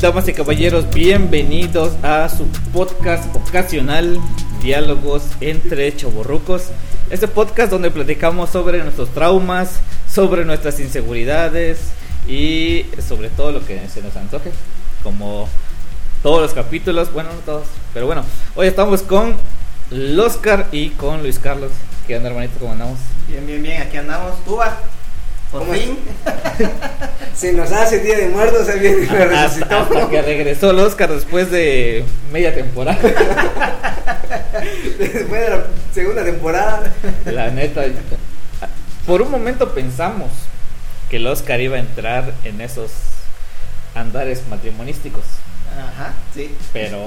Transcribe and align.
Damas 0.00 0.26
y 0.28 0.32
caballeros, 0.32 0.88
bienvenidos 0.94 1.92
a 2.02 2.26
su 2.30 2.46
podcast 2.72 3.36
ocasional 3.36 4.18
Diálogos 4.62 5.22
entre 5.42 5.94
Choborrucos. 5.94 6.68
Este 7.10 7.28
podcast 7.28 7.70
donde 7.70 7.90
platicamos 7.90 8.48
sobre 8.48 8.82
nuestros 8.82 9.10
traumas, 9.10 9.80
sobre 10.10 10.46
nuestras 10.46 10.80
inseguridades 10.80 11.90
y 12.26 12.86
sobre 13.06 13.28
todo 13.28 13.52
lo 13.52 13.66
que 13.66 13.86
se 13.88 14.00
nos 14.00 14.16
antoje, 14.16 14.52
como 15.02 15.50
todos 16.22 16.40
los 16.40 16.54
capítulos, 16.54 17.12
bueno, 17.12 17.28
no 17.34 17.40
todos, 17.40 17.66
pero 17.92 18.06
bueno, 18.06 18.24
hoy 18.54 18.68
estamos 18.68 19.02
con 19.02 19.34
Oscar 20.18 20.68
y 20.72 20.88
con 20.90 21.20
Luis 21.20 21.38
Carlos. 21.38 21.72
¿Qué 22.06 22.16
onda, 22.16 22.30
hermanito? 22.30 22.58
¿Cómo 22.58 22.72
andamos? 22.72 22.98
Bien, 23.28 23.46
bien, 23.46 23.62
bien, 23.62 23.82
aquí 23.82 23.98
andamos. 23.98 24.32
Cuba, 24.46 24.78
por 25.50 25.60
¿Cómo 25.60 25.72
fin. 25.74 25.98
Se 27.34 27.52
nos 27.52 27.70
hace 27.72 28.00
día 28.00 28.18
de 28.18 28.28
muertos, 28.28 28.66
me 28.66 28.72
Hasta, 29.02 29.24
resucitó. 29.26 29.76
hasta 29.78 30.08
que 30.10 30.22
regresó 30.22 30.70
el 30.70 30.78
Oscar 30.80 31.10
después 31.12 31.50
de 31.50 32.04
media 32.32 32.54
temporada. 32.54 32.98
Después 34.98 35.30
de 35.40 35.48
la 35.50 35.64
segunda 35.92 36.22
temporada. 36.24 36.92
La 37.24 37.50
neta, 37.50 37.82
por 39.06 39.22
un 39.22 39.30
momento 39.30 39.72
pensamos 39.74 40.30
que 41.08 41.16
el 41.16 41.26
Oscar 41.26 41.60
iba 41.60 41.76
a 41.76 41.80
entrar 41.80 42.32
en 42.44 42.60
esos 42.60 42.90
andares 43.94 44.42
matrimonísticos, 44.48 45.24
Ajá, 45.76 46.12
sí. 46.34 46.54
pero 46.72 46.98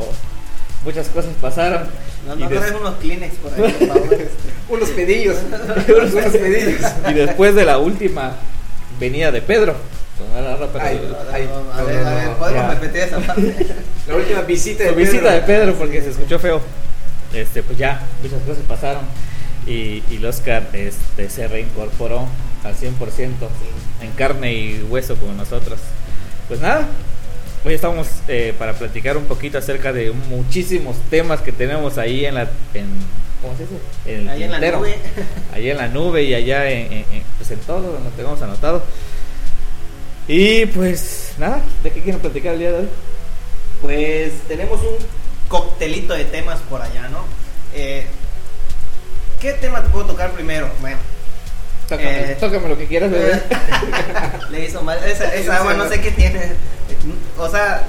muchas 0.83 1.07
cosas 1.09 1.31
pasaron. 1.41 1.83
No, 2.27 2.35
no 2.35 2.49
des- 2.49 2.71
unos 2.79 2.95
Kleenex 2.95 3.35
por 3.35 3.53
ahí, 3.53 3.71
por 3.73 3.87
favor. 3.87 4.13
este. 4.13 4.29
Unos 4.69 4.89
pedillos. 4.89 5.37
Unos 5.87 6.11
pedillos. 6.33 6.91
y 7.09 7.13
después 7.13 7.55
de 7.55 7.65
la 7.65 7.77
última 7.79 8.35
venida 8.99 9.31
de 9.31 9.41
Pedro. 9.41 9.75
Ay, 10.79 10.99
ay, 11.31 11.49
a 11.73 11.81
no, 11.81 11.85
ver, 11.85 12.01
no, 12.03 12.09
a 12.09 12.13
ver, 12.13 12.25
no, 12.27 12.33
podemos 12.37 12.61
ya. 12.63 12.73
repetir 12.75 13.01
esa 13.01 13.19
parte. 13.19 13.55
La 14.07 14.15
última 14.15 14.41
visita 14.41 14.83
de 14.83 14.89
Su 14.91 14.95
visita 14.95 15.31
de 15.33 15.41
Pedro 15.41 15.73
porque 15.73 16.01
se 16.01 16.11
escuchó 16.11 16.39
feo. 16.39 16.61
Este, 17.33 17.63
pues 17.63 17.77
ya, 17.77 18.01
muchas 18.21 18.41
cosas 18.43 18.63
pasaron. 18.67 19.01
Y, 19.65 20.03
y 20.09 20.17
el 20.17 20.25
Oscar 20.25 20.67
este, 20.73 21.29
se 21.29 21.47
reincorporó 21.47 22.27
al 22.63 22.75
100% 22.75 22.89
en 24.01 24.11
carne 24.11 24.53
y 24.53 24.83
hueso 24.89 25.15
como 25.15 25.33
nosotros. 25.33 25.79
Pues 26.47 26.59
nada, 26.61 26.87
hoy 27.65 27.73
estamos 27.73 28.07
eh, 28.27 28.53
para 28.57 28.73
platicar 28.73 29.17
un 29.17 29.25
poquito 29.25 29.57
acerca 29.57 29.93
de 29.93 30.11
muchísimos 30.11 30.95
temas 31.09 31.41
que 31.41 31.51
tenemos 31.51 31.97
ahí 31.97 32.25
en 32.25 32.35
la. 32.35 32.41
En, 32.73 32.87
¿Cómo 33.41 33.55
se 33.57 33.63
dice? 33.63 33.75
En 34.05 34.29
Ahí 34.29 34.43
en 34.43 34.51
la 34.51 34.59
nube. 34.59 34.95
Ahí 35.53 35.69
en 35.69 35.77
la 35.77 35.87
nube 35.89 36.23
y 36.23 36.33
allá 36.33 36.69
en, 36.69 36.91
en- 36.93 37.05
en- 37.11 37.23
pues 37.37 37.51
en 37.51 37.59
todo 37.59 37.81
donde 37.93 38.09
tenemos 38.11 38.41
anotado. 38.41 38.83
Y 40.27 40.65
pues 40.67 41.33
nada, 41.37 41.61
¿de 41.83 41.91
qué 41.91 42.01
quieren 42.01 42.21
platicar 42.21 42.53
el 42.53 42.59
día 42.59 42.71
de 42.71 42.77
hoy? 42.79 42.89
Pues 43.81 44.31
tenemos 44.47 44.79
un 44.81 44.95
coctelito 45.49 46.13
de 46.13 46.23
temas 46.23 46.59
por 46.69 46.81
allá, 46.81 47.09
¿no? 47.09 47.25
Eh, 47.75 48.05
¿Qué 49.41 49.51
tema 49.53 49.83
te 49.83 49.89
puedo 49.89 50.05
tocar 50.05 50.31
primero? 50.31 50.69
Bueno, 50.79 50.95
Tócame, 51.89 52.31
Eh, 52.31 52.37
tócame 52.39 52.69
lo 52.69 52.77
que 52.77 52.87
quieras, 52.87 53.11
bebé. 53.11 53.41
le 54.51 54.65
hizo 54.65 54.81
mal. 54.81 54.97
Esa, 55.05 55.35
esa 55.35 55.57
agua 55.57 55.73
no 55.73 55.89
sé 55.89 55.99
qué 55.99 56.11
tiene. 56.11 56.39
O 57.37 57.49
sea, 57.49 57.83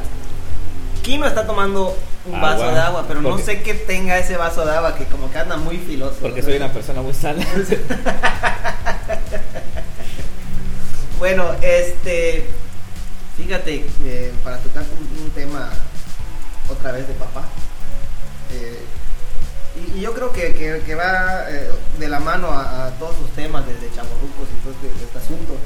Kino 1.03 1.27
está 1.27 1.47
tomando 1.47 1.97
un 2.27 2.35
Agua. 2.37 2.51
vaso 2.55 2.71
de 2.73 2.79
agua, 2.81 3.05
pero 3.07 3.21
no 3.23 3.39
sé 3.39 3.63
qué 3.63 3.75
tenga 3.75 4.19
ese 4.19 4.37
vaso 4.37 4.65
de 4.65 4.73
agua 4.75 4.95
que 4.97 5.05
como 5.07 5.31
que 5.31 5.39
anda 5.39 5.57
muy 5.57 5.77
filoso. 5.79 6.17
Porque 6.21 6.43
soy 6.43 6.57
una 6.57 6.73
persona 6.73 7.03
muy 7.03 7.13
sana. 7.15 7.45
Bueno, 11.19 11.53
este, 11.63 12.47
fíjate, 13.37 13.87
eh, 14.05 14.33
para 14.43 14.59
tocar 14.59 14.83
un, 14.83 15.25
un 15.25 15.31
tema 15.31 15.71
otra 16.69 16.93
vez 16.93 17.07
de 17.09 17.15
papá, 17.15 17.45
eh, 18.53 18.79
y, 19.95 19.99
y 19.99 20.01
yo 20.03 20.13
creo 20.13 20.33
que, 20.33 20.55
que- 20.55 20.83
que 20.85 20.95
va 20.95 21.45
eh, 21.49 21.71
de 21.99 22.09
la 22.09 22.21
mano 22.21 22.49
a, 22.51 22.87
a 22.87 22.91
todos 22.99 23.19
los 23.21 23.31
temas 23.31 23.65
desde 23.67 23.95
chavorrucos 23.95 24.49
y 24.53 24.63
todo 24.63 24.73
este, 24.75 25.05
este 25.05 25.19
asunto. 25.19 25.57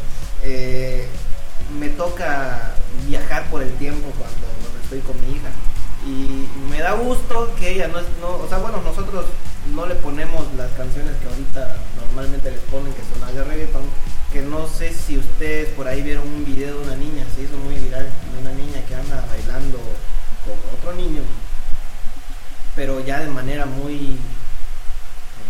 Me 1.78 1.88
toca 1.90 2.74
viajar 3.06 3.48
por 3.50 3.62
el 3.62 3.72
tiempo 3.74 4.08
cuando, 4.18 4.46
cuando 4.60 4.78
estoy 4.82 5.00
con 5.00 5.20
mi 5.20 5.36
hija 5.36 5.50
y 6.06 6.48
me 6.70 6.78
da 6.78 6.92
gusto 6.92 7.54
que 7.58 7.72
ella 7.72 7.88
no 7.88 7.98
es, 7.98 8.06
no, 8.20 8.36
o 8.36 8.48
sea, 8.48 8.58
bueno, 8.58 8.80
nosotros 8.82 9.26
no 9.74 9.86
le 9.86 9.94
ponemos 9.96 10.46
las 10.56 10.70
canciones 10.72 11.12
que 11.20 11.28
ahorita 11.28 11.76
normalmente 12.00 12.50
les 12.50 12.60
ponen, 12.60 12.92
que 12.94 13.02
son 13.12 13.20
las 13.20 13.34
de 13.34 13.44
reggaeton, 13.44 13.82
que 14.32 14.40
no 14.42 14.66
sé 14.68 14.94
si 14.94 15.18
ustedes 15.18 15.68
por 15.70 15.88
ahí 15.88 16.02
vieron 16.02 16.26
un 16.26 16.44
video 16.44 16.78
de 16.78 16.86
una 16.86 16.96
niña, 16.96 17.24
se 17.34 17.42
hizo 17.42 17.56
muy 17.58 17.74
viral, 17.74 18.04
de 18.06 18.40
una 18.40 18.52
niña 18.52 18.80
que 18.86 18.94
anda 18.94 19.24
bailando 19.28 19.78
con 20.44 20.78
otro 20.78 20.94
niño, 20.94 21.22
pero 22.76 23.04
ya 23.04 23.20
de 23.20 23.28
manera 23.28 23.66
muy, 23.66 24.16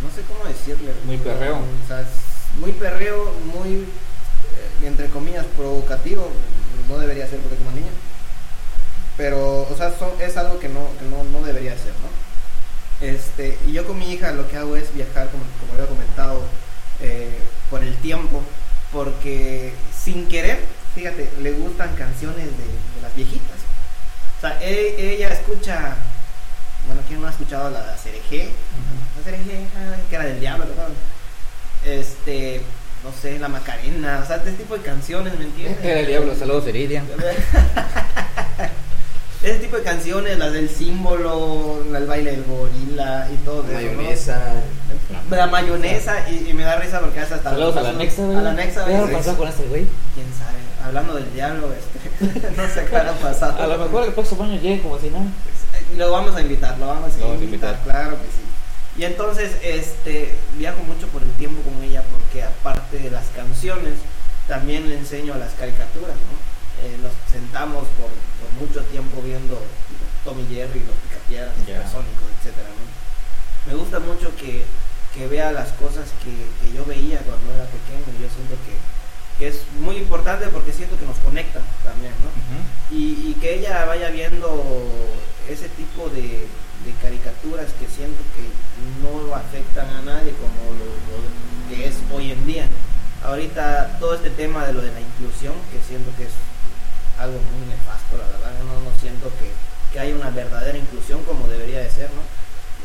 no 0.02 0.10
sé 0.14 0.22
cómo 0.26 0.44
decirle, 0.44 0.92
Muy 1.04 1.18
perreo. 1.18 1.58
o 1.58 1.86
sea, 1.86 2.04
muy 2.58 2.72
perreo, 2.72 3.32
muy, 3.54 3.86
entre 4.88 5.08
comillas, 5.08 5.44
provocativo, 5.56 6.28
no 6.88 6.98
debería 6.98 7.26
ser 7.28 7.38
porque 7.40 7.56
es 7.56 7.60
una 7.62 7.72
niña, 7.72 7.90
pero, 9.16 9.62
o 9.70 9.76
sea, 9.76 9.92
son- 9.98 10.20
es 10.20 10.36
algo 10.36 10.58
que 10.58 10.68
no, 10.68 10.80
que 10.98 11.04
no, 11.06 11.24
no 11.24 11.44
debería 11.44 11.72
ser, 11.72 11.92
¿no? 12.02 13.06
Este, 13.06 13.56
y 13.66 13.72
yo 13.72 13.86
con 13.86 13.98
mi 13.98 14.12
hija 14.12 14.32
lo 14.32 14.48
que 14.48 14.56
hago 14.56 14.76
es 14.76 14.92
viajar, 14.94 15.28
como, 15.30 15.44
como 15.60 15.72
había 15.74 15.86
comentado, 15.86 16.42
eh, 17.00 17.38
por 17.70 17.82
el 17.82 17.94
tiempo, 17.98 18.42
porque 18.92 19.72
sin 19.96 20.26
querer, 20.28 20.58
fíjate, 20.94 21.30
le 21.42 21.52
gustan 21.52 21.94
canciones 21.96 22.46
de, 22.46 22.50
de 22.64 23.02
las 23.02 23.14
viejitas. 23.14 23.58
O 24.38 24.40
sea, 24.40 24.58
e- 24.62 25.14
ella 25.14 25.28
escucha, 25.32 25.96
bueno, 26.86 27.02
¿quién 27.06 27.20
no 27.20 27.26
ha 27.26 27.30
escuchado 27.30 27.70
la 27.70 27.96
Cereje? 27.96 28.50
La 29.16 29.22
Cereje, 29.24 29.66
ay, 29.76 30.02
que 30.08 30.14
era 30.16 30.24
del 30.24 30.40
diablo, 30.40 30.66
¿verdad? 30.66 30.88
Este, 31.84 32.62
no 33.04 33.10
sé, 33.22 33.38
la 33.38 33.48
Macarena, 33.48 34.20
o 34.22 34.26
sea, 34.26 34.36
este 34.36 34.52
tipo 34.52 34.76
de 34.76 34.82
canciones, 34.82 35.38
¿me 35.38 35.44
entiendes? 35.44 35.84
Era 35.84 36.00
el 36.00 36.06
diablo, 36.06 36.34
saludos 36.34 36.66
Iridia. 36.68 37.02
Ese 39.42 39.60
tipo 39.60 39.76
de 39.76 39.84
canciones, 39.84 40.36
las 40.36 40.52
del 40.52 40.68
símbolo, 40.68 41.80
el 41.96 42.06
baile 42.06 42.32
del 42.32 42.42
gorila 42.42 43.28
y 43.32 43.36
todo 43.44 43.62
La 43.72 43.80
eso, 43.80 43.90
¿no? 43.90 43.96
mayonesa. 43.96 44.42
La 45.30 45.46
mayonesa 45.46 46.28
y, 46.28 46.48
y 46.50 46.52
me 46.54 46.64
da 46.64 46.74
risa 46.76 46.98
porque 46.98 47.20
hasta 47.20 47.36
hasta 47.36 47.50
Saludos 47.50 47.76
a 47.76 47.82
la 47.82 47.92
Nexa, 47.92 48.22
A 48.24 48.42
la 48.42 48.52
Nexa, 48.52 48.84
¿Qué 48.84 48.96
habrá 48.96 49.16
pasado 49.16 49.36
con 49.36 49.48
este 49.48 49.62
güey? 49.68 49.86
quién 50.14 50.26
sabe. 50.36 50.58
Hablando 50.84 51.14
del 51.14 51.32
diablo, 51.32 51.68
este, 51.72 52.50
no 52.56 52.68
sé 52.68 52.84
qué 52.90 52.96
habrá 52.96 53.12
pasado. 53.12 53.62
A 53.62 53.66
lo 53.68 53.78
mejor 53.78 54.04
el 54.08 54.12
próximo 54.12 54.42
año 54.42 54.60
llegue 54.60 54.82
como 54.82 54.98
si 54.98 55.08
nada. 55.08 55.26
Lo 55.96 56.10
vamos 56.10 56.34
a 56.34 56.40
invitar, 56.40 56.76
lo 56.78 56.88
vamos 56.88 57.14
a 57.14 57.18
Lo 57.18 57.26
vamos 57.26 57.40
a 57.40 57.44
invitar, 57.44 57.74
invitar. 57.74 57.84
claro 57.84 58.16
que 58.16 58.24
sí. 58.24 58.47
Y 58.98 59.04
entonces, 59.04 59.52
este, 59.62 60.34
viajo 60.58 60.82
mucho 60.82 61.06
por 61.08 61.22
el 61.22 61.30
tiempo 61.34 61.62
con 61.62 61.80
ella 61.84 62.02
porque 62.10 62.42
aparte 62.42 62.98
de 62.98 63.10
las 63.10 63.26
canciones, 63.28 63.94
también 64.48 64.88
le 64.88 64.98
enseño 64.98 65.36
las 65.36 65.52
caricaturas, 65.54 66.16
¿no? 66.16 66.34
Eh, 66.82 66.98
nos 67.00 67.12
sentamos 67.30 67.86
por, 67.94 68.10
por 68.10 68.50
mucho 68.58 68.82
tiempo 68.90 69.22
viendo 69.22 69.62
Tommy 70.24 70.44
Jerry, 70.50 70.80
los 70.80 70.96
Picapiedras, 71.06 71.56
los 71.58 71.66
Ya. 71.66 71.76
Supersónicos, 71.86 72.26
etcétera, 72.40 72.68
¿no? 72.74 73.70
Me 73.70 73.78
gusta 73.78 74.00
mucho 74.00 74.34
que, 74.34 74.64
que 75.14 75.28
vea 75.28 75.52
las 75.52 75.70
cosas 75.78 76.10
que, 76.24 76.34
que 76.60 76.74
yo 76.74 76.84
veía 76.84 77.20
cuando 77.20 77.54
era 77.54 77.66
pequeño 77.70 78.02
y 78.18 78.22
yo 78.22 78.28
siento 78.34 78.56
que, 78.66 78.74
que 79.38 79.48
es 79.48 79.62
muy 79.78 79.96
importante 79.96 80.48
porque 80.48 80.72
siento 80.72 80.98
que 80.98 81.06
nos 81.06 81.18
conecta 81.18 81.60
también, 81.84 82.12
¿no? 82.18 82.30
y, 82.90 83.30
y 83.30 83.36
que 83.40 83.60
ella 83.60 83.84
vaya 83.84 84.10
viendo 84.10 84.64
ese 85.48 85.68
tipo 85.68 86.08
de, 86.10 86.46
de 86.84 86.92
caricaturas 87.02 87.66
que 87.78 87.86
siento 87.86 88.22
que 88.34 88.46
no 89.02 89.34
afectan 89.34 89.88
a 89.88 90.02
nadie 90.02 90.32
como 90.38 90.74
lo, 90.78 90.88
que 91.68 91.86
es 91.86 91.94
hoy 92.12 92.32
en 92.32 92.46
día. 92.46 92.66
Ahorita 93.24 93.98
todo 93.98 94.14
este 94.14 94.30
tema 94.30 94.66
de 94.66 94.72
lo 94.72 94.80
de 94.80 94.92
la 94.92 95.00
inclusión, 95.00 95.54
que 95.72 95.80
siento 95.86 96.10
que 96.16 96.24
es 96.24 96.32
algo 97.18 97.38
muy 97.38 97.66
nefasto, 97.68 98.16
la 98.16 98.26
verdad, 98.26 98.52
no, 98.64 98.80
no 98.80 98.96
siento 99.00 99.30
que, 99.40 99.50
que 99.92 100.00
haya 100.00 100.14
una 100.14 100.30
verdadera 100.30 100.78
inclusión 100.78 101.22
como 101.24 101.48
debería 101.48 101.80
de 101.80 101.90
ser, 101.90 102.10
¿no? 102.10 102.22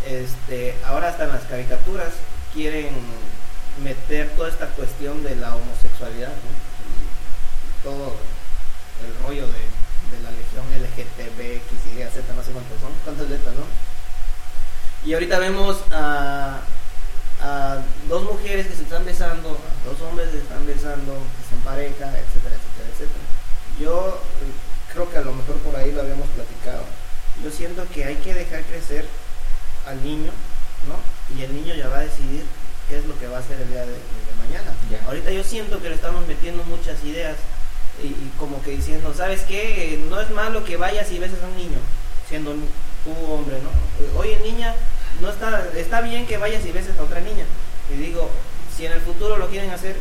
Este, 0.10 0.76
ahora 0.86 1.10
hasta 1.10 1.26
en 1.26 1.30
las 1.30 1.44
caricaturas 1.44 2.14
quieren 2.54 2.90
meter 3.82 4.30
toda 4.32 4.50
esta 4.50 4.68
cuestión 4.68 5.24
de 5.24 5.36
la 5.36 5.56
homosexualidad, 5.56 6.30
¿no? 6.30 6.52
Y 6.92 7.84
todo 7.84 8.16
el 9.06 9.26
rollo 9.26 9.48
de, 9.48 9.83
de 10.14 10.22
la 10.22 10.32
legión 10.32 10.66
LGTB, 10.70 11.58
X, 11.66 11.72
Y, 11.90 11.98
Z, 11.98 12.34
no 12.34 12.44
sé 12.44 12.52
cuántos 12.52 12.80
son, 12.80 12.92
cuántas 13.04 13.30
letras, 13.30 13.56
¿no? 13.56 13.66
Y 15.06 15.14
ahorita 15.14 15.40
vemos 15.40 15.78
a, 15.92 16.62
a 17.42 17.78
dos 18.08 18.24
mujeres 18.24 18.68
que 18.68 18.76
se 18.76 18.84
están 18.84 19.06
besando, 19.06 19.50
a 19.50 19.90
dos 19.90 20.00
hombres 20.02 20.30
que 20.30 20.38
se 20.38 20.44
están 20.44 20.66
besando, 20.66 21.14
que 21.14 21.44
son 21.50 21.60
pareja, 21.66 22.08
etcétera, 22.14 22.56
etcétera, 22.56 22.88
etcétera. 22.94 23.26
Yo 23.80 24.22
eh, 24.42 24.94
creo 24.94 25.10
que 25.10 25.18
a 25.18 25.22
lo 25.22 25.34
mejor 25.34 25.58
por 25.58 25.76
ahí 25.76 25.92
lo 25.92 26.02
habíamos 26.02 26.30
platicado. 26.30 26.84
Yo 27.44 27.50
siento 27.50 27.86
que 27.94 28.06
hay 28.06 28.16
que 28.18 28.34
dejar 28.34 28.64
crecer 28.64 29.08
al 29.88 30.02
niño, 30.04 30.32
¿no? 30.88 30.96
Y 31.36 31.44
el 31.44 31.54
niño 31.54 31.74
ya 31.74 31.90
va 31.90 31.98
a 31.98 32.08
decidir 32.08 32.46
qué 32.88 33.00
es 33.00 33.06
lo 33.06 33.18
que 33.20 33.28
va 33.28 33.38
a 33.38 33.40
hacer 33.40 33.60
el 33.60 33.70
día 33.70 33.82
de, 33.82 33.94
de 33.94 34.34
mañana. 34.38 34.72
Ahorita 35.08 35.32
yo 35.32 35.44
siento 35.44 35.82
que 35.82 35.90
le 35.90 35.96
estamos 35.96 36.26
metiendo 36.28 36.64
muchas 36.66 37.04
ideas 37.04 37.36
y, 38.02 38.08
y 38.08 38.32
como 38.40 38.62
que 38.64 38.72
diciendo, 38.72 39.14
¿sabes 39.16 39.42
qué? 39.42 40.00
No 40.10 40.20
es 40.22 40.30
malo 40.32 40.64
que 40.64 40.78
vayas 40.78 41.12
y 41.12 41.20
beses 41.20 41.42
a 41.44 41.48
un 41.48 41.58
niño, 41.58 41.78
siendo 42.30 42.52
un- 42.52 42.68
tú 43.04 43.12
hombre, 43.34 43.58
¿no? 43.62 44.20
Oye, 44.20 44.40
niña, 44.40 44.74
no 45.22 45.30
está, 45.30 45.68
está 45.76 46.02
bien 46.02 46.26
que 46.26 46.38
vayas 46.38 46.66
y 46.66 46.72
beses 46.72 46.98
a 46.98 47.04
otra 47.04 47.20
niña. 47.20 47.46
Y 47.94 47.98
digo, 47.98 48.30
si 48.76 48.86
en 48.86 48.94
el 48.94 49.02
futuro 49.02 49.38
lo 49.38 49.50
quieren 49.50 49.70
hacer, 49.72 49.96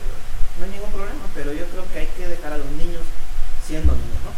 no 0.58 0.64
hay 0.64 0.70
ningún 0.70 0.90
problema, 0.92 1.20
pero 1.34 1.52
yo 1.52 1.64
creo 1.66 1.84
que 1.92 1.98
hay 1.98 2.08
que 2.16 2.28
dejar 2.28 2.52
a 2.52 2.58
los 2.58 2.70
niños 2.72 3.02
siendo 3.66 3.92
niños, 3.92 4.22
¿no? 4.24 4.32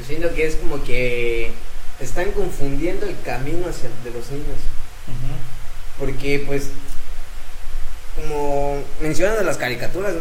Yo 0.00 0.06
siento 0.06 0.34
que 0.34 0.46
es 0.46 0.56
como 0.56 0.82
que 0.84 1.52
están 2.00 2.32
confundiendo 2.32 3.06
el 3.06 3.18
camino 3.22 3.68
hacia 3.68 3.88
de 4.04 4.10
los 4.10 4.30
niños. 4.30 4.58
Porque 5.98 6.42
pues, 6.46 6.68
como 8.16 8.82
mencionan 9.00 9.36
de 9.38 9.44
las 9.44 9.56
caricaturas, 9.56 10.14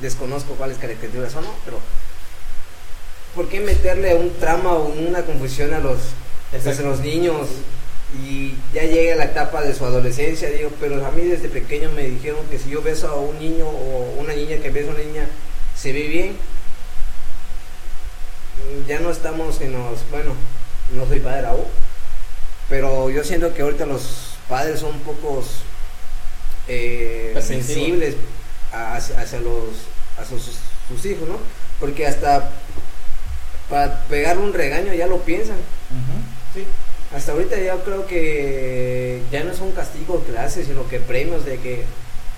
desconozco 0.00 0.54
cuáles 0.54 0.78
caricaturas 0.78 1.32
son, 1.32 1.44
¿no? 1.44 1.54
Pero, 1.64 1.78
¿por 3.34 3.48
qué 3.48 3.60
meterle 3.60 4.14
un 4.14 4.32
trama 4.38 4.72
o 4.72 4.86
una 4.86 5.22
confusión 5.24 5.72
a 5.74 5.78
los, 5.78 5.98
pues, 6.50 6.78
a 6.78 6.82
los 6.82 7.00
niños? 7.00 7.48
Y 8.26 8.54
ya 8.74 8.82
llega 8.82 9.14
la 9.14 9.26
etapa 9.26 9.62
de 9.62 9.72
su 9.72 9.84
adolescencia, 9.84 10.50
digo, 10.50 10.70
pero 10.80 11.04
a 11.06 11.10
mí 11.12 11.22
desde 11.22 11.48
pequeño 11.48 11.90
me 11.92 12.02
dijeron 12.08 12.44
que 12.50 12.58
si 12.58 12.70
yo 12.70 12.82
beso 12.82 13.06
a 13.08 13.14
un 13.14 13.38
niño 13.38 13.68
o 13.68 14.16
una 14.18 14.34
niña 14.34 14.56
que 14.58 14.70
besa 14.70 14.90
a 14.90 14.94
una 14.94 15.04
niña, 15.04 15.26
se 15.76 15.92
ve 15.92 16.08
bien. 16.08 16.36
Ya 18.88 18.98
no 18.98 19.10
estamos 19.10 19.60
en 19.60 19.72
los, 19.72 20.00
bueno, 20.10 20.32
no 20.92 21.06
soy 21.06 21.20
padre 21.20 21.46
aún, 21.46 21.64
pero 22.68 23.10
yo 23.10 23.22
siento 23.22 23.54
que 23.54 23.62
ahorita 23.62 23.86
los 23.86 24.34
padres 24.48 24.80
son 24.80 24.98
pocos 25.00 25.62
eh, 26.66 27.38
sensibles 27.40 28.16
hacia, 28.72 29.20
hacia 29.20 29.40
los 29.40 29.68
hacia 30.18 30.38
sus, 30.38 30.56
sus 30.88 31.04
hijos, 31.06 31.28
¿no? 31.28 31.38
Porque 31.78 32.06
hasta 32.06 32.50
para 33.68 34.02
pegar 34.04 34.38
un 34.38 34.52
regaño 34.52 34.92
ya 34.92 35.06
lo 35.06 35.18
piensan. 35.22 35.56
Sí. 36.52 36.64
Hasta 37.14 37.32
ahorita 37.32 37.56
yo 37.60 37.82
creo 37.84 38.06
que 38.06 39.22
ya 39.32 39.44
no 39.44 39.52
es 39.52 39.60
un 39.60 39.72
castigo 39.72 40.18
de 40.18 40.32
clase, 40.32 40.64
sino 40.64 40.86
que 40.88 40.98
premios 41.00 41.44
de 41.44 41.58
que 41.58 41.84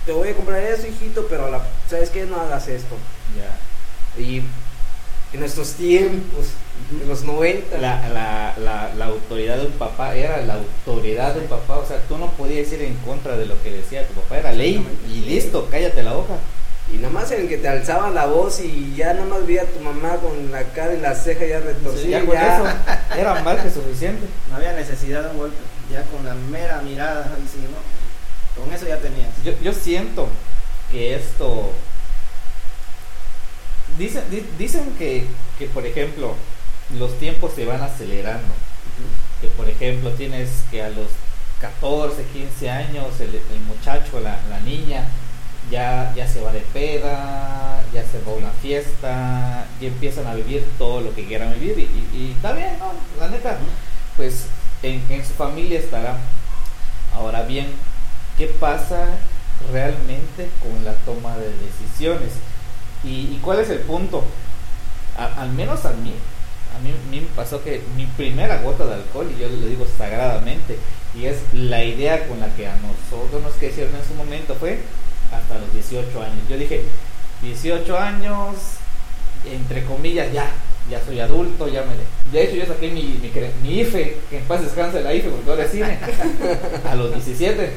te 0.06 0.12
voy 0.12 0.28
a 0.28 0.34
comprar 0.34 0.62
eso, 0.62 0.86
hijito, 0.86 1.26
pero 1.28 1.46
a 1.46 1.50
la, 1.50 1.66
¿sabes 1.88 2.10
qué? 2.10 2.24
No 2.24 2.40
hagas 2.40 2.68
esto. 2.68 2.96
Ya. 3.36 4.22
Y 4.22 4.42
en 5.32 5.40
nuestros 5.40 5.72
tiempos, 5.72 6.46
en 6.90 7.08
los 7.08 7.22
90, 7.24 7.78
La, 7.78 8.08
la, 8.08 8.54
la, 8.58 8.94
la 8.94 9.04
autoridad 9.06 9.56
de 9.58 9.66
un 9.66 9.72
papá 9.72 10.14
era 10.16 10.40
la 10.42 10.54
autoridad 10.54 11.34
de 11.34 11.40
un 11.40 11.46
papá, 11.46 11.78
o 11.78 11.86
sea, 11.86 11.98
tú 12.08 12.18
no 12.18 12.30
podías 12.32 12.70
ir 12.72 12.82
en 12.82 12.94
contra 12.96 13.36
de 13.36 13.46
lo 13.46 13.60
que 13.62 13.70
decía 13.70 14.06
tu 14.06 14.14
papá, 14.14 14.38
era 14.38 14.52
ley 14.52 14.86
y 15.08 15.20
listo, 15.20 15.68
cállate 15.70 16.02
la 16.02 16.12
boca. 16.14 16.34
y 16.92 16.96
nada 16.96 17.10
más 17.12 17.30
en 17.30 17.42
el 17.42 17.48
que 17.48 17.58
te 17.58 17.68
alzaba 17.68 18.10
la 18.10 18.26
voz 18.26 18.60
y 18.60 18.94
ya 18.96 19.14
nada 19.14 19.26
más 19.26 19.46
veía 19.46 19.62
a 19.62 19.66
tu 19.66 19.80
mamá 19.80 20.16
con 20.16 20.50
la 20.50 20.62
cara 20.64 20.94
y 20.94 21.00
la 21.00 21.14
ceja 21.14 21.46
ya 21.46 21.60
retorcida. 21.60 22.18
ya 22.20 22.24
con 22.26 22.34
ya- 22.34 22.56
eso 22.56 23.18
era 23.18 23.42
más 23.42 23.60
que 23.60 23.70
suficiente. 23.70 24.26
No 24.50 24.56
había 24.56 24.72
necesidad 24.72 25.22
de 25.24 25.30
un 25.30 25.38
golpe, 25.38 25.56
ya 25.90 26.02
con 26.04 26.24
la 26.26 26.34
mera 26.34 26.82
mirada, 26.82 27.24
ahí 27.36 27.46
sí, 27.50 27.60
¿no? 27.60 28.62
Con 28.62 28.72
eso 28.74 28.86
ya 28.86 28.98
tenías. 28.98 29.30
Yo, 29.44 29.52
yo 29.62 29.72
siento 29.72 30.28
que 30.90 31.14
esto. 31.14 31.70
Dicen, 33.98 34.22
di- 34.30 34.44
dicen 34.58 34.94
que, 34.98 35.26
que, 35.58 35.66
por 35.66 35.84
ejemplo, 35.86 36.34
los 36.98 37.18
tiempos 37.18 37.52
se 37.54 37.64
van 37.64 37.82
acelerando. 37.82 38.52
Que, 39.40 39.48
por 39.48 39.68
ejemplo, 39.68 40.10
tienes 40.12 40.50
que 40.70 40.82
a 40.82 40.88
los 40.90 41.08
14, 41.60 42.24
15 42.32 42.70
años, 42.70 43.06
el, 43.20 43.34
el 43.34 43.60
muchacho, 43.66 44.20
la, 44.20 44.38
la 44.48 44.60
niña, 44.60 45.04
ya, 45.70 46.12
ya 46.14 46.26
se 46.28 46.40
va 46.40 46.52
de 46.52 46.60
peda, 46.60 47.80
ya 47.92 48.02
se 48.04 48.18
va 48.26 48.32
a 48.32 48.36
una 48.36 48.50
fiesta, 48.50 49.66
y 49.80 49.86
empiezan 49.86 50.26
a 50.26 50.34
vivir 50.34 50.64
todo 50.78 51.00
lo 51.00 51.14
que 51.14 51.26
quieran 51.26 51.52
vivir. 51.54 51.78
Y, 51.78 51.82
y- 51.82 52.18
y 52.28 52.32
está 52.36 52.52
bien, 52.52 52.78
¿no? 52.78 52.92
La 53.20 53.28
neta, 53.28 53.58
pues 54.16 54.46
en, 54.82 55.02
en 55.08 55.24
su 55.24 55.32
familia 55.34 55.78
estará. 55.78 56.16
Ahora 57.14 57.42
bien, 57.42 57.66
¿qué 58.38 58.46
pasa 58.46 59.06
realmente 59.72 60.48
con 60.62 60.84
la 60.84 60.94
toma 61.04 61.36
de 61.36 61.50
decisiones? 61.58 62.32
¿Y, 63.04 63.34
y 63.34 63.40
cuál 63.42 63.60
es 63.60 63.70
el 63.70 63.80
punto? 63.80 64.24
A- 65.18 65.42
al 65.42 65.50
menos 65.50 65.84
a 65.84 65.90
mí, 65.92 66.14
a 66.76 66.78
mí, 66.80 66.90
a 66.90 67.10
mí 67.10 67.20
me 67.20 67.26
pasó 67.36 67.62
que 67.62 67.82
mi 67.96 68.06
primera 68.06 68.62
gota 68.62 68.86
de 68.86 68.94
alcohol, 68.94 69.30
y 69.34 69.40
yo 69.40 69.48
lo 69.48 69.66
digo 69.66 69.86
sagradamente, 69.98 70.78
y 71.14 71.26
es 71.26 71.36
la 71.52 71.84
idea 71.84 72.26
con 72.26 72.40
la 72.40 72.54
que 72.54 72.66
a 72.66 72.76
nosotros 72.76 73.42
nos 73.42 73.52
crecieron 73.54 73.94
en 73.94 74.04
su 74.04 74.14
momento, 74.14 74.54
fue 74.54 74.78
hasta 75.32 75.58
los 75.58 75.72
18 75.72 76.22
años. 76.22 76.48
Yo 76.48 76.56
dije, 76.56 76.82
18 77.42 77.98
años, 77.98 78.56
entre 79.50 79.84
comillas, 79.84 80.32
ya, 80.32 80.50
ya 80.90 81.04
soy 81.04 81.20
adulto, 81.20 81.68
ya 81.68 81.82
me... 81.82 81.92
De 82.30 82.44
hecho, 82.44 82.56
yo 82.56 82.66
saqué 82.66 82.88
mi, 82.90 83.20
mi, 83.62 83.80
IFE, 83.80 84.18
que 84.30 84.38
en 84.38 84.44
paz 84.44 84.62
descanse 84.62 85.02
la 85.02 85.14
IFE, 85.14 85.28
porque 85.28 85.50
ahora 85.50 85.64
es 85.64 85.70
cine, 85.70 85.98
a 86.88 86.94
los 86.94 87.12
17. 87.12 87.72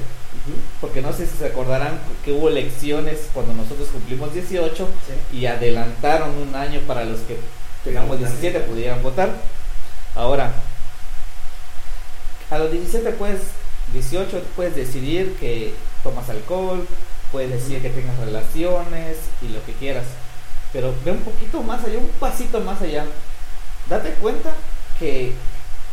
Porque 0.80 1.02
no 1.02 1.12
sé 1.12 1.26
si 1.26 1.38
se 1.38 1.48
acordarán 1.48 2.00
que 2.24 2.32
hubo 2.32 2.50
elecciones 2.50 3.30
cuando 3.34 3.54
nosotros 3.54 3.88
cumplimos 3.88 4.34
18 4.34 4.88
Sí. 5.32 5.38
y 5.38 5.46
adelantaron 5.48 6.30
un 6.38 6.56
año 6.56 6.82
para 6.82 7.04
los 7.04 7.20
que 7.22 7.38
tengamos 7.86 8.10
votar. 8.10 8.28
17 8.28 8.60
pudieran 8.62 9.02
votar. 9.02 9.30
Ahora, 10.16 10.52
a 12.50 12.58
los 12.58 12.72
17 12.72 13.12
puedes, 13.12 13.42
18 13.94 14.44
puedes 14.56 14.76
decidir 14.76 15.36
que 15.40 15.74
tomas 16.04 16.30
alcohol, 16.30 16.86
puedes 17.32 17.52
decidir 17.52 17.82
que 17.82 17.90
tengas 17.90 18.18
relaciones 18.20 19.18
y 19.42 19.50
lo 19.50 19.64
que 19.66 19.74
quieras. 19.74 20.06
Pero 20.74 20.94
ve 21.06 21.12
un 21.12 21.22
poquito 21.22 21.64
más 21.64 21.84
allá, 21.84 22.00
un 22.00 22.10
pasito 22.20 22.60
más 22.60 22.82
allá. 22.82 23.06
Date 23.90 24.12
cuenta 24.22 24.54
que 25.00 25.34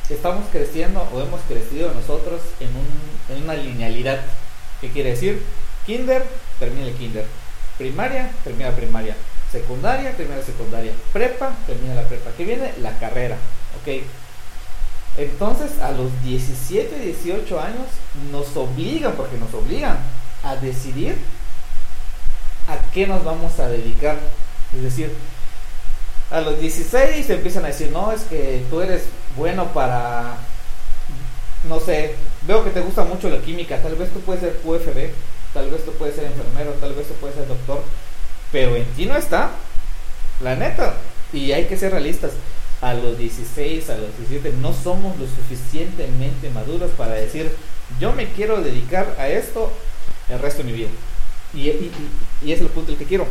estamos 0.08 0.46
creciendo 0.50 1.06
o 1.12 1.20
hemos 1.20 1.40
crecido 1.42 1.92
nosotros 1.92 2.40
en, 2.60 2.68
un, 2.68 3.36
en 3.36 3.44
una 3.44 3.54
linealidad. 3.54 4.20
¿Qué 4.80 4.90
quiere 4.90 5.10
decir? 5.10 5.42
Kinder, 5.86 6.24
termina 6.58 6.86
el 6.86 6.94
kinder. 6.94 7.26
Primaria, 7.78 8.30
termina 8.44 8.70
primaria. 8.70 9.16
Secundaria, 9.52 10.16
termina 10.16 10.38
la 10.38 10.44
secundaria. 10.44 10.92
Prepa, 11.12 11.54
termina 11.66 11.94
la 11.94 12.08
prepa. 12.08 12.30
¿Qué 12.36 12.44
viene? 12.44 12.72
La 12.80 12.98
carrera. 12.98 13.36
¿Ok? 13.80 14.02
Entonces, 15.18 15.78
a 15.80 15.90
los 15.90 16.10
17, 16.22 16.98
18 16.98 17.60
años, 17.60 17.86
nos 18.30 18.56
obligan, 18.56 19.12
porque 19.12 19.36
nos 19.36 19.52
obligan 19.52 19.98
a 20.42 20.56
decidir 20.56 21.16
a 22.66 22.78
qué 22.92 23.06
nos 23.06 23.22
vamos 23.24 23.58
a 23.58 23.68
dedicar. 23.68 24.16
Es 24.74 24.82
decir, 24.82 25.12
a 26.30 26.40
los 26.40 26.58
16 26.58 27.28
empiezan 27.28 27.64
a 27.64 27.68
decir, 27.68 27.90
no, 27.90 28.10
es 28.10 28.22
que 28.22 28.64
tú 28.70 28.80
eres 28.80 29.04
bueno 29.36 29.72
para, 29.74 30.36
no 31.68 31.78
sé, 31.78 32.14
veo 32.46 32.64
que 32.64 32.70
te 32.70 32.80
gusta 32.80 33.04
mucho 33.04 33.28
la 33.28 33.42
química, 33.42 33.82
tal 33.82 33.96
vez 33.96 34.10
tú 34.10 34.20
puedes 34.20 34.40
ser 34.40 34.56
QFB, 34.62 35.12
tal 35.52 35.70
vez 35.70 35.84
tú 35.84 35.92
puedes 35.92 36.14
ser 36.14 36.24
enfermero, 36.24 36.70
tal 36.80 36.94
vez 36.94 37.06
tú 37.06 37.14
puedes 37.14 37.36
ser 37.36 37.46
doctor, 37.46 37.82
pero 38.52 38.76
en 38.76 38.84
ti 38.92 39.06
no 39.06 39.16
está, 39.16 39.50
la 40.42 40.54
neta, 40.54 40.94
y 41.32 41.52
hay 41.52 41.64
que 41.64 41.76
ser 41.76 41.92
realistas. 41.92 42.32
A 42.82 42.94
los 42.94 43.16
16, 43.16 43.90
a 43.90 43.96
los 43.96 44.16
17, 44.18 44.56
no 44.60 44.72
somos 44.72 45.16
lo 45.16 45.26
suficientemente 45.26 46.50
maduros 46.50 46.90
para 46.92 47.12
decir, 47.12 47.54
yo 48.00 48.12
me 48.12 48.32
quiero 48.32 48.60
dedicar 48.60 49.14
a 49.18 49.28
esto 49.28 49.72
el 50.28 50.40
resto 50.40 50.62
de 50.62 50.72
mi 50.72 50.76
vida. 50.76 50.88
Y, 51.54 51.68
es 52.50 52.60
el 52.60 52.66
punto 52.68 52.90
el 52.90 52.98
que 52.98 53.04
quiero. 53.04 53.26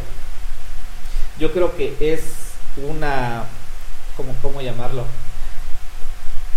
Yo 1.37 1.51
creo 1.51 1.75
que 1.75 1.95
es 1.99 2.21
una, 2.77 3.43
¿cómo, 4.15 4.33
cómo 4.41 4.61
llamarlo? 4.61 5.05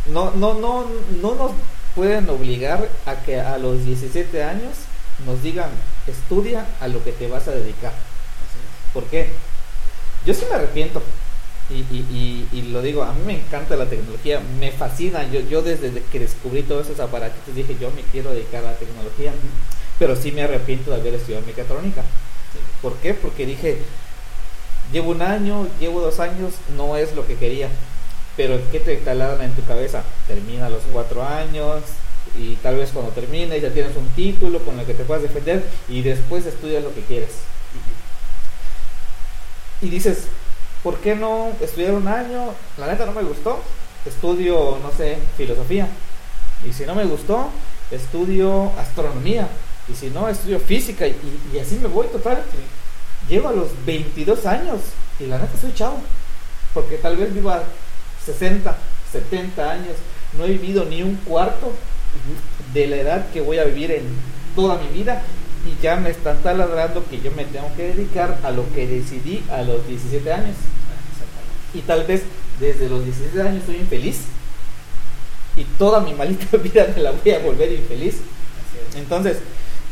No, 0.06 0.30
no, 0.30 0.54
no, 0.54 0.87
no 1.21 1.35
nos 1.35 1.52
pueden 1.97 2.28
obligar 2.28 2.88
a 3.06 3.16
que 3.16 3.40
a 3.40 3.59
los 3.59 3.85
17 3.85 4.42
años 4.44 4.73
nos 5.26 5.42
digan, 5.42 5.71
estudia 6.06 6.66
a 6.80 6.88
lo 6.88 7.02
que 7.02 7.12
te 7.12 7.26
vas 7.26 7.49
a 7.49 7.52
dedicar. 7.52 7.92
¿Por 8.95 9.05
qué? 9.05 9.29
Yo 10.25 10.33
sí 10.33 10.47
me 10.49 10.57
arrepiento. 10.57 11.03
Y, 11.69 11.75
y, 11.75 12.47
y, 12.53 12.59
y 12.59 12.63
lo 12.71 12.81
digo, 12.83 13.03
a 13.03 13.13
mí 13.13 13.21
me 13.27 13.35
encanta 13.37 13.77
la 13.77 13.87
tecnología, 13.87 14.41
me 14.59 14.71
fascina. 14.71 15.31
Yo, 15.31 15.41
yo 15.41 15.61
desde 15.61 15.91
que 16.11 16.19
descubrí 16.19 16.63
todos 16.63 16.87
esos 16.87 17.01
aparatos 17.01 17.55
dije, 17.55 17.77
yo 17.81 17.91
me 17.91 18.03
quiero 18.03 18.31
dedicar 18.31 18.65
a 18.65 18.73
la 18.73 18.77
tecnología. 18.79 19.33
Pero 19.99 20.17
sí 20.17 20.33
me 20.33 20.43
arrepiento 20.43 20.91
de 20.91 21.01
haber 21.01 21.15
estudiado 21.15 21.45
mecatrónica. 21.45 22.03
¿Por 22.81 22.95
qué? 22.95 23.15
Porque 23.15 23.47
dije, 23.47 23.79
llevo 24.93 25.11
un 25.11 25.23
año, 25.23 25.69
llevo 25.81 26.01
dos 26.01 26.21
años, 26.21 26.55
no 26.77 26.97
es 26.97 27.15
lo 27.15 27.27
que 27.27 27.37
quería. 27.37 27.69
Pero 28.37 28.59
¿qué 28.73 28.81
te 28.81 28.97
talaron 28.97 29.41
en 29.43 29.53
tu 29.53 29.65
cabeza? 29.65 30.03
Termina 30.27 30.69
los 30.69 30.83
cuatro 30.93 31.23
años 31.23 31.83
y 32.37 32.57
tal 32.57 32.77
vez 32.77 32.91
cuando 32.91 33.13
termines 33.13 33.63
ya 33.63 33.71
tienes 33.71 33.97
un 33.97 34.09
título 34.09 34.59
con 34.61 34.79
el 34.81 34.87
que 34.87 34.95
te 34.95 35.05
puedas 35.05 35.23
defender 35.23 35.65
y 35.89 36.03
después 36.03 36.45
estudias 36.45 36.83
lo 36.83 36.93
que 36.95 37.03
quieres. 37.03 37.31
Y 39.85 39.91
dices, 39.91 40.25
¿por 40.83 40.97
qué 40.97 41.14
no 41.14 41.53
estudiar 41.61 41.93
un 41.93 42.09
año? 42.09 42.55
La 42.79 42.87
neta 42.87 43.05
no 43.05 43.12
me 43.12 43.23
gustó. 43.23 43.61
Estudio, 44.07 44.79
no 44.83 44.91
sé, 44.91 45.19
filosofía. 45.37 45.88
Y 46.67 46.73
si 46.73 46.87
no 46.87 46.95
me 46.95 47.05
gustó, 47.05 47.50
estudio 47.91 48.73
astronomía. 48.79 49.47
Y 49.87 49.95
si 49.95 50.09
no, 50.09 50.26
estudio 50.26 50.59
física. 50.59 51.07
Y, 51.07 51.14
y 51.53 51.59
así 51.59 51.76
me 51.76 51.88
voy 51.88 52.07
total. 52.07 52.43
llego 53.29 53.49
a 53.49 53.53
los 53.53 53.69
22 53.85 54.47
años 54.47 54.81
y 55.21 55.26
la 55.26 55.37
neta 55.37 55.59
soy 55.61 55.75
chavo, 55.75 55.99
porque 56.73 56.97
tal 56.97 57.19
vez 57.19 57.35
viva 57.35 57.62
60, 58.25 58.75
70 59.12 59.71
años, 59.71 59.97
no 60.38 60.45
he 60.47 60.53
vivido 60.53 60.87
ni 60.87 61.03
un 61.03 61.17
cuarto 61.17 61.73
de 62.73 62.87
la 62.87 62.97
edad 62.97 63.26
que 63.33 63.43
voy 63.43 63.59
a 63.59 63.64
vivir 63.64 63.91
en 63.91 64.05
toda 64.57 64.79
mi 64.79 64.88
vida 64.88 65.23
y 65.66 65.83
ya 65.83 65.97
me 65.97 66.11
están 66.11 66.42
taladrando 66.42 67.04
que 67.09 67.21
yo 67.21 67.30
me 67.33 67.44
tengo 67.44 67.71
que 67.76 67.94
dedicar 67.94 68.38
a 68.42 68.50
lo 68.50 68.71
que 68.75 68.87
decidí 68.87 69.42
a 69.50 69.62
los 69.62 69.87
17 69.87 70.33
años. 70.33 70.56
Y 71.73 71.80
tal 71.80 72.04
vez 72.04 72.23
desde 72.61 72.88
los 72.88 73.04
17 73.04 73.40
años 73.42 73.62
soy 73.66 73.76
infeliz 73.76 74.21
y 75.56 75.64
toda 75.78 76.00
mi 76.00 76.14
malita 76.14 76.56
vida 76.62 76.87
me 76.94 77.02
la 77.02 77.12
voy 77.12 77.33
a 77.33 77.38
volver 77.38 77.73
infeliz. 77.73 78.16
Entonces, 78.97 79.38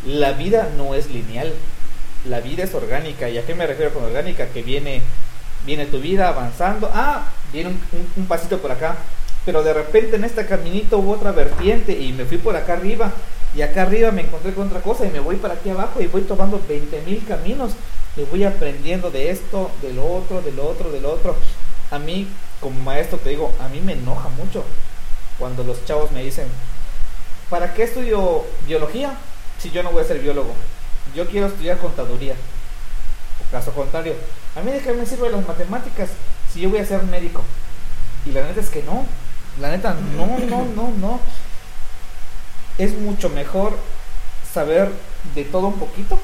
la 0.07 0.33
vida 0.33 0.71
no 0.77 0.95
es 0.95 1.11
lineal, 1.11 1.53
la 2.29 2.41
vida 2.41 2.65
es 2.65 2.75
orgánica. 2.75 3.29
¿Y 3.29 3.39
a 3.39 3.47
qué 3.47 3.55
me 3.55 3.67
refiero 3.67 3.93
con 3.93 4.05
orgánica? 4.05 4.49
Que 4.49 4.63
viene, 4.63 5.03
viene 5.65 5.87
tu 5.87 6.01
vida 6.01 6.29
avanzando. 6.29 6.91
Ah, 6.93 7.33
viene 7.53 7.71
un, 8.17 8.27
pasito 8.27 8.59
por 8.59 8.73
acá. 8.73 8.97
Pero 9.45 9.63
de 9.63 9.73
repente 9.73 10.17
en 10.17 10.25
este 10.25 10.47
caminito 10.47 10.99
hubo 10.99 11.13
otra 11.13 11.33
vertiente 11.33 11.93
y 11.93 12.13
me 12.13 12.25
fui 12.25 12.39
por 12.39 12.57
acá 12.57 12.75
arriba. 12.75 13.13
Y 13.55 13.63
acá 13.63 13.83
arriba 13.83 14.11
me 14.11 14.23
encontré 14.23 14.55
con 14.55 14.69
otra 14.69 14.81
cosa 14.81 15.05
y 15.05 15.11
me 15.11 15.21
voy 15.21 15.37
para 15.37 15.55
aquí 15.55 15.69
abajo 15.69 16.01
y 16.01 16.07
voy 16.07 16.23
tomando 16.23 16.61
20 16.67 17.03
mil 17.03 17.25
caminos. 17.27 17.73
Y 18.17 18.23
voy 18.25 18.45
aprendiendo 18.45 19.11
de 19.11 19.31
esto, 19.31 19.71
del 19.81 19.99
otro, 19.99 20.43
del 20.43 20.59
otro, 20.59 20.91
del 20.91 21.05
otro. 21.05 21.37
A 21.91 21.99
mí, 21.99 22.29
como 22.61 22.81
maestro, 22.81 23.19
te 23.19 23.31
digo, 23.31 23.53
a 23.61 23.69
mí 23.69 23.81
me 23.81 23.93
enoja 23.93 24.29
mucho 24.31 24.65
cuando 25.39 25.65
los 25.65 25.85
chavos 25.85 26.13
me 26.13 26.23
dicen, 26.23 26.47
¿para 27.51 27.75
qué 27.75 27.85
estudio 27.85 28.45
biología 28.67 29.15
si 29.59 29.71
yo 29.71 29.83
no 29.83 29.91
voy 29.91 30.03
a 30.03 30.07
ser 30.07 30.19
biólogo? 30.19 30.55
Yo 31.15 31.27
quiero 31.27 31.49
estudiar 31.49 31.79
contaduría. 31.79 32.35
O 33.41 33.51
caso 33.51 33.73
contrario, 33.73 34.15
a 34.57 34.61
mí 34.61 34.73
de 34.73 34.81
qué 34.81 34.93
me 34.93 35.05
sirven 35.05 35.33
las 35.33 35.47
matemáticas 35.47 36.11
si 36.53 36.61
yo 36.61 36.71
voy 36.71 36.79
a 36.79 36.87
ser 36.87 37.03
médico. 37.05 37.43
Y 38.25 38.33
la 38.33 38.43
neta 38.43 38.61
es 38.61 38.71
que 38.71 38.83
no. 38.83 39.05
La 39.61 39.71
neta, 39.71 39.95
no, 40.17 40.39
no, 40.39 40.65
no, 40.75 40.93
no. 40.99 41.21
Es 42.79 42.97
mucho 42.99 43.29
mejor 43.29 43.77
saber 44.53 44.91
de 45.35 45.45
todo 45.45 45.69
un 45.69 45.79
poquito 45.79 46.19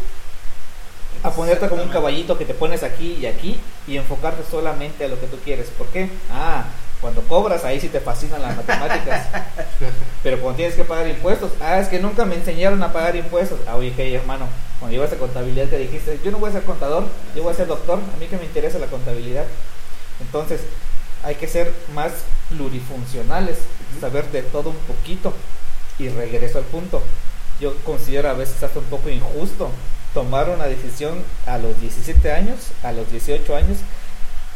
a 1.22 1.30
ponerte 1.30 1.68
como 1.68 1.82
un 1.82 1.88
caballito 1.88 2.38
que 2.38 2.44
te 2.44 2.54
pones 2.54 2.82
aquí 2.82 3.18
y 3.20 3.26
aquí 3.26 3.58
y 3.86 3.96
enfocarte 3.96 4.42
solamente 4.48 5.04
a 5.04 5.08
lo 5.08 5.20
que 5.20 5.26
tú 5.26 5.38
quieres. 5.44 5.68
¿Por 5.68 5.88
qué? 5.88 6.08
Ah, 6.30 6.64
cuando 7.00 7.22
cobras, 7.22 7.64
ahí 7.64 7.80
sí 7.80 7.88
te 7.88 8.00
fascinan 8.00 8.42
las 8.42 8.56
matemáticas. 8.56 9.26
Pero 10.22 10.40
cuando 10.40 10.56
tienes 10.56 10.74
que 10.74 10.84
pagar 10.84 11.08
impuestos, 11.08 11.52
ah, 11.60 11.78
es 11.78 11.88
que 11.88 11.98
nunca 11.98 12.24
me 12.24 12.34
enseñaron 12.34 12.82
a 12.82 12.92
pagar 12.92 13.16
impuestos. 13.16 13.60
Ah, 13.66 13.76
oye, 13.76 13.92
hey, 13.96 14.14
hermano, 14.14 14.46
cuando 14.78 14.96
ibas 14.96 15.12
a 15.12 15.16
contabilidad 15.16 15.66
te 15.66 15.78
dijiste, 15.78 16.18
yo 16.24 16.30
no 16.30 16.38
voy 16.38 16.50
a 16.50 16.54
ser 16.54 16.64
contador, 16.64 17.04
yo 17.34 17.42
voy 17.42 17.52
a 17.52 17.56
ser 17.56 17.66
doctor, 17.66 17.98
a 17.98 18.18
mí 18.18 18.26
que 18.26 18.36
me 18.36 18.44
interesa 18.44 18.78
la 18.78 18.86
contabilidad. 18.86 19.44
Entonces, 20.20 20.60
hay 21.22 21.36
que 21.36 21.46
ser 21.46 21.72
más 21.94 22.12
plurifuncionales, 22.48 23.58
saber 24.00 24.30
de 24.30 24.42
todo 24.42 24.70
un 24.70 24.76
poquito. 24.76 25.32
Y 25.98 26.08
regreso 26.08 26.58
al 26.58 26.64
punto. 26.64 27.02
Yo 27.60 27.74
considero 27.84 28.30
a 28.30 28.34
veces 28.34 28.62
hasta 28.62 28.78
un 28.78 28.84
poco 28.86 29.08
injusto 29.08 29.70
tomar 30.14 30.48
una 30.48 30.64
decisión 30.64 31.22
a 31.46 31.58
los 31.58 31.80
17 31.80 32.32
años, 32.32 32.58
a 32.82 32.92
los 32.92 33.10
18 33.10 33.56
años, 33.56 33.78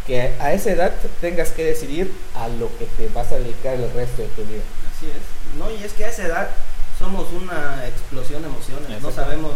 que 0.06 0.34
a 0.40 0.52
esa 0.52 0.70
edad 0.70 0.92
tengas 1.20 1.50
que 1.50 1.64
decidir 1.64 2.12
a 2.34 2.48
lo 2.48 2.68
que 2.78 2.86
te 2.96 3.08
vas 3.08 3.30
a 3.32 3.36
dedicar 3.36 3.74
el 3.74 3.92
resto 3.92 4.22
de 4.22 4.28
tu 4.28 4.42
vida. 4.44 4.62
Así 4.96 5.06
es. 5.06 5.58
No, 5.58 5.70
y 5.70 5.82
es 5.84 5.92
que 5.92 6.04
a 6.04 6.08
esa 6.08 6.26
edad 6.26 6.48
somos 6.98 7.30
una 7.32 7.86
explosión 7.86 8.42
de 8.42 8.48
emociones. 8.48 9.02
No 9.02 9.10
sabemos 9.10 9.52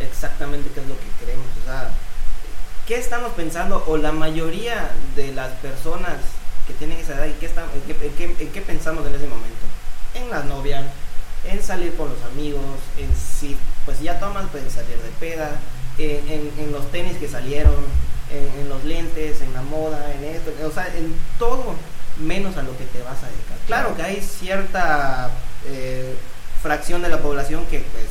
exactamente 0.00 0.70
qué 0.74 0.80
es 0.80 0.86
lo 0.86 0.94
que 0.94 1.24
queremos. 1.24 1.46
O 1.62 1.66
sea, 1.66 1.90
¿qué 2.86 2.96
estamos 2.96 3.32
pensando? 3.32 3.84
O 3.86 3.96
la 3.96 4.12
mayoría 4.12 4.90
de 5.16 5.32
las 5.32 5.52
personas 5.56 6.16
que 6.66 6.74
tienen 6.74 6.98
esa 6.98 7.14
edad, 7.14 7.26
¿y 7.26 7.32
qué 7.32 7.46
están, 7.46 7.64
en, 7.74 8.52
qué, 8.52 8.60
pensamos 8.60 9.06
en 9.06 9.14
ese 9.14 9.26
momento? 9.26 9.64
En 10.14 10.30
la 10.30 10.42
novia, 10.44 10.86
en 11.50 11.62
salir 11.62 11.94
con 11.96 12.08
los 12.10 12.22
amigos, 12.32 12.62
en 12.96 13.08
si 13.14 13.56
pues 13.84 14.00
ya 14.00 14.18
tomas, 14.20 14.46
pueden 14.50 14.70
salir 14.70 14.96
de 14.98 15.10
peda, 15.18 15.50
en, 15.98 16.52
en 16.58 16.72
los 16.72 16.90
tenis 16.92 17.16
que 17.16 17.28
salieron, 17.28 17.74
en, 18.30 18.68
los 18.68 18.84
lentes, 18.84 19.40
en 19.40 19.52
la 19.54 19.62
moda, 19.62 20.12
en 20.14 20.24
esto, 20.24 20.52
o 20.66 20.70
sea, 20.70 20.86
en 20.96 21.14
todo 21.38 21.74
menos 22.18 22.56
a 22.56 22.62
lo 22.62 22.76
que 22.76 22.84
te 22.84 23.02
vas 23.02 23.22
a 23.22 23.26
dedicar. 23.26 23.58
Claro 23.66 23.96
que 23.96 24.02
hay 24.02 24.20
cierta 24.20 25.30
eh, 25.66 26.14
fracción 26.62 27.02
de 27.02 27.08
la 27.08 27.18
población 27.18 27.64
que 27.66 27.80
pues 27.80 28.06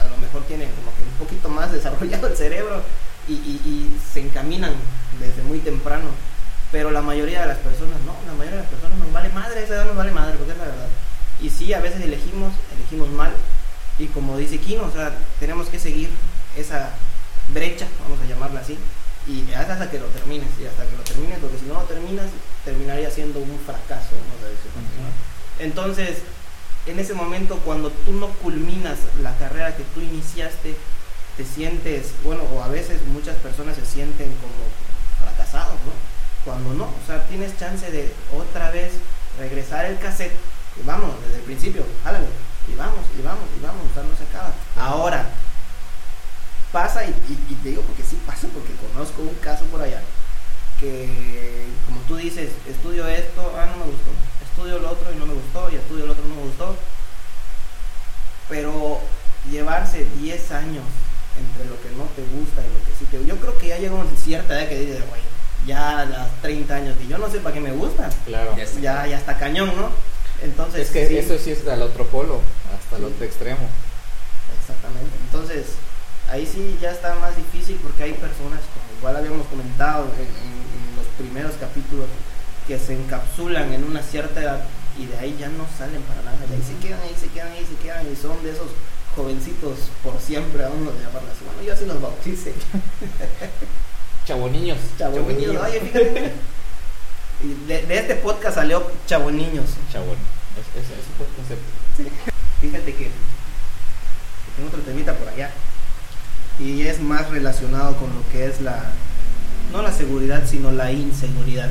a 0.00 0.08
lo 0.08 0.16
mejor 0.18 0.42
tiene 0.44 0.64
como 0.64 0.94
que 0.96 1.02
un 1.02 1.26
poquito 1.26 1.48
más 1.48 1.72
desarrollado 1.72 2.26
el 2.26 2.36
cerebro 2.36 2.82
y, 3.28 3.88
se 4.12 4.20
encaminan 4.20 4.74
desde 5.20 5.42
muy 5.42 5.58
temprano. 5.58 6.08
Pero 6.70 6.90
la 6.90 7.02
mayoría 7.02 7.42
de 7.42 7.48
las 7.48 7.58
personas 7.58 8.00
no, 8.06 8.14
la 8.26 8.32
mayoría 8.32 8.56
de 8.56 8.62
las 8.62 8.70
personas 8.70 8.98
nos 8.98 9.12
vale 9.12 9.28
madre, 9.30 9.62
esa 9.62 9.74
edad 9.74 9.86
nos 9.86 9.96
vale 9.96 10.10
madre, 10.10 10.36
porque 10.36 10.52
es 10.52 10.58
la 10.58 10.64
verdad. 10.64 10.88
Y 11.42 11.50
sí, 11.50 11.74
a 11.74 11.80
veces 11.80 12.00
elegimos, 12.00 12.52
elegimos 12.76 13.08
mal. 13.10 13.32
Y 13.98 14.06
como 14.06 14.38
dice 14.38 14.58
Kino, 14.58 14.84
o 14.84 14.90
sea, 14.92 15.12
tenemos 15.40 15.66
que 15.68 15.78
seguir 15.78 16.08
esa 16.56 16.90
brecha, 17.52 17.86
vamos 18.02 18.20
a 18.20 18.28
llamarla 18.28 18.60
así, 18.60 18.78
y 19.26 19.52
hasta 19.52 19.90
que 19.90 19.98
lo 19.98 20.06
termines, 20.06 20.48
y 20.60 20.66
hasta 20.66 20.86
que 20.86 20.96
lo 20.96 21.02
termines, 21.02 21.38
porque 21.40 21.58
si 21.58 21.66
no 21.66 21.74
lo 21.74 21.82
terminas, 21.82 22.26
terminaría 22.64 23.10
siendo 23.10 23.40
un 23.40 23.58
fracaso. 23.66 24.14
Entonces, 25.58 26.18
en 26.86 26.98
ese 26.98 27.14
momento, 27.14 27.58
cuando 27.64 27.90
tú 27.90 28.12
no 28.12 28.28
culminas 28.28 28.98
la 29.22 29.36
carrera 29.36 29.76
que 29.76 29.84
tú 29.94 30.00
iniciaste, 30.00 30.76
te 31.36 31.44
sientes, 31.44 32.12
bueno, 32.24 32.42
o 32.52 32.62
a 32.62 32.68
veces 32.68 33.00
muchas 33.06 33.36
personas 33.36 33.76
se 33.76 33.86
sienten 33.86 34.32
como 34.36 34.52
fracasados, 35.20 35.74
¿no? 35.84 35.92
Cuando 36.44 36.74
no, 36.74 36.84
o 36.84 37.06
sea, 37.06 37.26
tienes 37.28 37.56
chance 37.58 37.90
de 37.90 38.12
otra 38.36 38.70
vez 38.70 38.92
regresar 39.38 39.86
el 39.86 39.98
cassette, 39.98 40.32
y 40.80 40.86
vamos, 40.86 41.10
desde 41.26 41.38
el 41.38 41.42
principio, 41.42 41.84
jálale, 42.04 42.26
y 42.68 42.74
vamos, 42.74 43.04
y 43.18 43.22
vamos, 43.22 43.44
y 43.58 43.62
vamos, 43.62 43.82
o 43.90 43.94
sea, 43.94 44.02
no 44.02 44.16
se 44.16 44.24
acaba. 44.24 44.52
Ahora, 44.76 45.28
pasa, 46.72 47.04
y, 47.04 47.12
te 47.12 47.68
digo 47.68 47.82
porque 47.82 48.02
sí 48.02 48.18
pasa, 48.26 48.48
porque 48.48 48.72
conozco 48.92 49.22
un 49.22 49.34
caso 49.36 49.64
por 49.66 49.82
allá, 49.82 50.00
que 50.80 51.66
como 51.86 52.00
tú 52.08 52.16
dices, 52.16 52.50
estudio 52.68 53.06
esto, 53.06 53.52
ah, 53.56 53.66
no 53.66 53.84
me 53.84 53.90
gustó, 53.92 54.10
estudio 54.42 54.78
lo 54.78 54.90
otro 54.90 55.12
y 55.12 55.18
no 55.18 55.26
me 55.26 55.34
gustó, 55.34 55.70
y 55.70 55.76
estudio 55.76 56.06
lo 56.06 56.12
otro 56.12 56.24
y 56.24 56.28
no 56.28 56.34
me 56.36 56.42
gustó, 56.42 56.76
pero 58.48 59.00
llevarse 59.50 60.06
10 60.20 60.52
años 60.52 60.84
entre 61.38 61.64
lo 61.64 61.80
que 61.80 61.88
no 61.96 62.04
te 62.14 62.22
gusta 62.36 62.60
y 62.60 62.72
lo 62.72 62.84
que 62.84 62.92
sí 62.98 63.04
te 63.10 63.24
yo 63.24 63.36
creo 63.36 63.56
que 63.58 63.68
ya 63.68 63.78
llega 63.78 63.94
una 63.94 64.10
cierta 64.16 64.58
edad 64.58 64.68
que 64.68 64.80
dices, 64.80 65.02
güey, 65.08 65.20
ya 65.66 66.00
a 66.00 66.04
las 66.04 66.42
30 66.42 66.74
años, 66.74 66.96
y 67.02 67.08
yo 67.08 67.18
no 67.18 67.30
sé 67.30 67.38
para 67.38 67.54
qué 67.54 67.60
me 67.60 67.72
gusta, 67.72 68.10
claro. 68.24 68.56
ya, 68.56 69.06
ya, 69.06 69.18
está 69.18 69.36
cañón, 69.38 69.68
¿no? 69.76 69.90
Entonces, 70.42 70.86
es 70.86 70.90
que 70.90 71.18
eso 71.18 71.38
sí 71.38 71.52
es 71.52 71.66
al 71.68 71.82
otro 71.82 72.06
polo, 72.06 72.40
hasta 72.74 72.96
el 72.96 73.04
otro 73.04 73.24
extremo. 73.24 73.68
Exactamente. 74.60 75.10
Entonces, 75.26 75.76
ahí 76.28 76.46
sí 76.46 76.78
ya 76.80 76.90
está 76.90 77.14
más 77.16 77.36
difícil 77.36 77.78
porque 77.82 78.04
hay 78.04 78.12
personas, 78.12 78.60
como 78.74 78.98
igual 78.98 79.16
habíamos 79.16 79.46
comentado 79.46 80.04
en, 80.18 80.52
los 80.96 81.06
primeros 81.18 81.52
capítulos, 81.60 82.06
que 82.66 82.78
se 82.78 82.94
encapsulan 82.94 83.72
en 83.72 83.84
una 83.84 84.02
cierta 84.02 84.40
edad 84.40 84.64
y 84.98 85.06
de 85.06 85.18
ahí 85.18 85.36
ya 85.38 85.48
no 85.48 85.66
salen 85.78 86.00
para 86.02 86.22
nada, 86.22 86.38
de 86.46 86.54
ahí 86.54 86.62
se 86.62 86.86
quedan, 86.86 87.00
ahí 87.00 87.14
se 87.18 87.28
quedan, 87.28 87.52
ahí 87.52 87.66
se 87.66 87.82
quedan 87.82 88.12
y 88.12 88.16
son 88.16 88.42
de 88.42 88.50
esos 88.50 88.68
jovencitos 89.16 89.90
por 90.02 90.20
siempre, 90.20 90.64
aún 90.64 90.84
de 90.84 90.92
llamarlas. 90.92 91.36
Bueno, 91.44 91.62
yo 91.64 91.72
así 91.72 91.86
los 91.86 92.00
bauticé. 92.00 92.54
Chaboniños. 94.26 94.78
Chaboniños, 94.98 95.56
oye, 95.56 95.80
fíjate. 95.80 96.32
De, 97.66 97.86
de, 97.86 97.98
este 97.98 98.14
podcast 98.16 98.56
salió 98.56 98.90
Chaboniños. 99.06 99.70
Chabón. 99.92 100.16
Ese, 100.74 100.94
fue 101.16 101.26
el 101.26 101.32
concepto. 101.34 102.32
Fíjate 102.60 102.92
que, 102.94 103.04
que 103.04 103.10
tengo 104.56 104.68
otro 104.68 104.80
temita 104.82 105.14
por 105.14 105.28
allá 105.28 105.50
y 106.58 106.82
es 106.82 107.00
más 107.00 107.30
relacionado 107.30 107.96
con 107.96 108.10
lo 108.14 108.28
que 108.30 108.46
es 108.46 108.60
la, 108.60 108.92
no 109.72 109.82
la 109.82 109.92
seguridad, 109.92 110.44
sino 110.46 110.70
la 110.70 110.92
inseguridad. 110.92 111.70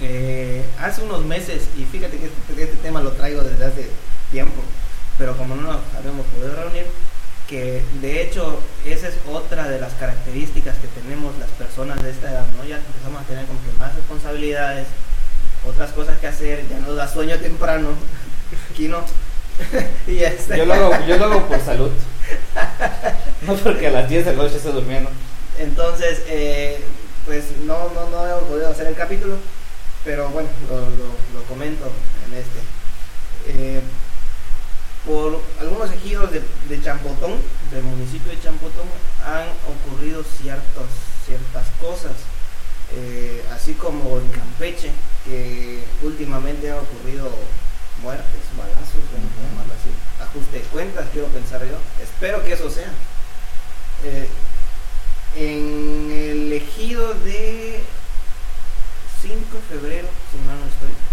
Eh, 0.00 0.64
hace 0.80 1.02
unos 1.02 1.24
meses, 1.24 1.68
y 1.76 1.84
fíjate 1.84 2.18
que 2.18 2.26
este, 2.26 2.62
este, 2.62 2.76
tema 2.76 3.00
lo 3.00 3.12
traigo 3.12 3.42
desde 3.42 3.64
hace 3.64 3.90
tiempo, 4.30 4.62
pero 5.18 5.36
como 5.36 5.56
no 5.56 5.62
nos 5.62 5.80
habíamos 5.96 6.26
podido 6.26 6.54
reunir, 6.54 6.86
que 7.48 7.82
de 8.00 8.22
hecho 8.22 8.60
esa 8.84 9.08
es 9.08 9.14
otra 9.28 9.68
de 9.68 9.80
las 9.80 9.92
características 9.94 10.76
que 10.78 10.88
tenemos 10.88 11.38
las 11.38 11.50
personas 11.50 12.02
de 12.02 12.10
esta 12.10 12.30
edad, 12.30 12.46
¿no? 12.56 12.64
Ya 12.64 12.78
empezamos 12.78 13.22
a 13.22 13.24
tener 13.24 13.46
como 13.46 13.60
que 13.60 13.72
más 13.78 13.94
responsabilidades, 13.94 14.86
otras 15.64 15.92
cosas 15.92 16.18
que 16.18 16.26
hacer, 16.26 16.64
ya 16.68 16.78
nos 16.78 16.96
da 16.96 17.08
sueño 17.08 17.38
temprano, 17.38 17.90
aquí 18.70 18.88
no. 18.88 19.04
y 20.06 20.18
este... 20.18 20.58
yo, 20.58 20.66
lo 20.66 20.74
hago, 20.74 21.06
yo 21.06 21.16
lo 21.16 21.24
hago 21.24 21.46
por 21.46 21.60
salud. 21.60 21.90
no 23.42 23.54
porque 23.54 23.86
a 23.86 23.90
las 23.90 24.08
10 24.08 24.24
de 24.24 24.32
la 24.32 24.42
noche 24.42 24.56
esté 24.56 24.70
durmiendo. 24.70 25.10
Entonces, 25.58 26.22
eh, 26.28 26.80
pues 27.24 27.44
no, 27.64 27.90
no, 27.94 28.10
no 28.10 28.26
hemos 28.26 28.44
podido 28.44 28.68
hacer 28.68 28.88
el 28.88 28.94
capítulo, 28.94 29.36
pero 30.04 30.28
bueno, 30.30 30.48
lo, 30.68 30.80
lo, 30.80 31.44
comento 31.48 31.90
en 32.26 32.38
este. 32.38 32.58
Eh, 33.48 33.80
por 35.06 35.40
algunos 35.60 35.90
ejidos 35.92 36.32
de, 36.32 36.42
de 36.68 36.82
Champotón, 36.82 37.36
del 37.70 37.84
municipio 37.84 38.32
de 38.32 38.42
Champotón, 38.42 38.86
han 39.24 39.46
ocurrido 39.70 40.24
ciertos, 40.24 40.86
ciertas 41.24 41.66
cosas, 41.80 42.12
eh, 42.94 43.44
así 43.52 43.74
como 43.74 44.18
en 44.18 44.28
Campeche, 44.28 44.90
que 45.24 45.84
últimamente 46.02 46.70
han 46.70 46.78
ocurrido 46.78 47.30
muertes, 48.02 48.42
balazos, 48.58 49.02
vamos 49.12 49.30
a 49.38 49.48
llamarlo 49.48 49.74
así, 49.74 49.90
ajuste 50.22 50.58
de 50.58 50.64
cuentas, 50.64 51.06
quiero 51.12 51.28
pensar 51.28 51.64
yo, 51.64 51.78
espero 52.02 52.44
que 52.44 52.52
eso 52.52 52.68
sea. 52.68 52.90
Eh, 54.04 54.28
en 55.36 56.10
el 56.10 56.52
ejido 56.52 57.14
de 57.14 57.80
5 59.22 59.34
de 59.52 59.76
febrero, 59.76 60.08
si 60.30 60.38
mal 60.46 60.58
no 60.58 60.66
estoy, 60.66 61.05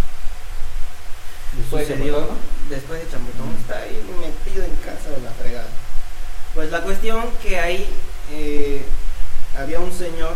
Después 1.57 1.87
de 1.87 1.93
Champotón, 1.93 2.37
después 2.69 2.99
de 2.99 3.05
está 3.05 3.77
ahí 3.77 4.03
metido 4.19 4.63
en 4.63 4.75
casa 4.77 5.09
de 5.09 5.21
la 5.21 5.31
fregada. 5.31 5.67
Pues 6.55 6.71
la 6.71 6.81
cuestión 6.81 7.23
que 7.41 7.59
ahí 7.59 7.87
eh, 8.31 8.83
había 9.57 9.79
un 9.79 9.91
señor 9.91 10.33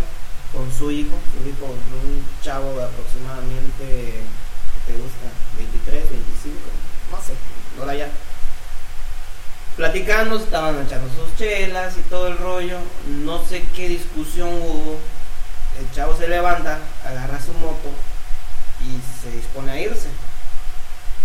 con 0.53 0.71
su 0.71 0.91
hijo, 0.91 1.15
su 1.33 1.47
hijo, 1.47 1.65
un 1.65 2.25
chavo 2.41 2.73
de 2.77 2.83
aproximadamente, 2.85 3.83
¿qué 3.83 4.91
te 4.91 4.97
gusta? 4.97 5.27
23, 5.57 6.09
25, 6.09 6.57
no 7.11 7.17
sé, 7.21 7.33
no 7.77 7.93
ya. 7.93 8.09
Platicando, 9.75 10.37
estaban 10.37 10.83
echando 10.85 11.07
sus 11.13 11.35
chelas 11.35 11.97
y 11.97 12.01
todo 12.09 12.27
el 12.27 12.37
rollo, 12.37 12.79
no 13.07 13.43
sé 13.45 13.63
qué 13.75 13.87
discusión 13.89 14.49
hubo, 14.49 14.97
el 15.79 15.91
chavo 15.93 16.15
se 16.17 16.27
levanta, 16.27 16.79
agarra 17.05 17.39
su 17.39 17.53
moto 17.53 17.89
y 18.81 19.21
se 19.21 19.35
dispone 19.35 19.71
a 19.71 19.79
irse. 19.79 20.09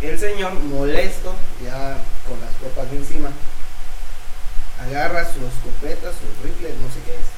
El 0.02 0.18
señor, 0.18 0.54
molesto, 0.54 1.34
ya 1.62 1.96
con 2.28 2.40
las 2.40 2.50
copas 2.56 2.90
de 2.90 2.96
encima, 2.98 3.30
agarra 4.80 5.24
su 5.24 5.38
escopeta, 5.46 6.10
sus 6.10 6.42
rifles, 6.42 6.74
no 6.78 6.88
sé 6.88 7.00
qué 7.06 7.14
es. 7.14 7.28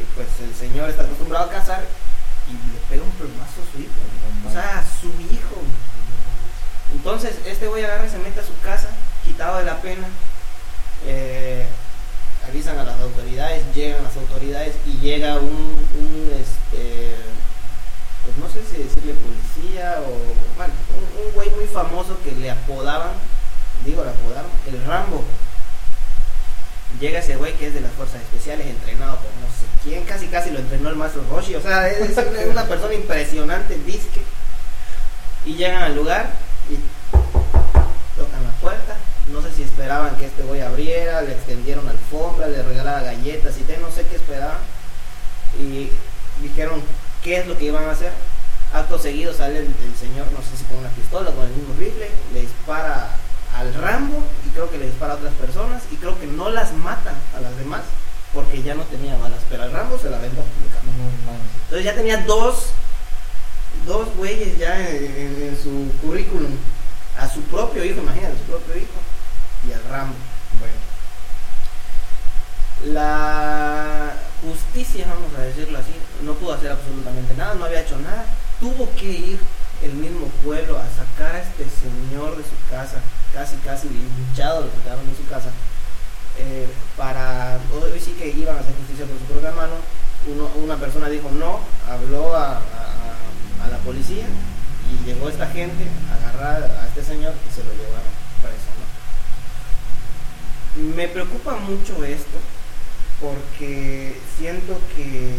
Y 0.00 0.04
pues 0.14 0.28
el 0.46 0.54
señor 0.54 0.90
está 0.90 1.02
acostumbrado 1.04 1.46
a 1.46 1.50
cazar 1.50 1.82
y 2.46 2.52
le 2.52 2.78
pega 2.88 3.02
un 3.02 3.10
plumazo 3.12 3.62
a 3.62 3.72
su 3.72 3.80
hijo. 3.80 3.92
O 4.46 4.52
sea, 4.52 4.78
a 4.78 4.84
su 5.00 5.08
hijo. 5.32 5.62
Entonces, 6.92 7.36
este 7.46 7.66
güey 7.68 7.84
agarra 7.84 8.06
y 8.06 8.10
se 8.10 8.18
mete 8.18 8.40
a 8.40 8.44
su 8.46 8.58
casa, 8.60 8.88
quitado 9.24 9.58
de 9.58 9.64
la 9.64 9.80
pena. 9.80 10.06
eh, 11.06 11.66
avisan 12.46 12.78
a 12.78 12.84
las 12.84 12.98
autoridades, 13.00 13.62
llegan 13.74 14.02
las 14.02 14.16
autoridades 14.16 14.74
y 14.86 14.92
llega 14.98 15.36
un, 15.36 15.86
un, 15.98 16.32
este, 16.32 17.14
pues 18.28 18.36
no 18.36 18.48
sé 18.52 18.60
si 18.68 18.82
decirle 18.82 19.14
policía 19.14 19.96
o, 20.00 20.12
bueno, 20.56 20.74
un, 21.24 21.32
güey 21.32 21.48
muy 21.50 21.64
famoso 21.64 22.18
que 22.22 22.32
le 22.32 22.50
apodaban, 22.50 23.12
digo, 23.86 24.04
le 24.04 24.10
apodaron, 24.10 24.50
el 24.66 24.84
Rambo. 24.84 25.24
Llega 27.00 27.20
ese 27.20 27.36
güey 27.36 27.54
que 27.54 27.68
es 27.68 27.74
de 27.74 27.80
las 27.80 27.92
fuerzas 27.92 28.20
especiales, 28.20 28.66
entrenado 28.66 29.16
por 29.16 29.30
no 29.40 29.46
sé 29.48 29.64
quién, 29.82 30.04
casi 30.04 30.26
casi 30.26 30.50
lo 30.50 30.58
entrenó 30.58 30.90
el 30.90 30.96
maestro 30.96 31.24
Roshi, 31.30 31.54
o 31.54 31.62
sea, 31.62 31.88
es, 31.88 32.18
una 32.50 32.64
persona 32.64 32.92
impresionante, 32.92 33.78
disque. 33.86 34.20
Y 35.46 35.54
llegan 35.54 35.82
al 35.82 35.94
lugar 35.94 36.28
y 36.68 36.76
tocan 38.18 38.44
la 38.44 38.50
puerta, 38.60 38.96
no 39.32 39.40
sé 39.40 39.52
si 39.52 39.62
esperaban 39.62 40.16
que 40.16 40.26
este 40.26 40.42
güey 40.42 40.60
abriera, 40.60 41.22
le 41.22 41.32
extendieron 41.32 41.88
alfombra, 41.88 42.48
le 42.48 42.62
regalaban 42.62 43.04
galletas 43.04 43.56
y 43.56 43.62
te, 43.62 43.78
no 43.78 43.90
sé 43.90 44.04
qué 44.06 44.16
esperaban. 44.16 44.58
Y 45.58 45.90
dijeron 46.42 46.82
qué 47.22 47.38
es 47.38 47.46
lo 47.46 47.56
que 47.58 47.66
iban 47.66 47.84
a 47.84 47.92
hacer. 47.92 48.12
Acto 48.72 48.98
seguido 48.98 49.32
sale 49.32 49.58
el, 49.60 49.66
el 49.66 49.96
señor, 49.98 50.26
no 50.32 50.40
sé 50.42 50.56
si 50.58 50.64
con 50.64 50.78
una 50.78 50.90
pistola 50.90 51.30
o 51.30 51.34
con 51.34 51.46
el 51.46 51.52
mismo 51.52 51.74
rifle, 51.78 52.10
le 52.34 52.40
dispara 52.42 53.16
al 53.56 53.72
Rambo 53.74 54.22
y 54.46 54.50
creo 54.50 54.70
que 54.70 54.76
le 54.78 54.86
dispara 54.86 55.14
a 55.14 55.16
otras 55.16 55.32
personas 55.34 55.82
y 55.90 55.96
creo 55.96 56.18
que 56.20 56.26
no 56.26 56.50
las 56.50 56.72
mata 56.74 57.14
a 57.36 57.40
las 57.40 57.56
demás 57.56 57.80
porque 58.34 58.62
ya 58.62 58.74
no 58.74 58.82
tenía 58.84 59.16
balas, 59.16 59.40
pero 59.48 59.62
al 59.62 59.72
Rambo 59.72 59.98
se 59.98 60.10
la 60.10 60.18
mames. 60.18 60.30
Entonces 61.64 61.84
ya 61.84 61.94
tenía 61.94 62.18
dos, 62.26 62.66
dos 63.86 64.08
güeyes 64.16 64.58
ya 64.58 64.78
en, 64.86 64.96
en- 65.04 65.42
en 65.48 65.58
su 65.62 65.90
currículum, 66.02 66.50
a 67.18 67.26
su 67.28 67.40
propio 67.42 67.82
hijo, 67.84 68.00
imagínate, 68.00 68.34
a 68.34 68.38
su 68.38 68.44
propio 68.44 68.76
hijo 68.76 68.98
y 69.66 69.72
al 69.72 69.82
Rambo. 69.90 70.14
La 72.86 74.12
justicia, 74.40 75.06
vamos 75.08 75.34
a 75.36 75.42
decirlo 75.42 75.78
así, 75.78 75.90
no 76.22 76.34
pudo 76.34 76.52
hacer 76.54 76.70
absolutamente 76.70 77.34
nada, 77.34 77.54
no 77.54 77.64
había 77.64 77.80
hecho 77.80 77.98
nada. 77.98 78.24
Tuvo 78.60 78.88
que 78.94 79.06
ir 79.10 79.40
el 79.82 79.92
mismo 79.94 80.26
pueblo 80.44 80.78
a 80.78 80.84
sacar 80.96 81.34
a 81.36 81.42
este 81.42 81.64
señor 81.64 82.36
de 82.36 82.44
su 82.44 82.54
casa, 82.70 82.98
casi 83.32 83.56
casi 83.56 83.88
hinchado 83.88 84.62
lo 84.62 84.70
sacaron 84.82 85.06
de 85.10 85.16
su 85.16 85.26
casa, 85.28 85.50
eh, 86.38 86.68
para, 86.96 87.58
hoy 87.74 87.98
sí 88.00 88.12
que 88.12 88.28
iban 88.28 88.56
a 88.56 88.60
hacer 88.60 88.74
justicia 88.76 89.06
por 89.06 89.18
su 89.18 89.24
propia 89.24 89.50
mano, 89.52 89.74
uno- 90.26 90.50
una 90.62 90.76
persona 90.76 91.08
dijo 91.08 91.30
no, 91.30 91.60
habló 91.88 92.34
a, 92.36 92.56
a- 92.58 93.64
a 93.64 93.68
la 93.70 93.78
policía 93.78 94.26
y 94.90 95.04
llegó 95.06 95.28
esta 95.28 95.46
gente 95.48 95.84
a 96.10 96.14
agarrar 96.14 96.62
a 96.62 96.86
este 96.88 97.02
señor 97.04 97.34
y 97.48 97.52
se 97.54 97.62
lo 97.64 97.70
llevaron 97.72 98.10
preso, 98.42 98.70
¿no? 100.78 100.94
Me 100.96 101.08
preocupa 101.08 101.56
mucho 101.56 102.04
esto 102.04 102.38
porque 103.20 104.16
siento 104.38 104.78
que 104.94 105.32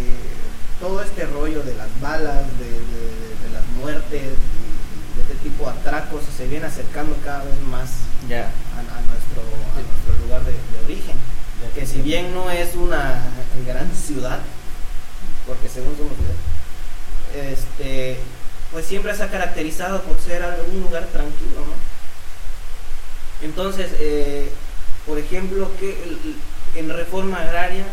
todo 0.79 1.01
este 1.01 1.25
rollo 1.25 1.63
de 1.63 1.75
las 1.75 1.87
balas, 2.01 2.45
de, 2.59 2.65
de- 2.65 3.29
de 3.43 3.49
las 3.53 3.65
muertes, 3.79 4.21
de 4.21 5.21
este 5.21 5.35
tipo 5.43 5.65
de 5.65 5.71
atracos 5.71 6.21
se 6.35 6.47
viene 6.47 6.65
acercando 6.65 7.15
cada 7.23 7.43
vez 7.43 7.59
más 7.69 7.89
a, 8.75 8.79
a 8.79 9.01
nuestro, 9.01 9.41
a 9.41 9.79
nuestro 9.81 10.25
lugar 10.25 10.43
de, 10.45 10.51
origen. 10.85 11.15
Que 11.75 11.85
si 11.85 12.01
bien 12.01 12.33
no 12.33 12.49
es 12.49 12.75
una 12.75 13.21
gran 13.67 13.93
ciudad, 13.93 14.39
porque 15.45 15.67
según 15.69 15.95
somos 15.97 16.13
ciudad, 16.13 17.51
este, 17.51 18.19
pues 18.71 18.85
siempre 18.85 19.15
se 19.15 19.23
ha 19.23 19.29
caracterizado 19.29 20.01
por 20.03 20.19
ser 20.19 20.43
un 20.71 20.81
lugar 20.81 21.05
tranquilo, 21.07 21.65
¿no? 21.65 21.73
Entonces, 23.45 23.89
eh, 23.99 24.49
por 25.05 25.17
ejemplo, 25.17 25.69
que 25.79 25.91
el- 26.03 26.35
en 26.75 26.89
reforma 26.89 27.41
agraria 27.41 27.85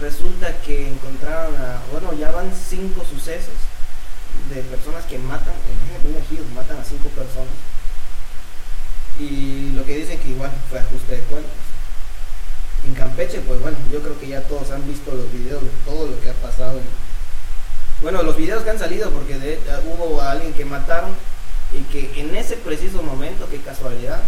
resulta 0.00 0.52
que 0.62 0.88
encontraron, 0.88 1.56
a, 1.56 1.80
bueno, 1.92 2.12
ya 2.14 2.30
van 2.30 2.52
cinco 2.54 3.04
sucesos 3.04 3.54
de 4.52 4.62
personas 4.62 5.04
que 5.04 5.18
matan, 5.18 5.54
imagínate 5.70 6.08
un 6.08 6.16
ejido, 6.22 6.44
matan 6.54 6.78
a 6.80 6.84
cinco 6.84 7.08
personas 7.10 7.54
y 9.18 9.70
lo 9.74 9.84
que 9.84 9.96
dicen 9.96 10.18
que 10.18 10.28
igual 10.30 10.50
fue 10.68 10.78
ajuste 10.80 11.16
de 11.16 11.22
cuentas. 11.22 11.52
En 12.86 12.94
Campeche, 12.94 13.40
pues 13.40 13.60
bueno, 13.60 13.76
yo 13.92 14.00
creo 14.02 14.18
que 14.18 14.28
ya 14.28 14.42
todos 14.42 14.70
han 14.72 14.86
visto 14.86 15.12
los 15.12 15.32
videos 15.32 15.62
de 15.62 15.70
todo 15.86 16.06
lo 16.08 16.20
que 16.20 16.30
ha 16.30 16.34
pasado. 16.34 16.78
en- 16.78 17.04
Bueno, 18.02 18.22
los 18.22 18.36
videos 18.36 18.62
que 18.64 18.70
han 18.70 18.78
salido, 18.78 19.10
porque 19.10 19.38
de, 19.38 19.58
hubo 19.86 20.20
a 20.20 20.32
alguien 20.32 20.52
que 20.52 20.64
mataron 20.64 21.10
y 21.72 21.80
que 21.84 22.20
en 22.20 22.34
ese 22.36 22.56
preciso 22.56 23.02
momento, 23.02 23.48
qué 23.48 23.60
casualidad, 23.60 24.20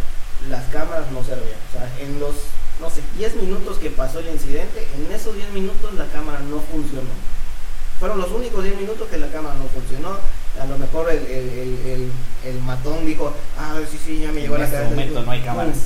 las 0.49 0.65
cámaras 0.73 1.11
no 1.11 1.23
servían. 1.25 1.59
O 1.69 1.73
sea, 1.79 1.93
en 2.01 2.19
los, 2.21 2.35
no 2.81 2.91
sé, 2.91 3.01
10 3.19 3.37
minutos 3.37 3.79
que 3.79 3.91
pasó 3.91 4.19
el 4.21 4.29
incidente, 4.29 4.87
en 4.95 5.13
esos 5.15 5.35
10 5.35 5.51
minutos 5.53 5.95
la 5.95 6.07
cámara 6.07 6.41
no 6.41 6.61
funcionó. 6.61 7.09
Fueron 7.99 8.19
los 8.19 8.31
únicos 8.31 8.63
10 8.63 8.77
minutos 8.77 9.09
que 9.09 9.17
la 9.19 9.29
cámara 9.29 9.55
no 9.57 9.67
funcionó. 9.69 10.19
A 10.61 10.67
lo 10.67 10.79
mejor 10.79 11.11
el, 11.11 11.19
el, 11.27 11.49
el, 11.87 12.11
el- 12.45 12.61
matón 12.63 13.05
dijo, 13.07 13.33
ah, 13.59 13.79
sí, 13.91 13.99
sí, 14.05 14.21
ya 14.21 14.33
me 14.33 14.41
llegó 14.43 14.55
En 14.57 14.61
la 14.61 14.67
este 14.67 14.77
cabeza". 14.79 14.95
momento 14.95 15.23
no 15.23 15.31
hay 15.31 15.41
cámaras. 15.43 15.77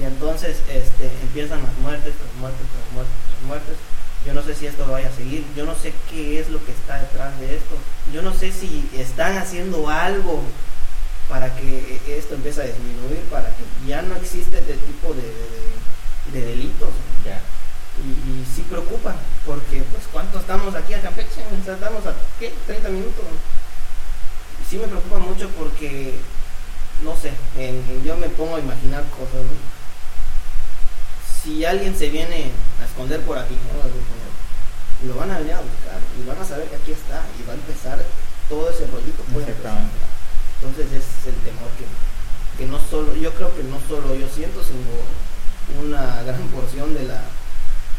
Y 0.00 0.04
entonces 0.04 0.56
este, 0.68 1.10
empiezan 1.22 1.62
las 1.62 1.76
muertes, 1.78 2.14
tras 2.14 2.34
muertes, 2.40 2.60
tras 2.70 2.92
muertes, 2.94 3.14
tras 3.30 3.42
muertes. 3.48 3.76
Yo 4.26 4.34
no 4.34 4.42
sé 4.42 4.54
si 4.54 4.66
esto 4.66 4.86
vaya 4.86 5.08
a 5.08 5.12
seguir, 5.12 5.44
yo 5.56 5.64
no 5.64 5.74
sé 5.74 5.92
qué 6.10 6.38
es 6.40 6.48
lo 6.50 6.64
que 6.64 6.72
está 6.72 7.00
detrás 7.00 7.38
de 7.40 7.56
esto. 7.56 7.74
Yo 8.12 8.22
no 8.22 8.32
sé 8.34 8.52
si 8.52 8.88
están 8.96 9.38
haciendo 9.38 9.88
algo 9.88 10.42
para 11.28 11.54
que 11.56 12.00
esto 12.08 12.34
empiece 12.34 12.62
a 12.62 12.64
disminuir, 12.64 13.20
para 13.30 13.48
que 13.48 13.62
ya 13.86 14.02
no 14.02 14.16
existe 14.16 14.58
este 14.58 14.74
tipo 14.74 15.12
de, 15.14 15.22
de- 15.22 16.40
de 16.40 16.46
delitos. 16.46 16.90
Ya. 17.24 17.40
Y, 17.98 18.10
y 18.30 18.46
sí 18.54 18.62
preocupa, 18.68 19.16
porque 19.44 19.82
pues 19.90 20.04
cuánto 20.12 20.38
estamos 20.38 20.74
aquí 20.74 20.94
a 20.94 21.00
Campeche, 21.02 21.42
O 21.60 21.64
sea, 21.64 21.74
estamos 21.74 22.06
a 22.06 22.14
¿qué? 22.38 22.52
30 22.66 22.88
minutos. 22.90 23.24
Y 24.62 24.70
sí 24.70 24.76
me 24.78 24.86
preocupa 24.86 25.18
mucho 25.18 25.48
porque, 25.58 26.14
no 27.02 27.16
sé, 27.16 27.32
en- 27.56 27.84
en- 27.90 28.04
yo 28.04 28.16
me 28.16 28.28
pongo 28.28 28.56
a 28.56 28.60
imaginar 28.60 29.04
cosas. 29.10 29.34
¿no? 29.44 29.78
Si 31.42 31.64
alguien 31.64 31.96
se 31.96 32.08
viene 32.10 32.50
a 32.80 32.84
esconder 32.84 33.20
por 33.22 33.38
aquí, 33.38 33.54
¿no? 33.54 35.08
Lo 35.08 35.14
van 35.14 35.30
a 35.30 35.38
venir 35.38 35.52
a 35.54 35.60
buscar 35.60 35.98
y 36.20 36.26
van 36.26 36.38
a 36.40 36.44
saber 36.44 36.66
que 36.68 36.76
aquí 36.76 36.92
está 36.92 37.22
y 37.38 37.46
va 37.46 37.52
a 37.52 37.56
empezar 37.56 38.02
todo 38.48 38.68
ese 38.70 38.86
rollito. 38.88 39.22
puede 39.32 39.46
empezar. 39.50 39.78
Entonces 40.60 40.86
ese 40.86 40.98
es 40.98 41.26
el 41.34 41.38
temor 41.46 41.70
que, 41.78 41.86
que 42.58 42.70
no 42.70 42.78
solo, 42.90 43.14
yo 43.14 43.32
creo 43.34 43.54
que 43.54 43.62
no 43.62 43.78
solo 43.88 44.14
yo 44.14 44.26
siento, 44.28 44.62
sino 44.62 44.90
una 45.80 46.22
gran 46.22 46.42
porción 46.54 46.94
de 46.94 47.04
la, 47.04 47.22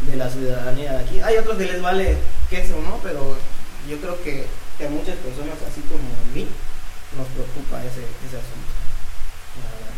de 0.07 0.15
la 0.15 0.29
ciudadanía 0.29 0.93
de 0.93 0.99
aquí. 0.99 1.19
Hay 1.21 1.37
otros 1.37 1.57
que 1.57 1.65
les 1.65 1.81
vale 1.81 2.17
queso, 2.49 2.81
¿no? 2.81 2.99
Pero 3.03 3.35
yo 3.89 3.97
creo 3.97 4.21
que, 4.23 4.45
que 4.77 4.87
a 4.87 4.89
muchas 4.89 5.15
personas, 5.17 5.55
así 5.67 5.81
como 5.87 6.03
a 6.03 6.35
mí, 6.35 6.47
nos 7.17 7.27
preocupa 7.27 7.79
ese, 7.79 8.03
ese 8.27 8.37
asunto. 8.37 8.79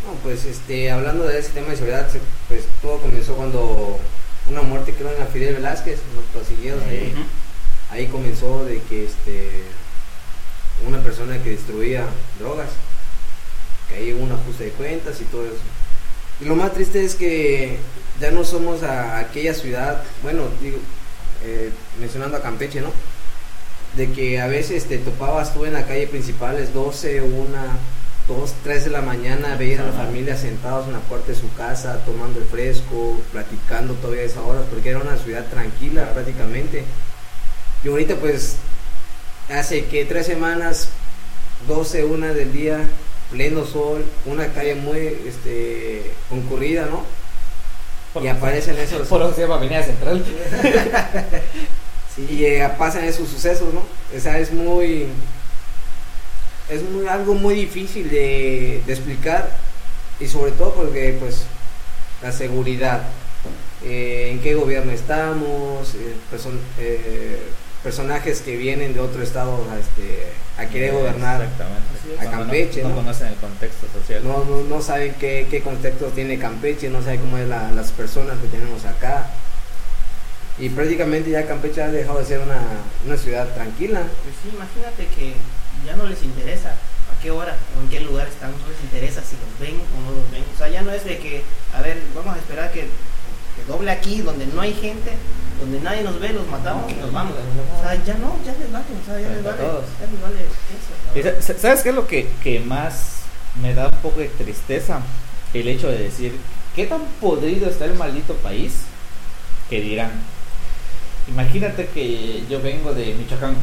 No, 0.05 0.13
pues 0.23 0.45
este, 0.45 0.89
hablando 0.89 1.25
de 1.25 1.39
ese 1.39 1.51
tema 1.51 1.69
de 1.69 1.75
seguridad, 1.75 2.07
pues 2.47 2.63
todo 2.81 2.97
comenzó 2.97 3.35
cuando 3.35 3.99
una 4.49 4.61
muerte 4.63 4.93
creo 4.93 5.15
en 5.15 5.21
a 5.21 5.27
Fidel 5.27 5.55
Velázquez, 5.55 5.99
los 6.15 6.25
prosiguieron 6.33 6.81
ahí. 6.83 7.13
Ahí 7.91 8.07
comenzó 8.07 8.65
de 8.65 8.81
que 8.83 9.05
este 9.05 9.63
una 10.87 10.99
persona 11.01 11.41
que 11.43 11.51
destruía 11.51 12.05
drogas, 12.39 12.69
que 13.89 14.13
hubo 14.13 14.23
un 14.23 14.31
ajuste 14.31 14.65
de 14.65 14.71
cuentas 14.71 15.19
y 15.21 15.25
todo 15.25 15.45
eso. 15.45 15.61
Y 16.39 16.45
lo 16.45 16.55
más 16.55 16.73
triste 16.73 17.03
es 17.05 17.15
que 17.15 17.77
ya 18.19 18.31
no 18.31 18.43
somos 18.43 18.83
a 18.83 19.19
aquella 19.19 19.53
ciudad, 19.53 20.03
bueno, 20.23 20.43
digo, 20.61 20.77
eh, 21.43 21.71
mencionando 21.99 22.37
a 22.37 22.41
Campeche, 22.41 22.81
¿no? 22.81 22.91
De 23.95 24.11
que 24.11 24.39
a 24.39 24.47
veces 24.47 24.85
te 24.85 24.97
topabas 24.97 25.53
tú 25.53 25.65
en 25.65 25.73
la 25.73 25.85
calle 25.85 26.07
principal, 26.07 26.57
es 26.57 26.73
12, 26.73 27.21
1, 27.21 27.47
2, 28.27 28.53
3 28.63 28.85
de 28.85 28.89
la 28.89 29.01
mañana, 29.01 29.55
veías 29.55 29.81
a 29.81 29.87
la 29.87 29.91
familia 29.91 30.37
sentados 30.37 30.87
en 30.87 30.93
la 30.93 30.99
puerta 30.99 31.27
de 31.27 31.35
su 31.35 31.51
casa, 31.53 32.03
tomando 32.05 32.39
el 32.39 32.45
fresco, 32.45 33.19
platicando 33.31 33.93
todavía 33.95 34.23
a 34.23 34.25
esa 34.25 34.41
hora, 34.41 34.61
porque 34.69 34.89
era 34.89 34.99
una 34.99 35.17
ciudad 35.17 35.45
tranquila 35.47 36.13
prácticamente. 36.13 36.85
Y 37.83 37.87
ahorita 37.87 38.15
pues 38.15 38.55
hace 39.51 39.85
que 39.85 40.05
tres 40.05 40.25
semanas, 40.25 40.89
12, 41.67 42.05
1 42.05 42.33
del 42.33 42.53
día, 42.53 42.79
pleno 43.31 43.65
sol, 43.65 44.05
una 44.25 44.47
calle 44.47 44.75
muy 44.75 44.99
este, 45.27 46.11
concurrida, 46.29 46.87
¿no? 46.87 47.03
y 48.21 48.27
aparecen 48.27 48.77
esos... 48.79 49.07
Por 49.07 49.21
eso 49.21 49.33
se 49.33 49.41
llama 49.41 49.55
Avenida 49.55 49.83
Central. 49.83 50.23
sí, 52.15 52.27
y 52.29 52.45
eh, 52.45 52.69
pasan 52.77 53.05
esos 53.05 53.29
sucesos, 53.29 53.73
¿no? 53.73 53.83
O 54.15 54.19
sea, 54.19 54.39
es 54.39 54.51
muy... 54.51 55.07
Es 56.69 56.83
muy, 56.83 57.05
algo 57.07 57.33
muy 57.33 57.53
difícil 57.55 58.09
de, 58.09 58.81
de 58.85 58.93
explicar 58.93 59.49
y 60.21 60.27
sobre 60.27 60.51
todo 60.51 60.73
porque 60.73 61.17
pues 61.19 61.43
la 62.21 62.31
seguridad, 62.31 63.01
eh, 63.83 64.29
en 64.31 64.39
qué 64.41 64.53
gobierno 64.53 64.91
estamos, 64.91 65.95
eh, 65.95 66.15
eh 66.79 67.39
personajes 67.83 68.41
que 68.41 68.55
vienen 68.57 68.93
de 68.93 68.99
otro 68.99 69.23
estado 69.23 69.65
a, 69.71 69.79
este, 69.79 70.31
a 70.57 70.69
querer 70.69 70.93
gobernar 70.93 71.41
a 71.41 72.25
Campeche. 72.29 72.83
No, 72.83 72.89
no, 72.89 72.95
conocen 72.95 73.27
el 73.27 73.35
contexto 73.35 73.87
social. 73.91 74.23
No, 74.23 74.45
no, 74.45 74.63
no 74.63 74.81
saben 74.81 75.15
qué, 75.19 75.47
qué, 75.49 75.61
contexto 75.61 76.07
tiene 76.07 76.37
Campeche, 76.37 76.89
no 76.89 77.01
saben 77.01 77.21
cómo 77.21 77.37
es 77.37 77.47
la, 77.47 77.71
las 77.71 77.91
personas 77.91 78.37
que 78.39 78.47
tenemos 78.47 78.85
acá. 78.85 79.29
Y 80.59 80.69
prácticamente 80.69 81.31
ya 81.31 81.47
Campeche 81.47 81.81
ha 81.81 81.87
dejado 81.87 82.19
de 82.19 82.25
ser 82.25 82.39
una, 82.39 82.61
una 83.05 83.17
ciudad 83.17 83.51
tranquila. 83.53 84.01
Pues 84.23 84.35
sí, 84.43 84.49
imagínate 84.53 85.07
que 85.15 85.33
ya 85.85 85.95
no 85.95 86.05
les 86.05 86.21
interesa 86.23 86.69
a 86.69 87.21
qué 87.23 87.31
hora 87.31 87.55
o 87.77 87.81
en 87.81 87.89
qué 87.89 87.99
lugar 88.01 88.27
están, 88.27 88.51
no 88.51 88.67
les 88.67 88.79
interesa 88.83 89.21
si 89.23 89.35
los 89.37 89.59
ven 89.59 89.79
o 89.79 90.11
no 90.11 90.17
los 90.19 90.29
ven. 90.31 90.43
O 90.53 90.57
sea, 90.57 90.69
ya 90.69 90.83
no 90.83 90.91
es 90.91 91.03
de 91.03 91.17
que, 91.17 91.41
a 91.73 91.81
ver, 91.81 91.97
vamos 92.13 92.35
a 92.35 92.39
esperar 92.39 92.71
que, 92.71 92.81
que 92.81 93.63
doble 93.67 93.89
aquí 93.89 94.21
donde 94.21 94.45
no 94.45 94.61
hay 94.61 94.73
gente 94.73 95.13
donde 95.61 95.79
nadie 95.79 96.01
nos 96.01 96.19
ve, 96.19 96.33
los 96.33 96.47
matamos 96.47 96.91
y 96.91 96.95
nos 96.95 97.13
vamos. 97.13 97.33
O 97.77 97.81
sea, 97.81 98.03
ya 98.03 98.15
no, 98.15 98.35
ya 98.43 98.53
les 98.53 98.71
vale, 98.71 98.85
o 99.01 99.05
sea, 99.05 99.21
ya 99.21 99.29
les 99.29 99.43
vale, 99.43 99.63
ya 99.63 100.07
les 100.11 100.21
vale 100.21 101.39
eso. 101.39 101.53
¿Sabes 101.59 101.81
qué 101.81 101.89
es 101.89 101.95
lo 101.95 102.07
que, 102.07 102.29
que 102.43 102.59
más 102.59 103.21
me 103.61 103.73
da 103.73 103.87
un 103.87 103.97
poco 103.97 104.19
de 104.19 104.27
tristeza? 104.27 105.01
El 105.53 105.67
hecho 105.67 105.87
de 105.87 105.99
decir, 105.99 106.35
¿qué 106.75 106.87
tan 106.87 107.01
podrido 107.19 107.69
está 107.69 107.85
el 107.85 107.93
maldito 107.93 108.33
país? 108.35 108.81
Que 109.69 109.81
dirán, 109.81 110.11
imagínate 111.27 111.87
que 111.87 112.43
yo 112.49 112.61
vengo 112.61 112.93
de 112.93 113.13
Michoacán 113.13 113.55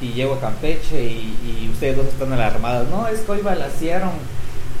y 0.00 0.08
llego 0.14 0.34
a 0.34 0.40
Campeche 0.40 1.04
y, 1.04 1.64
y 1.64 1.70
ustedes 1.72 1.96
dos 1.96 2.06
están 2.06 2.32
alarmados. 2.32 2.88
No, 2.88 3.06
es 3.06 3.20
que 3.20 3.32
hoy 3.32 3.40
balasearon 3.40 4.10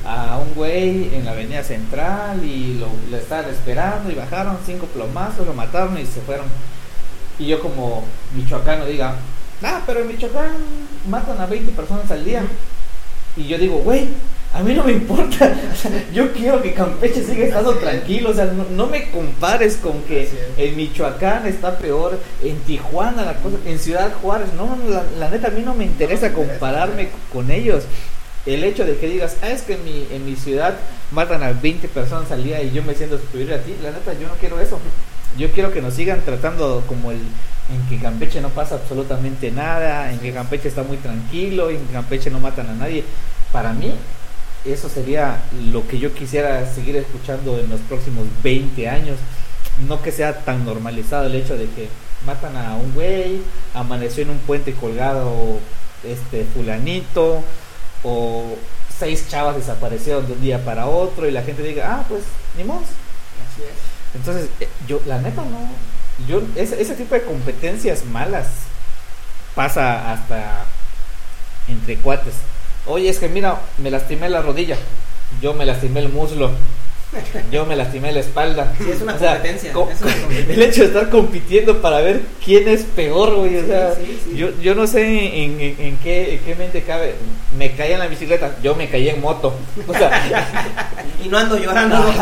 a 0.04 0.38
un 0.38 0.54
güey 0.54 1.14
en 1.14 1.24
la 1.24 1.32
avenida 1.32 1.62
central 1.62 2.44
y 2.44 2.74
lo, 2.74 3.16
estaban 3.16 3.50
esperando 3.50 4.10
y 4.10 4.14
bajaron 4.14 4.58
cinco 4.66 4.86
plomazos, 4.86 5.46
lo 5.46 5.54
mataron 5.54 5.98
y 5.98 6.06
se 6.06 6.20
fueron. 6.20 6.46
Y 7.38 7.46
yo 7.46 7.60
como 7.60 8.04
michoacano 8.34 8.84
diga, 8.86 9.16
ah, 9.62 9.82
pero 9.86 10.00
en 10.00 10.08
Michoacán 10.08 10.52
matan 11.08 11.40
a 11.40 11.46
20 11.46 11.72
personas 11.72 12.10
al 12.10 12.24
día. 12.24 12.42
Y 13.36 13.46
yo 13.46 13.56
digo, 13.56 13.78
güey, 13.78 14.08
a 14.52 14.62
mí 14.62 14.74
no 14.74 14.84
me 14.84 14.92
importa. 14.92 15.54
yo 16.12 16.32
quiero 16.32 16.60
que 16.60 16.74
Campeche 16.74 17.24
siga 17.24 17.46
estando 17.46 17.74
tranquilo. 17.76 18.30
O 18.30 18.34
sea, 18.34 18.44
no, 18.46 18.86
me 18.86 19.10
compares 19.10 19.76
con 19.76 20.02
que 20.02 20.28
en 20.56 20.76
Michoacán 20.76 21.46
está 21.46 21.78
peor, 21.78 22.18
en 22.42 22.58
Tijuana 22.60 23.24
la 23.24 23.34
cosa, 23.34 23.56
en 23.64 23.78
Ciudad 23.78 24.12
Juárez. 24.20 24.48
No, 24.54 24.76
la, 24.88 25.04
la 25.18 25.30
neta, 25.30 25.48
a 25.48 25.52
mí 25.52 25.62
no 25.62 25.74
me 25.74 25.84
interesa 25.84 26.32
compararme 26.32 27.08
con 27.32 27.50
ellos 27.50 27.84
el 28.46 28.64
hecho 28.64 28.84
de 28.84 28.96
que 28.96 29.08
digas, 29.08 29.36
ah, 29.42 29.50
es 29.50 29.62
que 29.62 29.74
en 29.74 29.84
mi, 29.84 30.06
en 30.10 30.24
mi 30.26 30.36
ciudad 30.36 30.74
matan 31.10 31.42
a 31.42 31.52
20 31.52 31.88
personas 31.88 32.30
al 32.32 32.42
día 32.42 32.62
y 32.62 32.72
yo 32.72 32.82
me 32.82 32.94
siento 32.94 33.18
superior 33.18 33.54
a 33.54 33.62
ti, 33.62 33.74
la 33.82 33.90
neta, 33.90 34.12
yo 34.14 34.28
no 34.28 34.34
quiero 34.34 34.60
eso. 34.60 34.78
Yo 35.38 35.50
quiero 35.50 35.72
que 35.72 35.80
nos 35.80 35.94
sigan 35.94 36.20
tratando 36.24 36.84
como 36.86 37.10
el 37.10 37.20
en 37.70 37.88
que 37.88 38.02
Campeche 38.02 38.40
no 38.40 38.50
pasa 38.50 38.74
absolutamente 38.76 39.50
nada, 39.50 40.12
en 40.12 40.18
que 40.18 40.32
Campeche 40.32 40.68
está 40.68 40.82
muy 40.82 40.96
tranquilo, 40.96 41.70
en 41.70 41.86
que 41.86 41.92
Campeche 41.92 42.30
no 42.30 42.40
matan 42.40 42.68
a 42.68 42.74
nadie. 42.74 43.04
Para 43.52 43.72
mí, 43.72 43.92
eso 44.64 44.88
sería 44.88 45.42
lo 45.72 45.86
que 45.86 45.98
yo 45.98 46.12
quisiera 46.12 46.66
seguir 46.72 46.96
escuchando 46.96 47.58
en 47.58 47.70
los 47.70 47.80
próximos 47.80 48.26
20 48.42 48.88
años. 48.88 49.18
No 49.88 50.02
que 50.02 50.12
sea 50.12 50.40
tan 50.44 50.64
normalizado 50.64 51.26
el 51.26 51.34
hecho 51.34 51.56
de 51.56 51.66
que 51.66 51.88
matan 52.26 52.56
a 52.56 52.74
un 52.74 52.92
güey, 52.94 53.40
amaneció 53.74 54.22
en 54.22 54.30
un 54.30 54.38
puente 54.38 54.72
colgado 54.72 55.58
este 56.04 56.44
fulanito, 56.44 57.42
o 58.02 58.56
seis 58.98 59.28
chavas 59.28 59.56
desaparecieron 59.56 60.26
de 60.26 60.34
un 60.34 60.40
día 60.40 60.64
para 60.64 60.86
otro 60.86 61.28
y 61.28 61.32
la 61.32 61.42
gente 61.42 61.62
diga, 61.62 61.96
ah, 61.96 62.04
pues 62.08 62.22
ni 62.56 62.64
modo. 62.64 62.80
Así 62.80 63.62
es. 63.62 64.14
Entonces, 64.14 64.48
eh, 64.60 64.68
yo, 64.86 65.00
la 65.06 65.18
neta, 65.18 65.42
no. 65.42 65.58
Yo, 66.28 66.42
ese, 66.56 66.80
ese 66.80 66.94
tipo 66.94 67.14
de 67.14 67.22
competencias 67.22 68.04
malas 68.04 68.46
pasa 69.54 70.12
hasta 70.12 70.64
entre 71.68 71.96
cuates. 71.96 72.34
Oye, 72.86 73.08
es 73.08 73.18
que 73.18 73.28
mira, 73.28 73.60
me 73.78 73.90
lastimé 73.90 74.28
la 74.28 74.42
rodilla, 74.42 74.76
yo 75.40 75.54
me 75.54 75.64
lastimé 75.64 76.00
el 76.00 76.08
muslo 76.08 76.50
yo 77.50 77.66
me 77.66 77.76
lastimé 77.76 78.12
la 78.12 78.20
espalda. 78.20 78.72
Sí, 78.78 78.90
es 78.90 79.02
una, 79.02 79.12
competencia, 79.12 79.72
El 80.48 80.62
hecho 80.62 80.80
de 80.82 80.86
estar 80.86 81.10
compitiendo 81.10 81.82
para 81.82 82.00
ver 82.00 82.22
quién 82.44 82.66
es 82.68 82.82
peor, 82.82 83.34
güey. 83.36 83.58
O 83.58 83.66
sea, 83.66 83.94
yo, 84.34 84.50
yo 84.60 84.74
no 84.74 84.86
sé 84.86 85.04
en, 85.42 85.60
en, 85.60 85.98
qué, 85.98 86.40
qué 86.44 86.54
mente 86.54 86.82
cabe. 86.82 87.14
Me 87.56 87.72
caí 87.72 87.92
en 87.92 87.98
la 87.98 88.06
bicicleta, 88.06 88.56
yo 88.62 88.74
me 88.74 88.88
caí 88.88 89.08
en 89.08 89.20
moto. 89.20 89.54
O 89.86 89.92
sea, 89.92 90.10
y 91.24 91.28
no 91.28 91.38
ando 91.38 91.58
llorando. 91.58 92.14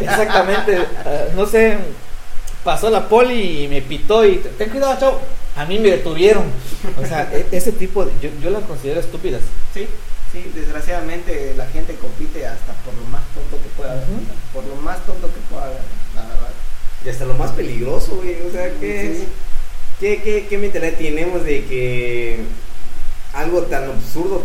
exactamente. 0.00 0.78
Ah, 1.04 1.24
no 1.36 1.46
sé, 1.46 1.76
pasó 2.64 2.90
la 2.90 3.08
poli 3.08 3.64
y 3.64 3.68
me 3.68 3.80
pitó 3.80 4.24
y 4.24 4.36
ten 4.58 4.70
cuidado, 4.70 4.98
chavo. 4.98 5.20
A 5.54 5.66
mí 5.66 5.78
me 5.78 5.90
detuvieron. 5.90 6.44
O 7.00 7.06
sea, 7.06 7.30
e, 7.32 7.46
ese 7.52 7.72
tipo, 7.72 8.04
de, 8.04 8.12
yo, 8.20 8.30
yo 8.42 8.50
las 8.50 8.64
considero 8.64 9.00
estúpidas. 9.00 9.42
Sí. 9.72 9.86
Sí, 10.32 10.50
desgraciadamente 10.54 11.52
la 11.58 11.66
gente 11.66 11.94
compite 11.96 12.46
hasta 12.46 12.72
por 12.84 12.94
lo 12.94 13.04
más 13.10 13.22
tonto 13.34 13.62
que 13.62 13.68
pueda 13.76 13.92
haber. 13.92 14.06
Por 14.54 14.64
lo 14.64 14.76
más 14.76 15.04
tonto 15.04 15.28
que 15.28 15.40
pueda 15.50 15.66
haber, 15.66 15.82
la 16.14 16.22
verdad. 16.22 16.52
Y 17.04 17.08
hasta 17.10 17.26
lo 17.26 17.34
más 17.34 17.50
peligroso, 17.50 18.16
güey. 18.16 18.40
O 18.48 18.50
sea, 18.50 18.70
¿qué, 18.80 19.24
¿qué, 20.00 20.22
qué, 20.22 20.46
qué 20.48 20.56
mentalidad 20.56 20.96
tenemos 20.96 21.44
de 21.44 21.64
que 21.66 22.40
algo 23.34 23.62
tan 23.64 23.84
absurdo? 23.84 24.42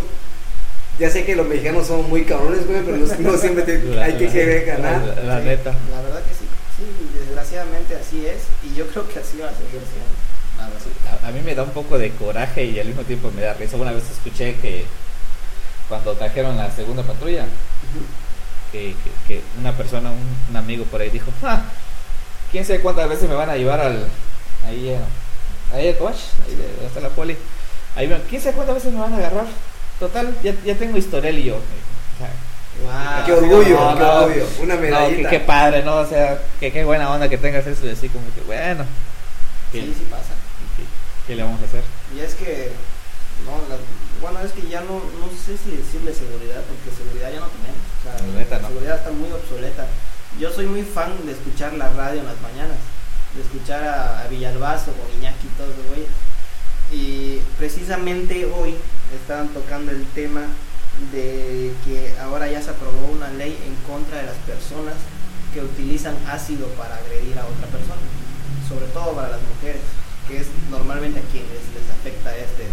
Ya 1.00 1.10
sé 1.10 1.24
que 1.24 1.38
los 1.38 1.48
mexicanos 1.48 1.88
son 1.88 2.10
muy 2.10 2.26
cabrones, 2.26 2.68
güey, 2.68 2.82
pero 2.84 2.98
no, 2.98 3.38
siempre 3.38 3.64
hay 4.04 4.18
que 4.18 4.28
querer 4.28 4.66
ganar. 4.66 5.02
La, 5.24 5.40
neta. 5.40 5.74
La 5.90 6.02
verdad 6.02 6.22
que 6.24 6.34
sí. 6.34 6.46
Sí, 6.76 7.18
desgraciadamente 7.18 7.96
así 7.96 8.26
es. 8.26 8.42
Y 8.70 8.76
yo 8.76 8.88
creo 8.88 9.08
que 9.08 9.20
así 9.20 9.38
va 9.38 9.48
a 9.48 9.52
seguir 9.52 9.80
siendo. 9.88 11.24
A, 11.24 11.28
a 11.30 11.32
mí 11.32 11.40
me 11.46 11.56
da 11.56 11.64
un 11.64 11.70
poco 11.70 11.98
de 11.98 12.10
coraje 12.12 12.66
y 12.66 12.78
al 12.78 12.88
mismo 12.88 13.04
tiempo 13.04 13.32
me 13.34 13.44
da 13.44 13.54
risa. 13.54 13.78
Una 13.78 13.94
vez 13.94 14.04
escuché 14.12 14.56
que 14.56 14.86
cuando 15.90 16.14
trajeron 16.14 16.58
la 16.58 16.72
segunda 16.72 17.04
patrulla, 17.04 17.46
que, 18.72 18.96
que, 19.28 19.42
una 19.60 19.72
persona, 19.74 20.12
un, 20.12 20.56
amigo 20.56 20.86
por 20.86 21.02
ahí 21.02 21.10
dijo, 21.10 21.32
ah, 21.44 21.64
quién 22.52 22.66
sabe 22.66 22.82
cuántas 22.82 23.10
veces 23.10 23.30
me 23.30 23.36
van 23.36 23.50
a 23.50 23.56
llevar 23.56 23.80
al, 23.80 24.08
ahí, 24.66 24.90
eh, 24.90 25.00
ahí 25.74 25.88
el 25.88 25.98
coach, 25.98 26.18
ahí 26.46 26.86
está 26.86 27.00
la 27.00 27.10
poli, 27.10 27.38
ahí 27.96 28.08
quién 28.30 28.42
sabe 28.42 28.56
cuántas 28.56 28.76
veces 28.76 28.94
me 28.94 29.00
van 29.00 29.14
a 29.14 29.18
agarrar, 29.18 29.46
total, 30.00 30.36
ya, 30.44 30.54
ya 30.66 30.76
tengo 30.76 30.98
historial 30.98 31.38
y 31.38 31.46
yo, 31.46 31.60
qué 33.26 33.34
orgullo, 33.34 33.96
qué 33.98 34.04
orgullo, 34.04 34.46
una 34.62 34.76
medallita. 34.76 35.24
No, 35.24 35.30
qué, 35.30 35.40
padre, 35.40 35.84
¿no? 35.84 35.96
O 35.98 36.06
sea, 36.06 36.40
que 36.60 36.72
qué 36.72 36.84
buena 36.84 37.12
onda 37.12 37.30
que 37.30 37.38
tengas 37.38 37.66
eso 37.66 37.86
y 37.86 37.90
así 37.90 38.10
como 38.10 38.26
que, 38.34 38.42
bueno. 38.42 38.86
sí, 39.72 39.94
sí 39.98 40.08
pasa. 40.10 40.34
¿Qué, 41.26 41.36
le 41.36 41.44
vamos 41.44 41.62
a 41.62 41.66
hacer? 41.66 41.84
Y 42.16 42.20
es 42.22 42.36
que, 42.36 42.72
no, 43.46 43.52
la, 43.68 43.76
bueno, 44.22 44.40
es 44.40 44.52
que 44.52 44.68
ya 44.68 44.82
no, 44.82 45.02
no 45.20 45.28
sé 45.30 45.58
si 45.58 45.72
decirle 45.72 46.14
seguridad, 46.14 46.64
porque 46.66 46.96
seguridad 46.96 47.32
ya 47.32 47.40
no 47.40 47.48
tenemos. 47.48 47.82
O 47.82 48.02
sea, 48.04 48.60
la 48.60 48.68
seguridad 48.68 48.98
está 48.98 49.12
muy 49.12 49.32
obsoleta. 49.32 49.86
Yo 50.40 50.52
soy 50.52 50.66
muy 50.66 50.84
fan 50.84 51.14
de 51.26 51.32
escuchar 51.32 51.74
la 51.74 51.90
radio 51.90 52.22
en 52.22 52.26
las 52.26 52.40
mañanas, 52.42 52.78
de 53.36 53.42
escuchar 53.42 53.84
a, 53.84 54.28
Villalbazo 54.30 54.92
o 54.92 55.18
Iñaki 55.18 55.48
y 55.48 55.58
todos 55.58 55.76
los 55.78 55.88
güeyes. 55.88 56.10
Y 56.92 57.42
precisamente 57.58 58.46
hoy 58.46 58.76
estaban 59.14 59.50
tocando 59.50 59.92
el 59.92 60.06
tema 60.08 60.42
de 61.12 61.74
que 61.86 62.14
ahora 62.22 62.48
ya 62.48 62.62
se 62.62 62.72
aprobó 62.72 63.08
una 63.08 63.30
ley 63.30 63.58
en 63.66 63.76
contra 63.92 64.18
de 64.18 64.26
las 64.26 64.38
personas 64.48 64.96
que 65.54 65.62
utilizan 65.62 66.16
ácido 66.28 66.68
para 66.70 66.96
agredir 66.96 67.38
a 67.38 67.46
otra 67.46 67.68
persona, 67.68 68.02
sobre 68.68 68.88
todo 68.88 69.14
para 69.14 69.30
las 69.30 69.42
mujeres, 69.42 69.82
que 70.28 70.40
es 70.40 70.48
normalmente 70.70 71.20
a 71.20 71.24
quienes 71.32 71.62
les 71.74 71.90
afecta 72.00 72.36
este, 72.36 72.66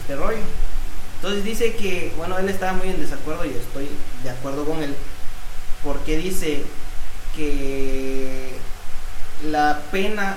este 0.00 0.16
rollo. 0.16 0.42
Entonces 1.22 1.44
dice 1.44 1.76
que, 1.76 2.12
bueno, 2.16 2.36
él 2.36 2.48
estaba 2.48 2.72
muy 2.72 2.88
en 2.88 2.98
desacuerdo 2.98 3.44
y 3.44 3.50
estoy 3.50 3.88
de 4.24 4.30
acuerdo 4.30 4.64
con 4.64 4.82
él, 4.82 4.92
porque 5.84 6.16
dice 6.16 6.64
que 7.36 8.54
la 9.48 9.82
pena 9.92 10.36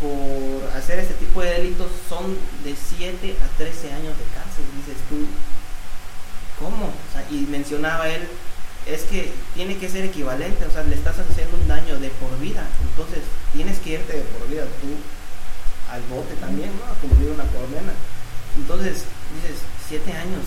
por 0.00 0.76
hacer 0.76 0.98
este 0.98 1.14
tipo 1.14 1.40
de 1.40 1.50
delitos 1.50 1.86
son 2.08 2.36
de 2.64 2.74
7 2.74 3.36
a 3.40 3.58
13 3.58 3.92
años 3.92 4.18
de 4.18 4.24
cárcel, 4.34 4.64
dices 4.74 5.00
tú. 5.08 5.24
¿Cómo? 6.58 6.90
y 7.30 7.46
mencionaba 7.48 8.08
él, 8.08 8.26
es 8.86 9.02
que 9.02 9.30
tiene 9.54 9.76
que 9.76 9.88
ser 9.88 10.04
equivalente, 10.04 10.64
o 10.64 10.70
sea, 10.72 10.82
le 10.82 10.96
estás 10.96 11.14
haciendo 11.20 11.56
un 11.56 11.68
daño 11.68 12.00
de 12.00 12.08
por 12.08 12.36
vida, 12.40 12.66
entonces 12.90 13.22
tienes 13.52 13.78
que 13.78 13.90
irte 13.90 14.16
de 14.16 14.22
por 14.22 14.48
vida 14.48 14.64
tú 14.80 14.88
al 15.92 16.02
bote 16.10 16.34
también, 16.40 16.70
¿no? 16.76 16.90
A 16.90 16.96
cumplir 16.96 17.30
una 17.30 17.44
condena. 17.44 17.92
Entonces, 18.58 19.04
dices, 19.34 19.62
7 19.88 20.12
años 20.12 20.44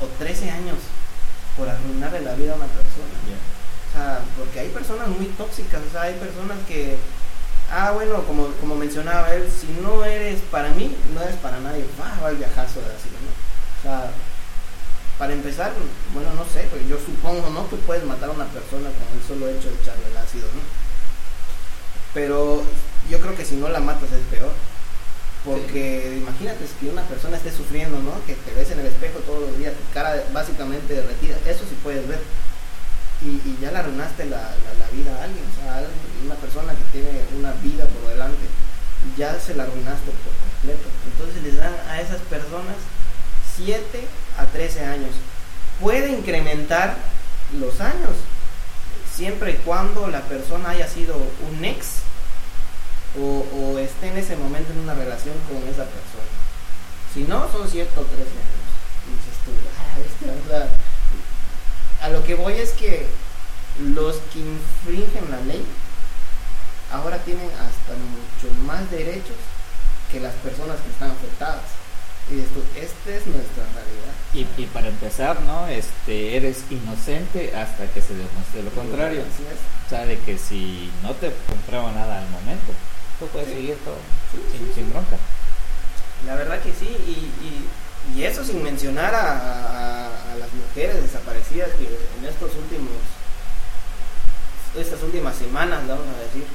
o 0.00 0.06
13 0.18 0.50
años 0.50 0.76
por 1.56 1.68
arruinarle 1.68 2.20
la 2.20 2.34
vida 2.34 2.52
a 2.52 2.56
una 2.56 2.66
persona. 2.66 3.16
O 3.88 3.92
sea, 3.92 4.20
porque 4.38 4.60
hay 4.60 4.68
personas 4.68 5.08
muy 5.08 5.26
tóxicas, 5.26 5.80
o 5.88 5.90
sea, 5.90 6.02
hay 6.02 6.14
personas 6.14 6.58
que 6.68 6.96
Ah, 7.72 7.92
bueno, 7.92 8.24
como, 8.24 8.48
como 8.60 8.74
mencionaba 8.74 9.32
él, 9.32 9.48
si 9.48 9.68
no 9.80 10.04
eres 10.04 10.40
para 10.50 10.70
mí, 10.70 10.92
no 11.14 11.22
eres 11.22 11.36
para 11.36 11.60
nadie. 11.60 11.84
Ah, 12.02 12.18
va 12.22 12.30
el 12.30 12.36
viajazo 12.36 12.80
de 12.80 12.86
ácido, 12.86 13.14
¿no? 13.22 13.30
O 13.30 13.82
sea, 13.82 14.10
para 15.18 15.32
empezar, 15.32 15.72
bueno, 16.12 16.34
no 16.34 16.44
sé, 16.46 16.66
pues 16.68 16.88
yo 16.88 16.98
supongo, 16.98 17.48
¿no? 17.50 17.70
Que 17.70 17.76
puedes 17.76 18.04
matar 18.04 18.30
a 18.30 18.32
una 18.32 18.46
persona 18.46 18.90
con 18.90 19.06
el 19.16 19.22
solo 19.26 19.48
hecho 19.48 19.70
de 19.70 19.76
echarle 19.80 20.04
el 20.10 20.16
ácido, 20.16 20.46
¿no? 20.48 20.62
Pero 22.12 22.64
yo 23.08 23.20
creo 23.20 23.36
que 23.36 23.44
si 23.44 23.54
no 23.54 23.68
la 23.68 23.78
matas 23.78 24.10
es 24.10 24.36
peor. 24.36 24.50
Porque 25.44 26.18
imagínate 26.18 26.66
que 26.78 26.88
una 26.90 27.02
persona 27.02 27.36
esté 27.36 27.50
sufriendo, 27.50 27.98
¿no? 28.00 28.12
Que 28.26 28.34
te 28.34 28.52
ves 28.52 28.70
en 28.70 28.80
el 28.80 28.86
espejo 28.86 29.20
todos 29.20 29.48
los 29.48 29.58
días, 29.58 29.72
tu 29.72 29.94
cara 29.94 30.22
básicamente 30.32 30.94
derretida. 30.94 31.36
Eso 31.46 31.64
sí 31.68 31.76
puedes 31.82 32.06
ver 32.06 32.20
y, 33.22 33.58
ya 33.60 33.70
le 33.70 33.78
arruinaste 33.78 34.24
la, 34.26 34.38
la, 34.38 34.88
vida 34.96 35.14
a 35.14 35.24
alguien, 35.24 35.44
o 35.44 35.62
sea, 35.62 35.84
una 36.24 36.34
persona 36.36 36.72
que 36.72 36.84
tiene 36.92 37.20
una 37.38 37.52
vida 37.62 37.84
por 37.86 38.10
delante, 38.10 38.40
ya 39.16 39.38
se 39.38 39.54
la 39.54 39.64
arruinaste 39.64 40.10
por 40.10 40.32
completo. 40.40 40.88
Entonces 41.12 41.42
les 41.42 41.56
dan 41.56 41.74
a 41.88 42.00
esas 42.00 42.20
personas 42.22 42.76
7 43.56 43.84
a 44.38 44.46
13 44.46 44.84
años. 44.86 45.10
Puede 45.80 46.10
incrementar 46.12 46.96
los 47.58 47.80
años, 47.80 48.16
siempre 49.14 49.52
y 49.52 49.56
cuando 49.56 50.06
la 50.06 50.22
persona 50.22 50.70
haya 50.70 50.88
sido 50.88 51.16
un 51.16 51.64
ex 51.64 52.00
o, 53.18 53.44
o 53.56 53.78
esté 53.78 54.08
en 54.08 54.18
ese 54.18 54.36
momento 54.36 54.72
en 54.72 54.80
una 54.80 54.94
relación 54.94 55.34
con 55.48 55.56
esa 55.68 55.84
persona. 55.84 56.30
Si 57.12 57.24
no, 57.24 57.50
son 57.50 57.68
7 57.68 57.90
o 57.96 58.02
13 58.02 58.22
años. 58.22 58.70
Y 59.06 59.10
dices 59.16 59.36
tú, 59.44 59.50
ah, 59.78 59.98
este, 59.98 60.30
o 60.30 60.48
sea, 60.48 60.68
a 62.02 62.08
lo 62.08 62.24
que 62.24 62.34
voy 62.34 62.54
es 62.54 62.70
que 62.72 63.06
los 63.80 64.16
que 64.32 64.38
infringen 64.38 65.30
la 65.30 65.40
ley 65.40 65.64
ahora 66.92 67.18
tienen 67.18 67.48
hasta 67.50 67.92
mucho 67.94 68.54
más 68.66 68.90
derechos 68.90 69.36
que 70.10 70.20
las 70.20 70.34
personas 70.34 70.78
que 70.80 70.90
están 70.90 71.10
afectadas. 71.10 71.62
Y 72.30 72.40
esto, 72.40 72.62
esta 72.76 73.10
es 73.10 73.26
nuestra 73.26 73.64
realidad. 73.74 74.14
Y, 74.34 74.62
y, 74.62 74.66
para 74.66 74.88
empezar, 74.88 75.40
¿no? 75.42 75.66
Este, 75.66 76.36
eres 76.36 76.62
inocente 76.70 77.56
hasta 77.56 77.86
que 77.86 78.00
se 78.00 78.14
demuestre 78.14 78.62
lo 78.62 78.70
contrario. 78.70 79.22
O 79.22 79.88
sea, 79.88 80.06
de 80.06 80.18
que 80.20 80.38
si 80.38 80.92
no 81.02 81.12
te 81.14 81.32
comprueba 81.48 81.90
nada 81.90 82.18
al 82.18 82.28
momento, 82.30 82.72
tú 83.20 83.26
puedes 83.28 83.48
seguir 83.48 83.76
todo. 83.84 83.98
Sin, 84.74 84.90
bronca. 84.90 85.16
La 86.26 86.34
verdad 86.34 86.60
que 86.60 86.72
sí, 86.72 86.88
y, 87.06 88.16
y, 88.16 88.18
y 88.18 88.24
eso 88.24 88.44
sin 88.44 88.62
mencionar 88.62 89.14
a 89.14 90.10
a 90.30 90.36
las 90.38 90.52
mujeres 90.54 91.02
desaparecidas 91.02 91.70
que 91.74 91.86
en 91.86 92.24
estos 92.24 92.54
últimos 92.54 92.94
estas 94.78 95.02
últimas 95.02 95.34
semanas 95.34 95.82
vamos 95.88 96.06
a 96.06 96.22
decir 96.22 96.46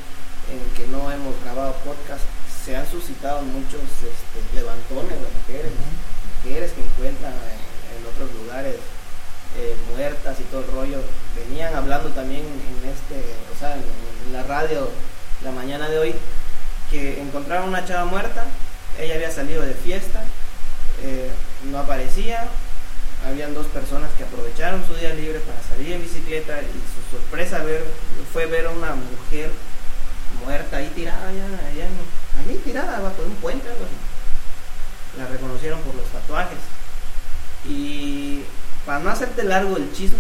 en 0.48 0.60
que 0.78 0.88
no 0.88 1.12
hemos 1.12 1.36
grabado 1.44 1.76
podcast 1.84 2.24
se 2.64 2.76
han 2.76 2.88
suscitado 2.90 3.42
muchos 3.42 3.84
este, 4.00 4.40
levantones 4.56 5.20
de 5.20 5.28
mujeres 5.28 5.72
mujeres 6.40 6.72
que 6.72 6.82
encuentran 6.82 7.34
en, 7.34 8.06
otros 8.06 8.32
lugares 8.40 8.76
eh, 9.58 9.76
muertas 9.90 10.40
y 10.40 10.44
todo 10.44 10.62
el 10.62 10.72
rollo. 10.72 11.00
Venían 11.36 11.74
hablando 11.74 12.10
también 12.10 12.44
en 12.44 12.90
este 12.90 13.36
o 13.52 13.60
sea 13.60 13.76
en, 13.76 13.84
la 14.32 14.44
radio 14.44 14.90
la 15.44 15.52
mañana 15.52 15.90
de 15.90 16.00
hoy 16.00 16.16
que 16.92 17.22
encontraron 17.22 17.70
una 17.70 17.86
chava 17.86 18.06
muerta 18.06 18.46
ella 19.00 19.16
había 19.16 19.32
salido 19.32 19.62
de 19.62 19.74
fiesta 19.74 20.24
eh, 21.04 21.30
no 21.72 21.80
aparecía 21.80 22.48
habían 23.28 23.54
dos 23.54 23.66
personas 23.68 24.12
que 24.18 24.24
aprovecharon 24.24 24.86
su 24.86 24.94
día 24.96 25.14
libre 25.14 25.40
para 25.40 25.62
salir 25.64 25.94
en 25.94 26.02
bicicleta 26.02 26.62
y 26.62 26.66
su 26.68 27.18
sorpresa 27.18 27.64
ver, 27.64 27.84
fue 28.32 28.46
ver 28.46 28.68
a 28.68 28.72
una 28.72 28.94
mujer 28.96 29.50
muerta 30.44 30.78
ahí 30.78 30.92
tirada, 30.94 31.30
allá, 31.30 31.46
allá 31.46 31.88
ahí 32.38 32.62
tirada 32.64 33.00
bajo 33.00 33.24
un 33.24 33.36
puente. 33.36 33.68
La 35.18 35.28
reconocieron 35.28 35.80
por 35.82 35.96
los 35.96 36.06
tatuajes. 36.08 36.58
Y 37.68 38.44
para 38.86 39.00
no 39.00 39.10
hacerte 39.10 39.44
largo 39.44 39.78
el 39.78 39.92
chisme, 39.94 40.20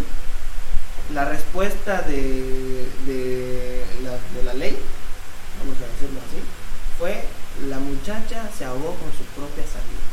la 1.14 1.26
respuesta 1.26 2.02
de, 2.02 2.88
de 3.06 3.86
la 4.44 4.54
ley, 4.54 4.78
vamos 5.60 5.78
a 5.78 5.86
decirlo 5.94 6.20
así, 6.26 6.42
fue 6.98 7.24
la 7.70 7.80
muchacha 7.80 8.50
se 8.58 8.66
ahogó 8.66 8.96
con 8.96 9.12
su 9.12 9.24
propia 9.36 9.64
salida. 9.64 10.06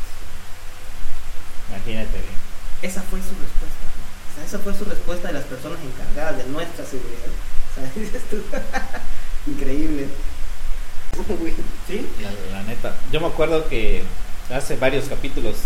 Imagínate 1.71 2.19
bien. 2.19 2.43
Esa 2.83 3.03
fue 3.03 3.21
su 3.21 3.31
respuesta. 3.31 3.87
O 4.31 4.35
sea, 4.35 4.45
esa 4.45 4.59
fue 4.59 4.75
su 4.75 4.85
respuesta 4.85 5.29
de 5.29 5.35
las 5.35 5.45
personas 5.45 5.79
encargadas 5.81 6.39
de 6.39 6.45
nuestra 6.45 6.85
seguridad. 6.85 7.33
Increíble. 9.47 10.09
¿Sí? 11.89 12.07
La, 12.51 12.63
neta. 12.63 12.95
Yo 13.11 13.21
me 13.21 13.27
acuerdo 13.27 13.69
que 13.69 14.03
hace 14.51 14.77
varios 14.77 15.07
capítulos 15.07 15.57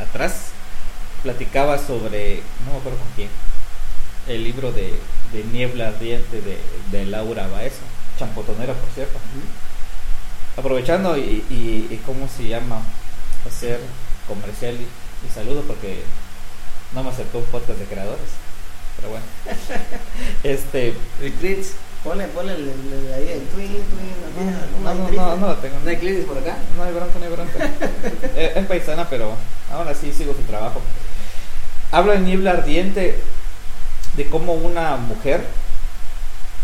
atrás 0.00 0.48
platicaba 1.22 1.78
sobre, 1.78 2.42
no 2.64 2.72
me 2.72 2.78
acuerdo 2.78 2.98
con 2.98 3.08
quién, 3.16 3.28
el 4.28 4.44
libro 4.44 4.72
de, 4.72 4.92
Niebla 5.52 5.88
Ardiente 5.88 6.40
de, 6.90 7.06
Laura 7.06 7.46
Baeza, 7.48 7.82
champotonera 8.18 8.74
por 8.74 8.88
cierto. 8.90 9.18
Aprovechando 10.56 11.16
y, 11.18 11.44
y, 11.50 12.00
cómo 12.06 12.28
se 12.28 12.48
llama 12.48 12.80
hacer 13.46 13.78
comercial 14.26 14.74
y, 14.74 15.26
y 15.26 15.30
saludo 15.30 15.62
porque 15.62 16.02
no 16.94 17.04
me 17.04 17.10
aceptó 17.10 17.38
un 17.38 17.44
podcast 17.44 17.78
de 17.78 17.84
creadores. 17.84 18.46
Pero 18.96 19.10
bueno. 19.10 19.24
este. 20.42 20.94
Clits. 21.40 21.74
Ponle, 22.02 22.28
ponle 22.28 22.54
el, 22.54 22.68
el, 22.68 23.12
ahí 23.14 23.28
el 23.32 23.42
twin, 23.48 23.68
twin. 23.68 24.84
No, 24.84 24.94
no, 24.94 25.10
no, 25.10 25.36
no, 25.36 25.46
lo 25.48 25.56
tengo. 25.56 25.76
¿No 25.82 25.90
hay 25.90 25.96
clits 25.96 26.24
por 26.24 26.38
acá? 26.38 26.56
No 26.76 26.84
hay 26.84 26.92
bronca, 26.92 27.18
no 27.18 27.24
hay 27.24 27.32
bronca. 27.32 27.70
es, 28.36 28.66
paisana, 28.66 29.08
pero 29.10 29.32
ahora 29.72 29.92
sí 29.92 30.12
sigo 30.12 30.32
su 30.32 30.42
trabajo. 30.42 30.80
Habla 31.90 32.14
en 32.14 32.24
Niebla 32.24 32.52
Ardiente 32.52 33.18
de 34.16 34.26
cómo 34.26 34.52
una 34.52 34.96
mujer, 34.96 35.44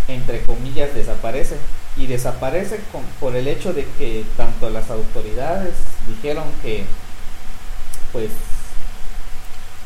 entre 0.07 0.43
comillas, 0.45 0.95
desaparece. 0.95 1.57
Y 1.97 2.07
desaparece 2.07 2.81
con, 2.91 3.03
por 3.21 3.37
el 3.37 3.47
hecho 3.49 3.73
de 3.73 3.87
que 3.99 4.25
tanto 4.37 4.71
las 4.71 4.91
autoridades 4.91 5.75
dijeron 6.09 6.45
que, 6.63 6.85
pues, 8.13 8.31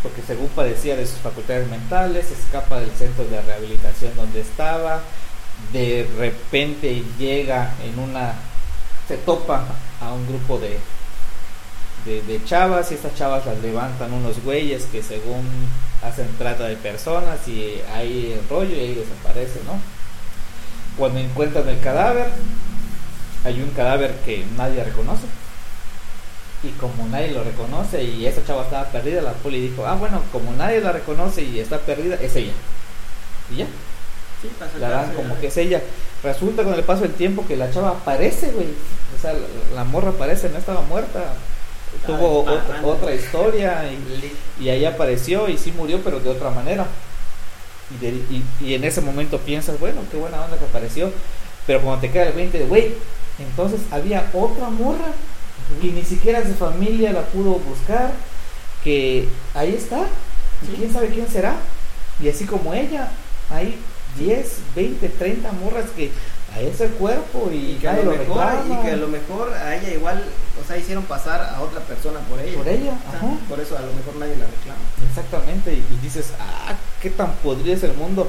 porque 0.03 0.23
según 0.23 0.49
padecía 0.49 0.95
de 0.95 1.07
sus 1.07 1.19
facultades 1.19 1.69
mentales, 1.69 2.31
escapa 2.31 2.79
del 2.79 2.91
centro 2.93 3.25
de 3.25 3.43
rehabilitación 3.43 4.15
donde 4.15 4.41
estaba, 4.41 5.03
de 5.73 6.09
repente 6.17 7.03
llega 7.19 7.75
en 7.83 7.99
una, 7.99 8.35
se 9.09 9.17
topa 9.17 9.65
a 10.01 10.13
un 10.13 10.27
grupo 10.29 10.59
de, 10.59 10.79
de, 12.05 12.45
chavas 12.45 12.93
y 12.93 12.95
estas 12.95 13.15
chavas 13.17 13.47
las 13.47 13.59
levantan 13.59 14.13
unos 14.13 14.43
güeyes 14.45 14.85
que 14.85 15.03
según 15.03 15.45
hacen 16.03 16.29
trata 16.39 16.65
de 16.65 16.77
personas 16.77 17.49
y 17.49 17.81
ahí 17.93 18.41
rollo 18.49 18.77
y 18.77 18.79
ahí 18.79 18.95
desaparece, 18.95 19.61
¿no? 19.67 19.81
Cuando 20.99 21.19
encuentran 21.21 21.69
el 21.69 21.79
cadáver, 21.81 22.27
hay 23.45 23.61
un 23.61 23.71
cadáver 23.71 24.13
que 24.25 24.45
nadie 24.57 24.83
reconoce 24.83 25.25
y 26.63 26.69
como 26.81 27.07
nadie 27.09 27.31
lo 27.33 27.45
reconoce 27.45 28.03
y 28.03 28.27
esa 28.27 28.45
chava 28.45 28.63
estaba 28.65 28.87
perdida, 28.87 29.21
la 29.23 29.33
poli 29.35 29.61
dijo, 29.69 29.87
ah 29.87 29.95
bueno, 29.95 30.23
como 30.33 30.53
nadie 30.53 30.81
la 30.81 30.91
reconoce 30.93 31.43
y 31.43 31.61
está 31.61 31.79
perdida, 31.79 32.17
es 32.17 32.35
ella. 32.35 32.53
Y 33.53 33.57
ya. 33.57 33.67
la 34.81 34.89
dan 34.89 35.15
como 35.15 35.39
que 35.39 35.49
es 35.49 35.57
ella. 35.59 35.81
Resulta 36.23 36.65
con 36.65 36.75
el 36.75 36.83
paso 36.83 37.03
del 37.03 37.13
tiempo 37.13 37.47
que 37.47 37.57
la 37.57 37.71
chava 37.71 37.91
aparece, 37.91 38.51
güey. 38.53 38.69
O 39.17 39.21
sea, 39.21 39.35
la, 39.75 39.85
morra 39.85 40.11
aparece, 40.11 40.49
no 40.49 40.59
estaba 40.59 40.81
muerta. 40.81 41.35
tuvo 42.07 42.41
Estaba 42.41 42.57
ot- 42.57 42.61
disparando. 42.61 42.89
otra 42.89 43.15
historia 43.15 43.83
y, 44.59 44.65
y 44.65 44.69
ahí 44.71 44.85
apareció 44.85 45.49
y 45.49 45.59
sí 45.59 45.73
murió, 45.73 46.01
pero 46.03 46.19
de 46.21 46.31
otra 46.31 46.51
manera. 46.51 46.87
Y, 47.95 47.99
de- 48.05 48.09
y- 48.31 48.45
y 48.61 48.75
en 48.75 48.85
ese 48.85 49.01
momento 49.01 49.39
piensas, 49.39 49.79
bueno, 49.79 50.01
qué 50.11 50.17
buena 50.17 50.43
onda 50.45 50.59
que 50.59 50.65
apareció. 50.65 51.13
Pero 51.67 51.81
cuando 51.83 52.01
te 52.01 52.11
queda 52.11 52.25
el 52.29 52.33
20 52.33 52.59
de, 52.59 52.67
güey, 52.67 52.95
entonces 53.39 53.81
había 53.91 54.29
otra 54.33 54.71
morra 54.71 55.13
que 55.81 55.89
ni 55.89 56.03
siquiera 56.05 56.43
su 56.45 56.55
familia 56.55 57.13
la 57.13 57.23
pudo 57.23 57.53
buscar, 57.55 58.13
que 58.85 59.29
ahí 59.55 59.75
está, 59.75 60.01
y 60.63 60.67
Sí. 60.67 60.73
quién 60.79 60.93
sabe 60.93 61.09
quién 61.09 61.29
será. 61.29 61.57
Y 62.23 62.29
así 62.29 62.45
como 62.45 62.73
ella, 62.73 63.11
hay 63.51 63.77
10, 64.19 64.59
20, 64.75 65.09
30 65.09 65.53
morras 65.53 65.87
que 65.97 66.11
a 66.57 66.61
ese 66.61 66.89
cuerpo 66.89 67.51
y, 67.53 67.73
Y 67.73 67.75
que, 67.75 67.89
a 67.89 67.97
lo 67.97 68.05
lo 68.05 68.11
mejor, 68.13 68.53
y 68.67 68.83
que 68.83 68.91
a 68.93 68.97
lo 68.97 69.09
mejor 69.09 69.53
a 69.53 69.77
ella 69.77 69.91
igual, 69.91 70.25
o 70.63 70.67
sea, 70.67 70.79
hicieron 70.79 71.05
pasar 71.05 71.41
a 71.55 71.61
otra 71.61 71.81
persona 71.81 72.21
por 72.21 72.41
ella. 72.41 72.57
Por 72.57 72.69
ella, 72.69 72.99
O 73.07 73.11
sea, 73.11 73.21
ajá. 73.21 73.39
Por 73.49 73.61
eso 73.61 73.77
a 73.77 73.83
lo 73.83 73.93
mejor 73.93 74.17
nadie 74.17 74.37
la 74.37 74.47
reclama. 74.47 74.81
Exactamente, 75.09 75.73
y, 75.75 75.77
y 75.77 75.99
dices, 76.03 76.33
ah, 76.41 76.75
qué 77.03 77.11
tan 77.11 77.33
podrido 77.37 77.75
es 77.75 77.83
el 77.83 77.95
mundo. 77.95 78.29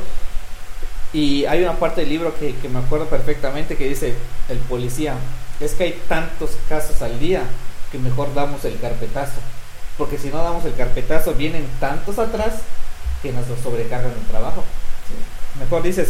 Y 1.14 1.46
hay 1.46 1.64
una 1.64 1.80
parte 1.80 2.02
del 2.02 2.10
libro 2.10 2.38
que, 2.38 2.56
que 2.56 2.68
me 2.68 2.80
acuerdo 2.80 3.06
perfectamente 3.06 3.78
que 3.78 3.88
dice 3.88 4.14
el 4.50 4.58
policía, 4.58 5.16
es 5.62 5.74
que 5.74 5.86
hay 5.86 6.02
tantos 6.10 6.52
casos 6.68 7.02
al 7.02 7.20
día 7.20 7.44
que 7.92 7.98
mejor 7.98 8.34
damos 8.34 8.66
el 8.66 8.78
carpetazo. 8.80 9.40
Porque 9.98 10.18
si 10.18 10.28
no 10.28 10.44
damos 10.44 10.66
el 10.66 10.76
carpetazo, 10.76 11.34
vienen 11.34 11.66
tantos 11.80 12.20
atrás 12.20 12.56
que 13.24 13.32
nos 13.32 13.48
lo 13.48 13.58
sobrecargan 13.58 14.12
el 14.12 14.28
trabajo. 14.28 14.64
Mejor 15.60 15.82
dices, 15.82 16.10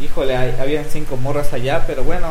híjole, 0.00 0.36
habían 0.36 0.84
cinco 0.90 1.16
morras 1.16 1.52
allá, 1.52 1.84
pero 1.86 2.04
bueno, 2.04 2.28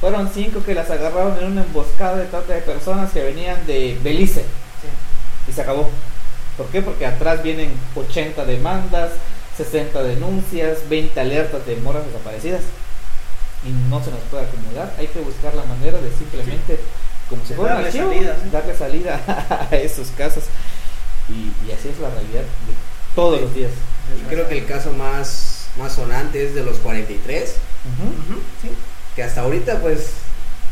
fueron 0.00 0.30
cinco 0.32 0.62
que 0.64 0.74
las 0.74 0.90
agarraron 0.90 1.38
en 1.38 1.52
una 1.52 1.62
emboscada 1.62 2.16
de 2.16 2.26
trata 2.26 2.52
de 2.52 2.60
personas 2.60 3.12
que 3.12 3.22
venían 3.22 3.66
de 3.66 3.98
Belice 4.02 4.44
y 5.48 5.52
se 5.52 5.62
acabó. 5.62 5.88
¿Por 6.56 6.66
qué? 6.66 6.82
Porque 6.82 7.06
atrás 7.06 7.42
vienen 7.42 7.70
80 7.94 8.44
demandas, 8.44 9.10
60 9.56 10.02
denuncias, 10.02 10.88
20 10.88 11.20
alertas 11.20 11.66
de 11.66 11.76
morras 11.76 12.06
desaparecidas 12.06 12.62
y 13.64 13.70
no 13.90 14.02
se 14.02 14.10
nos 14.10 14.20
puede 14.30 14.44
acomodar. 14.44 14.94
Hay 14.98 15.06
que 15.08 15.20
buscar 15.20 15.54
la 15.54 15.64
manera 15.64 15.98
de 15.98 16.10
simplemente, 16.12 16.78
como 17.28 17.44
si 17.44 17.54
fuera 17.54 17.74
darle 17.74 17.88
archivo, 17.88 18.10
salida, 18.10 18.36
sí. 18.42 18.48
darle 18.50 18.76
salida 18.76 19.68
a 19.70 19.76
esos 19.76 20.08
casos. 20.16 20.44
Y, 21.28 21.52
y 21.66 21.72
así 21.72 21.88
es 21.88 21.98
la 21.98 22.10
realidad 22.10 22.42
de 22.42 22.74
todos 23.14 23.40
los 23.40 23.54
días. 23.54 23.72
Y 24.20 24.28
creo 24.28 24.48
que 24.48 24.58
el 24.58 24.66
caso 24.66 24.92
más, 24.92 25.55
más 25.78 25.92
sonante 25.94 26.44
es 26.46 26.54
de 26.54 26.62
los 26.62 26.78
43, 26.78 27.42
Ujú. 27.50 28.08
Ujú, 28.34 28.42
sí. 28.62 28.68
que 29.14 29.22
hasta 29.22 29.42
ahorita 29.42 29.80
pues 29.80 30.08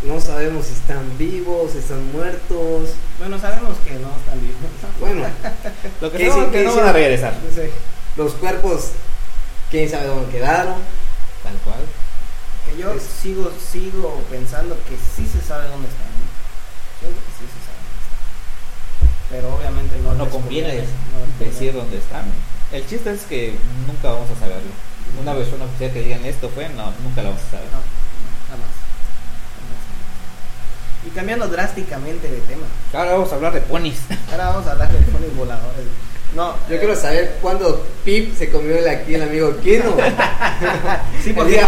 no 0.02 0.20
sabemos 0.20 0.66
si 0.66 0.72
están 0.74 1.16
vivos, 1.18 1.72
si 1.72 1.78
están 1.78 2.10
muertos. 2.12 2.90
Bueno, 3.18 3.38
sabemos 3.40 3.76
que 3.84 3.92
no 3.94 4.08
están 4.16 4.40
vivos. 4.40 4.56
Bueno, 5.00 5.26
Lo 6.00 6.10
que 6.12 6.18
¿Qué 6.18 6.28
sabemos 6.28 6.48
hici- 6.52 6.56
es 6.56 6.62
que 6.62 6.64
no 6.68 6.76
van 6.76 6.86
a 6.88 6.92
regresar. 6.92 7.34
Los 8.16 8.32
cuerpos, 8.34 8.90
quién 9.70 9.88
sabe 9.90 10.06
dónde 10.06 10.30
quedaron. 10.30 10.76
Tal 11.42 11.54
cual. 11.64 11.80
Que 12.66 12.80
yo 12.80 12.92
Es- 12.92 13.02
sigo, 13.02 13.50
sigo 13.72 14.22
pensando 14.30 14.76
que 14.88 14.96
sí 14.96 15.26
se 15.30 15.40
sabe 15.46 15.68
dónde 15.68 15.88
están. 15.88 16.06
¿no? 16.08 16.24
Siento 17.00 17.20
que 17.20 17.32
sí 17.38 17.44
se 17.48 17.60
sabe 17.64 17.80
dónde 17.80 18.00
están. 18.04 19.28
Pero 19.30 19.54
obviamente 19.56 19.98
no, 20.02 20.14
No 20.14 20.30
conviene. 20.30 20.84
decir 21.38 21.72
dónde 21.72 21.98
están. 21.98 22.24
El 22.72 22.86
chiste 22.86 23.10
es 23.12 23.22
que 23.22 23.56
nunca 23.86 24.08
vamos 24.12 24.28
a 24.30 24.38
saberlo. 24.40 24.70
Una 25.20 25.32
versión 25.34 25.62
oficial 25.62 25.92
que 25.92 26.02
digan 26.02 26.24
esto 26.24 26.48
fue, 26.48 26.68
no, 26.70 26.92
nunca 27.02 27.22
lo 27.22 27.30
vamos 27.30 27.42
a 27.48 27.50
saber. 27.52 27.66
No, 27.66 27.78
jamás. 28.50 28.68
Jamás. 29.58 31.06
Y 31.06 31.10
cambiando 31.10 31.48
drásticamente 31.48 32.28
de 32.28 32.38
tema. 32.40 32.66
Ahora 32.92 33.12
vamos 33.12 33.32
a 33.32 33.34
hablar 33.36 33.52
de 33.52 33.60
ponis. 33.60 34.00
Ahora 34.30 34.48
vamos 34.48 34.66
a 34.66 34.72
hablar 34.72 34.90
de 34.92 34.98
ponis 35.12 35.36
voladores. 35.36 35.86
No, 36.34 36.52
Yo 36.68 36.74
eh, 36.74 36.78
quiero 36.80 36.96
saber 36.96 37.38
cuándo 37.40 37.86
Pip 38.04 38.36
se 38.36 38.50
comió 38.50 38.76
el 38.76 38.88
aquí 38.88 39.14
el 39.14 39.22
amigo 39.22 39.56
Kino. 39.58 39.94
Sí, 41.22 41.30
El 41.30 41.34
porque, 41.36 41.52
día 41.52 41.66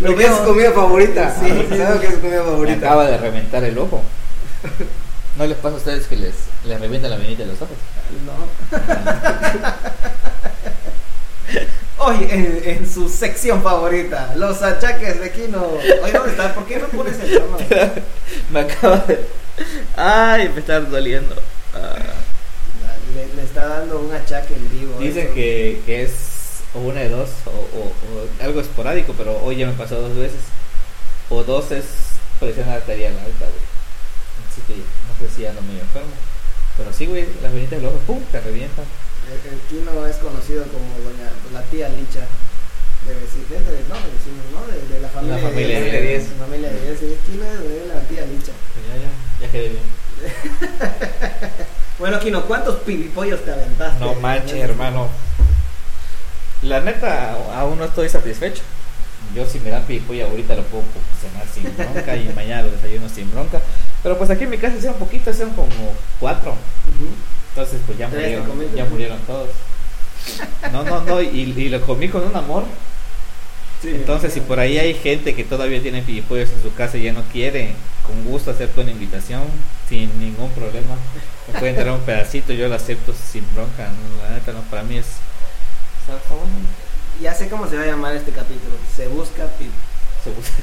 lo 0.00 0.10
es 0.20 0.36
su 0.36 0.44
comida 0.44 0.72
favorita. 0.72 1.34
Sí, 1.40 1.46
sí. 1.70 1.76
¿Sabes 1.76 2.00
qué 2.00 2.06
es 2.08 2.14
su 2.14 2.20
comida 2.20 2.42
Me 2.42 2.50
favorita? 2.50 2.86
acaba 2.86 3.06
de 3.06 3.16
reventar 3.18 3.64
el 3.64 3.78
ojo. 3.78 4.02
¿No 5.36 5.46
les 5.46 5.56
pasa 5.58 5.74
a 5.74 5.78
ustedes 5.78 6.06
que 6.06 6.16
les, 6.16 6.34
les 6.64 6.80
revienta 6.80 7.08
la 7.08 7.16
venita 7.16 7.42
de 7.44 7.48
los 7.50 7.62
ojos? 7.62 7.76
No. 8.26 8.32
Hoy 12.00 12.28
en, 12.30 12.62
en 12.64 12.88
su 12.90 13.08
sección 13.08 13.62
favorita, 13.62 14.32
los 14.36 14.62
achaques 14.62 15.20
de 15.20 15.32
Kino. 15.32 15.64
Oye, 16.02 16.12
¿dónde 16.12 16.30
está? 16.30 16.54
¿Por 16.54 16.64
qué 16.66 16.76
no 16.78 16.86
pones 16.88 17.18
el 17.18 17.38
tono? 17.38 17.58
me 18.50 18.60
acaba 18.60 18.98
de... 18.98 19.18
Ay, 19.96 20.48
me 20.54 20.60
está 20.60 20.78
doliendo. 20.80 21.34
Ah. 21.74 21.96
Le, 23.14 23.34
le 23.34 23.42
está 23.42 23.66
dando 23.66 23.98
un 24.00 24.12
achaque 24.14 24.54
en 24.54 24.70
vivo. 24.70 24.98
Dicen 25.00 25.24
eso. 25.26 25.34
que, 25.34 25.82
que 25.86 26.02
es 26.02 26.12
o 26.74 26.80
una 26.80 27.00
de 27.00 27.08
dos 27.08 27.30
o, 27.46 27.50
o- 27.50 27.88
o 27.88 28.44
algo 28.44 28.60
esporádico, 28.60 29.14
pero 29.18 29.40
hoy 29.42 29.56
ya 29.56 29.66
me 29.66 29.72
pasó 29.72 29.96
dos 30.00 30.14
veces. 30.16 30.40
O 31.30 31.42
dos 31.42 31.72
es 31.72 31.84
presión 32.38 32.68
arterial 32.68 33.12
alta, 33.14 33.46
güey. 33.46 33.68
Así 34.50 34.60
que 34.68 34.74
no 34.76 35.28
sé 35.28 35.34
si 35.34 35.46
ando 35.46 35.62
medio 35.62 35.80
enfermo. 35.80 36.10
Pero 36.76 36.92
sí, 36.92 37.06
güey, 37.06 37.26
las 37.42 37.52
venitas 37.52 37.80
del 37.80 37.86
ojo, 37.88 37.98
pum, 38.06 38.22
te 38.30 38.40
revientan. 38.40 38.84
El, 39.28 39.52
el 39.52 39.60
Kino 39.68 40.06
es 40.06 40.16
conocido 40.16 40.64
como 40.64 40.98
doña, 41.04 41.30
la 41.52 41.62
tía 41.62 41.88
Licha. 41.88 42.26
De 43.06 43.14
vecinos, 43.14 43.48
de, 43.64 43.80
no, 43.88 43.94
de 43.94 44.10
vecinos, 44.10 44.44
¿no? 44.52 44.66
De, 44.66 44.94
de 44.94 45.00
la 45.00 45.08
familia, 45.08 45.36
La 45.36 45.42
familia 45.48 45.80
de 45.80 45.84
de 45.92 46.00
10. 46.00 46.02
diez. 46.02 46.38
familia 46.38 46.68
de 46.70 46.80
10. 46.80 46.98
sí, 46.98 47.16
Kino 47.26 47.44
es 47.44 47.60
de 47.60 47.86
la 47.94 48.00
tía 48.02 48.26
Licha. 48.26 48.52
Pero 48.74 48.86
ya, 48.88 48.96
ya, 49.02 49.46
ya 49.46 49.52
quedé 49.52 49.68
bien. 49.70 49.82
Bueno, 51.98 52.20
Kino, 52.20 52.44
¿cuántos 52.44 52.76
pibipollos 52.82 53.44
te 53.44 53.50
aventaste? 53.50 53.98
No 54.04 54.14
manches, 54.14 54.54
hermano. 54.54 55.08
La 56.62 56.78
neta, 56.80 57.32
aún 57.58 57.76
no 57.78 57.86
estoy 57.86 58.08
satisfecho. 58.08 58.62
Yo 59.34 59.44
si 59.44 59.58
me 59.58 59.70
dan 59.70 59.82
pipolla 59.84 60.26
ahorita 60.26 60.54
lo 60.54 60.62
puedo 60.62 60.84
cenar 61.20 61.44
sin 61.52 61.76
bronca 61.76 62.16
y 62.16 62.28
mañana 62.36 62.62
lo 62.62 62.70
desayuno 62.70 63.08
sin 63.08 63.28
bronca. 63.32 63.60
Pero 64.02 64.16
pues 64.16 64.30
aquí 64.30 64.44
en 64.44 64.50
mi 64.50 64.58
casa 64.58 64.76
hicieron 64.76 64.96
poquito, 64.98 65.30
hicieron 65.30 65.54
como 65.54 65.92
cuatro. 66.20 66.54
Entonces 67.50 67.80
pues 67.86 67.98
ya 67.98 68.08
murieron, 68.08 68.46
ya 68.74 68.84
murieron 68.84 69.18
todos. 69.26 69.50
No, 70.72 70.82
no, 70.84 71.02
no, 71.02 71.22
y, 71.22 71.54
y 71.56 71.68
lo 71.68 71.80
comí 71.82 72.08
con 72.08 72.24
un 72.24 72.36
amor. 72.36 72.64
Sí, 73.80 73.90
Entonces 73.90 74.32
si 74.32 74.40
por 74.40 74.58
ahí 74.58 74.76
hay 74.78 74.94
gente 74.94 75.34
que 75.34 75.44
todavía 75.44 75.80
tiene 75.80 76.02
pipollos 76.02 76.50
en 76.50 76.62
su 76.62 76.74
casa 76.74 76.98
y 76.98 77.04
ya 77.04 77.12
no 77.12 77.22
quiere, 77.32 77.74
con 78.04 78.24
gusto 78.24 78.50
acepto 78.50 78.80
una 78.80 78.90
invitación, 78.90 79.42
sin 79.88 80.18
ningún 80.18 80.50
problema. 80.50 80.96
Me 81.52 81.60
pueden 81.60 81.76
traer 81.76 81.92
un 81.92 82.00
pedacito, 82.00 82.52
yo 82.52 82.68
lo 82.68 82.74
acepto 82.74 83.12
sin 83.14 83.44
bronca. 83.54 83.88
no, 83.88 84.22
La 84.24 84.34
neta 84.34 84.52
no, 84.52 84.62
para 84.62 84.82
mí 84.82 84.96
es... 84.96 85.06
Ya 87.22 87.34
sé 87.34 87.48
cómo 87.48 87.68
se 87.68 87.76
va 87.76 87.82
a 87.82 87.86
llamar 87.86 88.16
este 88.16 88.32
capítulo. 88.32 88.74
Se 88.96 89.06
busca 89.08 89.46
pip. 89.58 89.70
Se 90.24 90.30
gusta. 90.30 90.62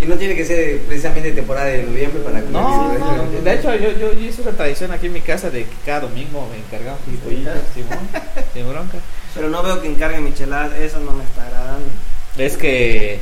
Y 0.00 0.06
no 0.06 0.16
tiene 0.16 0.36
que 0.36 0.44
ser 0.44 0.78
precisamente 0.82 1.32
temporada 1.32 1.66
de 1.66 1.82
noviembre 1.82 2.22
para 2.22 2.40
comer. 2.40 2.52
No, 2.52 2.94
¿sí? 2.94 3.00
no, 3.34 3.40
de 3.40 3.54
hecho 3.54 3.74
yo, 3.74 3.90
yo, 3.98 4.12
yo 4.12 4.20
hice 4.20 4.42
una 4.42 4.52
tradición 4.52 4.92
aquí 4.92 5.06
en 5.06 5.12
mi 5.12 5.20
casa 5.20 5.50
de 5.50 5.64
que 5.64 5.74
cada 5.84 6.00
domingo 6.00 6.48
me 6.50 6.58
encargaban 6.58 7.00
pipollitos, 7.00 7.54
Simón, 7.74 8.08
sin 8.54 8.68
bronca. 8.68 8.98
Pero 9.34 9.48
no 9.48 9.60
veo 9.62 9.82
que 9.82 9.88
encarguen 9.88 10.24
micheladas. 10.24 10.78
Eso 10.78 11.00
no 11.00 11.12
me 11.12 11.24
está 11.24 11.46
agradando. 11.46 11.88
Es 12.36 12.56
que 12.56 13.18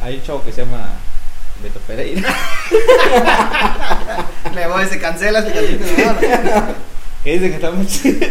hay 0.00 0.16
un 0.16 0.22
chavo 0.22 0.42
que 0.42 0.52
se 0.52 0.62
llama 0.62 0.88
Beto 1.62 1.78
Pereira, 1.80 2.22
Me 4.54 4.66
voy, 4.66 4.86
se 4.86 4.98
cancela 4.98 5.40
este. 5.40 5.78
No, 6.04 6.12
no. 6.12 6.74
que 7.22 7.34
dice 7.34 7.50
que 7.50 7.54
está 7.54 7.70
muy 7.70 7.86
chido. 7.86 8.26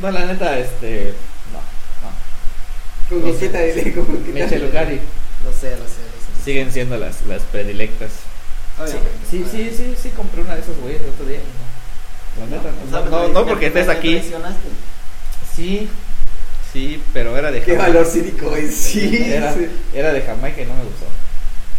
No, 0.00 0.10
la 0.10 0.26
neta, 0.26 0.58
este... 0.58 1.14
No, 1.52 1.60
no. 2.02 3.22
Con 3.22 3.32
coquita, 3.32 3.60
dile, 3.60 3.94
con 3.94 4.60
Lucari 4.60 5.00
Lo 5.44 5.52
sé, 5.52 5.70
lo 5.70 5.76
sé, 5.88 6.00
lo 6.02 6.36
sé. 6.38 6.44
siguen 6.44 6.72
siendo 6.72 6.96
las, 6.98 7.24
las 7.26 7.42
predilectas. 7.42 8.10
Sí, 8.76 8.82
Obviamente. 8.82 9.10
sí, 9.30 9.44
sí, 9.50 9.70
sí, 9.76 9.94
sí, 10.02 10.08
compré 10.10 10.42
una 10.42 10.54
de 10.54 10.60
esas 10.62 10.76
güeyes 10.78 11.02
el 11.02 11.08
otro 11.10 11.26
día. 11.26 11.40
No, 12.90 13.00
no, 13.02 13.10
no, 13.10 13.28
no 13.28 13.46
porque 13.46 13.66
estés 13.66 13.88
aquí. 13.88 14.22
Sí, 15.54 15.88
sí, 16.72 17.02
pero 17.12 17.36
era 17.36 17.50
de 17.50 17.60
Qué 17.62 17.72
Jamaica. 17.76 17.88
valor 17.88 18.06
cínico, 18.06 18.48
güey. 18.48 18.68
Sí. 18.70 19.22
Era, 19.32 19.52
sí. 19.54 19.66
era 19.92 20.12
de 20.12 20.22
Jamaica 20.22 20.62
y 20.62 20.66
no 20.66 20.74
me 20.74 20.84
gustó. 20.84 21.04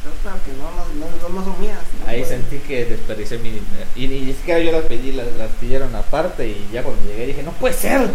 No, 0.05 0.11
claro 0.21 0.37
que 0.45 0.51
no, 0.51 0.69
no, 0.69 1.29
no, 1.29 1.39
no 1.39 1.45
son 1.45 1.59
mías. 1.61 1.79
no 2.01 2.07
Ahí 2.07 2.19
puedo. 2.21 2.31
sentí 2.33 2.57
que 2.59 2.85
desperdicié 2.85 3.37
mi 3.39 3.49
dinero. 3.49 3.85
Y, 3.95 4.03
y 4.05 4.07
ni 4.25 4.33
siquiera 4.33 4.59
yo 4.59 4.71
las 4.71 4.83
pedí, 4.83 5.11
las, 5.13 5.25
las 5.37 5.49
pidieron 5.59 5.95
aparte. 5.95 6.47
Y 6.47 6.69
ya 6.71 6.83
cuando 6.83 7.01
llegué 7.09 7.27
dije, 7.27 7.41
no 7.41 7.51
puede 7.53 7.73
ser. 7.73 8.09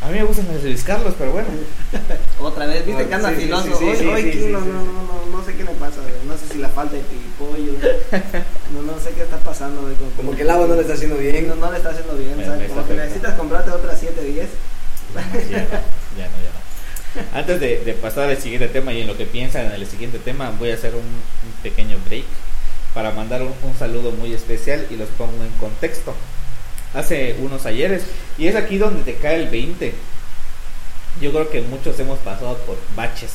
A 0.00 0.08
mí 0.10 0.18
me 0.18 0.24
gustan 0.24 0.46
los 0.52 0.62
Luis 0.62 0.84
Carlos, 0.84 1.14
pero 1.18 1.32
bueno. 1.32 1.48
Otra 2.40 2.66
vez, 2.66 2.86
viste 2.86 3.06
que 3.06 3.14
anda 3.14 3.30
filoso. 3.30 3.66
no, 3.68 4.60
no, 4.60 4.60
no, 4.60 5.26
no 5.38 5.44
sé 5.44 5.54
qué 5.56 5.64
le 5.64 5.72
pasa. 5.72 5.96
No 6.26 6.36
sé 6.36 6.52
si 6.52 6.58
la 6.58 6.68
falta 6.68 6.94
de 6.96 7.02
pipollo. 7.02 7.72
No, 8.72 8.82
no 8.82 9.00
sé 9.00 9.10
qué 9.12 9.22
está 9.22 9.38
pasando. 9.38 9.80
Como 10.16 10.36
que 10.36 10.42
el 10.42 10.50
agua 10.50 10.66
no 10.66 10.74
le 10.74 10.82
está 10.82 10.92
haciendo 10.92 11.16
bien. 11.16 11.48
No, 11.48 11.54
no 11.54 11.70
le 11.70 11.78
está 11.78 11.88
haciendo 11.90 12.14
bien. 12.16 12.36
Me- 12.36 12.44
¿sabes? 12.44 12.58
me 12.58 12.64
está 12.66 12.74
Como 12.76 12.88
que 12.88 12.94
necesitas 12.94 13.34
comprarte 13.34 13.70
otras 13.70 13.98
7, 13.98 14.22
10. 14.22 14.48
Ya 15.14 16.28
no, 16.28 16.36
ya 16.42 16.50
no. 16.52 17.38
Antes 17.38 17.60
de, 17.60 17.78
de 17.84 17.94
pasar 17.94 18.28
al 18.28 18.36
siguiente 18.36 18.68
tema 18.68 18.92
y 18.92 19.00
en 19.00 19.06
lo 19.06 19.16
que 19.16 19.24
piensan 19.24 19.66
en 19.66 19.72
el 19.72 19.86
siguiente 19.86 20.18
tema, 20.18 20.52
voy 20.58 20.70
a 20.70 20.74
hacer 20.74 20.94
un, 20.94 21.00
un 21.00 21.52
pequeño 21.62 21.96
break 22.06 22.24
para 22.94 23.10
mandar 23.12 23.42
un, 23.42 23.54
saludo 23.78 24.12
muy 24.12 24.34
especial 24.34 24.86
y 24.90 24.96
los 24.96 25.08
pongo 25.10 25.42
en 25.42 25.50
contexto. 25.58 26.14
Hace 26.94 27.36
unos 27.40 27.66
ayeres, 27.66 28.04
y 28.38 28.46
es 28.46 28.56
aquí 28.56 28.78
donde 28.78 29.02
te 29.02 29.18
cae 29.18 29.42
el 29.42 29.48
20. 29.48 29.94
Yo 31.20 31.32
creo 31.32 31.50
que 31.50 31.60
muchos 31.62 31.98
hemos 32.00 32.18
pasado 32.20 32.56
por 32.58 32.78
baches 32.96 33.32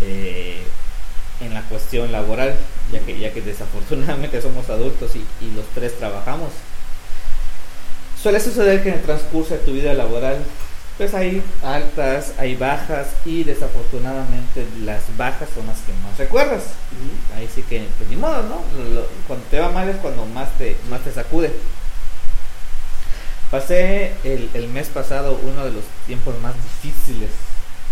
eh, 0.00 0.62
en 1.40 1.54
la 1.54 1.62
cuestión 1.62 2.10
laboral, 2.12 2.54
ya 2.92 3.00
que, 3.00 3.18
ya 3.18 3.32
que 3.32 3.42
desafortunadamente 3.42 4.40
somos 4.42 4.68
adultos 4.70 5.16
y, 5.16 5.24
y 5.44 5.50
los 5.54 5.66
tres 5.74 5.98
trabajamos. 5.98 6.50
Suele 8.20 8.40
suceder 8.40 8.82
que 8.82 8.88
en 8.88 8.96
el 8.96 9.02
transcurso 9.02 9.54
de 9.54 9.60
tu 9.60 9.72
vida 9.72 9.94
laboral 9.94 10.38
pues 10.98 11.14
hay 11.14 11.40
altas, 11.62 12.32
hay 12.38 12.56
bajas 12.56 13.06
y 13.24 13.44
desafortunadamente 13.44 14.66
las 14.82 15.16
bajas 15.16 15.48
son 15.54 15.68
las 15.68 15.78
que 15.78 15.92
más 16.04 16.18
recuerdas. 16.18 16.64
Ahí 17.36 17.48
sí 17.54 17.62
que, 17.62 17.86
pues 17.96 18.10
ni 18.10 18.16
modo, 18.16 18.42
¿no? 18.42 18.62
cuando 19.28 19.46
te 19.46 19.60
va 19.60 19.70
mal 19.70 19.88
es 19.88 19.96
cuando 19.98 20.26
más 20.26 20.50
te, 20.58 20.76
más 20.90 21.00
te 21.02 21.12
sacude. 21.12 21.52
Pasé 23.50 24.12
el, 24.24 24.50
el, 24.52 24.68
mes 24.68 24.88
pasado 24.88 25.38
uno 25.42 25.64
de 25.64 25.72
los 25.72 25.84
tiempos 26.06 26.38
más 26.40 26.54
difíciles 26.54 27.30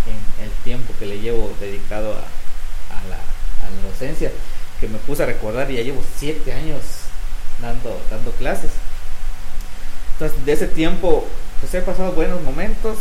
en 0.06 0.44
el 0.44 0.50
tiempo 0.64 0.92
que 0.98 1.06
le 1.06 1.20
llevo 1.20 1.50
dedicado 1.60 2.12
a, 2.12 2.18
a, 2.18 3.08
la, 3.08 3.16
a 3.16 3.70
la 3.70 3.88
docencia, 3.88 4.30
que 4.80 4.88
me 4.88 4.98
puse 4.98 5.22
a 5.22 5.26
recordar 5.26 5.70
y 5.70 5.76
ya 5.76 5.82
llevo 5.82 6.02
siete 6.18 6.52
años 6.52 6.82
dando, 7.62 8.00
dando 8.10 8.32
clases. 8.32 8.70
Entonces, 10.12 10.44
de 10.44 10.52
ese 10.52 10.66
tiempo 10.66 11.26
pues 11.60 11.72
he 11.72 11.80
pasado 11.80 12.12
buenos 12.12 12.42
momentos, 12.42 12.98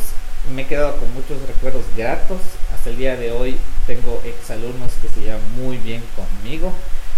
me 0.54 0.62
he 0.62 0.66
quedado 0.66 0.96
con 0.96 1.14
muchos 1.14 1.42
recuerdos 1.46 1.84
gratos. 1.98 2.40
Hasta 2.74 2.90
el 2.90 2.98
día 2.98 3.18
de 3.18 3.32
hoy 3.32 3.58
tengo 3.86 4.22
exalumnos 4.24 4.94
que 5.02 5.10
se 5.10 5.22
llevan 5.22 5.42
muy 5.58 5.78
bien 5.78 6.04
conmigo. 6.16 6.72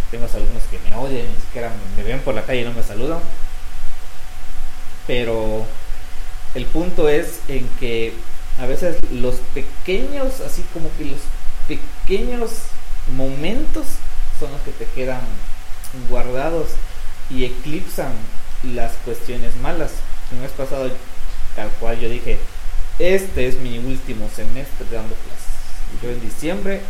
Tengo 0.10 0.26
alumnos 0.26 0.64
que 0.72 0.80
me 0.80 0.96
odian, 0.96 1.28
ni 1.28 1.42
siquiera 1.42 1.72
me 1.96 2.04
ven 2.04 2.20
por 2.22 2.34
la 2.34 2.44
calle 2.44 2.62
y 2.62 2.64
no 2.64 2.74
me 2.74 2.82
saludan. 2.82 3.20
Pero 5.08 5.66
el 6.54 6.66
punto 6.66 7.10
es 7.10 7.40
en 7.48 7.68
que 7.80 8.14
a 8.60 8.66
veces 8.66 8.98
los 9.12 9.36
pequeños, 9.54 10.42
así 10.42 10.64
como 10.74 10.90
que 10.98 11.06
los 11.06 11.22
pequeños 11.68 12.52
momentos 13.16 13.86
son 14.40 14.52
los 14.52 14.62
que 14.62 14.72
te 14.72 14.86
quedan 14.86 15.22
guardados 16.10 16.68
y 17.30 17.46
eclipsan 17.46 18.12
las 18.64 18.94
cuestiones 19.06 19.56
malas. 19.58 19.92
El 20.32 20.40
mes 20.40 20.52
pasado 20.52 20.90
tal 21.56 21.70
cual 21.80 22.00
yo 22.00 22.10
dije, 22.10 22.38
este 23.00 23.48
es 23.48 23.56
mi 23.58 23.78
último 23.78 24.30
semestre 24.36 24.86
dando 24.92 25.16
clases. 25.16 26.02
Yo 26.02 26.10
en 26.10 26.22
diciembre, 26.22 26.82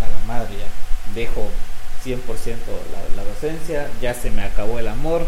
a 0.00 0.08
la 0.08 0.26
madre 0.26 0.56
ya, 0.58 1.14
dejo 1.14 1.50
100% 2.04 2.16
la, 2.92 3.16
la 3.16 3.28
docencia, 3.28 3.88
ya 4.00 4.14
se 4.14 4.30
me 4.30 4.42
acabó 4.42 4.78
el 4.78 4.88
amor, 4.88 5.26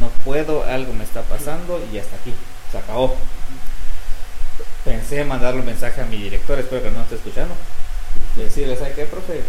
no 0.00 0.08
puedo, 0.24 0.64
algo 0.64 0.92
me 0.92 1.04
está 1.04 1.22
pasando 1.22 1.80
y 1.92 1.98
hasta 1.98 2.16
aquí, 2.16 2.34
se 2.70 2.78
acabó. 2.78 3.16
Pensé 4.84 5.24
mandarle 5.24 5.60
un 5.60 5.66
mensaje 5.66 6.00
a 6.00 6.06
mi 6.06 6.16
director, 6.16 6.58
espero 6.58 6.82
que 6.82 6.90
no 6.90 7.02
esté 7.02 7.16
escuchando, 7.16 7.54
decirle, 8.36 8.76
¿sabe 8.76 8.92
qué, 8.92 9.04
profe? 9.04 9.42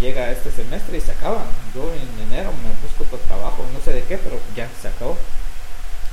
Llega 0.00 0.30
este 0.30 0.50
semestre 0.50 0.98
y 0.98 1.00
se 1.00 1.12
acaba. 1.12 1.44
Yo 1.74 1.92
en 1.92 2.32
enero 2.32 2.50
me 2.62 2.70
busco 2.82 3.04
otro 3.04 3.18
trabajo, 3.26 3.64
no 3.72 3.80
sé 3.80 3.92
de 3.92 4.02
qué, 4.04 4.18
pero 4.18 4.40
ya 4.56 4.68
se 4.80 4.88
acabó. 4.88 5.16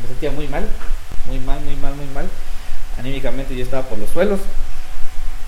Me 0.02 0.08
sentía 0.08 0.32
muy 0.32 0.48
mal 0.48 0.68
muy 1.30 1.40
mal, 1.40 1.62
muy 1.62 1.76
mal, 1.76 1.96
muy 1.96 2.06
mal. 2.08 2.28
Anímicamente 2.98 3.56
yo 3.56 3.64
estaba 3.64 3.84
por 3.88 3.98
los 3.98 4.10
suelos. 4.10 4.40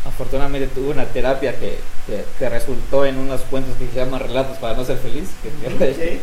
Afortunadamente 0.06 0.68
tuve 0.68 0.90
una 0.90 1.06
terapia 1.06 1.56
que, 1.60 1.80
que, 2.40 2.50
resultó 2.50 3.06
en 3.06 3.18
unos 3.18 3.42
cuentos 3.42 3.76
que 3.78 3.88
se 3.88 3.96
llaman 3.96 4.20
Relatos 4.20 4.58
para 4.58 4.76
no 4.76 4.84
ser 4.84 4.98
feliz, 4.98 5.30
que, 5.44 6.20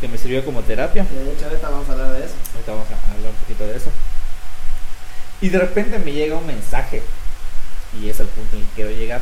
que 0.00 0.08
me 0.08 0.18
sirvió 0.18 0.44
como 0.44 0.62
terapia. 0.62 1.04
de 1.04 1.32
hecho 1.32 1.46
ahorita 1.46 1.68
vamos 1.68 1.88
a 1.88 1.92
hablar 1.92 2.12
de 2.12 2.24
eso. 2.24 2.34
Ahorita 2.54 2.72
vamos 2.72 2.86
a 2.90 3.12
hablar 3.12 3.30
un 3.30 3.36
poquito 3.36 3.66
de 3.66 3.76
eso. 3.76 3.90
Y 5.40 5.48
de 5.48 5.58
repente 5.58 5.98
me 5.98 6.12
llega 6.12 6.36
un 6.36 6.46
mensaje, 6.46 7.02
y 8.00 8.08
es 8.08 8.20
el 8.20 8.26
punto 8.28 8.56
en 8.56 8.62
el 8.62 8.68
que 8.68 8.74
quiero 8.74 8.90
llegar. 8.90 9.20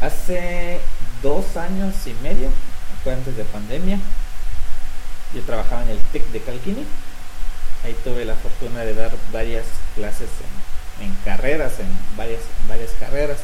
Hace 0.00 0.80
dos 1.22 1.56
años 1.56 1.94
y 2.06 2.14
medio, 2.22 2.50
fue 3.02 3.14
antes 3.14 3.36
de 3.36 3.44
pandemia, 3.44 3.98
yo 5.34 5.42
trabajaba 5.42 5.82
en 5.82 5.90
el 5.90 5.98
TEC 6.12 6.26
de 6.28 6.40
Calquini 6.40 6.86
ahí 7.86 7.96
tuve 8.02 8.24
la 8.24 8.34
fortuna 8.34 8.80
de 8.80 8.94
dar 8.94 9.12
varias 9.32 9.64
clases 9.94 10.28
en, 11.00 11.14
carreras, 11.24 11.78
en 11.78 11.86
varias, 12.16 12.40
varias 12.68 12.90
carreras. 12.98 13.38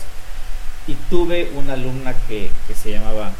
Y 0.86 0.94
tuve 1.08 1.50
una 1.54 1.74
alumna 1.74 2.14
que, 2.26 2.50
se 2.74 2.90
llamaba 2.90 3.32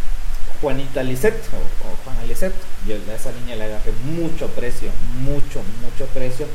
Juanita 0.63 1.03
Lisset 1.03 1.35
o, 1.35 2.05
Juana 2.05 2.25
Lisset. 2.25 2.55
Yo 2.87 2.95
a 2.95 3.15
esa 3.15 3.33
niña 3.33 3.57
le 3.57 3.65
agarré 3.65 3.93
mucho 4.05 4.49
precio, 4.49 4.91
mucho, 5.21 5.63
mucho 5.83 6.07
precio. 6.15 6.47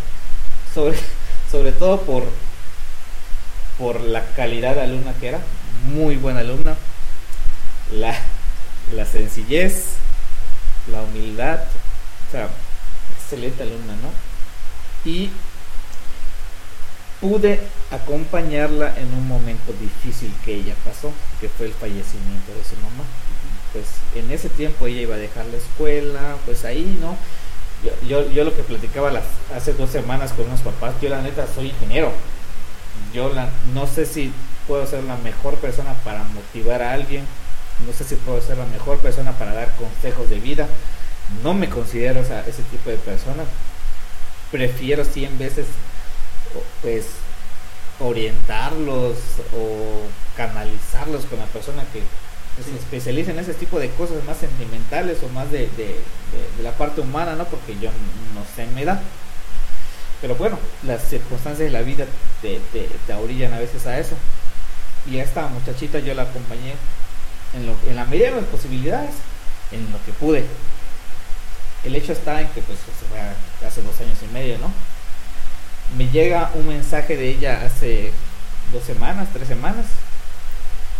Sobre, 0.73 0.97
sobre 1.51 1.71
todo 1.73 2.01
por, 2.01 2.23
por 3.77 4.01
la 4.01 4.25
calidad 4.31 4.73
de 4.73 4.81
alumna 4.81 5.13
que 5.19 5.27
era. 5.27 5.39
Muy 5.85 6.15
buena 6.15 6.39
alumna. 6.39 6.75
La, 7.91 8.17
la 8.95 9.05
sencillez, 9.05 9.97
la 10.91 11.03
humildad. 11.03 11.59
O 12.27 12.31
sea, 12.31 12.49
excelente 13.19 13.61
alumna, 13.61 13.93
¿no? 14.01 14.27
y 15.07 15.29
pude 17.21 17.59
acompañarla 17.91 18.93
en 18.97 19.11
un 19.13 19.27
momento 19.27 19.73
difícil 19.79 20.31
que 20.43 20.55
ella 20.55 20.75
pasó, 20.83 21.11
que 21.39 21.49
fue 21.49 21.67
el 21.67 21.73
fallecimiento 21.73 22.53
de 22.53 22.63
su 22.63 22.75
mamá. 22.75 23.05
Pues 23.77 23.89
en 24.15 24.31
ese 24.31 24.49
tiempo 24.49 24.87
ella 24.87 25.01
iba 25.01 25.13
a 25.13 25.19
dejar 25.19 25.45
la 25.45 25.57
escuela, 25.57 26.35
pues 26.45 26.65
ahí, 26.65 26.97
¿no? 26.99 27.15
Yo, 28.07 28.27
yo, 28.31 28.43
lo 28.43 28.55
que 28.55 28.63
platicaba 28.63 29.11
las, 29.11 29.25
hace 29.55 29.73
dos 29.73 29.91
semanas 29.91 30.33
con 30.33 30.47
unos 30.47 30.61
papás, 30.61 30.95
yo 30.99 31.09
la 31.09 31.21
neta 31.21 31.45
soy 31.53 31.67
ingeniero. 31.67 32.11
Yo 33.13 33.31
no 33.75 33.85
sé 33.85 34.07
si 34.07 34.33
puedo 34.67 34.87
ser 34.87 35.03
la 35.03 35.15
mejor 35.17 35.57
persona 35.57 35.93
para 36.03 36.23
motivar 36.23 36.81
a 36.81 36.93
alguien, 36.93 37.23
no 37.85 37.93
sé 37.93 38.03
si 38.03 38.15
puedo 38.15 38.41
ser 38.41 38.57
la 38.57 38.65
mejor 38.65 38.97
persona 38.97 39.33
para 39.33 39.53
dar 39.53 39.71
consejos 39.75 40.27
de 40.31 40.39
vida. 40.39 40.67
No 41.43 41.53
me 41.53 41.69
considero 41.69 42.21
ese 42.21 42.63
tipo 42.71 42.89
de 42.89 42.97
persona, 42.97 43.43
prefiero 44.51 45.05
100 45.05 45.37
veces 45.37 45.67
pues 46.81 47.05
orientarlos 47.99 49.17
o 49.55 50.01
canalizarlos 50.35 51.25
con 51.25 51.37
la 51.37 51.45
persona 51.45 51.83
que 51.93 52.01
se 52.63 52.75
especializa 52.75 53.31
en 53.31 53.39
ese 53.39 53.53
tipo 53.53 53.79
de 53.79 53.89
cosas 53.91 54.23
más 54.23 54.37
sentimentales 54.37 55.19
o 55.23 55.29
más 55.29 55.51
de, 55.51 55.69
la 56.61 56.71
parte 56.71 57.01
humana, 57.01 57.35
¿no? 57.35 57.45
Porque 57.45 57.77
yo 57.79 57.91
no 58.33 58.43
sé, 58.55 58.65
me 58.73 58.85
da. 58.85 58.99
Pero 60.21 60.35
bueno, 60.35 60.57
las 60.83 61.03
circunstancias 61.07 61.59
de 61.59 61.71
la 61.71 61.83
vida 61.83 62.05
te, 62.41 62.59
te, 62.71 63.13
orillan 63.13 63.53
a 63.53 63.59
veces 63.59 63.85
a 63.85 63.99
eso. 63.99 64.15
Y 65.09 65.19
a 65.19 65.23
esta 65.23 65.47
muchachita 65.47 65.99
yo 65.99 66.13
la 66.15 66.23
acompañé 66.23 66.73
en, 67.53 67.65
lo, 67.67 67.75
en 67.87 67.95
la 67.95 68.05
medida 68.05 68.31
de 68.31 68.41
las 68.41 68.45
posibilidades, 68.45 69.11
en 69.71 69.91
lo 69.91 70.03
que 70.03 70.11
pude. 70.13 70.45
El 71.83 71.95
hecho 71.95 72.13
está 72.13 72.41
en 72.41 72.47
que 72.49 72.61
pues 72.61 72.79
hace 73.65 73.81
dos 73.83 73.99
años 74.01 74.17
y 74.23 74.33
medio, 74.33 74.57
¿no? 74.57 74.71
Me 75.95 76.09
llega 76.09 76.51
un 76.55 76.67
mensaje 76.67 77.15
de 77.15 77.29
ella 77.29 77.61
hace 77.63 78.11
dos 78.73 78.83
semanas, 78.83 79.29
tres 79.31 79.47
semanas, 79.47 79.85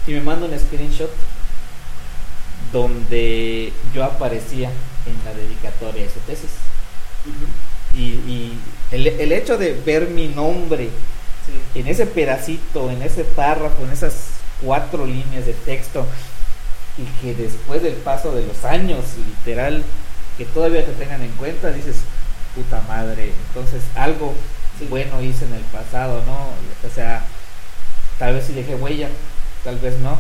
y 0.06 0.12
me 0.12 0.22
manda 0.22 0.46
un 0.46 0.58
screenshot 0.58 1.12
donde 2.72 3.74
yo 3.94 4.04
aparecía 4.04 4.70
en 5.06 5.26
la 5.26 5.34
dedicatoria 5.34 6.04
de 6.04 6.10
su 6.10 6.20
tesis. 6.22 6.50
Y, 7.96 8.54
el, 8.92 9.32
hecho 9.32 9.58
de 9.58 9.74
ver 9.74 10.08
mi 10.10 10.28
nombre 10.28 10.90
en 11.76 11.88
ese 11.88 12.06
pedacito, 12.06 12.90
en 12.92 13.02
ese 13.02 13.24
párrafo, 13.24 13.84
en 13.84 13.92
esas 13.92 14.14
cuatro 14.62 15.06
líneas 15.06 15.46
de 15.46 15.54
texto, 15.54 16.06
y 16.98 17.04
que 17.22 17.36
después 17.36 17.82
del 17.82 17.94
paso 17.94 18.32
de 18.34 18.46
los 18.46 18.64
años, 18.66 19.06
literal, 19.26 19.84
que 20.38 20.46
todavía 20.46 20.86
te 20.86 20.94
tengan 20.94 21.22
en 21.22 21.32
cuenta, 21.32 21.72
dices, 21.72 21.98
puta 22.56 22.82
madre, 22.88 23.34
entonces 23.48 23.84
algo 23.96 24.34
bueno 24.90 25.22
hice 25.22 25.46
en 25.46 25.54
el 25.54 25.64
pasado, 25.64 26.24
¿no? 26.26 26.50
O 26.88 26.94
sea, 26.94 27.24
tal 28.20 28.36
vez 28.36 28.46
si 28.46 28.54
dejé 28.54 28.76
huella, 28.76 29.10
tal 29.64 29.78
vez 29.78 29.98
no. 30.00 30.18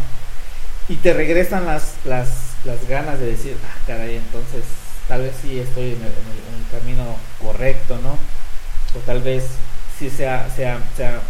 Y 0.90 0.96
te 0.96 1.14
regresan 1.14 1.66
las, 1.66 1.96
las, 2.06 2.30
las 2.64 2.88
ganas 2.88 3.20
de 3.20 3.28
decir, 3.28 3.58
ah, 3.64 3.78
caray, 3.86 4.16
entonces 4.16 4.64
tal 5.08 5.22
vez 5.22 5.34
sí 5.42 5.60
estoy 5.60 5.94
en 5.94 6.04
el, 6.04 6.12
camino 6.72 7.16
correcto, 7.42 7.98
¿no? 8.04 8.12
O 8.94 9.02
tal 9.06 9.22
vez 9.22 9.46
sí 9.98 10.10
sea, 10.10 10.50
sea, 10.54 10.80
sea 10.98 11.22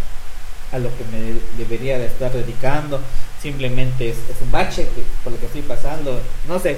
a 0.71 0.79
lo 0.79 0.89
que 0.97 1.03
me 1.11 1.39
debería 1.57 1.99
de 1.99 2.07
estar 2.07 2.31
dedicando, 2.31 2.99
simplemente 3.39 4.09
es, 4.09 4.17
un 4.41 4.51
bache 4.51 4.87
por 5.23 5.33
lo 5.33 5.39
que 5.39 5.45
estoy 5.45 5.61
pasando, 5.61 6.19
no 6.47 6.57
sé, 6.57 6.77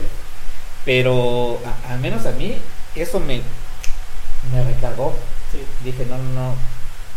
pero 0.84 1.59
al 1.88 1.99
menos 1.99 2.25
a 2.25 2.32
mí 2.32 2.57
eso 2.95 3.19
me, 3.19 3.41
me 4.53 4.63
recargó. 4.63 5.15
Dije, 5.84 6.05
no, 6.05 6.17
no, 6.17 6.55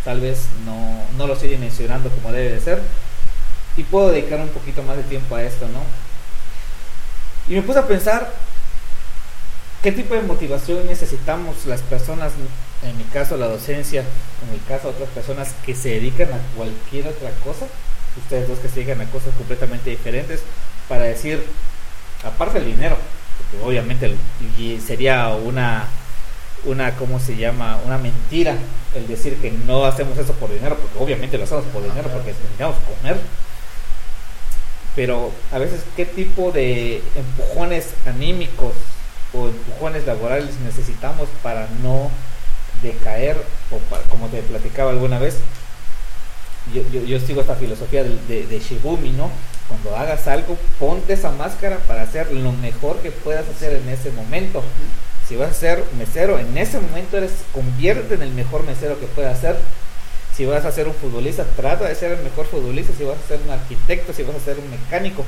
tal 0.05 0.21
vez 0.21 0.47
no, 0.65 1.05
no 1.19 1.27
lo 1.27 1.35
estoy 1.35 1.51
dimensionando 1.51 2.09
como 2.11 2.33
debe 2.33 2.55
de 2.55 2.61
ser. 2.61 2.83
Y 3.77 3.85
puedo 3.85 4.11
dedicar 4.11 4.41
un 4.41 4.49
poquito 4.49 4.83
más 4.83 4.97
de 4.97 5.03
tiempo 5.05 5.35
a 5.37 5.43
esto, 5.43 5.67
¿no? 5.69 5.81
Y 7.49 7.57
me 7.57 7.63
puse 7.63 7.79
a 7.79 7.87
pensar 7.87 8.33
qué 9.83 9.93
tipo 9.93 10.15
de 10.15 10.23
motivación 10.23 10.87
necesitamos 10.87 11.67
las 11.67 11.81
personas, 11.83 12.33
en 12.83 12.97
mi 12.97 13.05
caso 13.05 13.37
la 13.37 13.47
docencia, 13.47 14.01
en 14.01 14.55
el 14.55 14.65
caso 14.67 14.91
otras 14.91 15.09
personas 15.11 15.55
que 15.65 15.75
se 15.75 15.91
dedican 15.91 16.33
a 16.33 16.39
cualquier 16.57 17.09
otra 17.09 17.31
cosa, 17.45 17.67
ustedes 18.17 18.47
dos 18.49 18.59
que 18.59 18.69
se 18.69 18.77
dedican 18.77 19.01
a 19.01 19.11
cosas 19.11 19.35
completamente 19.35 19.91
diferentes, 19.91 20.43
para 20.89 21.05
decir, 21.05 21.45
aparte 22.25 22.61
del 22.61 22.77
dinero, 22.77 22.97
porque 23.39 23.67
obviamente 23.67 24.15
sería 24.87 25.29
una 25.31 25.89
una, 26.65 26.95
¿cómo 26.95 27.19
se 27.19 27.37
llama? 27.37 27.79
Una 27.85 27.99
mentira 27.99 28.57
el 28.95 29.07
decir 29.09 29.37
que 29.37 29.51
no 29.51 29.85
hacemos 29.85 30.17
eso 30.19 30.33
por 30.35 30.53
dinero, 30.53 30.77
porque 30.77 30.99
obviamente 30.99 31.39
lo 31.39 31.45
hacemos 31.45 31.65
por 31.67 31.83
dinero, 31.83 32.09
porque 32.11 32.33
necesitamos 32.33 32.77
comer. 33.01 33.17
Pero 34.95 35.31
a 35.51 35.59
veces, 35.59 35.83
¿qué 35.97 36.05
tipo 36.05 36.53
de 36.53 37.03
empujones 37.15 37.89
anímicos 38.07 38.75
o 39.33 39.49
empujones 39.49 40.07
laborales 40.07 40.59
necesitamos 40.65 41.29
para 41.43 41.69
no 41.83 42.11
decaer? 42.83 43.37
O 43.71 43.79
como 44.09 44.29
te 44.29 44.43
platicaba 44.43 44.91
alguna 44.91 45.19
vez, 45.19 45.39
yo, 46.75 46.83
yo, 47.05 47.19
sigo 47.19 47.41
esta 47.41 47.57
filosofía 47.57 48.05
de, 48.05 48.17
de, 48.29 48.47
de 48.47 48.61
Shibumi, 48.61 49.11
¿no? 49.11 49.31
Cuando 49.69 49.97
hagas 49.97 50.29
algo, 50.29 50.57
ponte 50.79 51.15
esa 51.15 51.31
máscara 51.31 51.79
para 51.89 52.03
hacer 52.03 52.31
lo 52.31 52.53
mejor 52.53 52.99
que 52.99 53.11
puedas 53.11 53.49
hacer 53.49 53.75
en 53.75 53.89
ese 53.89 54.11
momento 54.11 54.63
si 55.33 55.37
vas 55.37 55.51
a 55.51 55.55
ser 55.55 55.85
mesero, 55.97 56.39
en 56.39 56.57
ese 56.59 56.79
momento 56.79 57.17
eres, 57.17 57.33
convierte 57.55 58.15
en 58.15 58.23
el 58.23 58.33
mejor 58.33 58.65
mesero 58.65 59.01
que 59.01 59.07
puedas 59.07 59.39
ser. 59.41 59.57
Si 60.37 60.47
vas 60.47 60.65
a 60.65 60.73
ser 60.73 60.89
un 60.89 60.95
futbolista, 60.95 61.45
trata 61.57 61.89
de 61.89 61.95
ser 61.95 62.13
el 62.13 62.23
mejor 62.23 62.47
futbolista. 62.47 62.93
Si 62.97 63.05
vas 63.05 63.19
a 63.19 63.29
ser 63.29 63.41
un 63.45 63.51
arquitecto, 63.51 64.13
si 64.13 64.23
vas 64.23 64.37
a 64.37 64.41
ser 64.41 64.59
un 64.59 64.71
mecánico, 64.71 65.25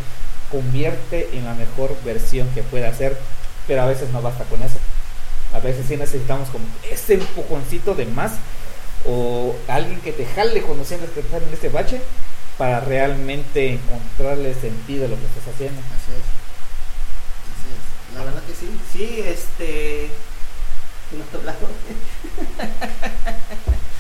convierte 0.50 1.28
en 1.32 1.44
la 1.44 1.54
mejor 1.54 1.94
versión 2.04 2.48
que 2.54 2.62
pueda 2.62 2.92
ser. 2.94 3.18
Pero 3.66 3.82
a 3.82 3.86
veces 3.86 4.10
no 4.10 4.22
basta 4.22 4.44
con 4.44 4.62
eso. 4.62 4.78
A 5.52 5.60
veces 5.60 5.86
sí 5.86 5.96
necesitamos 5.96 6.48
como 6.48 6.64
ese 6.90 7.14
empujoncito 7.14 7.94
de 7.94 8.06
más 8.06 8.32
o 9.06 9.54
alguien 9.68 10.00
que 10.00 10.12
te 10.12 10.26
jale 10.26 10.62
cuando 10.62 10.84
sientes 10.84 11.10
que 11.10 11.20
estás 11.20 11.42
en 11.42 11.52
este 11.52 11.68
bache 11.68 12.00
para 12.56 12.80
realmente 12.80 13.74
encontrarle 13.74 14.54
sentido 14.54 15.04
a 15.04 15.08
lo 15.08 15.16
que 15.16 15.26
estás 15.26 15.54
haciendo. 15.54 15.80
Así 15.80 16.12
es 16.12 16.44
la 18.14 18.24
verdad 18.24 18.42
que 18.44 18.54
sí. 18.54 18.70
Sí, 18.92 19.24
este. 19.26 20.08
no, 21.12 21.24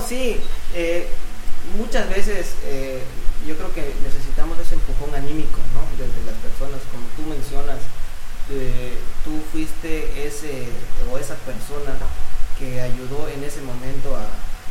sí. 0.00 0.40
Eh, 0.74 1.06
muchas 1.76 2.08
veces 2.08 2.54
eh, 2.64 3.02
yo 3.46 3.56
creo 3.56 3.72
que 3.72 3.92
necesitamos 4.02 4.58
ese 4.58 4.74
empujón 4.74 5.14
anímico, 5.14 5.60
¿no? 5.74 5.84
Desde 5.96 6.24
las 6.24 6.36
personas, 6.40 6.80
como 6.90 7.04
tú 7.16 7.22
mencionas, 7.28 7.78
eh, 8.50 8.96
tú 9.24 9.40
fuiste 9.52 10.26
ese 10.26 10.68
o 11.12 11.18
esa 11.18 11.34
persona 11.44 11.92
que 12.58 12.80
ayudó 12.80 13.28
en 13.28 13.44
ese 13.44 13.60
momento 13.60 14.16
a 14.16 14.24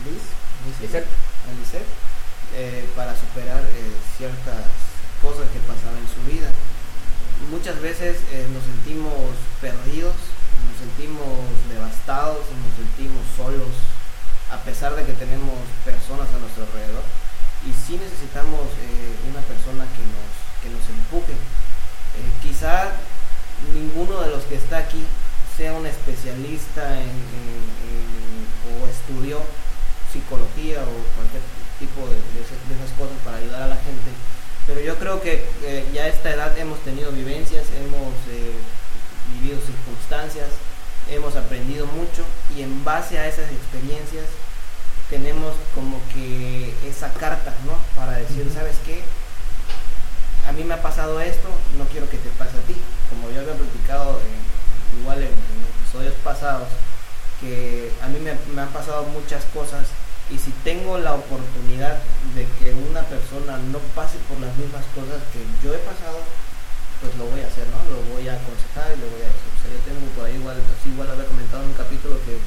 Liz, 0.03 0.33
Liz 0.65 0.95
a 0.95 1.05
para 2.95 3.13
superar 3.13 3.61
ciertas 4.17 4.65
cosas 5.21 5.47
que 5.53 5.59
pasaban 5.59 5.99
en 5.99 6.09
su 6.09 6.21
vida 6.31 6.49
muchas 7.51 7.79
veces 7.81 8.17
nos 8.51 8.63
sentimos 8.63 9.13
perdidos, 9.61 10.15
nos 10.65 10.77
sentimos 10.79 11.45
devastados, 11.69 12.39
nos 12.49 12.73
sentimos 12.75 13.23
solos, 13.37 13.75
a 14.51 14.57
pesar 14.63 14.95
de 14.95 15.03
que 15.03 15.13
tenemos 15.13 15.55
personas 15.83 16.27
a 16.33 16.39
nuestro 16.39 16.63
alrededor. 16.63 17.03
Y 17.67 17.73
sí 17.73 17.99
necesitamos 17.99 18.63
eh, 18.79 19.29
una 19.29 19.41
persona 19.41 19.83
que 19.91 20.03
nos, 20.07 20.29
que 20.63 20.69
nos 20.69 20.83
empuje. 20.87 21.33
Eh, 21.33 22.31
quizá 22.41 22.91
ninguno 23.73 24.21
de 24.21 24.29
los 24.29 24.43
que 24.45 24.55
está 24.55 24.77
aquí 24.77 25.03
sea 25.57 25.73
un 25.73 25.85
especialista 25.85 27.01
en, 27.01 27.09
o 28.67 28.87
estudió 28.87 29.41
psicología 30.13 30.79
o 30.81 30.93
cualquier 31.17 31.41
tipo 31.79 32.05
de, 32.07 32.17
esas 32.41 32.91
cosas 32.97 33.17
para 33.25 33.37
ayudar 33.37 33.63
a 33.63 33.67
la 33.67 33.75
gente 33.75 34.11
pero 34.67 34.81
yo 34.81 34.95
creo 34.97 35.21
que 35.21 35.45
eh, 35.63 35.85
ya 35.93 36.03
a 36.03 36.07
esta 36.07 36.29
edad 36.29 36.57
hemos 36.57 36.79
tenido 36.79 37.11
vivencias, 37.13 37.65
hemos 37.71 38.13
vivido 39.33 39.57
circunstancias, 39.65 40.49
hemos 41.11 41.35
aprendido 41.35 41.85
mucho 41.87 42.23
y 42.55 42.61
en 42.61 42.83
base 42.83 43.17
a 43.17 43.27
esas 43.27 43.51
experiencias 43.51 44.25
tenemos 45.09 45.53
como 45.73 46.01
que 46.13 46.73
esa 46.87 47.11
carta, 47.13 47.53
¿no? 47.65 47.73
Para 47.95 48.17
decir, 48.17 48.49
¿sabes 48.53 48.77
qué? 48.85 49.01
A 50.47 50.51
mí 50.51 50.63
me 50.63 50.73
ha 50.73 50.81
pasado 50.81 51.21
esto, 51.21 51.47
no 51.77 51.85
quiero 51.85 52.09
que 52.09 52.17
te 52.17 52.29
pase 52.29 52.57
a 52.57 52.61
ti. 52.61 52.75
Como 53.09 53.29
yo 53.31 53.41
había 53.41 53.53
platicado 53.53 54.19
igual 54.99 55.23
en, 55.23 55.31
episodios 55.79 56.15
pasados, 56.23 56.67
que 57.39 57.91
a 58.01 58.07
mí 58.07 58.19
me, 58.19 58.33
me 58.53 58.61
han 58.61 58.69
pasado 58.69 59.03
muchas 59.03 59.45
cosas 59.53 59.87
y 60.29 60.37
si 60.37 60.51
tengo 60.63 60.97
la 60.97 61.13
oportunidad 61.13 61.97
de 62.35 62.45
que 62.59 62.73
una 62.73 63.01
persona 63.03 63.57
no 63.71 63.79
pase 63.95 64.17
por 64.27 64.39
las 64.41 64.55
mismas 64.57 64.83
cosas 64.93 65.23
que 65.31 65.39
yo 65.63 65.73
he 65.73 65.79
pasado, 65.79 66.19
pues 67.01 67.15
lo 67.15 67.25
voy 67.25 67.41
a 67.41 67.47
hacer, 67.47 67.65
¿no? 67.69 67.79
Lo 67.93 68.01
voy 68.13 68.27
a 68.27 68.33
aconsejar 68.33 68.93
y 68.95 69.01
lo 69.01 69.07
voy 69.09 69.21
a 69.21 69.29
decir. 69.29 69.51
O 69.53 69.59
sea, 69.61 69.69
yo 69.69 69.79
tengo 69.85 70.01
por 70.15 70.25
ahí 70.25 70.35
igual, 70.35 70.57
así 70.57 70.89
igual 70.89 71.09
había 71.11 71.25
comentado 71.25 71.63
en 71.63 71.69
un 71.69 71.77
capítulo 71.77 72.17
que 72.25 72.37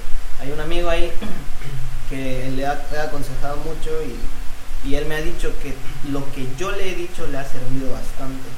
hay 0.41 0.51
un 0.51 0.61
amigo 0.61 0.89
ahí 0.89 1.13
que 2.11 2.51
le 2.51 2.67
ha, 2.67 2.81
aconsejado 3.05 3.57
mucho 3.59 3.91
y, 4.03 4.95
él 4.95 5.05
me 5.07 5.15
ha 5.15 5.21
dicho 5.21 5.53
que 5.63 5.75
lo 6.11 6.25
que 6.33 6.49
yo 6.57 6.71
le 6.73 6.91
he 6.91 6.95
dicho 6.95 7.27
le 7.27 7.39
ha 7.39 7.45
servido 7.45 7.93
bastante. 7.93 8.49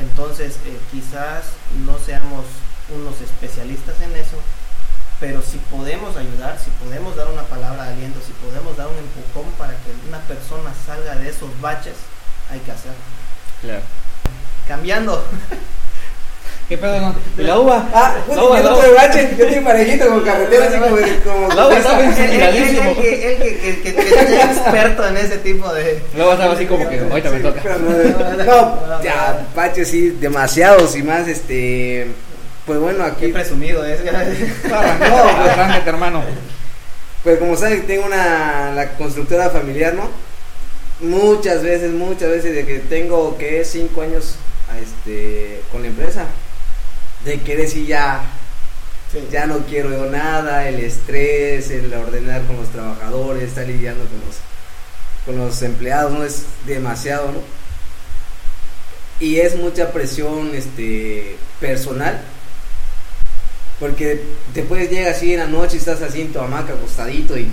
Entonces, 0.00 0.56
eh, 0.64 0.78
quizás 0.90 1.44
no 1.84 1.98
seamos 1.98 2.46
unos 2.88 3.20
especialistas 3.20 4.00
en 4.00 4.16
eso, 4.16 4.38
pero 5.20 5.42
si 5.42 5.58
podemos 5.70 6.16
ayudar, 6.16 6.58
si 6.58 6.70
podemos 6.82 7.16
dar 7.16 7.28
una 7.28 7.42
palabra 7.42 7.84
de 7.84 7.92
aliento, 7.92 8.18
si 8.24 8.32
podemos 8.32 8.76
dar 8.76 8.86
un 8.86 8.96
empujón 8.96 9.52
para 9.58 9.72
que 9.72 9.92
una 10.08 10.20
persona 10.20 10.72
salga 10.86 11.16
de 11.16 11.28
esos 11.28 11.50
baches, 11.60 11.96
hay 12.50 12.60
que 12.60 12.72
hacerlo. 12.72 12.96
Claro. 13.60 13.82
Cambiando. 14.68 15.24
¿Qué 16.68 16.76
pedo 16.76 17.00
no? 17.00 17.14
¿La 17.38 17.58
uva? 17.58 17.88
Ah, 17.94 18.14
la 18.28 18.44
uva, 18.44 18.60
no 18.60 18.74
tuve 18.74 18.92
bache, 18.92 19.30
yo 19.38 19.46
tengo 19.46 19.64
parejito 19.64 20.06
con 20.06 20.20
carretera 20.20 20.66
así 20.66 20.78
como... 20.78 20.96
como 21.24 21.54
la 21.54 21.66
uva 21.66 21.78
estaba 21.78 22.04
inspiradísimo. 22.04 22.90
El 22.90 22.96
que, 22.96 23.80
que, 23.82 23.94
que, 23.94 24.36
experto 24.36 25.08
en 25.08 25.16
ese 25.16 25.38
tipo 25.38 25.72
de... 25.72 26.02
La 26.14 26.26
uva 26.26 26.34
estaba 26.34 26.52
así 26.52 26.66
como 26.66 26.86
que, 26.86 27.00
ahorita 27.00 27.30
me 27.30 27.40
toca. 27.40 27.62
No, 28.44 29.02
ya, 29.02 29.46
bache 29.56 29.86
sí, 29.86 30.10
demasiados 30.20 30.94
y 30.94 31.02
más, 31.02 31.26
este 31.26 32.08
pues 32.68 32.78
bueno, 32.80 33.02
aquí. 33.02 33.26
Qué 33.26 33.32
presumido 33.32 33.82
es. 33.82 34.04
no, 34.04 34.10
pues, 34.10 35.86
hermano. 35.86 36.22
Pues 37.24 37.38
como 37.38 37.56
sabes, 37.56 37.86
tengo 37.86 38.04
una. 38.04 38.72
La 38.74 38.90
constructora 38.90 39.48
familiar, 39.48 39.94
¿no? 39.94 40.10
Muchas 41.00 41.62
veces, 41.62 41.92
muchas 41.92 42.28
veces, 42.28 42.54
de 42.54 42.66
que 42.66 42.80
tengo 42.80 43.38
que 43.38 43.64
cinco 43.64 44.02
años 44.02 44.34
este, 44.76 45.62
con 45.72 45.82
la 45.82 45.88
empresa, 45.88 46.26
de 47.24 47.40
que 47.40 47.56
decir 47.56 47.86
ya. 47.86 48.22
Ya 49.32 49.46
no 49.46 49.60
quiero 49.60 49.88
yo 49.90 50.04
nada, 50.10 50.68
el 50.68 50.80
estrés, 50.80 51.70
el 51.70 51.90
ordenar 51.94 52.44
con 52.44 52.56
los 52.56 52.68
trabajadores, 52.68 53.44
estar 53.44 53.66
lidiando 53.66 54.04
con 54.04 54.20
los, 54.20 54.36
con 55.24 55.38
los 55.38 55.62
empleados, 55.62 56.12
¿no? 56.12 56.24
Es 56.24 56.42
demasiado, 56.66 57.32
¿no? 57.32 57.40
Y 59.18 59.38
es 59.38 59.56
mucha 59.56 59.92
presión 59.92 60.54
este, 60.54 61.38
personal 61.58 62.20
porque 63.80 64.22
te 64.54 64.62
puedes 64.62 64.90
llegar 64.90 65.12
así 65.12 65.34
en 65.34 65.40
la 65.40 65.46
noche 65.46 65.76
y 65.76 65.78
estás 65.78 66.02
así 66.02 66.22
en 66.22 66.32
tu 66.32 66.40
hamaca 66.40 66.72
acostadito 66.72 67.38
y, 67.38 67.48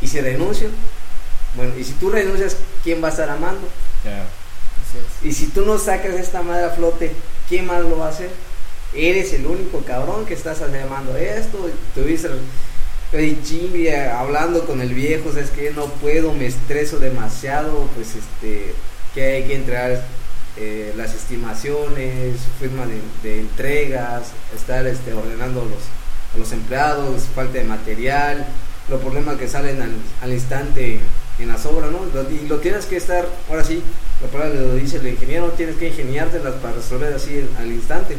y 0.00 0.08
se 0.08 0.22
renuncia. 0.22 0.68
Bueno, 1.54 1.72
y 1.78 1.84
si 1.84 1.92
tú 1.94 2.10
renuncias, 2.10 2.56
¿quién 2.82 3.02
va 3.02 3.08
a 3.08 3.10
estar 3.10 3.28
amando? 3.28 3.68
Y 5.22 5.32
si 5.32 5.46
tú 5.48 5.64
no 5.64 5.78
sacas 5.78 6.14
esta 6.14 6.42
madre 6.42 6.64
a 6.64 6.70
flote, 6.70 7.12
¿quién 7.48 7.66
más 7.66 7.82
lo 7.82 7.98
va 7.98 8.06
a 8.06 8.10
hacer? 8.10 8.30
Eres 8.94 9.32
el 9.32 9.46
único 9.46 9.80
cabrón 9.80 10.24
que 10.26 10.34
estás 10.34 10.60
llamando 10.60 11.16
esto. 11.16 11.70
Tuviste 11.94 12.28
hablando 14.12 14.66
con 14.66 14.80
el 14.80 14.92
viejo, 14.92 15.30
es 15.38 15.50
que 15.50 15.70
no 15.70 15.86
puedo, 15.86 16.32
me 16.32 16.46
estreso 16.46 16.98
demasiado, 16.98 17.88
pues 17.94 18.14
este, 18.16 18.74
que 19.14 19.22
hay 19.22 19.44
que 19.44 19.54
entrar 19.54 20.04
eh, 20.56 20.92
las 20.96 21.14
estimaciones, 21.14 22.36
firma 22.58 22.86
de, 23.22 23.40
entregas, 23.40 24.32
estar 24.54 24.86
este, 24.86 25.12
ordenando 25.12 25.64
los, 25.64 26.34
a 26.34 26.38
los 26.38 26.52
empleados, 26.52 27.22
falta 27.34 27.58
de 27.58 27.64
material, 27.64 28.46
los 28.88 29.00
problemas 29.00 29.36
que 29.36 29.48
salen 29.48 29.80
al, 30.20 30.32
instante 30.32 31.00
en 31.38 31.48
las 31.48 31.64
obras, 31.66 31.90
¿no? 31.90 32.00
y 32.30 32.46
lo 32.46 32.58
tienes 32.58 32.86
que 32.86 32.96
estar, 32.96 33.26
ahora 33.48 33.64
sí, 33.64 33.82
la 34.24 34.30
palabra 34.30 34.58
lo 34.58 34.74
dice 34.74 34.96
el 34.96 35.06
ingeniero, 35.06 35.50
tienes 35.50 35.76
que 35.76 35.88
ingeniártelas 35.88 36.54
para 36.54 36.76
resolver 36.76 37.12
así 37.12 37.46
al 37.58 37.70
instante. 37.70 38.16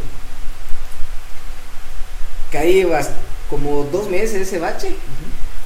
Caí 2.51 2.87
como 3.49 3.85
dos 3.85 4.07
meses 4.09 4.47
ese 4.47 4.59
bache, 4.59 4.95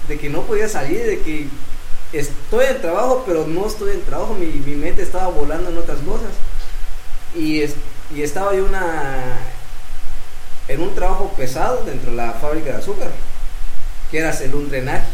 de 0.08 0.18
que 0.18 0.30
no 0.30 0.44
podía 0.44 0.70
salir, 0.70 1.06
de 1.06 1.20
que 1.20 1.48
estoy 2.14 2.66
en 2.68 2.82
trabajo, 2.82 3.24
pero 3.28 3.48
no 3.48 3.68
estoy 3.68 3.92
en 3.92 4.02
trabajo, 4.04 4.34
mi, 4.34 4.46
mi 4.46 4.76
mente 4.76 5.02
estaba 5.02 5.28
volando 5.28 5.70
en 5.72 5.78
otras 5.78 6.00
cosas. 6.00 6.32
Y 7.36 7.64
Y 8.16 8.24
estaba 8.24 8.56
yo 8.56 8.66
una, 8.66 9.38
en 10.70 10.82
un 10.82 10.96
trabajo 10.96 11.34
pesado 11.36 11.84
dentro 11.84 12.12
de 12.12 12.18
la 12.18 12.32
fábrica 12.34 12.72
de 12.72 12.78
azúcar, 12.78 13.12
que 14.10 14.20
era 14.20 14.30
hacer 14.30 14.56
un 14.56 14.70
drenaje. 14.70 15.06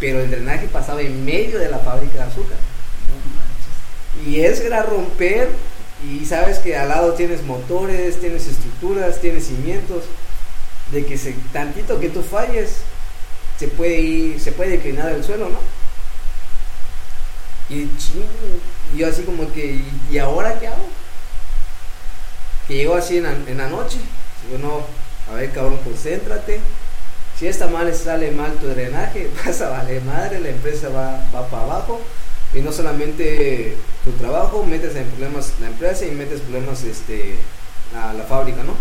Pero 0.00 0.20
el 0.20 0.30
drenaje 0.30 0.66
pasaba 0.66 1.02
en 1.02 1.24
medio 1.24 1.58
de 1.58 1.68
la 1.68 1.78
fábrica 1.78 2.14
de 2.14 2.30
azúcar. 2.30 2.58
Y 4.26 4.40
eso 4.40 4.62
era 4.62 4.82
romper, 4.82 5.48
y 6.06 6.24
sabes 6.24 6.58
que 6.58 6.76
al 6.76 6.88
lado 6.88 7.14
tienes 7.14 7.42
motores, 7.42 8.20
tienes 8.20 8.46
estructuras, 8.46 9.20
tienes 9.20 9.46
cimientos, 9.46 10.04
de 10.92 11.04
que 11.04 11.16
se, 11.16 11.32
tantito 11.52 11.98
que 11.98 12.10
tú 12.10 12.22
falles, 12.22 12.76
se 13.58 13.68
puede 13.68 14.00
ir, 14.00 14.40
se 14.40 14.52
puede 14.52 14.72
declinar 14.72 15.12
el 15.12 15.24
suelo, 15.24 15.48
¿no? 15.48 15.58
Y 17.68 17.88
yo 18.96 19.08
así 19.08 19.22
como 19.22 19.50
que, 19.52 19.82
¿y 20.10 20.18
ahora 20.18 20.58
qué 20.58 20.68
hago? 20.68 20.86
Que 22.68 22.74
llegó 22.74 22.96
así 22.96 23.18
en 23.18 23.24
la, 23.24 23.32
en 23.32 23.56
la 23.56 23.68
noche, 23.68 23.98
digo, 24.46 24.58
no, 24.58 25.32
a 25.32 25.36
ver 25.36 25.50
cabrón, 25.52 25.78
concéntrate, 25.78 26.60
si 27.38 27.48
esta 27.48 27.66
mal 27.66 27.92
sale 27.94 28.30
mal 28.30 28.52
tu 28.54 28.66
drenaje, 28.68 29.30
vas 29.44 29.60
a 29.60 29.70
valer 29.70 30.02
madre, 30.02 30.40
la 30.40 30.50
empresa 30.50 30.88
va, 30.90 31.26
va 31.34 31.48
para 31.48 31.62
abajo, 31.62 32.00
y 32.54 32.60
no 32.60 32.72
solamente 32.72 33.76
tu 34.04 34.12
trabajo, 34.12 34.64
metes 34.64 34.94
en 34.94 35.06
problemas 35.06 35.52
la 35.60 35.66
empresa 35.68 36.06
y 36.06 36.12
metes 36.12 36.40
problemas 36.40 36.82
este, 36.84 37.36
a 37.96 38.12
la 38.12 38.24
fábrica, 38.24 38.62
¿no? 38.62 38.74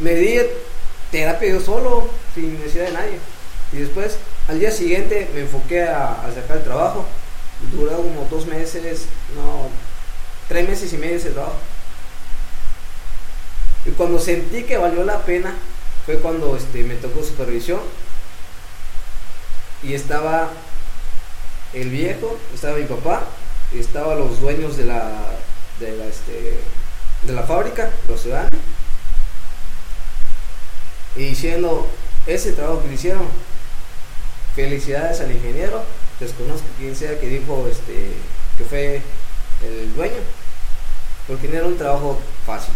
Me 0.00 0.14
di 0.14 0.40
terapia 1.10 1.50
yo 1.50 1.60
solo, 1.60 2.10
sin 2.34 2.58
necesidad 2.58 2.86
de 2.86 2.92
nadie. 2.92 3.18
Y 3.72 3.76
después, 3.76 4.16
al 4.48 4.58
día 4.58 4.70
siguiente, 4.70 5.28
me 5.34 5.42
enfoqué 5.42 5.82
a, 5.82 6.22
a 6.22 6.34
sacar 6.34 6.58
el 6.58 6.64
trabajo. 6.64 7.06
Duró 7.72 7.96
como 7.96 8.26
dos 8.30 8.46
meses, 8.46 9.06
no, 9.36 9.68
tres 10.48 10.68
meses 10.68 10.92
y 10.92 10.96
medio 10.96 11.16
ese 11.16 11.30
trabajo. 11.30 11.56
Y 13.86 13.90
cuando 13.90 14.18
sentí 14.18 14.64
que 14.64 14.78
valió 14.78 15.04
la 15.04 15.18
pena, 15.24 15.54
fue 16.06 16.18
cuando 16.18 16.56
este, 16.56 16.82
me 16.82 16.94
tocó 16.94 17.22
supervisión. 17.22 17.80
Y 19.82 19.94
estaba 19.94 20.50
el 21.72 21.88
viejo, 21.88 22.38
estaba 22.54 22.76
mi 22.76 22.84
papá, 22.84 23.22
y 23.72 23.78
estaban 23.78 24.18
los 24.18 24.40
dueños 24.40 24.76
de 24.76 24.84
la, 24.84 25.10
de 25.78 25.96
la, 25.96 26.04
este, 26.06 26.58
de 27.22 27.32
la 27.32 27.42
fábrica, 27.42 27.90
los 28.08 28.20
ciudadanos. 28.20 28.50
Y 31.16 31.24
diciendo, 31.24 31.88
ese 32.26 32.52
trabajo 32.52 32.82
que 32.82 32.94
hicieron, 32.94 33.26
felicidades 34.54 35.20
al 35.20 35.32
ingeniero, 35.32 35.82
desconozco 36.18 36.66
quién 36.78 36.94
sea 36.94 37.18
que 37.18 37.28
dijo 37.28 37.66
este, 37.70 38.12
que 38.58 38.64
fue 38.64 39.02
el 39.64 39.94
dueño, 39.94 40.20
porque 41.26 41.48
no 41.48 41.54
era 41.54 41.66
un 41.66 41.78
trabajo 41.78 42.18
fácil 42.44 42.74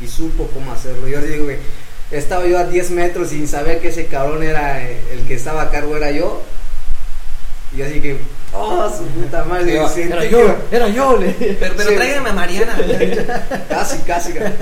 y 0.00 0.08
supo 0.08 0.48
cómo 0.52 0.72
hacerlo. 0.72 1.06
Yo 1.06 1.20
digo, 1.20 1.46
estaba 2.10 2.46
yo 2.46 2.58
a 2.58 2.64
10 2.64 2.90
metros 2.90 3.28
sin 3.30 3.46
saber 3.46 3.80
que 3.80 3.88
ese 3.88 4.06
cabrón 4.06 4.42
era 4.42 4.80
el 4.82 5.26
que 5.28 5.34
estaba 5.34 5.62
a 5.62 5.70
cargo, 5.70 5.96
era 5.96 6.10
yo. 6.10 6.42
Y 7.76 7.82
así 7.82 8.00
que, 8.00 8.18
oh, 8.52 8.88
su 8.90 9.04
puta 9.06 9.44
madre. 9.44 9.74
Era, 9.76 9.88
sentí 9.88 10.12
era 10.12 10.22
que- 10.22 10.30
yo, 10.30 10.56
era 10.72 10.88
yo. 10.88 11.16
le- 11.16 11.30
Pero, 11.30 11.74
pero 11.76 11.90
Sí. 11.90 11.94
tráigame 11.96 12.30
a 12.30 12.32
Mariana. 12.32 12.76
Casi, 13.68 13.98
casi. 13.98 14.32
ca- 14.32 14.52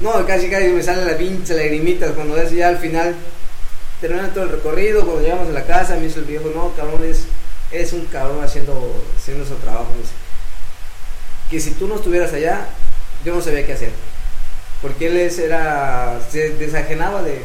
No, 0.00 0.26
casi, 0.26 0.48
casi 0.50 0.66
me 0.68 0.82
salen 0.82 1.06
las 1.06 1.16
pinches 1.16 1.56
lagrimitas 1.56 2.12
cuando 2.12 2.36
es 2.36 2.50
ya 2.52 2.68
al 2.68 2.78
final. 2.78 3.14
Terminando 4.02 4.32
todo 4.34 4.44
el 4.44 4.50
recorrido, 4.50 5.02
cuando 5.04 5.22
llegamos 5.22 5.48
a 5.48 5.52
la 5.52 5.64
casa, 5.64 5.94
me 5.96 6.02
dice 6.02 6.18
el 6.20 6.24
viejo, 6.26 6.50
no, 6.54 6.72
cabrón, 6.74 7.04
es, 7.04 7.24
es 7.70 7.92
un 7.92 8.04
cabrón 8.06 8.42
haciendo, 8.42 9.02
haciendo 9.18 9.44
su 9.46 9.54
trabajo. 9.56 9.88
me 9.94 10.00
dice. 10.02 10.12
Que 11.50 11.60
si 11.60 11.70
tú 11.72 11.86
no 11.88 11.96
estuvieras 11.96 12.32
allá, 12.32 12.66
yo 13.24 13.34
no 13.34 13.40
sabía 13.42 13.64
qué 13.66 13.72
hacer. 13.74 13.90
Porque 14.82 15.06
él 15.08 15.16
es- 15.18 15.38
era, 15.38 16.18
se 16.30 16.50
desajenaba 16.50 17.22
de, 17.22 17.42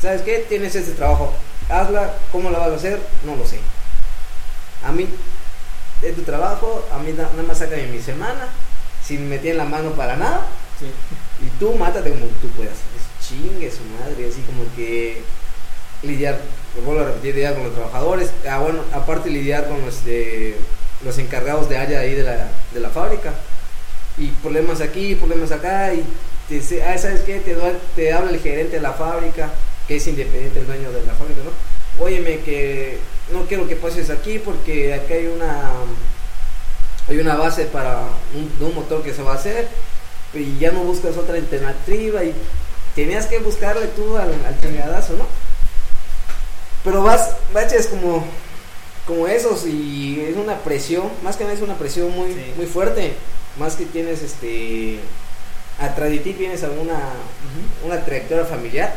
¿sabes 0.00 0.22
qué? 0.22 0.44
Tienes 0.48 0.74
este 0.74 0.92
trabajo, 0.92 1.32
hazla, 1.68 2.14
¿cómo 2.32 2.50
la 2.50 2.58
vas 2.58 2.70
a 2.70 2.76
hacer? 2.76 2.98
No 3.24 3.36
lo 3.36 3.46
sé. 3.46 3.58
A 4.84 4.92
mí, 4.92 5.06
es 6.02 6.14
tu 6.14 6.22
trabajo, 6.22 6.86
a 6.92 6.98
mí 6.98 7.12
na- 7.12 7.24
nada 7.30 7.42
más 7.42 7.58
sácame 7.58 7.86
mi 7.88 8.00
semana, 8.00 8.48
sin 9.04 9.28
meter 9.28 9.56
la 9.56 9.64
mano 9.64 9.90
para 9.92 10.16
nada, 10.16 10.46
Sí. 10.78 10.86
y 11.44 11.48
tú 11.58 11.74
mátate 11.74 12.10
como 12.10 12.26
tú 12.40 12.48
puedas. 12.50 12.72
Es 12.74 13.28
chingue 13.28 13.70
su 13.70 13.82
madre, 14.00 14.28
así 14.30 14.40
como 14.42 14.64
que 14.76 15.22
lidiar, 16.02 16.38
lo 16.76 16.82
vuelvo 16.82 17.02
a 17.02 17.06
repetir, 17.06 17.34
lidiar 17.34 17.54
con 17.54 17.64
los 17.64 17.74
trabajadores, 17.74 18.30
ah, 18.48 18.58
bueno, 18.60 18.80
aparte 18.94 19.28
lidiar 19.28 19.68
con 19.68 19.84
los, 19.84 20.04
de, 20.04 20.56
los 21.04 21.18
encargados 21.18 21.68
de 21.68 21.76
área 21.76 22.00
ahí 22.00 22.14
de 22.14 22.22
la, 22.22 22.48
de 22.72 22.80
la 22.80 22.88
fábrica. 22.90 23.34
Y 24.16 24.28
problemas 24.42 24.80
aquí, 24.80 25.14
problemas 25.16 25.50
acá, 25.52 25.92
y 25.94 26.04
te 26.48 26.54
dice, 26.54 26.82
ah, 26.82 26.96
¿sabes 26.98 27.20
qué? 27.22 27.40
Te, 27.40 27.54
doy- 27.54 27.76
te 27.94 28.12
habla 28.12 28.30
el 28.30 28.40
gerente 28.40 28.76
de 28.76 28.82
la 28.82 28.92
fábrica, 28.92 29.50
que 29.86 29.96
es 29.96 30.06
independiente 30.06 30.60
el 30.60 30.66
dueño 30.66 30.90
de 30.92 31.04
la 31.04 31.14
fábrica, 31.14 31.40
¿no? 31.44 32.02
Óyeme, 32.04 32.40
que 32.40 32.98
no 33.32 33.44
quiero 33.46 33.66
que 33.68 33.76
pases 33.76 34.08
aquí 34.10 34.38
porque 34.38 34.94
aquí 34.94 35.12
hay 35.12 35.26
una 35.26 35.70
hay 37.08 37.18
una 37.18 37.36
base 37.36 37.64
para 37.64 38.02
un, 38.34 38.74
motor 38.74 39.02
que 39.02 39.14
se 39.14 39.22
va 39.22 39.32
a 39.32 39.36
hacer 39.36 39.66
y 40.34 40.58
ya 40.58 40.72
no 40.72 40.80
buscas 40.84 41.16
otra 41.16 41.36
alternativa 41.36 42.22
y 42.22 42.34
tenías 42.94 43.26
que 43.26 43.38
buscarle 43.38 43.86
tú 43.88 44.16
al, 44.16 44.30
al 44.46 44.60
chingadazo, 44.60 45.14
¿no? 45.14 45.26
Pero 46.84 47.02
vas, 47.02 47.30
baches 47.52 47.86
como, 47.88 48.24
como 49.06 49.26
esos 49.26 49.66
y 49.66 50.20
es 50.28 50.36
una 50.36 50.58
presión, 50.58 51.08
más 51.22 51.36
que 51.36 51.44
nada 51.44 51.56
es 51.56 51.62
una 51.62 51.76
presión 51.78 52.10
muy, 52.10 52.32
Sí. 52.34 52.52
muy 52.56 52.66
fuerte, 52.66 53.14
más 53.58 53.74
que 53.74 53.86
tienes 53.86 54.22
este, 54.22 55.00
atrás 55.78 56.10
de 56.10 56.18
ti 56.18 56.32
tienes 56.32 56.64
alguna, 56.64 56.98
una 57.84 58.04
trayectoria 58.04 58.44
familiar 58.44 58.92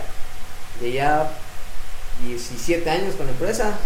de 0.79 0.93
ya 0.93 1.29
17 2.25 2.89
años 2.89 3.13
con 3.15 3.27
la 3.27 3.32
empresa, 3.32 3.77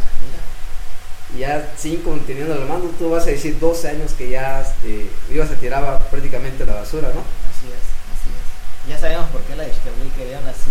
y 1.36 1.39
ya 1.39 1.74
5 1.78 2.20
teniendo 2.26 2.56
la 2.56 2.66
mano, 2.66 2.86
tú 2.98 3.10
vas 3.10 3.24
a 3.24 3.32
decir 3.32 3.60
12 3.60 3.89
años 3.89 4.14
que 4.14 4.30
ya 4.30 4.62
este, 4.62 5.10
ibas 5.32 5.52
a 5.52 5.56
tirar 5.56 6.08
prácticamente 6.10 6.64
a 6.64 6.68
la 6.68 6.76
basura, 6.76 7.10
¿no? 7.10 7.20
Así 7.22 7.68
es, 7.68 7.74
así 8.14 8.30
es. 8.30 8.89
Ya 8.89 8.98
sabemos 9.00 9.28
por 9.30 9.41
qué 9.41 9.56
la 9.56 9.64
de 9.64 9.72
Chernobyl 9.72 10.12
quería 10.14 10.39
una 10.39 10.54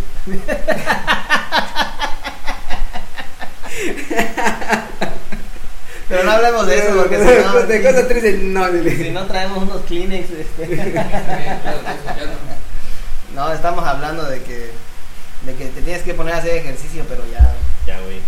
Pero 6.09 6.23
no 6.25 6.33
hablemos 6.33 6.67
de 6.67 6.79
eso 6.79 6.95
porque 6.97 7.17
si 7.19 7.25
no, 7.45 7.61
de 7.63 7.83
cosas 7.83 8.09
tristes, 8.09 8.39
no, 8.43 8.67
si 8.71 9.11
no 9.11 9.27
traemos 9.27 9.63
unos 9.63 9.83
Kleenex. 9.87 10.29
este. 10.31 10.95
No, 13.35 13.53
estamos 13.53 13.85
hablando 13.85 14.25
de 14.25 14.41
que, 14.43 14.71
de 15.43 15.55
que 15.57 15.65
te 15.67 15.83
tienes 15.83 16.03
que 16.03 16.15
poner 16.15 16.35
a 16.35 16.39
hacer 16.39 16.57
ejercicio, 16.57 17.05
pero 17.09 17.25
ya. 17.33 17.53
Ya, 17.87 17.99
güey. 18.01 18.19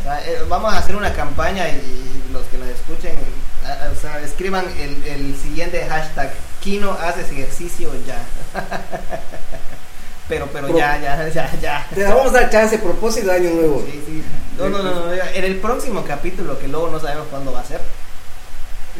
O 0.00 0.02
sea, 0.02 0.20
eh, 0.26 0.38
vamos 0.48 0.72
a 0.74 0.78
hacer 0.78 0.96
una 0.96 1.12
campaña 1.12 1.68
y, 1.68 1.72
y 1.76 2.32
los 2.32 2.42
que 2.46 2.58
nos 2.58 2.66
escuchen, 2.68 3.14
a- 3.64 3.86
a- 3.86 3.90
o 3.90 3.94
sea, 3.94 4.18
escriban 4.20 4.64
el, 4.80 5.04
el 5.04 5.36
siguiente 5.36 5.86
hashtag, 5.88 6.32
Kino 6.60 6.92
haces 7.00 7.30
ejercicio 7.30 7.92
ya. 8.06 8.18
pero, 10.28 10.48
pero 10.52 10.66
Pro- 10.68 10.78
ya, 10.78 10.98
ya, 11.00 11.28
ya, 11.28 11.50
ya. 11.60 11.86
Te 11.94 12.02
vamos 12.04 12.34
a 12.34 12.40
dar 12.40 12.50
chance, 12.50 12.78
propósito 12.78 13.28
de 13.28 13.36
año 13.36 13.50
nuevo. 13.50 13.84
Sí, 13.88 14.02
sí. 14.04 14.22
No, 14.58 14.68
no, 14.68 14.82
no, 14.82 15.06
no, 15.06 15.12
En 15.12 15.44
el 15.44 15.56
próximo 15.60 16.04
capítulo, 16.04 16.58
que 16.58 16.68
luego 16.68 16.88
no 16.88 16.98
sabemos 16.98 17.26
cuándo 17.28 17.52
va 17.52 17.60
a 17.60 17.64
ser, 17.64 17.80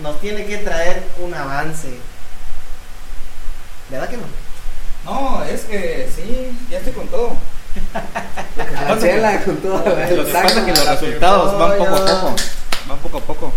nos 0.02 0.20
tiene 0.20 0.46
que 0.46 0.58
traer 0.58 1.02
un 1.18 1.32
avance. 1.32 1.98
¿Verdad 3.90 4.08
que 4.08 4.16
no? 4.16 4.24
No, 5.04 5.44
es 5.44 5.62
que 5.62 6.10
sí, 6.14 6.56
ya 6.70 6.78
estoy 6.78 6.92
con 6.92 7.06
todo. 7.08 7.36
La 8.88 8.98
chela 8.98 9.44
con 9.44 9.56
todo 9.58 9.78
Lo 9.78 10.24
que 10.24 10.32
pasa 10.32 10.58
es 10.60 10.64
que 10.64 10.72
los 10.72 10.88
resultados 10.88 11.58
van 11.58 11.78
poco 11.78 11.94
a 11.94 12.04
poco. 12.04 12.36
Van 12.88 12.98
poco 12.98 13.18
a 13.18 13.20
poco. 13.20 13.52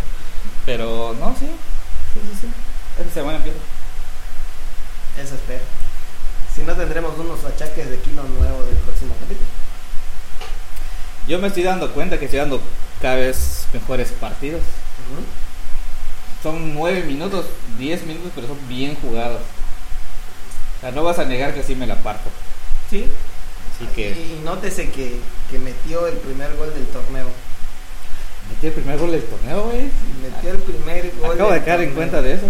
Pero 0.66 1.16
no, 1.20 1.36
sí. 1.40 1.48
Sí, 2.14 2.20
sí, 2.22 2.38
sí. 2.42 2.48
Esta 3.00 3.14
semana 3.14 3.38
empieza. 3.38 3.60
Eso 5.20 5.36
espero. 5.36 5.64
Si 6.54 6.62
no, 6.62 6.76
tendremos 6.76 7.18
unos 7.18 7.44
achaques 7.46 7.90
de 7.90 7.98
kilo 8.00 8.24
nuevo 8.24 8.64
del 8.64 8.76
próximo 8.78 9.16
capítulo. 9.20 9.48
Yo 11.30 11.38
me 11.38 11.48
estoy 11.48 11.62
dando 11.62 11.92
cuenta 11.94 12.18
que 12.18 12.26
estoy 12.26 12.40
dando 12.40 12.60
cada 13.00 13.18
vez 13.18 13.68
mejores 13.72 14.10
partidos. 14.14 14.62
Son 16.42 16.74
9 16.74 17.04
minutos, 17.04 17.46
10 17.78 18.04
minutos, 18.08 18.32
pero 18.34 18.48
son 18.48 18.58
bien 18.68 18.96
jugados. 18.96 19.40
O 20.78 20.82
sea, 20.82 20.92
no 20.92 21.04
vas 21.04 21.20
a 21.20 21.26
negar 21.26 21.54
que 21.54 21.62
sí 21.62 21.76
me 21.76 21.86
la 21.86 21.98
parto. 21.98 22.32
Sí. 22.90 23.06
Así 23.76 23.86
que 23.94 24.10
Y 24.10 24.42
nótese 24.44 24.90
que, 24.90 25.20
que 25.52 25.60
metió 25.60 26.08
el 26.08 26.18
primer 26.18 26.56
gol 26.56 26.74
del 26.74 26.88
torneo. 26.88 27.28
metí 28.50 28.68
el 28.68 28.74
primer 28.74 28.98
gol 28.98 29.12
del 29.12 29.24
torneo, 29.24 29.66
güey. 29.66 29.92
Metió 30.24 30.50
el 30.50 30.58
primer 30.58 31.12
gol. 31.22 31.36
Acabo 31.36 31.52
de 31.52 31.56
del 31.58 31.66
caer 31.66 31.82
en 31.82 31.90
torneo. 31.90 31.96
cuenta 31.96 32.22
de 32.24 32.34
eso. 32.34 32.48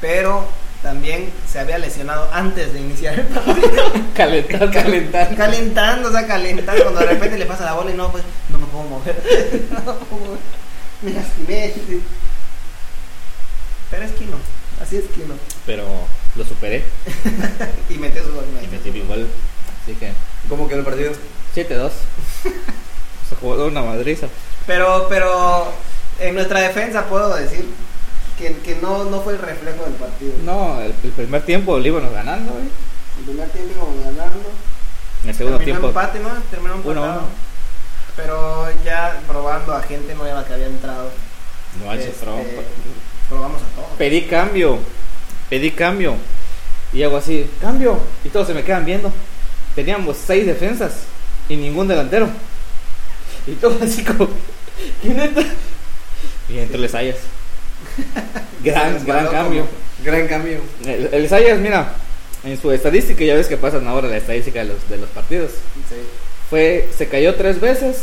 Pero 0.00 0.46
también 0.82 1.30
se 1.50 1.58
había 1.58 1.78
lesionado 1.78 2.28
antes 2.32 2.72
de 2.72 2.80
iniciar 2.80 3.18
el 3.18 3.26
partido. 3.26 3.92
Calentar, 4.14 4.70
calentar. 4.70 5.36
calentando, 5.36 6.08
o 6.08 6.12
sea, 6.12 6.26
calentando. 6.26 6.82
Cuando 6.82 7.00
de 7.00 7.06
repente 7.06 7.38
le 7.38 7.46
pasa 7.46 7.64
la 7.64 7.74
bola 7.74 7.90
y 7.90 7.94
no, 7.94 8.10
pues 8.10 8.24
no 8.48 8.58
me 8.58 8.66
puedo 8.66 8.84
mover. 8.84 9.16
no 9.70 9.78
me 9.78 9.82
puedo 9.82 10.24
mover. 10.24 10.38
Me 11.02 11.12
lastimé. 11.12 11.74
Pero 13.90 14.04
es 14.04 14.12
Kino, 14.12 14.36
así 14.80 14.96
es 14.96 15.04
Kino. 15.14 15.34
Pero 15.66 15.84
lo 16.36 16.44
superé 16.44 16.84
y 17.90 17.94
metió 17.94 18.24
su 18.24 18.32
gol. 18.32 18.44
y 18.62 18.66
metí 18.68 18.90
mi 18.90 19.00
gol. 19.00 19.26
Así 19.82 19.94
que 19.94 20.12
¿Cómo 20.48 20.68
quedó 20.68 20.78
el 20.78 20.84
partido? 20.84 21.12
7-2. 21.54 21.90
Se 23.28 23.36
jugó 23.36 23.66
una 23.66 23.82
madriza. 23.82 24.28
Pero, 24.66 25.06
pero 25.08 25.72
en 26.18 26.34
nuestra 26.34 26.60
defensa 26.60 27.04
puedo 27.06 27.34
decir 27.36 27.66
que, 28.40 28.56
que 28.58 28.76
no, 28.76 29.04
no 29.04 29.20
fue 29.20 29.34
el 29.34 29.38
reflejo 29.38 29.84
del 29.84 29.94
partido. 29.94 30.32
No, 30.44 30.80
el, 30.80 30.92
el 31.04 31.10
primer 31.12 31.42
tiempo 31.42 31.78
íbamos 31.78 32.12
ganando, 32.12 32.52
güey. 32.52 32.64
El 33.18 33.24
primer 33.24 33.48
tiempo 33.50 33.72
íbamos 33.76 34.04
ganando. 34.04 34.50
En 35.22 35.28
el 35.28 35.34
segundo 35.36 35.58
Terminó 35.58 35.78
tiempo. 35.80 35.88
empate, 35.88 36.18
¿no? 36.20 36.30
Terminó 36.50 36.74
empatado. 36.76 37.02
uno. 37.20 37.22
Pero 38.16 38.68
ya 38.84 39.20
probando 39.28 39.74
a 39.74 39.82
gente 39.82 40.14
nueva 40.14 40.44
que 40.44 40.54
había 40.54 40.66
entrado. 40.66 41.10
No 41.84 41.92
este, 41.92 42.12
pero- 42.18 42.36
probamos 43.28 43.62
a 43.62 43.76
todos. 43.76 43.88
Pedí 43.98 44.22
cambio. 44.22 44.78
Pedí 45.48 45.70
cambio. 45.70 46.16
Y 46.92 47.02
hago 47.02 47.16
así, 47.18 47.48
cambio. 47.60 48.00
Y 48.24 48.30
todos 48.30 48.46
se 48.48 48.54
me 48.54 48.64
quedan 48.64 48.84
viendo. 48.84 49.12
Teníamos 49.74 50.16
seis 50.16 50.46
defensas 50.46 51.02
y 51.48 51.56
ningún 51.56 51.86
delantero. 51.86 52.28
Y 53.46 53.52
todos 53.52 53.80
así 53.82 54.02
como, 54.04 54.28
¿quién 55.02 55.20
entra? 55.20 55.44
Y 56.48 56.58
entró 56.58 56.82
el 56.82 56.88
Sayas. 56.88 57.16
Gran, 58.64 59.04
gran 59.06 59.26
cambio. 59.28 59.66
Gran 60.04 60.28
cambio. 60.28 60.60
El, 60.84 61.08
el 61.12 61.28
Sayas, 61.28 61.58
mira, 61.58 61.94
en 62.44 62.60
su 62.60 62.70
estadística, 62.72 63.24
ya 63.24 63.34
ves 63.34 63.48
que 63.48 63.56
pasan 63.56 63.86
ahora 63.86 64.08
la 64.08 64.16
estadística 64.16 64.60
de 64.60 64.66
los, 64.66 64.88
de 64.88 64.98
los 64.98 65.08
partidos. 65.10 65.52
Sí. 65.88 65.96
Fue, 66.48 66.88
se 66.96 67.08
cayó 67.08 67.34
tres 67.34 67.60
veces, 67.60 67.98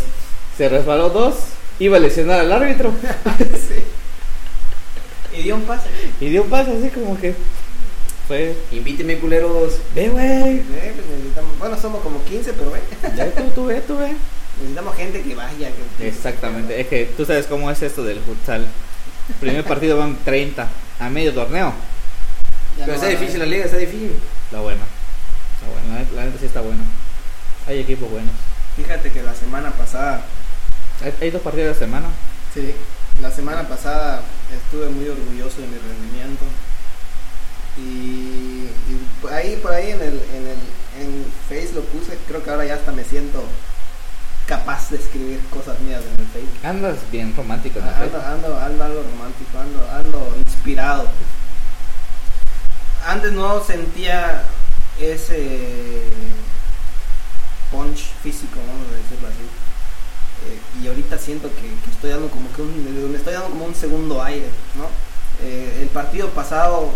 se 0.57 0.69
resbaló 0.69 1.09
dos, 1.09 1.35
iba 1.79 1.97
a 1.97 1.99
lesionar 1.99 2.39
al 2.39 2.51
árbitro 2.51 2.91
sí. 3.39 3.83
Y 5.37 5.43
dio 5.43 5.55
un 5.55 5.63
pase. 5.63 5.89
y 6.19 6.29
dio 6.29 6.43
un 6.43 6.49
paso 6.49 6.71
así 6.71 6.89
como 6.89 7.19
que 7.19 7.35
fue, 8.27 8.55
Invíteme, 8.71 9.17
culeros. 9.19 9.79
ve 9.95 10.09
güey, 10.09 10.59
pues 10.59 11.07
necesitamos, 11.07 11.59
bueno, 11.59 11.79
somos 11.79 12.01
como 12.01 12.23
15, 12.25 12.53
pero 12.53 12.71
ve. 12.71 12.79
ya 13.15 13.31
tú, 13.31 13.43
tú 13.55 13.65
ve, 13.65 13.81
tú 13.81 13.97
ve. 13.97 14.13
Necesitamos 14.59 14.95
gente 14.95 15.21
que 15.21 15.35
vaya. 15.35 15.69
Que, 15.97 16.07
Exactamente, 16.07 16.79
es 16.81 16.87
que 16.87 17.05
tú 17.15 17.25
sabes 17.25 17.45
cómo 17.45 17.71
es 17.71 17.81
esto 17.81 18.03
del 18.03 18.19
futsal. 18.19 18.65
Primer 19.39 19.63
partido 19.63 19.97
van 19.97 20.17
30 20.23 20.67
a 20.99 21.09
medio 21.09 21.33
torneo. 21.33 21.73
Ya 22.77 22.85
Pero 22.85 22.87
no 22.87 22.93
está 22.93 23.07
difícil 23.07 23.39
la 23.39 23.45
liga, 23.45 23.65
está 23.65 23.77
difícil. 23.77 24.13
Está 24.45 24.59
buena. 24.61 24.83
Está 24.83 25.67
buena, 25.71 25.93
la 25.93 25.99
neta- 26.25 26.31
la 26.33 26.39
sí 26.39 26.45
está 26.45 26.61
buena. 26.61 26.83
Hay 27.67 27.79
equipos 27.79 28.09
buenos. 28.09 28.31
Fíjate 28.75 29.11
que 29.11 29.21
la 29.23 29.33
semana 29.35 29.71
pasada, 29.71 30.21
Hay, 31.03 31.13
hay 31.21 31.31
dos 31.31 31.41
partidos 31.41 31.77
de 31.77 31.85
semana. 31.85 32.07
sí, 32.53 32.73
la 33.21 33.31
semana 33.31 33.67
pasada 33.67 34.21
estuve 34.55 34.89
muy 34.89 35.07
orgulloso 35.09 35.61
de 35.61 35.67
mi 35.67 35.77
rendimiento. 35.77 36.45
Y, 37.77 38.69
y 38.89 39.27
ahí, 39.31 39.59
por 39.61 39.71
ahí 39.73 39.91
en 39.91 40.01
el, 40.01 40.21
en 40.33 40.47
el 40.47 40.57
en 41.01 41.25
Face 41.47 41.73
lo 41.75 41.81
puse, 41.81 42.17
creo 42.27 42.43
que 42.43 42.49
ahora 42.49 42.65
ya 42.65 42.73
hasta 42.75 42.91
me 42.91 43.03
siento 43.03 43.43
capaz 44.67 44.89
de 44.89 44.97
escribir 44.97 45.39
cosas 45.49 45.79
mías 45.79 46.01
en 46.03 46.21
el 46.21 46.27
Facebook. 46.27 46.59
Andas 46.65 46.97
bien 47.09 47.33
romántico, 47.33 47.79
¿no? 47.79 47.87
Ando, 47.87 48.21
ando, 48.21 48.59
ando 48.59 48.83
algo 48.83 49.03
romántico, 49.03 49.57
ando, 49.57 49.89
ando 49.89 50.37
inspirado. 50.45 51.07
Antes 53.05 53.31
no 53.31 53.63
sentía 53.63 54.43
ese 54.99 56.09
punch 57.71 58.11
físico, 58.21 58.59
vamos 58.67 58.87
a 58.91 58.97
decirlo 58.97 59.27
así. 59.29 59.45
Eh, 60.47 60.83
y 60.83 60.87
ahorita 60.89 61.17
siento 61.17 61.49
que, 61.55 61.61
que 61.61 61.91
estoy 61.91 62.09
dando 62.09 62.29
como 62.29 62.51
que 62.51 62.61
un, 62.61 63.09
me 63.09 63.17
estoy 63.17 63.35
dando 63.35 63.51
como 63.51 63.65
un 63.65 63.75
segundo 63.75 64.21
aire, 64.21 64.49
¿no? 64.75 64.89
Eh, 65.47 65.79
el 65.81 65.87
partido 65.87 66.27
pasado 66.31 66.91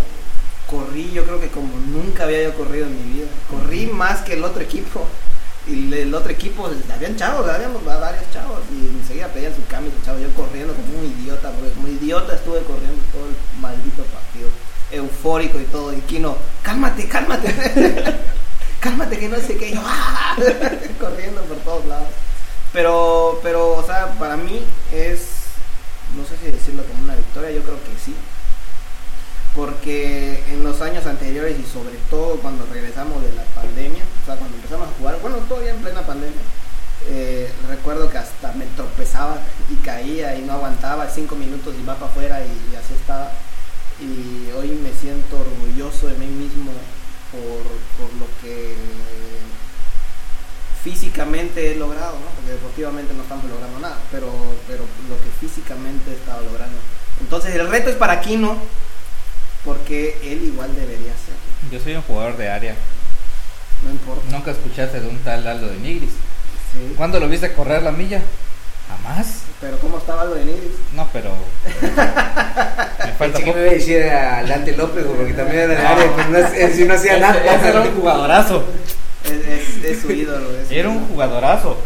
corrí, 0.70 1.10
yo 1.14 1.24
creo 1.24 1.40
que 1.40 1.48
como 1.48 1.74
nunca 1.88 2.26
había 2.26 2.44
yo 2.44 2.54
corrido 2.54 2.88
en 2.88 2.98
mi 2.98 3.14
vida. 3.14 3.28
Corrí 3.50 3.86
más 3.86 4.24
que 4.24 4.34
el 4.34 4.44
otro 4.44 4.62
equipo. 4.62 5.08
Y 5.68 5.94
el 5.94 6.14
otro 6.16 6.32
equipo, 6.32 6.70
habían 6.94 7.16
chavos, 7.16 7.48
habíamos 7.48 7.86
varios 7.86 8.24
chavos. 8.34 8.60
Y 8.72 8.98
enseguida 8.98 9.28
pedían 9.28 9.56
su 9.56 9.66
cambio, 9.68 9.92
sus 9.92 10.04
chavos. 10.04 10.22
Yo 10.22 10.34
corriendo 10.34 10.74
como 10.74 11.00
un 11.00 11.06
idiota, 11.06 11.52
porque 11.52 11.72
como 11.72 11.88
idiota 11.88 12.34
estuve 12.34 12.62
corriendo 12.64 13.02
todo 13.12 13.28
el 13.28 13.62
maldito 13.62 14.04
partido. 14.04 14.50
Eufórico 14.92 15.60
y 15.60 15.66
todo. 15.66 15.94
Y 15.94 16.02
Kino, 16.02 16.36
cálmate, 16.64 17.08
cálmate. 17.08 17.54
cálmate 18.80 19.20
que 19.20 19.30
no 19.30 19.38
sé 19.38 19.56
qué. 19.58 19.72
Yo, 19.74 19.82
¡ah! 19.84 20.36
corriendo 21.00 21.42
por 21.44 21.58
todos 21.58 21.86
lados. 21.86 22.10
Pero, 22.74 23.40
pero, 23.44 23.74
o 23.74 23.84
sea, 23.84 24.14
para 24.18 24.38
mí 24.38 24.62
es, 24.92 25.28
no 26.16 26.26
sé 26.26 26.38
si 26.38 26.52
decirlo 26.52 26.84
como 26.86 27.04
una 27.04 27.16
victoria, 27.16 27.52
yo 27.52 27.62
creo 27.62 27.78
que 27.84 27.92
sí. 28.04 28.16
Porque 29.56 30.44
en 30.48 30.64
los 30.64 30.82
años 30.82 31.06
anteriores 31.06 31.58
y 31.60 31.64
sobre 31.64 31.96
todo 32.10 32.36
cuando 32.38 32.66
regresamos 32.72 33.22
de 33.22 33.34
la 33.34 33.44
pandemia, 33.44 34.04
o 34.24 34.26
sea, 34.26 34.36
cuando 34.38 34.56
empezamos 34.56 34.88
a 34.88 34.92
jugar, 34.98 35.20
bueno, 35.22 35.38
todavía 35.50 35.72
en 35.72 35.82
plena 35.82 36.02
pandemia, 36.02 36.42
eh, 37.08 37.52
recuerdo 37.68 38.10
que 38.10 38.18
hasta 38.18 38.54
me 38.54 38.66
tropezaba 38.78 39.40
y 39.70 39.76
caía 39.84 40.36
y 40.36 40.44
no 40.44 40.54
aguantaba 40.54 41.10
cinco 41.10 41.36
minutos 41.36 41.76
y 41.78 41.86
va 41.86 41.96
para 41.96 42.12
afuera 42.12 42.42
y, 42.42 42.74
y 42.74 42.76
así 42.76 42.94
estaba. 42.94 43.32
Y 44.00 44.52
hoy 44.58 44.70
me 44.70 44.94
siento 44.94 45.40
orgulloso 45.40 46.08
de 46.08 46.16
mí 46.16 46.28
mismo 46.28 46.72
por, 47.32 47.62
por 47.98 48.14
lo 48.20 48.26
que 48.42 48.76
físicamente 50.84 51.72
he 51.72 51.76
logrado, 51.76 52.14
¿no? 52.14 52.28
Porque 52.36 52.52
deportivamente 52.52 53.14
no 53.14 53.24
estamos 53.24 53.46
logrando 53.46 53.80
nada, 53.80 53.98
pero, 54.12 54.32
pero 54.68 54.84
lo 55.10 55.18
que 55.22 55.30
físicamente 55.40 56.12
he 56.12 56.16
estado 56.16 56.44
logrando. 56.44 56.78
Entonces 57.20 57.56
el 57.56 57.70
reto 57.70 57.90
es 57.90 57.96
para 57.96 58.20
Kino, 58.22 58.58
porque 59.66 60.18
él 60.24 60.44
igual 60.44 60.76
debería 60.76 61.14
ser. 61.14 61.36
Yo 61.72 61.80
soy 61.84 61.96
un 61.96 62.02
jugador 62.04 62.38
de 62.38 62.50
área. 62.50 62.76
No 63.84 63.92
importa. 63.92 64.24
Nunca 64.32 64.52
escuchaste 64.52 65.00
de 65.00 65.08
un 65.08 65.18
tal 65.20 65.46
Aldo 65.48 65.68
de 65.68 65.78
Nigris. 65.78 66.10
Sí. 66.74 66.94
¿Cuándo 66.98 67.20
lo 67.20 67.28
viste 67.28 67.52
correr 67.54 67.82
la 67.84 67.92
milla? 67.92 68.22
Jamás. 68.88 69.42
Pero 69.60 69.78
¿cómo 69.80 69.98
estaba 70.00 70.26
lo 70.26 70.36
de 70.36 70.46
Nigris? 70.46 70.72
No, 70.94 71.08
pero. 71.14 71.32
me 71.82 73.12
falta 73.14 73.40
poco. 73.40 73.54
me 73.54 73.60
decir 73.62 74.04
a 74.04 74.44
Dante 74.44 74.76
López, 74.76 75.06
porque 75.06 75.34
también 75.34 75.60
era 75.62 75.68
del 75.76 75.86
área, 75.86 76.16
pero 76.16 76.30
no, 76.30 76.38
es- 76.38 76.76
si 76.76 76.84
no 76.86 76.94
hacía 76.94 77.18
nada. 77.20 77.56
ese 77.56 77.70
era 77.70 77.82
un 77.82 77.96
jugadorazo. 77.96 78.66
Es, 79.24 79.32
es- 79.32 79.84
es 79.86 80.02
su 80.02 80.12
ídolo. 80.12 80.50
es 80.58 80.68
su 80.68 80.74
Era 80.74 80.90
un 80.90 81.08
jugadorazo. 81.08 81.78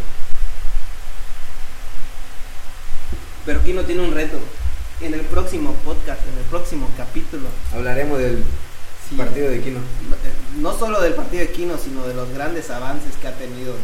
Pero 3.46 3.64
Kino 3.64 3.82
tiene 3.84 4.02
un 4.02 4.14
reto. 4.14 4.40
En 5.02 5.14
el 5.14 5.22
próximo 5.22 5.74
podcast, 5.84 6.22
en 6.32 6.38
el 6.38 6.44
próximo 6.46 6.90
capítulo, 6.98 7.48
Hablaremos 7.74 8.18
del 8.20 8.44
Sí. 9.10 9.16
partido 9.16 9.50
de 9.52 9.62
Quino. 9.62 9.80
no 10.58 10.78
solo 10.80 11.00
del 11.02 11.14
partido 11.14 11.42
de 11.42 11.52
Kino, 11.52 11.78
sino 11.78 12.08
de 12.08 12.14
los 12.16 12.30
grandes 12.32 12.70
avances 12.72 13.14
que 13.22 13.28
ha 13.28 13.34
tenido 13.34 13.76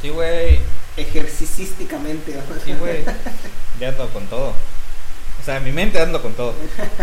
Sí, 0.00 0.08
güey. 0.10 0.60
ejercicísticamente. 0.96 2.34
¿no? 2.34 2.42
Sí, 2.64 2.72
güey. 2.78 3.04
Ya 3.80 3.88
ando 3.88 4.08
con 4.10 4.26
todo. 4.26 4.50
O 4.50 5.44
sea, 5.44 5.56
en 5.58 5.64
mi 5.64 5.72
mente 5.72 6.00
ando 6.00 6.22
con 6.22 6.32
todo. 6.34 6.54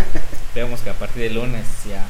Veamos 0.55 0.79
que 0.81 0.89
a 0.89 0.93
partir 0.93 1.23
del 1.23 1.35
lunes 1.35 1.65
ya. 1.87 2.05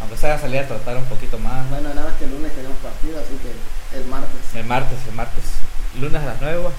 Aunque 0.00 0.16
sea 0.16 0.38
salir 0.38 0.60
a 0.60 0.68
tratar 0.68 0.96
un 0.96 1.04
poquito 1.06 1.38
más. 1.38 1.68
Bueno, 1.70 1.88
nada 1.92 2.08
más 2.10 2.18
que 2.18 2.24
el 2.24 2.30
lunes 2.30 2.52
tenemos 2.54 2.76
partido, 2.78 3.18
así 3.18 3.36
que 3.42 3.98
el 3.98 4.04
martes. 4.06 4.40
El 4.54 4.64
martes, 4.64 4.98
el 5.08 5.14
martes. 5.14 5.44
Lunes 6.00 6.22
a 6.22 6.26
las 6.26 6.40
9, 6.40 6.58
güey. 6.58 6.74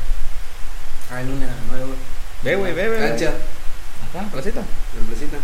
Ah, 1.12 1.22
el 1.22 1.28
lunes 1.28 1.50
a 1.50 1.52
las 1.52 1.62
nueve. 1.70 1.86
Ve, 2.44 2.56
güey, 2.56 2.74
ve, 2.74 2.88
ve. 2.89 2.98
Cancha, 3.10 3.30
Acá, 4.10 4.20
en 4.20 4.26
la 4.26 4.32
placita. 4.32 4.60
en 4.62 5.06
placita. 5.08 5.38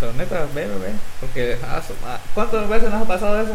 Pero 0.00 0.12
neta, 0.14 0.46
ve, 0.54 0.66
ve, 0.66 0.78
ve. 0.78 0.92
Porque, 1.20 1.58
ah, 1.64 1.80
¿cuántas 2.34 2.68
veces 2.68 2.90
nos 2.90 3.02
ha 3.02 3.04
pasado 3.06 3.40
eso? 3.40 3.54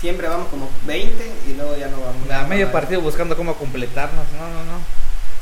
Siempre 0.00 0.28
vamos 0.28 0.48
como 0.48 0.68
20 0.86 1.32
y 1.48 1.54
luego 1.54 1.76
ya 1.76 1.88
no 1.88 2.00
vamos. 2.00 2.30
A 2.30 2.46
medio 2.46 2.70
partido 2.70 3.00
buscando 3.00 3.36
cómo 3.36 3.54
completarnos. 3.54 4.26
No, 4.38 4.48
no, 4.48 4.64
no. 4.64 4.78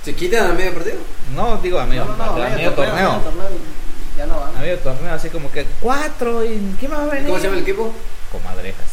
¿Se 0.05 0.15
quitan 0.15 0.51
a 0.51 0.55
medio 0.55 0.73
partido? 0.75 0.97
No, 1.35 1.57
digo 1.59 1.79
a 1.81 1.87
medio, 1.87 2.05
No, 2.05 2.17
no, 2.17 2.37
no, 2.37 2.43
a 2.45 2.49
medio 2.51 2.73
torneo. 2.73 2.95
medio 3.19 3.21
torneo 3.23 3.49
y 3.51 4.19
ya 4.19 4.27
no 4.27 4.39
vamos. 4.39 4.57
A 4.57 4.61
medio 4.61 4.79
torneo, 4.79 5.13
así 5.13 5.29
como 5.29 5.51
que 5.51 5.67
cuatro 5.81 6.45
y 6.45 6.77
¿quién 6.79 6.93
va 6.93 7.03
a 7.03 7.07
venir? 7.07 7.27
¿Cómo 7.27 7.39
se 7.39 7.45
llama 7.45 7.57
el 7.57 7.63
equipo? 7.63 7.93
Comadrejas. 8.31 8.87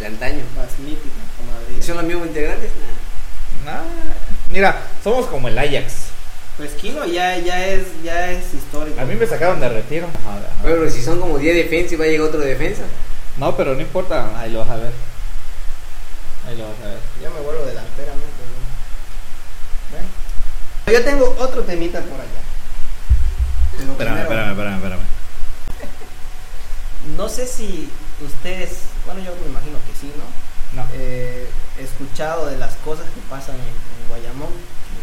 De 0.00 0.06
antaño. 0.06 0.42
Más 0.56 0.78
mítica, 0.80 1.14
comadre. 1.38 1.78
¿Y 1.78 1.82
¿Son 1.82 1.96
los 1.96 2.04
mismos 2.04 2.26
integrantes? 2.26 2.70
Nah. 3.64 3.80
Mira, 4.50 4.82
somos 5.02 5.26
como 5.26 5.48
el 5.48 5.58
Ajax. 5.58 6.06
Pues 6.56 6.72
Kino 6.72 7.04
ya, 7.04 7.36
ya, 7.38 7.66
es, 7.66 7.82
ya 8.02 8.30
es 8.30 8.54
histórico. 8.54 8.98
A 8.98 9.04
mí 9.04 9.14
me 9.14 9.26
sacaron 9.26 9.60
de 9.60 9.68
retiro. 9.68 10.06
Ajá, 10.06 10.38
ajá. 10.38 10.48
Pero 10.62 10.88
si 10.88 11.02
son 11.02 11.20
como 11.20 11.38
10 11.38 11.54
defensas 11.54 11.92
y 11.92 11.96
va 11.96 12.04
a 12.04 12.08
llegar 12.08 12.28
otro 12.28 12.40
defensa. 12.40 12.82
No, 13.36 13.54
pero 13.56 13.74
no 13.74 13.80
importa. 13.80 14.38
Ahí 14.38 14.52
lo 14.52 14.60
vas 14.60 14.70
a 14.70 14.76
ver. 14.76 14.92
Ahí 16.48 16.56
lo 16.56 16.64
vas 16.64 16.80
a 16.82 16.88
ver. 16.88 16.98
Yo 17.22 17.30
me 17.30 17.40
vuelvo 17.40 17.66
delantera, 17.66 18.12
¿no? 18.14 18.22
Bueno. 19.90 20.08
Yo 20.86 21.04
tengo 21.04 21.36
otro 21.38 21.62
temita 21.62 22.00
por 22.00 22.20
allá. 22.20 22.40
Pero 23.76 23.92
Espérame, 23.92 24.16
primero, 24.20 24.22
espérame, 24.22 24.50
espérame, 24.52 24.76
espérame. 24.76 25.06
No 27.16 27.28
sé 27.28 27.46
si 27.46 27.88
ustedes, 28.24 28.78
bueno, 29.04 29.20
yo 29.20 29.32
me 29.42 29.48
imagino 29.50 29.78
que 29.86 29.94
sí, 30.00 30.10
¿no? 30.16 30.82
No. 30.82 30.88
Eh, 30.94 31.46
he 31.78 31.84
escuchado 31.84 32.46
de 32.46 32.56
las 32.56 32.74
cosas 32.76 33.04
que 33.14 33.20
pasan 33.28 33.56
en, 33.56 33.95
que 34.22 35.00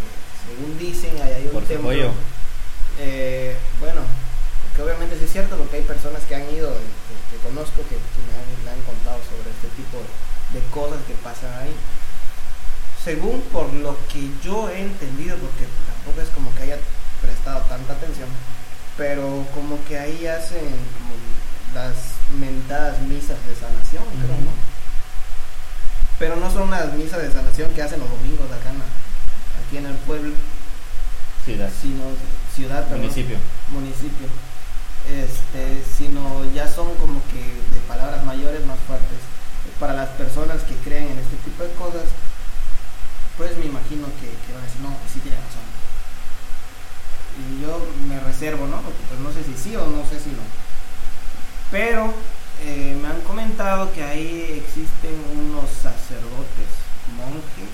según 0.48 0.78
dicen, 0.78 1.14
hay, 1.22 1.34
hay 1.34 1.46
un 1.48 1.52
Por 1.54 1.64
templo. 1.64 1.88
Eh, 3.00 3.56
bueno, 3.80 4.02
que 4.76 4.82
obviamente 4.82 5.18
sí 5.18 5.26
es 5.26 5.32
cierto 5.32 5.58
porque 5.58 5.78
hay 5.78 5.84
personas 5.84 6.22
que 6.28 6.36
han 6.36 6.50
ido, 6.54 6.70
que, 6.74 7.38
que 7.38 7.44
conozco, 7.44 7.82
que, 7.90 7.96
que 7.98 8.22
me, 8.26 8.34
han, 8.38 8.48
me 8.66 8.72
han 8.72 8.82
contado 8.86 9.20
sobre 9.30 9.50
este 9.50 9.68
tipo 9.78 9.98
de 10.54 10.62
cosas 10.70 11.00
que 11.08 11.14
pasan 11.24 11.54
ahí. 11.62 11.74
Según 13.04 13.42
por 13.52 13.72
lo 13.74 13.98
que 14.08 14.30
yo 14.44 14.70
he 14.70 14.82
entendido, 14.82 15.36
porque 15.38 15.66
tampoco 15.92 16.22
es 16.22 16.30
como 16.30 16.54
que 16.56 16.64
haya 16.64 16.78
prestado 17.22 17.60
tanta 17.68 17.94
atención, 17.94 18.30
pero 18.98 19.46
como 19.54 19.78
que 19.86 19.98
ahí 20.00 20.26
hacen 20.28 20.64
como 20.96 21.14
las 21.74 21.96
mentadas 22.40 23.00
misas 23.02 23.38
de 23.48 23.56
sanación, 23.56 24.04
creo. 24.22 24.38
¿no? 24.38 24.54
Pero 26.20 26.36
no 26.38 26.52
son 26.52 26.70
las 26.72 26.94
misas 26.94 27.22
de 27.22 27.32
sanación 27.32 27.72
que 27.74 27.82
hacen 27.82 28.00
los 28.00 28.10
domingos 28.10 28.46
acá 28.52 28.70
en 28.70 28.80
la- 28.80 28.86
aquí 29.66 29.78
en 29.78 29.86
el 29.88 29.96
pueblo, 30.08 30.34
Ciudad. 31.46 31.70
sino 31.82 32.04
ciudad, 32.56 32.84
perdón 32.86 33.02
Municipio. 33.02 33.38
municipio, 33.70 34.28
este, 35.10 35.84
sino 35.98 36.46
ya 36.54 36.68
son 36.68 36.94
como 36.96 37.22
que 37.32 37.40
de 37.40 37.80
palabras 37.88 38.24
mayores 38.24 38.66
más 38.66 38.80
fuertes. 38.88 39.20
Para 39.80 39.94
las 39.94 40.10
personas 40.10 40.62
que 40.64 40.76
creen 40.76 41.10
en 41.10 41.20
este 41.20 41.36
tipo 41.44 41.64
de 41.64 41.72
cosas, 41.74 42.04
pues 43.38 43.58
me 43.58 43.66
imagino 43.66 44.06
que, 44.22 44.30
que 44.46 44.54
van 44.54 44.62
a 44.62 44.66
decir, 44.66 44.82
no, 44.82 44.90
pues 44.90 45.12
sí 45.12 45.20
tiene 45.20 45.38
razón. 45.38 45.66
Y 47.34 47.62
yo 47.64 47.82
me 48.08 48.20
reservo, 48.20 48.68
¿no? 48.68 48.78
Porque 48.82 49.04
pues 49.10 49.20
no 49.20 49.32
sé 49.34 49.44
si 49.44 49.58
sí 49.58 49.76
o 49.76 49.88
no 49.88 50.06
sé 50.08 50.20
si 50.20 50.30
no. 50.30 50.46
Pero 51.72 52.14
eh, 52.62 52.96
me 53.02 53.08
han 53.08 53.22
comentado 53.22 53.92
que 53.92 54.04
ahí 54.04 54.64
existen 54.64 55.16
unos 55.36 55.70
sacerdotes, 55.72 56.70
monjes, 57.18 57.74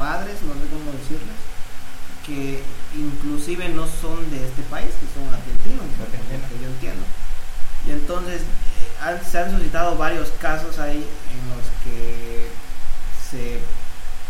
padres, 0.00 0.40
no 0.48 0.54
sé 0.56 0.64
cómo 0.72 0.88
decirles, 0.96 1.36
que 2.24 2.62
inclusive 2.96 3.68
no 3.68 3.84
son 3.86 4.24
de 4.32 4.40
este 4.48 4.62
país, 4.72 4.88
que 4.96 5.08
son 5.12 5.28
argentinos, 5.28 5.84
Argentina. 6.00 6.40
que 6.48 6.56
yo 6.64 6.68
entiendo. 6.72 7.04
Y 7.86 7.90
entonces 7.92 8.40
eh, 8.40 9.04
han- 9.04 9.20
se 9.24 9.38
han 9.38 9.50
suscitado 9.52 9.96
varios 9.96 10.28
casos 10.40 10.78
ahí 10.78 11.04
en 11.04 11.42
los 11.52 11.64
que 11.84 12.48
se 13.30 13.60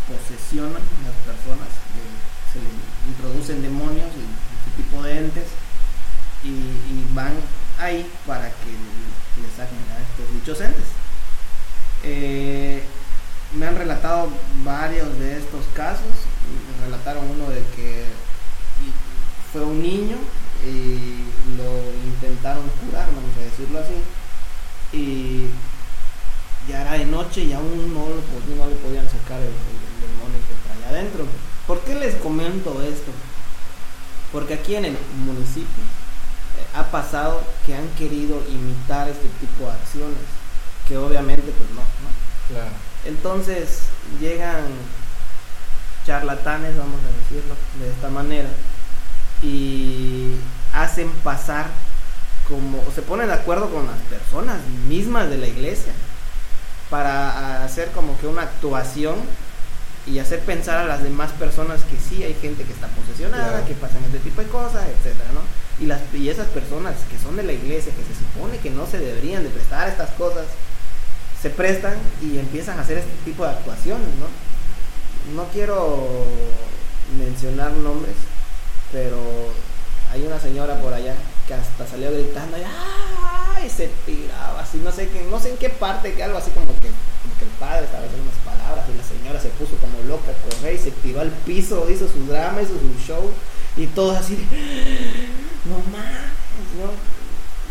posesionan 0.07 0.83
las 1.07 1.17
personas, 1.23 1.71
eh, 1.95 2.11
se 2.51 2.59
les 2.59 2.75
introducen 3.07 3.61
demonios 3.61 4.07
y 4.11 4.23
este 4.27 4.71
tipo 4.83 5.01
de 5.03 5.17
entes 5.19 5.47
y, 6.43 6.49
y 6.49 7.07
van 7.13 7.33
ahí 7.79 8.05
para 8.27 8.49
que 8.49 8.71
le 9.41 9.47
saquen 9.55 9.79
a 9.95 10.01
estos 10.03 10.27
dichos 10.35 10.59
entes. 10.61 10.89
Eh, 12.03 12.83
me 13.53 13.67
han 13.67 13.75
relatado 13.75 14.29
varios 14.63 15.17
de 15.19 15.37
estos 15.37 15.65
casos. 15.73 16.05
Me 16.79 16.85
relataron 16.85 17.29
uno 17.29 17.49
de 17.49 17.61
que 17.75 18.05
fue 19.51 19.63
un 19.63 19.81
niño 19.81 20.17
y 20.65 21.25
lo 21.57 21.91
intentaron 22.05 22.63
curar, 22.85 23.07
vamos 23.07 23.35
a 23.37 23.41
decirlo 23.41 23.79
así. 23.79 23.93
Y 24.93 25.47
ya 26.67 26.81
era 26.81 26.93
de 26.93 27.05
noche 27.05 27.43
y 27.43 27.53
aún 27.53 27.93
no, 27.93 28.07
lo 28.07 28.55
no 28.55 28.69
le 28.69 28.75
podían 28.75 29.05
sacar 29.09 29.39
el, 29.41 29.53
demonio 30.01 30.39
que 30.47 30.55
traía 30.67 30.89
adentro. 30.89 31.25
¿Por 31.67 31.81
qué 31.81 31.95
les 31.95 32.15
comento 32.15 32.81
esto? 32.81 33.11
Porque 34.31 34.55
aquí 34.55 34.75
en 34.75 34.85
el 34.85 34.97
municipio 35.25 35.83
eh, 36.57 36.65
ha 36.75 36.85
pasado 36.85 37.41
que 37.65 37.75
han 37.75 37.87
querido 37.89 38.41
imitar 38.49 39.09
este 39.09 39.27
tipo 39.39 39.65
de 39.65 39.71
acciones, 39.71 40.17
que 40.87 40.97
obviamente 40.97 41.51
pues 41.51 41.69
¿no? 41.71 42.20
Claro. 42.51 42.69
Entonces 43.05 43.79
llegan 44.19 44.65
charlatanes, 46.05 46.77
vamos 46.77 46.99
a 47.01 47.19
decirlo 47.23 47.55
de 47.79 47.89
esta 47.89 48.09
manera, 48.09 48.49
y 49.41 50.35
hacen 50.73 51.09
pasar 51.23 51.67
como, 52.47 52.79
o 52.87 52.91
se 52.93 53.01
ponen 53.01 53.27
de 53.27 53.33
acuerdo 53.33 53.69
con 53.69 53.85
las 53.87 53.97
personas 54.09 54.57
mismas 54.87 55.29
de 55.29 55.37
la 55.37 55.47
iglesia 55.47 55.93
para 56.89 57.63
hacer 57.63 57.91
como 57.91 58.17
que 58.19 58.27
una 58.27 58.41
actuación 58.43 59.15
y 60.07 60.19
hacer 60.19 60.39
pensar 60.39 60.77
a 60.79 60.85
las 60.85 61.03
demás 61.03 61.31
personas 61.33 61.81
que 61.83 61.95
sí 61.97 62.23
hay 62.23 62.33
gente 62.33 62.63
que 62.63 62.73
está 62.73 62.87
posesionada, 62.87 63.49
Claro. 63.49 63.67
que 63.67 63.73
pasan 63.75 64.03
este 64.05 64.19
tipo 64.19 64.41
de 64.41 64.47
cosas, 64.47 64.83
etcétera, 64.89 65.29
¿no? 65.33 65.41
Y 65.83 65.87
las 65.87 66.01
y 66.13 66.29
esas 66.29 66.47
personas 66.47 66.95
que 67.09 67.17
son 67.19 67.35
de 67.35 67.43
la 67.43 67.53
iglesia, 67.53 67.93
que 67.95 68.03
se 68.03 68.19
supone 68.19 68.57
que 68.57 68.71
no 68.71 68.87
se 68.87 68.97
deberían 68.97 69.43
de 69.43 69.49
prestar 69.49 69.85
a 69.87 69.91
estas 69.91 70.09
cosas, 70.11 70.45
se 71.41 71.49
prestan 71.49 71.95
y 72.21 72.37
empiezan 72.37 72.77
a 72.77 72.83
hacer 72.83 72.99
este 72.99 73.11
tipo 73.25 73.43
de 73.43 73.51
actuaciones, 73.51 74.07
¿no? 74.19 75.33
No 75.35 75.47
quiero 75.49 76.25
mencionar 77.17 77.71
nombres, 77.73 78.15
pero 78.91 79.17
hay 80.11 80.23
una 80.23 80.39
señora 80.39 80.79
por 80.81 80.93
allá 80.93 81.15
que 81.47 81.53
hasta 81.53 81.87
salió 81.87 82.11
gritando 82.11 82.57
y 82.57 83.69
se 83.69 83.89
tiraba 84.05 84.61
así, 84.61 84.77
no 84.79 84.91
sé 84.91 85.09
qué, 85.09 85.23
no 85.29 85.39
sé 85.39 85.51
en 85.51 85.57
qué 85.57 85.69
parte, 85.69 86.13
que 86.13 86.23
algo 86.23 86.37
así 86.37 86.51
como 86.51 86.67
que, 86.67 86.89
como 87.21 87.37
que 87.37 87.45
el 87.45 87.51
padre 87.59 87.85
estaba 87.85 88.03
diciendo 88.03 88.29
unas 88.29 88.57
palabras 88.57 88.85
y 88.89 88.97
la 88.97 89.03
señora 89.03 89.39
se 89.39 89.49
puso 89.49 89.75
como 89.77 90.01
loca 90.07 90.31
a 90.31 90.49
correr 90.49 90.75
y 90.75 90.79
se 90.79 90.91
tiró 90.91 91.21
al 91.21 91.29
piso, 91.29 91.89
hizo 91.89 92.07
su 92.07 92.25
drama, 92.25 92.61
hizo 92.61 92.73
su 92.73 93.05
show 93.05 93.31
y 93.77 93.87
todos 93.87 94.17
así 94.17 94.35
de 94.35 94.45
no 95.65 95.77
más, 95.91 96.33
¿no? 96.77 97.10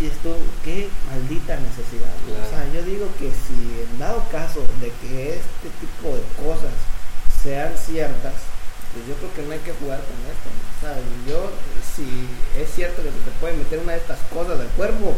Y 0.01 0.07
esto, 0.07 0.35
qué 0.65 0.89
maldita 1.13 1.57
necesidad. 1.61 2.09
¿no? 2.25 2.33
Claro. 2.35 2.47
O 2.47 2.51
sea, 2.51 2.65
yo 2.73 2.83
digo 2.89 3.07
que 3.19 3.29
si 3.29 3.85
en 3.85 3.99
dado 3.99 4.25
caso 4.33 4.65
de 4.81 4.89
que 5.03 5.37
este 5.37 5.69
tipo 5.81 6.17
de 6.17 6.25
cosas 6.41 6.73
sean 7.43 7.73
ciertas, 7.77 8.33
pues 8.97 9.07
yo 9.07 9.15
creo 9.21 9.33
que 9.35 9.43
no 9.43 9.53
hay 9.53 9.61
que 9.61 9.73
jugar 9.77 10.01
con 10.01 10.17
esto. 10.25 10.49
¿no? 10.49 10.61
O 10.73 10.81
sea, 10.81 10.97
yo, 11.29 11.51
si 11.85 12.27
es 12.59 12.71
cierto 12.75 13.03
que 13.03 13.11
se 13.13 13.21
te 13.29 13.31
puede 13.41 13.55
meter 13.61 13.79
una 13.81 13.93
de 13.93 13.99
estas 13.99 14.19
cosas 14.33 14.59
al 14.59 14.69
cuerpo, 14.69 15.15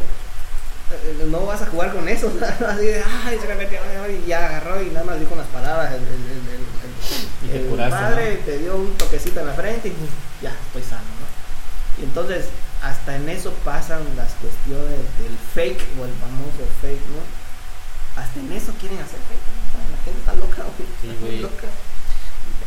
eh, 0.90 1.26
no 1.30 1.46
vas 1.46 1.62
a 1.62 1.66
jugar 1.66 1.92
con 1.94 2.08
eso. 2.08 2.26
Así 2.68 2.86
de, 2.86 3.02
ay, 3.24 3.38
se 3.40 3.46
me 3.46 3.54
metió, 3.54 3.78
ay, 4.02 4.20
y 4.24 4.28
ya 4.28 4.46
agarró 4.48 4.82
y 4.82 4.90
nada 4.90 5.06
más 5.06 5.20
dijo 5.20 5.32
unas 5.34 5.46
palabras. 5.48 5.92
El, 5.94 6.02
el, 6.02 6.10
el, 6.10 6.58
el- 6.58 7.46
Y 7.46 7.48
te 7.50 7.58
el 7.62 7.66
curaste, 7.70 7.90
padre 7.96 8.36
te 8.44 8.58
dio 8.58 8.76
un 8.76 8.94
toquecito 8.98 9.40
en 9.40 9.46
la 9.46 9.54
frente 9.54 9.88
y 9.88 9.94
ya, 10.42 10.50
estoy 10.66 10.82
sano, 10.82 11.02
¿no? 11.22 12.02
Y 12.02 12.04
entonces, 12.04 12.46
hasta 12.82 13.16
en 13.16 13.28
eso 13.28 13.52
pasan 13.64 14.02
las 14.16 14.32
cuestiones 14.34 14.98
del 15.18 15.36
fake 15.54 15.80
o 16.00 16.04
el 16.04 16.12
famoso 16.14 16.66
fake, 16.80 17.06
¿no? 17.08 18.20
Hasta 18.20 18.40
en 18.40 18.52
eso 18.52 18.72
quieren 18.80 18.98
hacer 18.98 19.18
fake. 19.28 19.48
¿no? 19.72 19.96
La 19.96 20.02
gente 20.04 20.18
está 20.20 20.34
loca, 20.34 20.62
güey. 20.76 20.88
Sí, 21.00 21.08
Está 21.08 21.20
güey. 21.26 21.38
loca. 21.40 21.68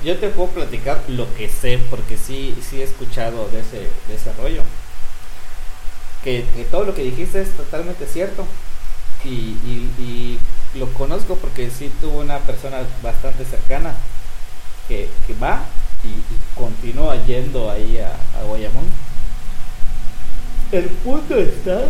Yo 0.04 0.18
te 0.18 0.30
puedo 0.30 0.50
platicar 0.50 1.04
lo 1.10 1.34
que 1.36 1.50
sé, 1.50 1.80
porque 1.90 2.18
sí, 2.18 2.56
sí 2.68 2.82
he 2.82 2.84
escuchado 2.84 3.48
de 3.50 3.60
ese, 3.60 3.80
de 4.08 4.16
ese 4.16 4.32
rollo. 4.34 4.64
Que, 6.24 6.46
que 6.56 6.64
todo 6.66 6.84
lo 6.86 6.96
que 6.96 7.04
dijiste 7.04 7.42
es 7.42 7.52
totalmente 7.56 8.08
cierto. 8.08 8.46
Y, 9.24 9.28
y- 9.30 9.92
y 10.00 10.80
lo 10.80 10.88
conozco 10.94 11.36
porque 11.36 11.70
sí 11.72 11.92
tuvo 12.02 12.20
una 12.20 12.40
persona 12.40 12.78
bastante 13.02 13.44
cercana 13.46 13.96
que, 14.88 15.10
que 15.26 15.34
va 15.36 15.64
y, 16.04 16.08
y 16.10 16.24
continúa 16.56 17.16
yendo 17.26 17.72
ahí 17.72 17.98
a, 18.00 18.12
a 18.40 18.44
Guayamón. 18.44 18.86
El 20.76 20.90
punto 20.90 21.38
está 21.38 21.86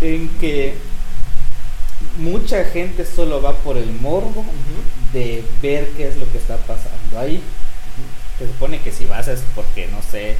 en 0.00 0.30
que 0.40 0.74
mucha 2.16 2.64
gente 2.64 3.04
solo 3.04 3.42
va 3.42 3.52
por 3.52 3.76
el 3.76 3.92
morbo 3.92 4.46
de 5.12 5.44
ver 5.60 5.88
qué 5.94 6.08
es 6.08 6.16
lo 6.16 6.30
que 6.32 6.38
está 6.38 6.56
pasando 6.56 7.18
ahí. 7.18 7.42
Se 8.38 8.46
supone 8.46 8.80
que 8.80 8.92
si 8.92 9.04
vas 9.04 9.28
es 9.28 9.42
porque, 9.54 9.88
no 9.88 10.00
sé, 10.00 10.38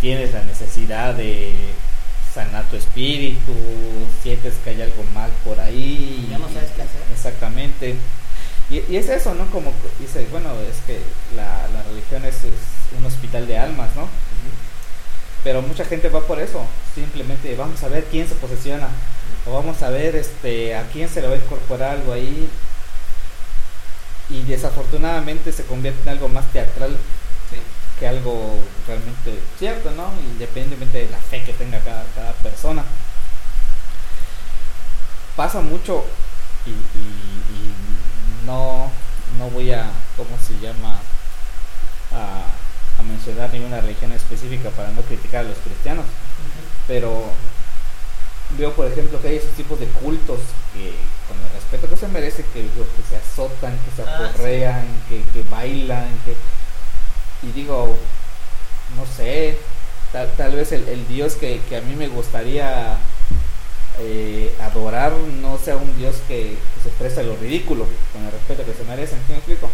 tienes 0.00 0.32
la 0.32 0.42
necesidad 0.42 1.14
de 1.14 1.54
sanar 2.34 2.64
tu 2.64 2.74
espíritu, 2.74 3.52
sientes 4.20 4.54
que 4.64 4.70
hay 4.70 4.82
algo 4.82 5.04
mal 5.14 5.30
por 5.44 5.60
ahí. 5.60 6.26
Ya 6.28 6.38
no 6.38 6.48
sabes 6.48 6.70
qué 6.74 6.82
hacer. 6.82 7.00
Exactamente. 7.12 7.94
Y, 8.70 8.82
y 8.92 8.96
es 8.96 9.08
eso, 9.08 9.34
¿no? 9.34 9.46
Como 9.52 9.72
dice, 10.00 10.26
bueno, 10.32 10.50
es 10.68 10.78
que 10.84 10.98
la, 11.36 11.68
la 11.72 11.84
religión 11.84 12.24
es, 12.24 12.34
es 12.42 12.98
un 12.98 13.04
hospital 13.04 13.46
de 13.46 13.56
almas, 13.56 13.94
¿no? 13.94 14.08
Pero 15.44 15.60
mucha 15.62 15.84
gente 15.84 16.08
va 16.08 16.20
por 16.22 16.40
eso. 16.40 16.64
Simplemente 16.94 17.54
vamos 17.54 17.82
a 17.82 17.88
ver 17.88 18.04
quién 18.10 18.26
se 18.28 18.34
posesiona. 18.34 18.88
O 19.46 19.52
vamos 19.52 19.82
a 19.82 19.90
ver 19.90 20.16
este, 20.16 20.74
a 20.74 20.84
quién 20.88 21.08
se 21.08 21.20
le 21.20 21.28
va 21.28 21.34
a 21.34 21.38
incorporar 21.38 21.90
algo 21.92 22.12
ahí. 22.14 22.48
Y 24.30 24.42
desafortunadamente 24.42 25.52
se 25.52 25.64
convierte 25.64 26.02
en 26.02 26.08
algo 26.08 26.28
más 26.28 26.46
teatral 26.52 26.96
Sí. 27.50 27.56
que 28.00 28.08
algo 28.08 28.58
realmente 28.88 29.38
cierto, 29.58 29.90
¿no? 29.90 30.10
Independientemente 30.32 30.98
de 31.04 31.10
la 31.10 31.18
fe 31.18 31.42
que 31.44 31.52
tenga 31.52 31.78
cada, 31.80 32.04
cada 32.14 32.32
persona. 32.32 32.82
Pasa 35.36 35.60
mucho 35.60 36.04
y, 36.64 36.70
y- 36.70 36.74
y 36.74 38.46
no, 38.46 38.90
no 39.38 39.50
voy 39.50 39.72
a, 39.72 39.90
¿cómo 40.16 40.38
se 40.40 40.54
llama? 40.64 40.98
A, 42.12 42.16
a 42.16 42.44
mencionar 43.04 43.52
ninguna 43.52 43.80
religión 43.80 44.12
específica 44.12 44.70
para 44.70 44.90
no 44.92 45.02
criticar 45.02 45.44
a 45.44 45.48
los 45.48 45.58
cristianos, 45.58 46.04
pero 46.88 47.24
veo 48.58 48.72
por 48.74 48.86
ejemplo 48.86 49.20
que 49.20 49.28
hay 49.28 49.36
esos 49.36 49.50
tipos 49.52 49.80
de 49.80 49.86
cultos 49.86 50.38
que 50.74 50.92
con 51.28 51.36
el 51.42 51.50
respeto 51.54 51.88
que 51.88 51.96
se 51.96 52.08
merece 52.08 52.44
que, 52.52 52.62
que 52.62 53.08
se 53.08 53.16
azotan, 53.16 53.78
que 53.84 53.90
se 53.96 54.02
Ah, 54.08 54.16
sí. 54.18 54.24
aporrean, 54.24 54.86
que, 55.08 55.22
que 55.32 55.48
bailan, 55.50 56.08
que 56.24 56.34
y 57.46 57.52
digo, 57.52 57.96
no 58.96 59.06
sé, 59.16 59.58
tal, 60.12 60.30
tal 60.36 60.52
vez 60.56 60.72
el, 60.72 60.88
el 60.88 61.06
Dios 61.08 61.34
que, 61.34 61.60
que 61.68 61.76
a 61.76 61.80
mí 61.82 61.94
me 61.96 62.08
gustaría 62.08 62.96
eh, 64.00 64.54
adorar 64.60 65.12
no 65.12 65.58
sea 65.58 65.76
un 65.76 65.96
Dios 65.96 66.16
que, 66.28 66.56
se 66.82 66.90
presta 66.90 67.20
a 67.22 67.24
lo 67.24 67.36
ridículo, 67.36 67.86
con 68.12 68.24
el 68.24 68.30
respeto 68.32 68.64
que 68.64 68.74
se 68.74 68.84
merecen, 68.84 69.18
¿sí 69.26 69.32
me 69.32 69.38
explico? 69.38 69.70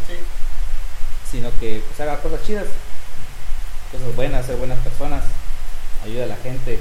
Sino 1.30 1.50
que 1.60 1.82
pues, 1.86 2.00
haga 2.00 2.20
cosas 2.20 2.42
chidas, 2.44 2.66
cosas 3.90 4.14
buenas, 4.16 4.46
ser 4.46 4.56
buenas 4.56 4.78
personas, 4.80 5.22
ayuda 6.04 6.24
a 6.24 6.28
la 6.28 6.36
gente, 6.36 6.78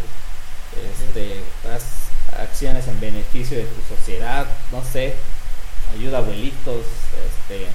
este, 0.94 1.42
haz 1.74 1.84
acciones 2.40 2.88
en 2.88 3.00
beneficio 3.00 3.58
de 3.58 3.66
tu 3.66 3.96
sociedad, 3.96 4.46
no 4.72 4.84
sé, 4.84 5.16
ayuda 5.98 6.18
a 6.18 6.22
abuelitos, 6.22 6.86
este, 7.28 7.68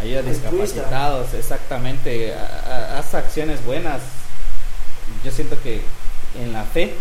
ayuda 0.00 0.20
a 0.20 0.22
discapacitados, 0.22 1.34
exactamente, 1.34 2.34
haz 2.34 3.14
acciones 3.14 3.64
buenas. 3.64 4.00
Yo 5.24 5.32
siento 5.32 5.60
que 5.60 5.82
en 6.40 6.52
la 6.52 6.62
fe 6.64 6.94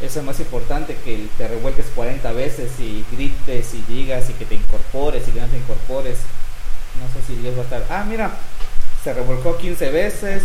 eso 0.00 0.18
es 0.18 0.24
más 0.24 0.40
importante 0.40 0.96
que 1.04 1.28
te 1.38 1.46
revuelques 1.46 1.86
40 1.94 2.32
veces 2.32 2.72
y 2.80 3.04
grites 3.12 3.74
y 3.74 3.82
digas 3.82 4.28
y 4.28 4.32
que 4.32 4.44
te 4.44 4.56
incorpores 4.56 5.26
y 5.28 5.30
que 5.30 5.40
no 5.40 5.46
te 5.46 5.56
incorpores. 5.56 6.18
No 7.00 7.08
sé 7.12 7.26
si 7.26 7.36
Dios 7.40 7.56
va 7.56 7.60
a 7.60 7.64
estar, 7.64 7.84
ah, 7.90 8.04
mira, 8.06 8.32
se 9.04 9.12
revolcó 9.12 9.58
15 9.58 9.90
veces, 9.90 10.42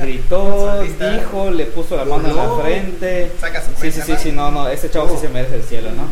gritó, 0.00 0.82
dijo, 0.82 1.52
le 1.52 1.66
puso 1.66 1.96
la 1.96 2.04
mano 2.04 2.28
en 2.28 2.36
la 2.36 2.60
frente. 2.60 3.30
Saca 3.40 3.62
su 3.62 3.80
Sí, 3.80 3.92
sí, 3.92 4.00
sí, 4.04 4.14
sí, 4.20 4.32
no, 4.32 4.50
no, 4.50 4.68
ese 4.68 4.90
chavo 4.90 5.08
sí 5.14 5.20
se 5.20 5.28
merece 5.28 5.54
el 5.54 5.62
cielo, 5.62 5.90
¿no? 5.92 6.08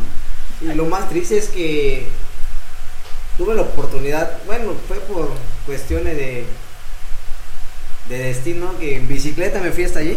Y 0.60 0.72
lo 0.74 0.86
más 0.86 1.08
triste 1.08 1.36
es 1.36 1.48
que 1.48 2.06
tuve 3.36 3.56
la 3.56 3.62
oportunidad, 3.62 4.38
bueno, 4.46 4.74
fue 4.86 4.98
por 5.00 5.30
cuestiones 5.66 6.16
de, 6.16 6.44
de 8.08 8.18
destino, 8.18 8.78
que 8.78 8.94
en 8.94 9.08
bicicleta 9.08 9.58
me 9.58 9.72
fui 9.72 9.82
hasta 9.82 9.98
allí. 9.98 10.16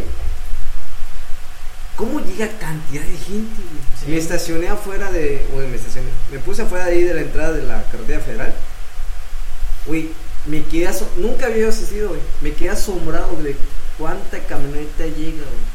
¿Cómo 1.96 2.20
llega 2.20 2.50
cantidad 2.60 3.04
de 3.04 3.18
gente? 3.18 3.62
Sí. 4.00 4.12
Me 4.12 4.18
estacioné 4.18 4.68
afuera 4.68 5.12
de, 5.12 5.44
bueno, 5.52 5.70
me 5.70 5.78
estacioné, 5.78 6.10
me 6.32 6.38
puse 6.38 6.62
afuera 6.62 6.86
de 6.86 6.92
ahí 6.92 7.02
de 7.02 7.16
la 7.16 7.22
entrada 7.22 7.54
de 7.54 7.64
la 7.64 7.84
carretera 7.92 8.20
federal. 8.20 8.54
Uy, 9.88 10.12
me 10.46 10.64
quedé 10.64 10.90
nunca 11.18 11.46
había 11.46 11.70
asistido, 11.70 12.10
güey. 12.10 12.22
Me 12.42 12.52
quedé 12.54 12.70
asombrado 12.72 13.36
de 13.42 13.56
cuánta 13.98 14.40
camioneta 14.40 15.06
llega, 15.06 15.44
güey. 15.44 15.74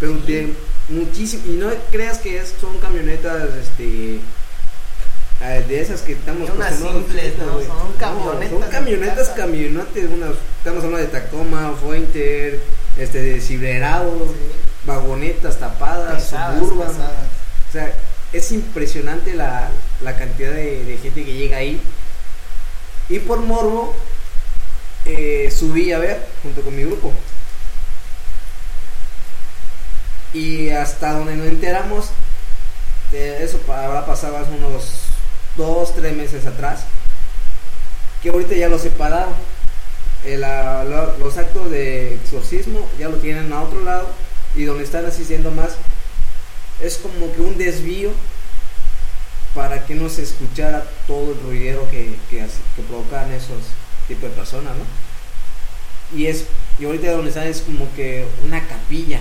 Pero 0.00 0.12
de 0.18 0.54
muchísimo, 0.88 1.44
y 1.46 1.56
no 1.56 1.70
creas 1.90 2.18
que 2.18 2.38
es, 2.38 2.54
son 2.60 2.78
camionetas, 2.78 3.48
este, 3.54 4.20
de 5.40 5.80
esas 5.80 6.00
que 6.02 6.12
estamos 6.12 6.48
Unas 6.48 6.78
simples, 6.78 7.24
chiquitas, 7.24 7.46
¿no? 7.46 7.60
Son 7.62 7.92
camionetas 7.98 8.50
son 8.50 8.70
camionetas, 8.70 9.28
camionetas, 9.30 10.04
unas, 10.10 10.34
estamos 10.58 10.84
hablando 10.84 10.98
de 10.98 11.06
Tacoma, 11.06 11.74
Fuenter, 11.80 12.60
este, 12.96 13.22
de 13.22 13.40
Silverado, 13.40 14.34
vagonetas 14.86 15.58
tapadas, 15.58 16.22
Pesadas, 16.24 16.58
suburban. 16.58 16.88
pesadas. 16.88 17.12
O 17.68 17.72
sea, 17.72 17.94
es 18.32 18.52
impresionante 18.52 19.34
la, 19.34 19.68
la 20.02 20.16
cantidad 20.16 20.52
de, 20.52 20.84
de 20.84 20.96
gente 20.98 21.24
que 21.24 21.34
llega 21.34 21.58
ahí. 21.58 21.80
Y 23.08 23.18
por 23.20 23.40
morbo, 23.40 23.94
eh, 25.06 25.50
subí 25.50 25.92
a 25.92 25.98
ver 25.98 26.26
junto 26.42 26.62
con 26.62 26.74
mi 26.74 26.84
grupo. 26.84 27.12
Y 30.32 30.70
hasta 30.70 31.12
donde 31.12 31.36
nos 31.36 31.46
enteramos, 31.46 32.10
eh, 33.12 33.38
eso 33.40 33.60
habrá 33.72 34.04
pasado 34.04 34.36
hace 34.36 34.50
unos 34.52 35.06
dos, 35.56 35.94
tres 35.94 36.14
meses 36.14 36.44
atrás, 36.46 36.84
que 38.22 38.30
ahorita 38.30 38.54
ya 38.54 38.68
lo 38.68 38.78
separaron. 38.78 39.34
Los 41.20 41.38
actos 41.38 41.70
de 41.70 42.14
exorcismo 42.14 42.88
ya 42.98 43.08
lo 43.08 43.18
tienen 43.18 43.52
a 43.52 43.62
otro 43.62 43.84
lado 43.84 44.08
y 44.56 44.64
donde 44.64 44.82
están 44.82 45.06
asistiendo 45.06 45.52
más 45.52 45.76
es 46.80 46.98
como 46.98 47.32
que 47.32 47.40
un 47.40 47.56
desvío 47.56 48.10
para 49.54 49.86
que 49.86 49.94
no 49.94 50.08
se 50.08 50.22
escuchara 50.22 50.84
todo 51.06 51.32
el 51.32 51.40
ruidero 51.40 51.88
que, 51.90 52.16
que, 52.28 52.38
que 52.38 53.36
esos 53.36 53.62
tipos 54.08 54.30
de 54.30 54.36
personas, 54.36 54.74
¿no? 54.76 56.16
Y 56.16 56.26
es, 56.26 56.46
y 56.78 56.84
ahorita 56.84 57.12
donde 57.12 57.30
están 57.30 57.46
es 57.46 57.62
como 57.62 57.92
que 57.94 58.26
una 58.44 58.66
capilla, 58.66 59.20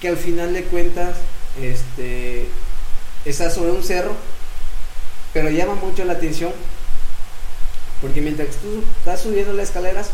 que 0.00 0.08
al 0.08 0.16
final 0.16 0.52
de 0.52 0.64
cuentas, 0.64 1.16
este, 1.60 2.48
está 3.24 3.50
sobre 3.50 3.72
un 3.72 3.82
cerro, 3.82 4.14
pero 5.32 5.50
llama 5.50 5.74
mucho 5.74 6.04
la 6.04 6.14
atención, 6.14 6.52
porque 8.00 8.20
mientras 8.20 8.56
tú 8.56 8.82
estás 8.98 9.20
subiendo 9.20 9.52
las 9.52 9.68
escaleras 9.68 10.10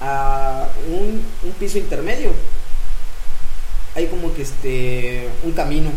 a 0.00 0.68
un, 0.88 1.22
un 1.42 1.52
piso 1.58 1.78
intermedio, 1.78 2.32
hay 3.94 4.06
como 4.06 4.32
que 4.34 4.42
este 4.42 5.28
un 5.42 5.52
camino. 5.52 5.90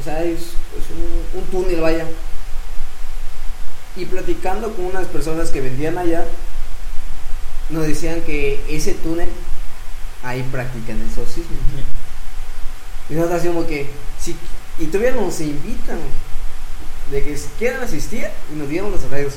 O 0.00 0.02
sea 0.02 0.24
es, 0.24 0.40
es 0.40 1.34
un, 1.34 1.40
un 1.40 1.46
túnel 1.50 1.80
vaya 1.80 2.06
y 3.96 4.04
platicando 4.04 4.72
con 4.74 4.86
unas 4.86 5.06
personas 5.08 5.50
que 5.50 5.60
vendían 5.60 5.98
allá 5.98 6.24
nos 7.70 7.86
decían 7.86 8.20
que 8.22 8.62
ese 8.68 8.94
túnel 8.94 9.28
ahí 10.22 10.42
practican 10.50 11.00
el 11.00 11.06
exorcismo. 11.06 11.56
Y 13.08 13.14
nosotros 13.14 13.42
como 13.42 13.66
que 13.66 13.90
si 14.20 14.36
y 14.78 14.86
todavía 14.86 15.12
nos 15.12 15.40
invitan 15.40 15.98
de 17.10 17.22
que 17.22 17.36
si 17.36 17.48
quieren 17.58 17.82
asistir 17.82 18.26
y 18.52 18.56
nos 18.56 18.68
dieron 18.68 18.90
los 18.90 19.04
horarios 19.04 19.34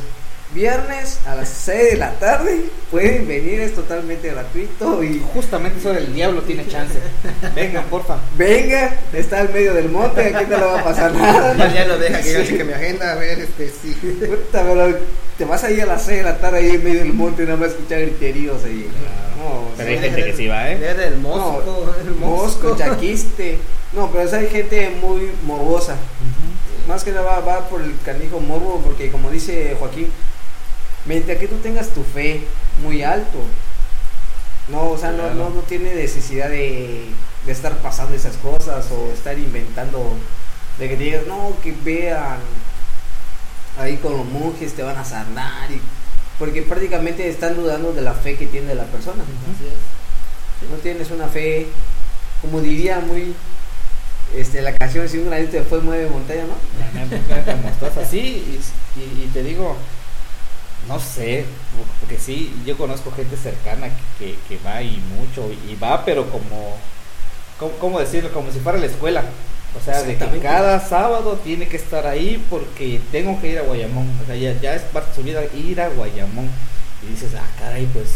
viernes 0.54 1.20
a 1.26 1.36
las 1.36 1.50
6 1.50 1.92
de 1.92 1.98
la 1.98 2.12
tarde 2.14 2.66
pueden 2.92 3.28
venir 3.28 3.60
es 3.62 3.74
totalmente 3.76 4.30
gratuito 4.30 5.04
y 5.04 5.22
Justamente 5.34 5.80
eso 5.80 5.92
del 5.94 6.14
diablo 6.14 6.42
tiene 6.42 6.68
chance. 6.68 7.00
Vengan, 7.56 7.86
porfa. 7.86 8.18
Venga, 8.38 8.96
está 9.14 9.42
al 9.42 9.50
medio 9.54 9.74
del 9.74 9.90
monte, 9.90 10.22
aquí 10.36 10.46
no 10.50 10.58
le 10.58 10.66
va 10.66 10.80
a 10.80 10.84
pasar 10.84 11.14
nada. 11.14 11.56
Ya, 11.58 11.74
ya 11.74 11.86
no 11.88 11.98
deja 11.98 12.22
que 12.22 12.34
yo 12.34 12.44
Sí. 12.46 12.64
mi 12.64 12.74
agenda, 12.74 13.14
a 13.14 13.16
ver, 13.16 13.40
este, 13.40 13.70
sí. 13.70 13.94
Puta, 14.02 14.64
pero 14.64 14.98
te 15.38 15.46
vas 15.46 15.64
ahí 15.64 15.80
a 15.80 15.86
las 15.86 16.04
6 16.04 16.18
de 16.20 16.24
la 16.24 16.38
tarde 16.38 16.60
ahí 16.60 16.72
en 16.72 16.84
medio 16.84 17.00
del 17.00 17.14
monte 17.14 17.44
nada 17.44 17.58
más 17.58 17.70
escuchar 17.70 18.02
griteríos 18.02 18.64
ahí. 18.64 18.88
No, 19.38 19.66
Pero 19.76 19.90
sí. 19.90 19.96
hay 19.96 20.02
gente 20.02 20.24
que 20.26 20.36
sí 20.38 20.48
va, 20.48 20.70
¿eh? 20.72 20.78
Era 20.84 21.08
el 21.08 21.18
mosco, 21.18 21.94
el 22.06 22.16
Mosco, 22.16 22.68
mosco. 22.70 22.78
chaquiste. 22.78 23.58
No, 23.94 24.10
pero 24.12 24.24
esa 24.24 24.38
hay 24.38 24.48
gente 24.48 24.90
muy 25.02 25.30
morbosa. 25.46 25.96
Más 26.88 27.04
que 27.04 27.12
nada 27.12 27.24
va, 27.24 27.40
va 27.40 27.70
por 27.70 27.82
el 27.82 27.94
canijo 28.06 28.40
morbo, 28.40 28.82
porque 28.84 29.10
como 29.10 29.30
dice 29.32 29.76
Joaquín, 29.80 30.08
mientras 31.06 31.38
que 31.38 31.48
tú 31.48 31.56
tengas 31.58 31.90
tu 31.90 32.04
fe 32.04 32.46
muy 32.82 33.04
alto, 33.04 33.40
no, 34.70 34.90
o 34.92 34.98
sea, 34.98 35.12
no- 35.12 35.18
Claro. 35.24 35.36
no, 35.36 35.50
no, 35.50 35.62
tiene 35.62 35.94
necesidad 35.96 36.50
de, 36.50 37.06
de 37.46 37.52
estar 37.52 37.78
pasando 37.80 38.16
esas 38.16 38.36
cosas 38.38 38.86
o 38.92 39.12
estar 39.14 39.38
inventando, 39.38 40.14
de 40.80 40.90
que 40.90 40.96
te 40.96 41.04
digas, 41.04 41.28
no, 41.28 41.54
que 41.62 41.74
vean 41.84 42.38
ahí 43.78 43.98
con 43.98 44.14
los 44.18 44.26
monjes, 44.26 44.74
te 44.74 44.84
van 44.84 44.98
a 44.98 45.04
sanar, 45.06 45.70
y, 45.72 45.82
porque 46.40 46.62
prácticamente 46.62 47.28
están 47.28 47.56
dudando 47.56 47.94
de 47.94 48.02
la 48.02 48.14
fe 48.14 48.36
que 48.38 48.48
tiene 48.48 48.74
la 48.76 48.86
persona. 48.86 49.24
Así 49.24 49.68
es. 49.68 50.70
No 50.70 50.78
tienes 50.78 51.12
una 51.12 51.28
fe, 51.28 51.68
como 52.42 52.62
diría 52.62 53.00
muy 53.02 53.34
este, 54.36 54.62
la 54.62 54.74
canción, 54.76 55.08
si 55.10 55.18
un 55.18 55.26
granito 55.30 55.52
de 55.58 55.64
fuego 55.64 55.84
mueve 55.84 56.10
montaña, 56.10 56.44
¿no? 56.46 56.56
La. 56.80 58.06
Sí, 58.10 58.18
y, 58.96 59.00
y- 59.00 59.24
y 59.26 59.30
te 59.34 59.44
digo, 59.44 59.76
no 60.88 61.00
sé, 61.00 61.46
porque 62.00 62.18
sí, 62.20 62.54
yo 62.66 62.78
conozco 62.78 63.12
gente 63.12 63.38
cercana 63.38 63.90
que, 64.20 64.26
que- 64.26 64.38
que 64.58 64.64
va 64.64 64.82
y 64.82 64.98
mucho, 65.18 65.50
y 65.70 65.76
va, 65.76 66.04
pero 66.06 66.30
como, 66.30 66.76
¿cómo, 67.60 67.72
cómo 67.80 68.00
decirlo? 68.00 68.32
Como 68.34 68.52
si 68.52 68.60
fuera 68.60 68.78
la 68.78 68.86
escuela. 68.88 69.24
O 69.76 69.84
sea, 69.84 70.04
de 70.04 70.16
que 70.18 70.40
cada 70.44 70.80
sábado 70.80 71.40
tiene 71.44 71.68
que 71.68 71.78
estar 71.78 72.06
ahí 72.06 72.44
porque 72.50 73.02
tengo 73.12 73.42
que 73.42 73.50
ir 73.54 73.58
a 73.60 73.64
Guayamón. 73.64 74.08
O 74.22 74.26
sea, 74.26 74.36
ya, 74.36 74.54
ya 74.62 74.76
es 74.76 74.84
parte 74.84 75.10
de 75.10 75.16
su 75.16 75.24
vida 75.24 75.42
ir 75.56 75.82
a 75.82 75.90
Guayamón. 75.90 76.48
Y 77.02 77.12
dices, 77.12 77.32
ah, 77.36 77.48
caray, 77.60 77.88
pues, 77.92 78.10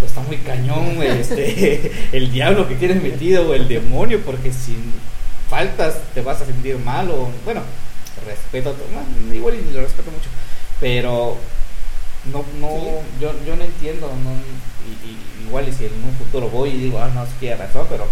pues 0.00 0.10
está 0.10 0.20
muy 0.22 0.38
cañón, 0.38 1.00
este, 1.02 1.92
el 2.12 2.32
diablo 2.32 2.66
que 2.68 2.74
tienes 2.74 3.00
metido 3.02 3.48
o 3.48 3.54
el 3.54 3.68
demonio, 3.68 4.20
porque 4.24 4.52
si 4.52 4.76
faltas 5.48 5.94
te 6.14 6.22
vas 6.22 6.40
a 6.40 6.46
sentir 6.46 6.76
mal 6.78 7.08
o, 7.10 7.30
bueno, 7.44 7.62
respeto, 8.26 8.70
a 8.70 8.72
tu- 8.74 9.34
igual 9.34 9.54
y 9.54 9.72
lo 9.72 9.80
respeto 9.82 10.10
mucho, 10.10 10.28
pero 10.80 11.36
no, 12.26 12.44
no, 12.60 13.02
yo, 13.20 13.32
yo 13.46 13.56
no 13.56 13.64
entiendo, 13.64 14.08
no, 14.08 14.30
y, 14.86 15.08
y- 15.08 15.46
igual 15.46 15.68
y 15.68 15.72
si 15.72 15.86
en 15.86 15.92
un 16.04 16.14
futuro 16.16 16.48
voy 16.48 16.70
y 16.70 16.78
digo, 16.78 17.00
ah, 17.00 17.10
no, 17.14 17.24
sí 17.38 17.52
razón, 17.54 17.86
pero 17.88 18.06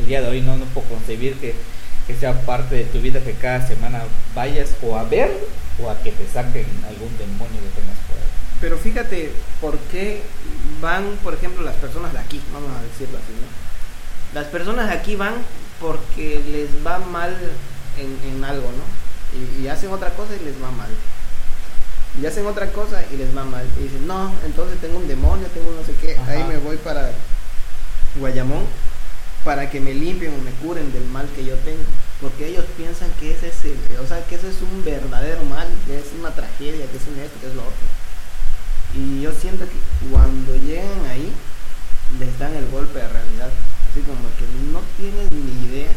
el 0.00 0.06
día 0.06 0.20
de 0.22 0.28
hoy 0.28 0.40
no, 0.42 0.56
no 0.56 0.64
puedo 0.66 0.88
concebir 0.88 1.34
que, 1.36 1.54
que 2.06 2.14
sea 2.16 2.40
parte 2.42 2.74
de 2.74 2.84
tu 2.84 3.00
vida 3.00 3.20
que 3.20 3.32
cada 3.32 3.66
semana 3.66 4.02
vayas 4.34 4.70
o 4.82 4.96
a 4.96 5.04
ver 5.04 5.30
o 5.82 5.90
a 5.90 5.98
que 6.02 6.10
te 6.12 6.26
saquen 6.26 6.66
algún 6.88 7.16
demonio 7.18 7.60
que 7.60 7.80
tengas 7.80 7.98
por 8.08 8.16
ahí. 8.16 8.28
Pero 8.60 8.78
fíjate, 8.78 9.32
¿por 9.60 9.78
qué 9.90 10.22
van, 10.80 11.04
por 11.22 11.34
ejemplo, 11.34 11.62
las 11.62 11.76
personas 11.76 12.12
de 12.12 12.18
aquí? 12.18 12.40
Vamos 12.52 12.70
a 12.76 12.82
decirlo 12.82 13.18
así, 13.18 13.32
¿no? 13.32 14.38
Las 14.40 14.48
personas 14.48 14.88
de 14.88 14.94
aquí 14.94 15.16
van 15.16 15.34
porque 15.80 16.42
les 16.50 16.68
va 16.86 16.98
mal 16.98 17.34
en, 17.98 18.30
en 18.32 18.44
algo, 18.44 18.68
¿no? 18.72 18.84
Y, 19.38 19.62
y 19.64 19.68
hacen 19.68 19.90
otra 19.90 20.10
cosa 20.10 20.32
y 20.40 20.44
les 20.44 20.54
va 20.62 20.70
mal. 20.70 20.88
Y 22.20 22.26
hacen 22.26 22.46
otra 22.46 22.72
cosa 22.72 23.02
y 23.12 23.16
les 23.16 23.36
va 23.36 23.44
mal. 23.44 23.66
Y 23.78 23.84
dicen, 23.84 24.06
no, 24.06 24.32
entonces 24.44 24.80
tengo 24.80 24.98
un 24.98 25.08
demonio, 25.08 25.46
tengo 25.48 25.70
no 25.72 25.84
sé 25.84 25.92
qué, 26.00 26.16
Ajá. 26.18 26.32
ahí 26.32 26.44
me 26.44 26.58
voy 26.58 26.76
para... 26.78 27.10
Guayamón 28.18 28.64
para 29.46 29.70
que 29.70 29.78
me 29.78 29.94
limpien 29.94 30.34
o 30.34 30.42
me 30.42 30.50
curen 30.58 30.92
del 30.92 31.04
mal 31.06 31.28
que 31.34 31.44
yo 31.44 31.54
tengo. 31.58 31.86
Porque 32.20 32.48
ellos 32.48 32.64
piensan 32.76 33.08
que 33.20 33.30
ese 33.30 33.46
es 33.48 33.64
el, 33.64 33.78
o 34.02 34.06
sea, 34.06 34.26
que 34.26 34.34
ese 34.34 34.48
es 34.48 34.60
un 34.60 34.84
verdadero 34.84 35.44
mal, 35.44 35.68
que 35.86 35.98
es 35.98 36.06
una 36.18 36.34
tragedia, 36.34 36.90
que 36.90 36.96
es 36.96 37.06
un 37.06 37.16
esto, 37.20 37.38
que 37.40 37.46
es 37.46 37.54
lo 37.54 37.62
otro. 37.62 37.86
Y 38.94 39.20
yo 39.20 39.30
siento 39.32 39.64
que 39.64 39.78
cuando 40.10 40.56
llegan 40.56 41.04
ahí, 41.08 41.30
les 42.18 42.36
dan 42.40 42.56
el 42.56 42.66
golpe 42.70 42.98
de 42.98 43.06
realidad. 43.06 43.50
Así 43.88 44.00
como 44.00 44.26
que 44.34 44.46
no 44.72 44.82
tienes 44.98 45.30
ni 45.30 45.66
idea 45.68 45.92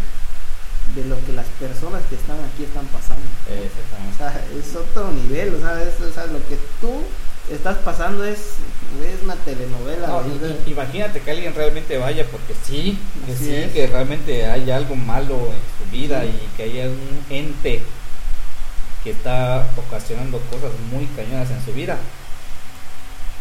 de 0.95 1.05
lo 1.05 1.15
que 1.25 1.33
las 1.33 1.45
personas 1.59 2.01
que 2.09 2.15
están 2.15 2.37
aquí 2.39 2.63
están 2.63 2.85
pasando. 2.87 3.25
O 4.13 4.17
sea, 4.17 4.41
es 4.57 4.75
otro 4.75 5.11
nivel, 5.11 5.55
o 5.55 5.59
sea, 5.59 5.81
es, 5.83 5.99
o 6.01 6.13
sea, 6.13 6.25
lo 6.25 6.39
que 6.47 6.57
tú 6.81 7.01
estás 7.51 7.77
pasando 7.77 8.23
es, 8.23 8.37
es 8.37 9.23
una 9.23 9.35
telenovela. 9.35 10.23
Imagínate 10.65 11.21
que 11.21 11.31
alguien 11.31 11.53
realmente 11.55 11.97
vaya 11.97 12.25
porque 12.31 12.53
sí, 12.63 12.97
que 13.25 13.33
Así 13.33 13.45
sí, 13.45 13.55
es. 13.55 13.71
que 13.71 13.87
realmente 13.87 14.45
hay 14.45 14.69
algo 14.71 14.95
malo 14.95 15.35
en 15.35 15.61
su 15.77 15.91
vida 15.91 16.25
y 16.25 16.49
que 16.55 16.63
haya 16.63 16.85
un 16.85 17.25
ente 17.29 17.81
que 19.03 19.11
está 19.11 19.67
ocasionando 19.77 20.39
cosas 20.51 20.71
muy 20.91 21.05
cañonas 21.07 21.49
en 21.51 21.63
su 21.63 21.71
vida 21.73 21.97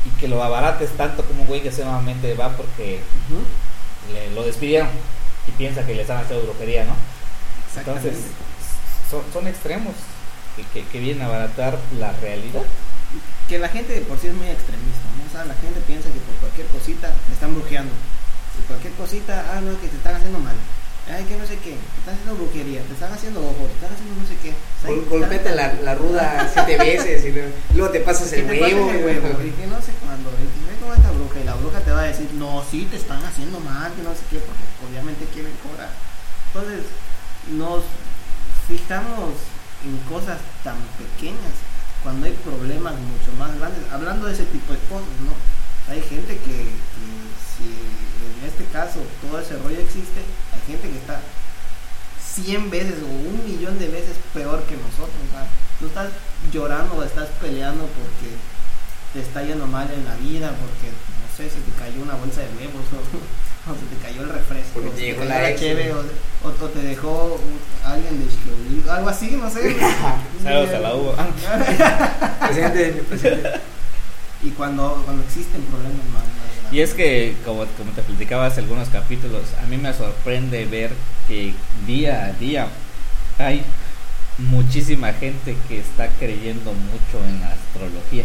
y 0.05 0.21
que 0.21 0.29
lo 0.29 0.43
abarates 0.43 0.91
tanto 0.97 1.25
como 1.25 1.43
un 1.43 1.49
güey 1.49 1.63
que 1.63 1.73
solamente 1.73 2.35
va 2.35 2.57
porque 2.57 3.01
le, 4.13 4.35
lo 4.35 4.45
despidieron 4.45 4.89
y 5.49 5.51
piensa 5.53 5.85
que 5.85 5.95
le 5.95 6.03
están 6.03 6.19
haciendo 6.19 6.45
brujería, 6.47 6.85
¿no? 6.85 6.95
Entonces, 7.79 8.15
son, 9.11 9.23
son 9.33 9.47
extremos 9.47 9.95
que, 10.75 10.85
que, 10.85 10.99
vienen 11.01 11.23
a 11.23 11.27
abaratar 11.27 11.79
la 11.99 12.13
realidad. 12.21 12.63
que 13.49 13.59
la 13.59 13.69
gente 13.69 13.93
de 13.95 14.01
por 14.03 14.19
sí 14.19 14.27
es 14.29 14.35
muy 14.35 14.49
extremista, 14.49 15.07
¿no? 15.17 15.25
O 15.29 15.33
sea, 15.33 15.45
la 15.45 15.55
gente 15.55 15.81
piensa 15.87 16.09
que 16.11 16.21
por 16.21 16.35
cualquier 16.37 16.67
cosita 16.69 17.15
te 17.27 17.33
están 17.33 17.55
brujeando. 17.55 17.93
Por 18.57 18.65
cualquier 18.77 18.93
cosita, 18.95 19.45
ah, 19.55 19.61
no, 19.61 19.81
que 19.81 19.89
te 19.89 19.97
están 19.97 20.17
haciendo 20.17 20.39
mal. 20.41 20.57
Ay, 21.09 21.25
que 21.25 21.39
no 21.39 21.47
sé 21.47 21.57
qué, 21.65 21.73
te 21.73 21.99
están 22.05 22.15
haciendo 22.21 22.37
brujería, 22.37 22.83
te 22.85 22.93
están 22.93 23.09
haciendo 23.11 23.41
ojo, 23.41 23.65
te 23.65 23.73
están 23.81 23.89
haciendo 23.97 24.13
no 24.21 24.29
sé 24.29 24.37
qué. 24.45 24.53
O 24.53 24.77
sea, 24.83 24.91
Gol- 24.93 24.99
te 24.99 25.05
están- 25.09 25.21
Golpete 25.25 25.51
la, 25.57 25.67
la 25.81 25.95
ruda 25.95 26.51
siete 26.53 26.77
veces 26.77 27.25
y 27.25 27.33
luego, 27.33 27.49
luego 27.75 27.93
te 27.93 28.01
pasas 28.01 28.29
el 28.35 28.45
te 28.45 28.61
huevo. 28.61 28.91
el 28.91 29.05
huevo, 29.05 29.29
y 29.41 29.51
que 29.57 29.67
no 29.73 29.81
sé 29.81 29.97
cuándo, 30.05 30.29
y 30.37 30.45
que 30.53 30.61
ve 30.69 30.77
con 30.85 30.93
esta 30.93 31.09
bruja, 31.17 31.41
y 31.41 31.45
la 31.49 31.55
bruja 31.55 31.81
te 31.81 31.93
va 31.97 32.03
a 32.03 32.13
decir, 32.13 32.29
no, 32.35 32.61
sí, 32.69 32.85
te 32.91 32.97
están 33.01 33.25
haciendo 33.25 33.57
mal, 33.61 33.89
que 33.97 34.03
no 34.05 34.13
sé 34.13 34.21
qué, 34.29 34.37
porque 34.45 34.61
obviamente 34.85 35.25
quieren 35.33 35.55
cobrar. 35.65 35.89
Entonces, 36.53 36.85
nos 37.53 37.85
fijamos 38.67 39.35
en 39.85 39.97
cosas 40.13 40.39
tan 40.65 40.77
pequeñas 40.99 41.55
cuando 42.03 42.27
hay 42.27 42.33
problemas 42.33 42.95
mucho 42.95 43.33
más 43.39 43.57
grandes, 43.59 43.81
hablando 43.93 44.27
de 44.27 44.35
ese 44.35 44.45
tipo 44.47 44.73
de 44.73 44.79
cosas, 44.91 45.09
¿no? 45.25 45.35
Hay 45.93 46.03
gente 46.03 46.37
que, 46.39 46.71
si 47.57 47.65
en 47.65 48.47
este 48.47 48.65
caso 48.73 49.01
todo 49.23 49.41
ese 49.41 49.57
rollo 49.59 49.81
existe, 49.81 50.21
hay 50.53 50.61
gente 50.67 50.91
que 50.91 50.99
está 50.99 51.21
100 52.45 52.71
veces 52.71 53.03
o 53.03 53.07
un 53.07 53.43
millón 53.45 53.79
de 53.79 53.89
veces 53.89 54.17
peor 54.33 54.63
que 54.65 54.77
nosotros. 54.77 55.17
sea, 55.33 55.49
tú 55.81 55.87
estás 55.87 56.11
llorando 56.53 56.95
o 56.97 57.03
estás 57.03 57.29
peleando 57.41 57.85
porque 57.87 58.37
te 59.13 59.21
está 59.21 59.43
yendo 59.43 59.67
mal 59.67 59.91
en 59.91 60.05
la 60.05 60.15
vida, 60.17 60.51
porque 60.51 60.93
sé, 61.39 61.45
se 61.49 61.61
te 61.63 61.73
cayó 61.79 62.03
una 62.03 62.15
bolsa 62.15 62.41
de 62.43 62.49
huevos 62.59 62.85
o, 62.93 62.99
o 63.71 63.75
se 63.75 63.87
te 63.87 63.97
cayó 64.03 64.23
el 64.23 64.29
refresco, 64.29 64.73
Porque 64.75 64.89
o 64.89 64.93
se 64.93 64.99
te 64.99 65.05
llegó 65.07 65.25
la 65.25 65.55
cheve, 65.57 65.93
o, 65.95 65.99
o- 66.01 66.65
o 66.65 66.69
te 66.69 66.83
dejó 66.83 67.41
alguien 67.85 68.19
de 68.19 68.27
Xqueulí, 68.31 68.85
algo 68.91 69.09
así, 69.09 69.31
no 69.41 69.49
sé. 69.51 69.77
Saludos 70.43 70.75
a 70.75 70.79
la 70.81 70.95
uva. 70.95 71.15
Presente, 72.47 73.03
presente. 73.09 73.51
Y 74.43 74.51
cuando, 74.51 75.03
cuando 75.05 75.23
existen 75.25 75.63
problemas 75.63 76.05
más. 76.15 76.25
Y 76.73 76.81
es 76.81 76.93
que, 76.95 77.35
como, 77.45 77.65
como 77.79 77.91
te 77.93 78.03
platicaba 78.03 78.47
hace 78.47 78.61
algunos 78.61 78.89
capítulos, 78.91 79.43
a 79.63 79.67
mí 79.67 79.79
me 79.79 79.93
sorprende 79.95 80.65
ver 80.67 80.91
que 81.27 81.55
día 81.87 82.27
a 82.27 82.33
día 82.35 82.69
hay 83.39 83.63
muchísima 84.39 85.13
gente 85.15 85.57
que 85.67 85.79
está 85.81 86.09
creyendo 86.19 86.73
mucho 86.75 87.25
en 87.27 87.41
la 87.41 87.49
astrología. 87.53 88.25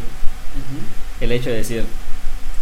El 1.22 1.32
hecho 1.32 1.50
de 1.52 1.56
decir, 1.58 1.86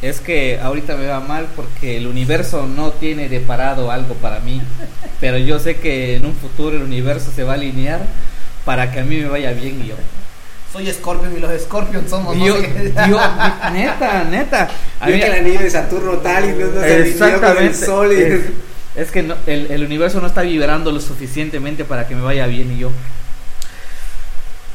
es 0.01 0.19
que 0.19 0.59
ahorita 0.61 0.95
me 0.95 1.05
va 1.07 1.19
mal 1.19 1.47
porque 1.55 1.97
el 1.97 2.07
universo 2.07 2.65
no 2.67 2.91
tiene 2.91 3.29
deparado 3.29 3.91
algo 3.91 4.15
para 4.15 4.39
mí, 4.39 4.61
pero 5.19 5.37
yo 5.37 5.59
sé 5.59 5.77
que 5.77 6.15
en 6.15 6.25
un 6.25 6.33
futuro 6.35 6.75
el 6.77 6.83
universo 6.83 7.31
se 7.35 7.43
va 7.43 7.51
a 7.53 7.55
alinear 7.55 8.01
para 8.65 8.91
que 8.91 8.99
a 8.99 9.03
mí 9.03 9.17
me 9.17 9.27
vaya 9.27 9.51
bien 9.51 9.81
y 9.83 9.89
yo. 9.89 9.95
Soy 10.73 10.91
Scorpion 10.91 11.35
y 11.35 11.39
los 11.39 11.61
Scorpions 11.61 12.09
somos. 12.09 12.35
Y 12.35 12.39
no 12.39 12.45
yo, 12.47 12.55
yo, 13.09 13.19
neta, 13.73 14.23
neta. 14.23 14.69
A 14.99 15.07
Yo 15.09 15.15
mí- 15.15 15.19
que 15.21 15.27
el 15.27 15.33
anillo 15.33 15.59
de 15.59 15.69
Saturno 15.69 16.13
tal 16.13 16.45
y 16.45 16.53
no 16.53 16.71
se 16.81 16.95
alineó 16.95 17.41
con 17.41 17.57
el 17.63 17.75
sol. 17.75 18.11
y- 18.13 18.21
Es, 18.21 18.41
es 18.95 19.11
que 19.11 19.21
no- 19.23 19.35
el, 19.47 19.69
el 19.69 19.83
universo 19.83 20.21
no 20.21 20.27
está 20.27 20.41
vibrando 20.43 20.91
lo 20.91 20.99
suficientemente 21.01 21.83
para 21.83 22.07
que 22.07 22.15
me 22.15 22.21
vaya 22.21 22.47
bien 22.47 22.71
y 22.71 22.77
yo. 22.79 22.89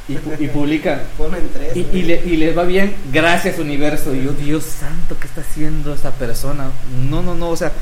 Y, 0.09 0.45
y 0.45 0.49
publican. 0.49 1.03
Ponlo 1.19 1.37
en 1.37 1.49
tres. 1.49 1.77
Y, 1.77 2.03
le- 2.03 2.23
y 2.25 2.37
les 2.37 2.57
va 2.57 2.65
bien, 2.65 2.95
gracias 3.13 3.59
universo. 3.59 4.15
Y 4.15 4.25
yo, 4.25 4.33
Dios 4.33 4.65
santo, 4.65 5.17
¿qué 5.21 5.27
está 5.27 5.41
haciendo 5.41 5.93
esta 5.95 6.13
persona? 6.13 6.71
No, 7.11 7.23
no, 7.23 7.35
no, 7.35 7.51
o 7.51 7.57
sea, 7.57 7.73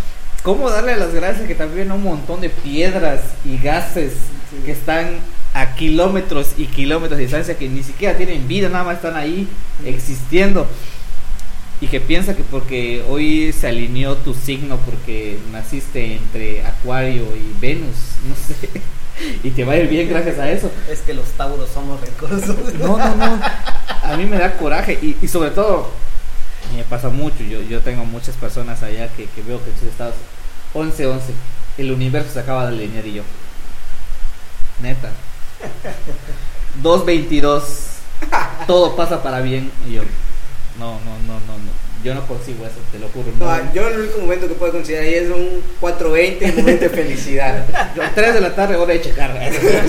¿cómo 0.43 0.71
darle 0.71 0.97
las 0.97 1.13
gracias 1.15 1.47
que 1.47 1.55
también 1.55 1.91
a 1.91 1.95
un 1.95 2.03
montón 2.05 2.41
de 2.41 2.49
piedras 2.51 3.21
y 3.45 3.59
gases 3.59 4.13
Sí. 4.51 4.57
que 4.65 4.73
están 4.73 5.19
a 5.53 5.75
kilómetros 5.75 6.53
y 6.57 6.67
kilómetros 6.67 7.17
de 7.19 7.25
distancia 7.25 7.57
que 7.59 7.69
ni 7.69 7.83
siquiera 7.83 8.17
tienen 8.17 8.47
vida, 8.49 8.69
nada 8.69 8.85
más 8.85 8.97
están 8.97 9.17
ahí 9.17 9.47
existiendo? 9.85 10.67
Y 11.81 11.87
que 11.89 12.01
piensa 12.01 12.35
que 12.37 12.43
porque 12.45 13.03
hoy 13.09 13.53
se 13.53 13.67
alineó 13.69 14.17
tu 14.17 14.33
signo 14.33 14.79
porque 14.79 15.39
naciste 15.53 16.15
entre 16.17 16.65
Acuario 16.65 17.25
y 17.37 17.61
Venus, 17.61 17.97
no 18.29 18.35
sé, 18.37 18.69
y 19.43 19.51
te 19.51 19.65
va 19.65 19.75
a 19.75 19.77
ir 19.77 19.89
bien 19.89 20.09
gracias 20.09 20.39
a 20.39 20.51
eso. 20.51 20.71
Es 20.91 21.01
que 21.01 21.15
los 21.15 21.27
tauros 21.33 21.69
somos 21.71 22.01
recursos. 22.01 22.57
No, 22.75 22.97
no, 22.99 23.17
no. 23.17 23.41
A 24.03 24.17
mí 24.17 24.27
me 24.27 24.39
da 24.39 24.57
coraje 24.57 24.99
y, 25.01 25.17
y 25.23 25.29
sobre 25.29 25.51
todo, 25.51 25.91
me 26.75 26.83
pasa 26.85 27.09
mucho. 27.09 27.43
Yo, 27.45 27.63
yo 27.63 27.81
tengo 27.81 28.05
muchas 28.05 28.37
personas 28.37 28.83
allá 28.83 29.09
que, 29.09 29.27
que 29.27 29.43
veo 29.43 29.63
que 29.65 29.71
en 29.71 29.79
sus 29.79 29.89
estados 29.89 30.15
11-11, 30.75 31.21
el 31.79 31.93
universo 31.93 32.33
se 32.33 32.41
acaba 32.41 32.67
de 32.67 32.77
alinear 32.77 33.07
y 33.07 33.15
yo. 33.15 33.23
Neta. 34.83 35.11
2-22, 36.83 37.63
todo 38.67 38.97
pasa 38.97 39.23
para 39.23 39.41
bien 39.41 39.71
y 39.89 39.95
yo. 39.95 40.03
No, 40.79 40.99
no, 41.01 41.19
no, 41.27 41.41
no, 41.41 41.59
no. 41.59 41.84
Yo 42.05 42.15
no 42.15 42.27
consigo 42.27 42.67
eso, 42.67 42.75
te 42.93 42.99
lo 42.99 43.09
juro. 43.09 43.29
No, 43.41 43.47
No. 43.47 43.73
yo 43.73 43.89
el 43.89 44.01
único 44.01 44.19
momento 44.21 44.47
que 44.47 44.55
puedo 44.55 44.73
considerar 44.73 45.05
ahí 45.07 45.15
es 45.15 45.31
un 45.31 45.63
420, 45.81 46.45
un 46.51 46.57
momento 46.57 46.83
de 46.85 46.91
felicidad. 46.91 47.65
Yo 47.97 48.03
3 48.15 48.35
de 48.35 48.41
la 48.43 48.55
tarde, 48.55 48.77
hora 48.77 48.93
de 48.93 49.01
checar. 49.01 49.31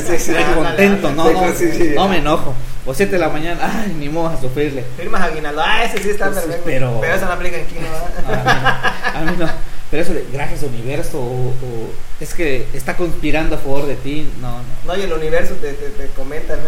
Sí. 0.07 0.13
Estoy 0.31 0.43
contento, 0.55 1.11
no, 1.11 1.29
no, 1.31 1.53
no 1.95 2.07
me 2.07 2.17
enojo. 2.19 2.53
O 2.85 2.93
7 2.93 3.11
de 3.11 3.17
la 3.19 3.29
mañana, 3.29 3.59
ay, 3.83 3.93
ni 3.99 4.07
modo 4.09 4.27
a 4.29 4.39
sufrirle. 4.39 4.83
Firmas 4.97 5.21
aguinaldo. 5.23 5.61
Ah, 5.65 5.83
ese 5.83 6.01
sí 6.01 6.09
está 6.11 6.31
perfecto. 6.31 6.61
pero- 6.65 6.99
Pero 7.01 7.15
eso 7.15 7.25
no 7.25 7.31
aplica 7.33 7.57
aquí, 7.57 7.75
¿no? 7.75 8.33
A, 8.33 8.37
mí 8.43 8.43
no, 8.45 9.19
a 9.19 9.31
mí 9.31 9.37
no. 9.39 9.49
Pero 9.91 10.03
eso 10.03 10.13
de 10.13 10.25
gracias 10.31 10.63
universo 10.63 11.19
o, 11.19 11.49
o 11.49 11.89
es 12.19 12.33
que 12.33 12.65
está 12.73 12.95
conspirando 12.95 13.55
a 13.55 13.57
favor 13.59 13.85
de 13.87 13.95
ti, 13.95 14.27
no, 14.41 14.59
no. 14.59 14.63
No, 14.93 14.97
y 14.97 15.01
el 15.03 15.11
universo 15.13 15.53
te, 15.55 15.73
te, 15.73 15.89
te 15.89 16.07
comenta, 16.15 16.55
¿no? 16.55 16.63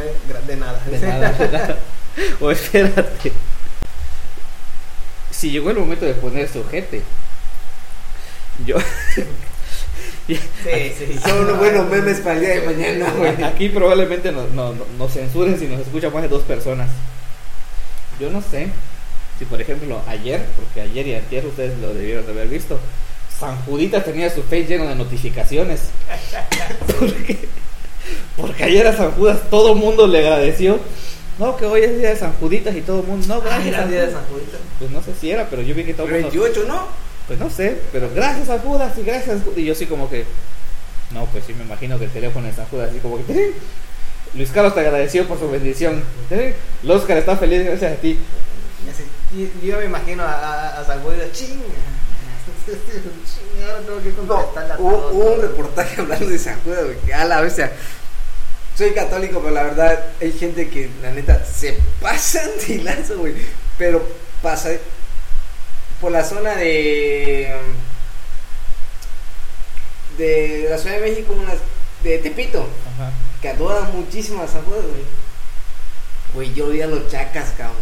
De 0.47 0.55
nada. 0.57 0.79
De 0.89 0.99
nada, 0.99 1.31
de 1.31 1.47
nada. 1.49 1.77
O 2.41 2.49
espérate. 2.51 3.31
Si 5.37 5.51
llegó 5.51 5.69
el 5.69 5.77
momento 5.77 6.05
de 6.05 6.13
poner 6.15 6.47
su 6.49 6.59
ojete, 6.61 7.01
yo. 8.65 8.75
Sí, 10.27 10.35
sí. 10.97 11.19
Son 11.23 11.39
unos 11.45 11.57
buenos 11.57 11.89
memes 11.89 12.19
para 12.19 12.35
el 12.35 12.41
día 12.41 12.49
de 12.59 12.61
mañana, 12.63 13.13
güey. 13.17 13.41
Aquí 13.45 13.69
probablemente 13.69 14.29
nos, 14.33 14.51
no- 14.51 14.73
no- 14.73 14.85
nos 14.97 15.13
censuren 15.13 15.57
si 15.57 15.67
nos 15.67 15.79
escuchan 15.79 16.11
más 16.11 16.21
de 16.23 16.27
dos 16.27 16.43
personas. 16.43 16.89
Yo 18.19 18.29
no 18.29 18.41
sé 18.41 18.67
si, 19.39 19.45
por 19.45 19.61
ejemplo, 19.61 20.01
ayer, 20.05 20.43
porque 20.57 20.81
ayer 20.81 21.07
y 21.07 21.15
ayer 21.15 21.45
ustedes 21.45 21.77
lo 21.79 21.93
debieron 21.93 22.25
de 22.25 22.33
haber 22.33 22.49
visto, 22.49 22.77
San 23.39 23.55
Judita 23.61 24.03
tenía 24.03 24.29
su 24.29 24.43
face 24.43 24.65
lleno 24.65 24.85
de 24.89 24.95
notificaciones. 24.95 25.83
porque, 26.99 27.47
porque 28.35 28.63
ayer 28.65 28.85
a 28.85 28.97
San 28.97 29.11
Judas 29.11 29.39
todo 29.49 29.71
el 29.73 29.79
mundo 29.79 30.07
le 30.07 30.19
agradeció. 30.19 30.77
No, 31.39 31.55
que 31.55 31.65
hoy 31.65 31.81
es 31.83 31.97
día 31.97 32.09
de 32.09 32.15
San 32.15 32.33
Juditas 32.33 32.75
y 32.75 32.81
todo 32.81 33.01
el 33.01 33.07
mundo. 33.07 33.27
No, 33.27 33.35
Ah, 33.35 33.59
gracias. 33.59 33.67
era 33.67 33.77
San 33.77 33.85
el 33.85 33.91
día 33.91 34.01
de 34.01 34.07
Judas". 34.07 34.21
San 34.23 34.33
Juditas. 34.33 34.59
Pues 34.79 34.91
no 34.91 35.03
sé 35.03 35.13
si 35.19 35.31
era, 35.31 35.47
pero 35.49 35.61
yo 35.61 35.75
vi 35.75 35.83
que 35.83 35.93
todo 35.93 36.07
el 36.07 36.13
mundo. 36.13 36.29
28, 36.31 36.65
¿no? 36.67 36.87
Pues 37.27 37.39
no 37.39 37.49
sé, 37.49 37.77
pero 37.91 38.09
gracias 38.15 38.49
a 38.49 38.59
Judas 38.59 38.97
y 38.97 39.03
gracias. 39.03 39.39
Y 39.55 39.65
yo 39.65 39.75
sí 39.75 39.85
como 39.85 40.09
que, 40.09 40.25
no, 41.11 41.25
pues 41.25 41.43
sí 41.45 41.53
me 41.53 41.63
imagino 41.63 41.99
que 41.99 42.05
el 42.05 42.11
teléfono 42.11 42.47
de 42.47 42.53
San 42.53 42.65
Judas 42.67 42.89
así 42.89 42.99
como 42.99 43.17
que, 43.17 43.23
"Tirín". 43.23 43.51
Luis 44.33 44.49
Carlos 44.51 44.73
te 44.73 44.79
agradeció 44.81 45.27
por 45.27 45.39
su 45.39 45.49
bendición. 45.49 46.03
El 46.29 46.91
Oscar 46.91 47.17
está 47.17 47.37
feliz 47.37 47.63
gracias 47.65 47.93
a 47.93 47.95
ti. 47.95 48.17
Así, 48.89 49.51
Yo 49.63 49.77
me 49.79 49.85
imagino 49.85 50.23
a, 50.23 50.31
a, 50.33 50.79
a 50.81 50.85
San 50.85 51.01
Juditas, 51.01 51.31
ching. 51.33 51.61
Ching, 52.67 53.63
ahora 53.63 53.79
tengo 53.81 54.01
que 54.01 54.09
No, 54.11 54.27
contestarle 54.27 54.73
a 54.73 54.77
hubo, 54.79 54.91
todos. 54.91 55.13
hubo 55.13 55.33
un 55.35 55.41
reportaje 55.41 56.01
hablando 56.01 56.29
de 56.29 56.37
San 56.37 56.59
Judas, 56.61 56.85
que 57.05 57.13
a 57.13 57.25
la 57.25 57.41
vez, 57.41 57.53
o 57.53 57.55
sea, 57.55 57.71
soy 58.77 58.91
católico, 58.93 59.39
pero 59.41 59.53
la 59.55 59.63
verdad 59.63 60.05
hay 60.21 60.31
gente 60.33 60.69
que, 60.69 60.89
la 61.01 61.11
neta, 61.11 61.43
se 61.43 61.77
pasan 62.01 62.49
de 62.67 62.77
lanzo, 62.83 63.17
güey. 63.17 63.33
Pero 63.77 64.07
pasa 64.41 64.69
por 65.99 66.11
la 66.11 66.23
zona 66.23 66.55
de. 66.55 67.55
de 70.17 70.67
la 70.69 70.77
Ciudad 70.77 70.95
de 70.99 71.01
México, 71.09 71.35
de 72.03 72.17
Tepito, 72.19 72.67
Ajá. 72.95 73.11
que 73.41 73.49
adoran 73.49 73.91
muchísimo 73.95 74.41
a 74.43 74.47
San 74.47 74.63
Judas, 74.63 74.83
güey. 74.85 75.03
Güey, 76.33 76.53
yo 76.53 76.67
vi 76.69 76.81
a 76.81 76.87
los 76.87 77.07
chacas, 77.09 77.49
cabrón. 77.57 77.77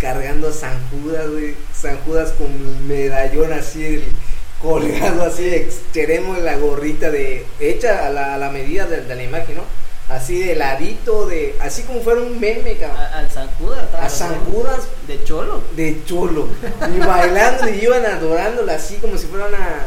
Cargando 0.00 0.48
a 0.48 0.52
San 0.52 0.78
Judas, 0.90 1.28
güey. 1.30 1.54
San 1.74 1.98
Judas 2.00 2.32
con 2.32 2.86
medallón 2.88 3.52
así, 3.52 3.84
el- 3.84 4.04
colgado 4.60 5.24
así, 5.24 5.48
extremo 5.48 6.36
la 6.36 6.56
gorrita 6.56 7.10
de. 7.10 7.44
hecha 7.60 8.06
a 8.06 8.10
la, 8.10 8.34
a 8.34 8.38
la 8.38 8.50
medida 8.50 8.86
de, 8.86 9.02
de 9.02 9.14
la 9.14 9.22
imagen, 9.22 9.56
¿no? 9.56 9.64
Así 10.08 10.38
de 10.42 10.54
ladito, 10.54 11.26
de. 11.26 11.54
así 11.60 11.82
como 11.82 12.00
fuera 12.02 12.20
un 12.20 12.38
meme, 12.38 12.76
cabrón. 12.76 12.98
A- 13.00 13.18
al 13.20 13.30
estaba 13.84 14.04
A 14.04 14.08
San 14.10 14.34
Judas. 14.44 14.88
De 15.08 15.22
cholo. 15.24 15.62
de 15.76 16.02
cholo 16.04 16.48
y 16.94 16.98
bailando 16.98 17.68
y 17.68 17.80
iban 17.84 18.04
adorándola 18.06 18.74
así 18.74 18.96
como 18.96 19.16
si 19.16 19.26
fuera 19.26 19.46
una, 19.46 19.80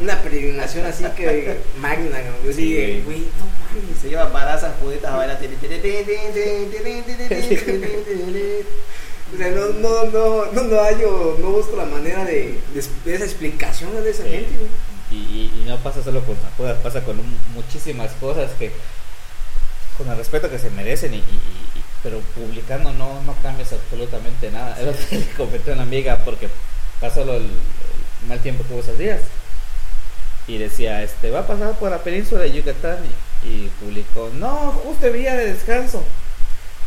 una 0.00 0.20
peregrinación 0.22 0.86
así 0.86 1.04
que 1.16 1.58
magna 1.80 2.16
cabrón. 2.18 2.36
yo 2.44 2.52
Sí, 2.52 2.56
sí 2.56 2.74
güey. 2.74 3.02
güey 3.02 3.18
no 3.20 3.44
mames 3.80 4.00
Se 4.00 4.08
iba 4.08 4.32
para 4.32 4.58
San 4.58 4.72
a 5.06 5.16
bailar. 5.16 5.38
O 9.32 9.36
sea 9.38 9.48
no 9.50 9.66
no 9.68 10.04
no 10.06 10.44
no 10.52 10.62
no 10.62 10.80
hallo 10.82 11.36
no 11.40 11.50
busco 11.50 11.76
la 11.76 11.84
manera 11.84 12.24
de, 12.24 12.58
esa 12.74 13.24
explicación 13.24 13.92
de 14.02 14.10
esa 14.10 14.24
Sí. 14.24 14.30
gente 14.30 14.56
güey. 14.56 14.70
Y, 15.12 15.64
no 15.66 15.76
pasa 15.78 16.02
solo 16.04 16.20
con 16.24 16.36
San 16.36 16.50
Judas, 16.56 16.78
pasa 16.82 17.02
con 17.02 17.18
un- 17.18 17.36
muchísimas 17.54 18.12
cosas 18.20 18.50
que, 18.58 18.70
con 19.98 20.08
el 20.08 20.16
respeto 20.16 20.48
que 20.48 20.58
se 20.58 20.70
merecen, 20.70 21.14
y, 21.14 21.16
y- 21.16 21.20
y- 21.20 21.82
pero 22.02 22.20
publicando 22.34 22.92
no, 22.92 23.20
no 23.22 23.34
cambias 23.42 23.72
absolutamente 23.72 24.50
nada. 24.52 24.76
Es 24.80 24.86
lo 24.86 24.92
que 25.08 25.16
le 25.18 25.26
comenté 25.36 25.70
a 25.70 25.74
una 25.74 25.82
amiga 25.82 26.18
porque 26.24 26.48
pasó 27.00 27.24
lo, 27.24 27.34
el, 27.34 27.42
el 27.42 28.28
mal 28.28 28.38
tiempo 28.40 28.64
que 28.64 28.72
hubo 28.72 28.80
esos 28.82 28.98
días. 28.98 29.20
Y 30.46 30.58
decía, 30.58 31.02
este, 31.02 31.30
va 31.30 31.40
a 31.40 31.46
pasar 31.46 31.76
por 31.78 31.90
la 31.90 31.98
península 31.98 32.42
de 32.42 32.52
Yucatán. 32.52 32.98
Y, 33.44 33.48
y 33.48 33.70
publicó, 33.80 34.30
no, 34.34 34.72
justo 34.84 35.10
día 35.12 35.34
de 35.34 35.52
descanso. 35.54 36.04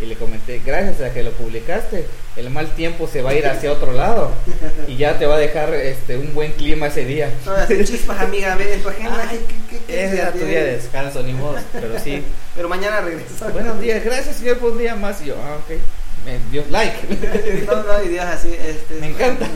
Y 0.03 0.05
le 0.05 0.15
comenté, 0.15 0.61
gracias 0.65 0.99
a 1.01 1.13
que 1.13 1.23
lo 1.23 1.31
publicaste, 1.31 2.05
el 2.35 2.49
mal 2.49 2.67
tiempo 2.75 3.07
se 3.07 3.21
va 3.21 3.29
a 3.29 3.33
ir 3.35 3.47
hacia 3.47 3.71
otro 3.71 3.93
lado. 3.93 4.31
Y 4.87 4.97
ya 4.97 5.17
te 5.17 5.25
va 5.25 5.35
a 5.35 5.39
dejar 5.39 5.73
este 5.73 6.17
un 6.17 6.33
buen 6.33 6.51
clima 6.53 6.87
ese 6.87 7.05
día. 7.05 7.31
Todas 7.45 7.69
chispas, 7.69 8.19
amiga, 8.19 8.55
ven 8.57 8.81
tu 8.81 8.89
agenda. 8.89 9.25
Ay, 9.29 9.39
¿qué- 9.47 9.77
qué- 9.77 9.83
qué 9.87 10.03
Ese 10.05 10.17
era 10.19 10.31
tu 10.33 10.39
día 10.39 10.63
de 10.63 10.73
descanso, 10.73 11.23
ni 11.23 11.31
modo. 11.33 11.55
Pero 11.71 11.97
sí, 12.03 12.21
Pero 12.55 12.67
mañana 12.67 12.99
regresa. 13.01 13.47
buenos 13.49 13.79
días, 13.79 14.03
gracias 14.03 14.35
señor 14.35 14.57
por 14.57 14.71
un 14.73 14.79
día 14.79 14.95
más. 14.95 15.21
Y 15.21 15.27
yo, 15.27 15.35
ah, 15.41 15.55
ok, 15.63 15.77
me 16.25 16.37
dio 16.51 16.65
like. 16.69 16.97
No, 17.65 17.83
no, 17.83 18.03
y 18.03 18.09
Dios 18.09 18.25
así. 18.25 18.49
Este, 18.53 18.95
Me 18.99 19.07
encanta. 19.07 19.47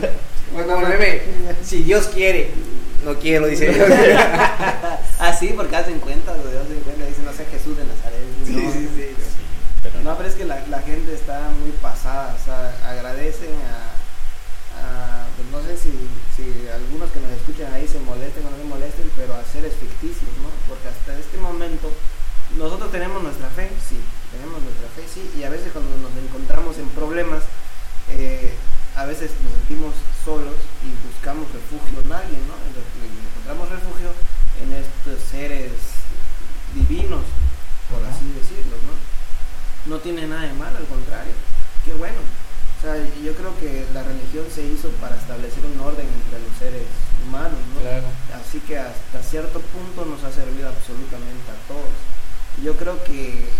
bueno 0.54 0.74
como 0.76 0.86
meme 0.88 1.20
si 1.62 1.82
Dios 1.82 2.06
quiere 2.08 2.48
no 3.04 3.14
quiero 3.18 3.46
dice 3.46 3.68
Dios 3.68 3.86
Ah, 5.18 5.32
sí, 5.38 5.52
porque 5.54 5.76
hacen 5.76 5.98
cuenta, 6.00 6.32
güey, 6.32 6.56
hacen 6.56 6.80
cuenta. 6.84 7.04
Dicen, 7.06 7.24
no 7.26 7.32
sé, 7.32 7.44
Jesús 7.50 7.76
de 7.76 7.84
Nazaret. 7.84 8.18
sí 8.46 8.52
no. 8.52 8.72
sí 8.72 8.78
sí 8.78 8.88
Pero 8.96 9.07
No, 10.08 10.16
pero 10.16 10.28
es 10.30 10.36
que 10.36 10.46
la, 10.46 10.64
la 10.68 10.80
gente 10.80 11.12
está 11.12 11.50
muy 11.60 11.70
pasada, 11.84 12.32
o 12.32 12.42
sea, 12.42 12.72
agradecen 12.88 13.52
a, 13.60 13.92
a- 14.80 15.26
pues 15.36 15.46
no 15.52 15.60
sé 15.68 15.76
si, 15.76 15.92
si 16.32 16.64
algunos 16.68 17.10
que 17.12 17.20
nos 17.20 17.30
escuchan 17.32 17.68
ahí 17.74 17.84
se 17.86 18.00
molesten 18.00 18.40
o 18.46 18.50
no 18.50 18.56
se 18.56 18.64
molesten, 18.64 19.10
pero 19.20 19.34
a 19.36 19.44
seres 19.44 19.74
ficticios, 19.76 20.32
¿no? 20.40 20.48
Porque 20.66 20.88
hasta 20.88 21.12
este 21.12 21.36
momento 21.36 21.92
nosotros 22.56 22.90
tenemos 22.90 23.22
nuestra 23.22 23.50
fe, 23.52 23.68
sí, 23.84 24.00
tenemos 24.32 24.62
nuestra 24.64 24.88
fe, 24.96 25.04
sí, 25.12 25.28
y 25.36 25.44
a 25.44 25.50
veces 25.52 25.76
cuando 25.76 25.92
nos 26.00 26.16
encontramos 26.16 26.78
en 26.78 26.88
problemas, 26.96 27.44
eh, 28.08 28.54
a 28.96 29.04
veces 29.04 29.30
nos 29.44 29.52
sentimos 29.60 29.92
solos 30.24 30.56
y 30.80 30.88
buscamos 31.04 31.52
refugio 31.52 32.00
en 32.00 32.08
alguien, 32.16 32.40
¿no? 32.48 32.56
Entonces, 32.64 32.96
encontramos 32.96 33.68
refugio 33.68 34.08
en 34.64 34.72
estos 34.72 35.20
seres 35.28 36.00
divinos, 36.72 37.28
por 37.92 38.00
Ajá. 38.00 38.08
así 38.16 38.24
decirlo, 38.32 38.57
¿no? 39.88 39.98
tiene 39.98 40.26
nada 40.26 40.42
de 40.42 40.52
malo, 40.52 40.76
al 40.76 40.86
contrario, 40.86 41.32
qué 41.84 41.94
bueno. 41.94 42.20
O 42.78 42.80
sea, 42.80 42.94
yo 42.94 43.34
creo 43.34 43.58
que 43.58 43.86
la 43.92 44.04
religión 44.04 44.46
se 44.54 44.62
hizo 44.62 44.88
para 45.00 45.16
establecer 45.16 45.64
un 45.66 45.80
orden 45.80 46.06
entre 46.06 46.38
los 46.38 46.54
seres 46.58 46.86
humanos, 47.26 47.58
¿no? 47.74 47.80
Claro. 47.80 48.06
Así 48.38 48.60
que 48.60 48.78
hasta 48.78 49.22
cierto 49.22 49.60
punto 49.60 50.04
nos 50.04 50.22
ha 50.22 50.30
servido 50.30 50.68
absolutamente 50.68 51.50
a 51.50 51.58
todos. 51.66 51.90
Yo 52.62 52.76
creo 52.76 53.02
que 53.02 53.50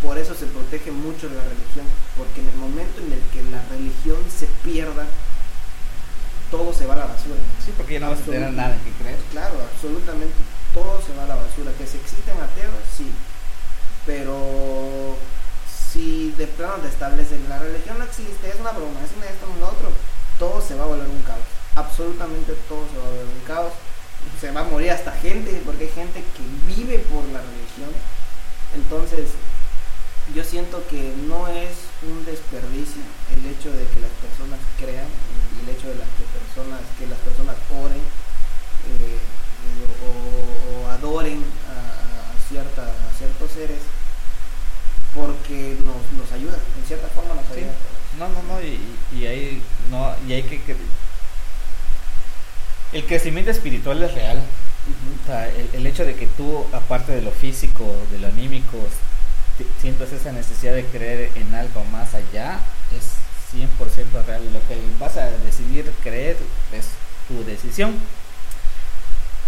por 0.00 0.16
eso 0.16 0.34
se 0.34 0.46
protege 0.46 0.90
mucho 0.90 1.28
la 1.28 1.44
religión, 1.44 1.86
porque 2.16 2.40
en 2.40 2.48
el 2.48 2.56
momento 2.56 3.00
en 3.00 3.12
el 3.12 3.20
que 3.28 3.44
la 3.50 3.62
religión 3.68 4.18
se 4.28 4.46
pierda, 4.64 5.04
todo 6.50 6.72
se 6.72 6.86
va 6.86 6.94
a 6.94 7.04
la 7.04 7.06
basura. 7.06 7.36
Sí, 7.64 7.72
porque 7.76 7.94
ya 7.94 8.00
no 8.00 8.10
vas 8.10 8.20
a 8.20 8.24
tener 8.24 8.52
nada 8.52 8.76
que 8.82 8.90
creer. 9.02 9.18
Claro, 9.30 9.54
absolutamente 9.60 10.34
todo 10.72 11.00
se 11.04 11.14
va 11.14 11.24
a 11.24 11.28
la 11.28 11.36
basura. 11.36 11.72
Que 11.76 11.86
si 11.86 11.98
existen 11.98 12.40
ateos, 12.40 12.72
sí. 12.96 13.06
Pero 14.04 15.16
si 15.92 16.32
de 16.38 16.46
plano 16.46 16.76
te 16.76 16.88
establecen 16.88 17.46
la 17.48 17.58
religión 17.58 17.98
no 17.98 18.04
existe, 18.04 18.48
es 18.48 18.58
una 18.58 18.72
broma, 18.72 19.04
es 19.04 19.12
una 19.14 19.26
esto, 19.26 19.46
es 19.52 19.60
lo 19.60 19.68
otro, 19.68 19.92
todo 20.38 20.60
se 20.60 20.74
va 20.74 20.84
a 20.84 20.86
volver 20.86 21.08
un 21.08 21.22
caos. 21.22 21.44
Absolutamente 21.76 22.54
todo 22.68 22.86
se 22.90 22.96
va 22.96 23.04
a 23.04 23.10
volver 23.10 23.26
un 23.26 23.44
caos. 23.46 23.72
Se 24.40 24.50
va 24.52 24.60
a 24.60 24.64
morir 24.64 24.90
hasta 24.92 25.12
gente, 25.12 25.60
porque 25.64 25.84
hay 25.84 25.90
gente 25.90 26.22
que 26.22 26.74
vive 26.74 26.98
por 26.98 27.24
la 27.26 27.40
religión. 27.40 27.90
Entonces, 28.74 29.30
yo 30.34 30.44
siento 30.44 30.82
que 30.88 31.12
no 31.26 31.48
es 31.48 31.70
un 32.02 32.24
desperdicio 32.24 33.02
el 33.34 33.44
hecho 33.46 33.70
de 33.72 33.84
que 33.84 34.00
las 34.00 34.14
personas 34.22 34.60
crean 34.78 35.06
y 35.58 35.62
el 35.62 35.76
hecho 35.76 35.88
de 35.88 35.96
las 35.96 36.08
que 36.14 36.24
personas 36.30 36.80
que 36.98 37.06
las 37.08 37.18
personas 37.18 37.56
oren 37.68 37.98
eh, 37.98 39.18
o, 40.06 40.88
adoren 40.90 41.42
a, 41.68 41.74
a 41.74 42.32
a 42.32 43.18
ciertos 43.18 43.50
seres 43.50 43.82
porque 45.14 45.76
nos, 45.84 45.96
nos 46.18 46.32
ayuda 46.32 46.56
en 46.78 46.86
cierta 46.86 47.08
forma 47.08 47.34
nos 47.34 47.44
Sí. 47.46 47.60
ayuda 47.60 47.74
No, 48.18 48.28
no, 48.28 48.42
no, 48.42 48.60
y, 48.62 48.78
y 49.18 49.26
ahí 49.26 49.62
no, 49.90 50.14
y 50.28 50.32
hay 50.32 50.42
que, 50.42 50.60
que- 50.62 50.76
el 52.92 53.04
crecimiento 53.06 53.50
espiritual 53.50 54.02
es 54.02 54.12
real. 54.14 54.38
O 54.38 55.26
sea, 55.26 55.48
el, 55.48 55.68
el 55.72 55.86
hecho 55.86 56.04
de 56.04 56.14
que 56.14 56.26
tú, 56.26 56.66
aparte 56.72 57.12
de 57.12 57.22
lo 57.22 57.30
físico, 57.30 57.84
de 58.10 58.18
lo 58.18 58.26
anímico, 58.28 58.76
te- 59.56 59.66
sientas 59.80 60.12
esa 60.12 60.32
necesidad 60.32 60.74
de 60.74 60.84
creer 60.86 61.30
en 61.36 61.54
algo 61.54 61.84
más 61.84 62.14
allá, 62.14 62.60
es 62.94 63.04
100% 63.54 64.24
real. 64.26 64.42
Lo 64.52 64.58
que 64.68 64.76
vas 64.98 65.16
a 65.16 65.30
decidir 65.30 65.90
creer 66.02 66.36
es 66.72 66.86
tu 67.28 67.44
decisión. 67.44 67.94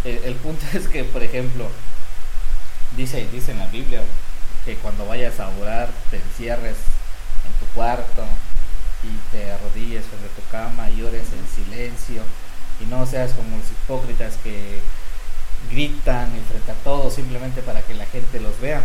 El, 0.05 0.19
el 0.25 0.35
punto 0.37 0.65
es 0.75 0.89
que, 0.89 1.05
por 1.05 1.23
ejemplo, 1.23 1.69
dice, 2.97 3.27
dice 3.33 3.53
en 3.53 3.59
la 3.59 3.67
Biblia 3.67 4.01
que 4.65 4.77
cuando 4.77 5.07
vayas 5.07 5.39
a 5.41 5.49
orar 5.61 5.91
te 6.11 6.17
encierres 6.17 6.77
en 7.47 7.53
tu 7.61 7.67
cuarto 7.75 8.25
y 9.03 9.37
te 9.37 9.53
arrodilles 9.53 10.05
sobre 10.05 10.29
tu 10.31 10.43
cama 10.51 10.89
y 10.91 11.03
ores 11.03 11.25
en 11.33 11.65
silencio 11.65 12.23
y 12.81 12.87
no 12.87 13.05
seas 13.07 13.33
como 13.33 13.59
los 13.59 13.71
hipócritas 13.71 14.35
que 14.43 14.81
gritan 15.71 16.29
y 16.37 16.41
frente 16.51 16.73
a 16.73 16.75
todos 16.85 17.15
simplemente 17.15 17.63
para 17.63 17.83
que 17.83 17.95
la 17.95 18.07
gente 18.07 18.41
los 18.41 18.59
vea. 18.61 18.83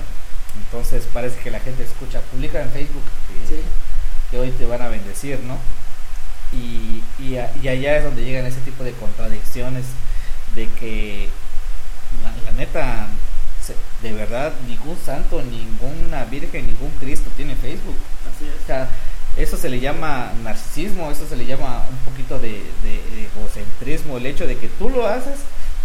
Entonces 0.58 1.06
parece 1.14 1.40
que 1.40 1.52
la 1.52 1.60
gente 1.60 1.84
escucha, 1.84 2.20
publica 2.32 2.62
en 2.62 2.70
Facebook 2.72 3.04
que, 3.28 3.56
Sí. 3.56 3.62
que 4.32 4.40
hoy 4.40 4.52
te 4.52 4.66
van 4.66 4.82
a 4.82 4.88
bendecir, 4.90 5.40
¿no? 5.42 5.58
Y, 6.52 7.04
y, 7.20 7.38
a- 7.38 7.52
y 7.62 7.68
allá 7.68 7.98
es 7.98 8.04
donde 8.04 8.24
llegan 8.26 8.46
ese 8.46 8.60
tipo 8.62 8.84
de 8.84 8.94
contradicciones 8.94 9.86
de 10.56 10.68
que 10.80 11.30
la, 12.24 12.52
la 12.52 12.58
neta, 12.58 13.08
de 14.02 14.14
verdad, 14.14 14.54
ningún 14.68 14.98
santo, 15.06 15.42
ninguna 15.42 16.26
virgen, 16.26 16.68
ningún 16.68 16.92
Cristo 17.00 17.30
tiene 17.36 17.56
Facebook. 17.56 17.96
así 18.34 18.46
O 18.46 18.48
es 18.48 18.66
sea, 18.66 18.90
eso 19.38 19.58
se 19.58 19.70
le 19.70 19.80
llama 19.80 20.32
narcisismo, 20.44 21.12
eso 21.12 21.28
se 21.28 21.36
le 21.36 21.46
llama 21.46 21.84
un 21.90 21.98
poquito 22.12 22.40
de, 22.40 22.64
de 22.84 23.28
egocentrismo, 23.36 24.18
el 24.18 24.26
hecho 24.26 24.48
de 24.48 24.58
que 24.58 24.68
tú 24.68 24.90
lo 24.90 25.06
haces 25.08 25.40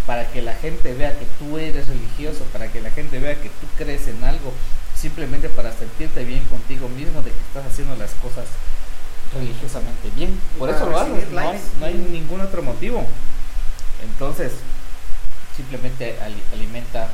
para 0.06 0.28
que 0.28 0.42
la 0.42 0.52
gente 0.54 0.92
vea 0.94 1.18
que 1.18 1.26
tú 1.38 1.58
eres 1.58 1.88
religioso, 1.88 2.44
para 2.52 2.70
que 2.70 2.80
la 2.80 2.90
gente 2.90 3.18
vea 3.18 3.34
que 3.34 3.48
tú 3.48 3.66
crees 3.76 4.06
en 4.06 4.22
algo, 4.22 4.52
simplemente 4.94 5.48
para 5.48 5.72
sentirte 5.72 6.24
bien 6.24 6.44
contigo 6.44 6.88
mismo 6.88 7.22
de 7.22 7.30
que 7.30 7.40
estás 7.48 7.66
haciendo 7.66 7.96
las 7.96 8.10
cosas 8.22 8.44
religiosamente 9.34 10.10
bien. 10.14 10.38
Por 10.58 10.70
eso 10.70 10.88
lo 10.88 10.98
haces, 10.98 11.30
no 11.30 11.40
hay, 11.40 11.46
likes. 11.46 11.64
no 11.80 11.86
hay 11.86 11.94
ningún 11.94 12.40
otro 12.40 12.62
motivo. 12.62 13.04
Entonces, 14.02 14.52
simplemente 15.56 16.18
ali- 16.22 16.42
alimenta... 16.52 17.08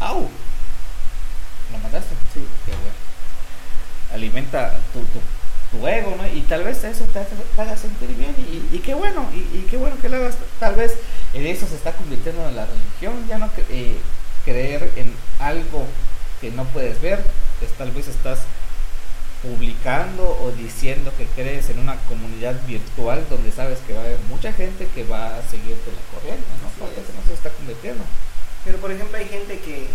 ¡Au! 0.00 0.28
¿Lo 1.72 1.78
mandaste? 1.78 2.14
Sí. 2.34 2.40
Qué 2.66 2.72
bueno. 2.72 2.96
Alimenta 4.12 4.72
tu, 4.92 5.00
tu, 5.00 5.20
tu 5.78 5.86
ego, 5.86 6.16
¿no? 6.16 6.26
Y 6.26 6.40
tal 6.42 6.64
vez 6.64 6.82
eso 6.84 7.04
te, 7.06 7.18
hace- 7.18 7.34
te 7.54 7.60
haga 7.62 7.76
sentir 7.76 8.08
bien 8.16 8.34
y, 8.38 8.74
y 8.76 8.78
qué 8.78 8.94
bueno, 8.94 9.28
y, 9.34 9.38
y 9.58 9.66
qué 9.70 9.76
bueno 9.76 9.96
que 10.00 10.08
lo 10.08 10.16
hagas. 10.16 10.36
Tal 10.58 10.74
vez 10.76 10.94
en 11.34 11.46
eso 11.46 11.66
se 11.66 11.74
está 11.74 11.92
convirtiendo 11.92 12.48
en 12.48 12.56
la 12.56 12.66
religión, 12.66 13.26
ya 13.28 13.38
no 13.38 13.50
eh, 13.70 13.96
creer 14.44 14.90
en 14.96 15.12
algo 15.38 15.84
que 16.40 16.50
no 16.52 16.64
puedes 16.66 17.00
ver, 17.02 17.22
es, 17.62 17.70
tal 17.76 17.90
vez 17.90 18.08
estás 18.08 18.38
publicando 19.42 20.24
o 20.42 20.50
diciendo 20.52 21.12
que 21.16 21.26
crees 21.26 21.70
en 21.70 21.78
una 21.78 21.96
comunidad 22.08 22.56
virtual 22.66 23.24
donde 23.30 23.52
sabes 23.52 23.78
que 23.86 23.92
va 23.92 24.00
a 24.00 24.04
haber 24.04 24.18
mucha 24.28 24.52
gente 24.52 24.88
que 24.94 25.04
va 25.04 25.26
a 25.36 25.42
seguirte 25.42 25.92
la 25.92 26.02
corriente, 26.18 26.46
¿no? 26.62 26.68
Sí, 26.70 26.74
Porque 26.80 26.94
que 26.96 27.12
no 27.12 27.22
se 27.26 27.34
está 27.34 27.50
cometiendo. 27.50 28.02
Pero 28.64 28.78
por 28.78 28.90
ejemplo 28.90 29.16
hay 29.18 29.26
gente 29.28 29.58
que, 29.60 29.86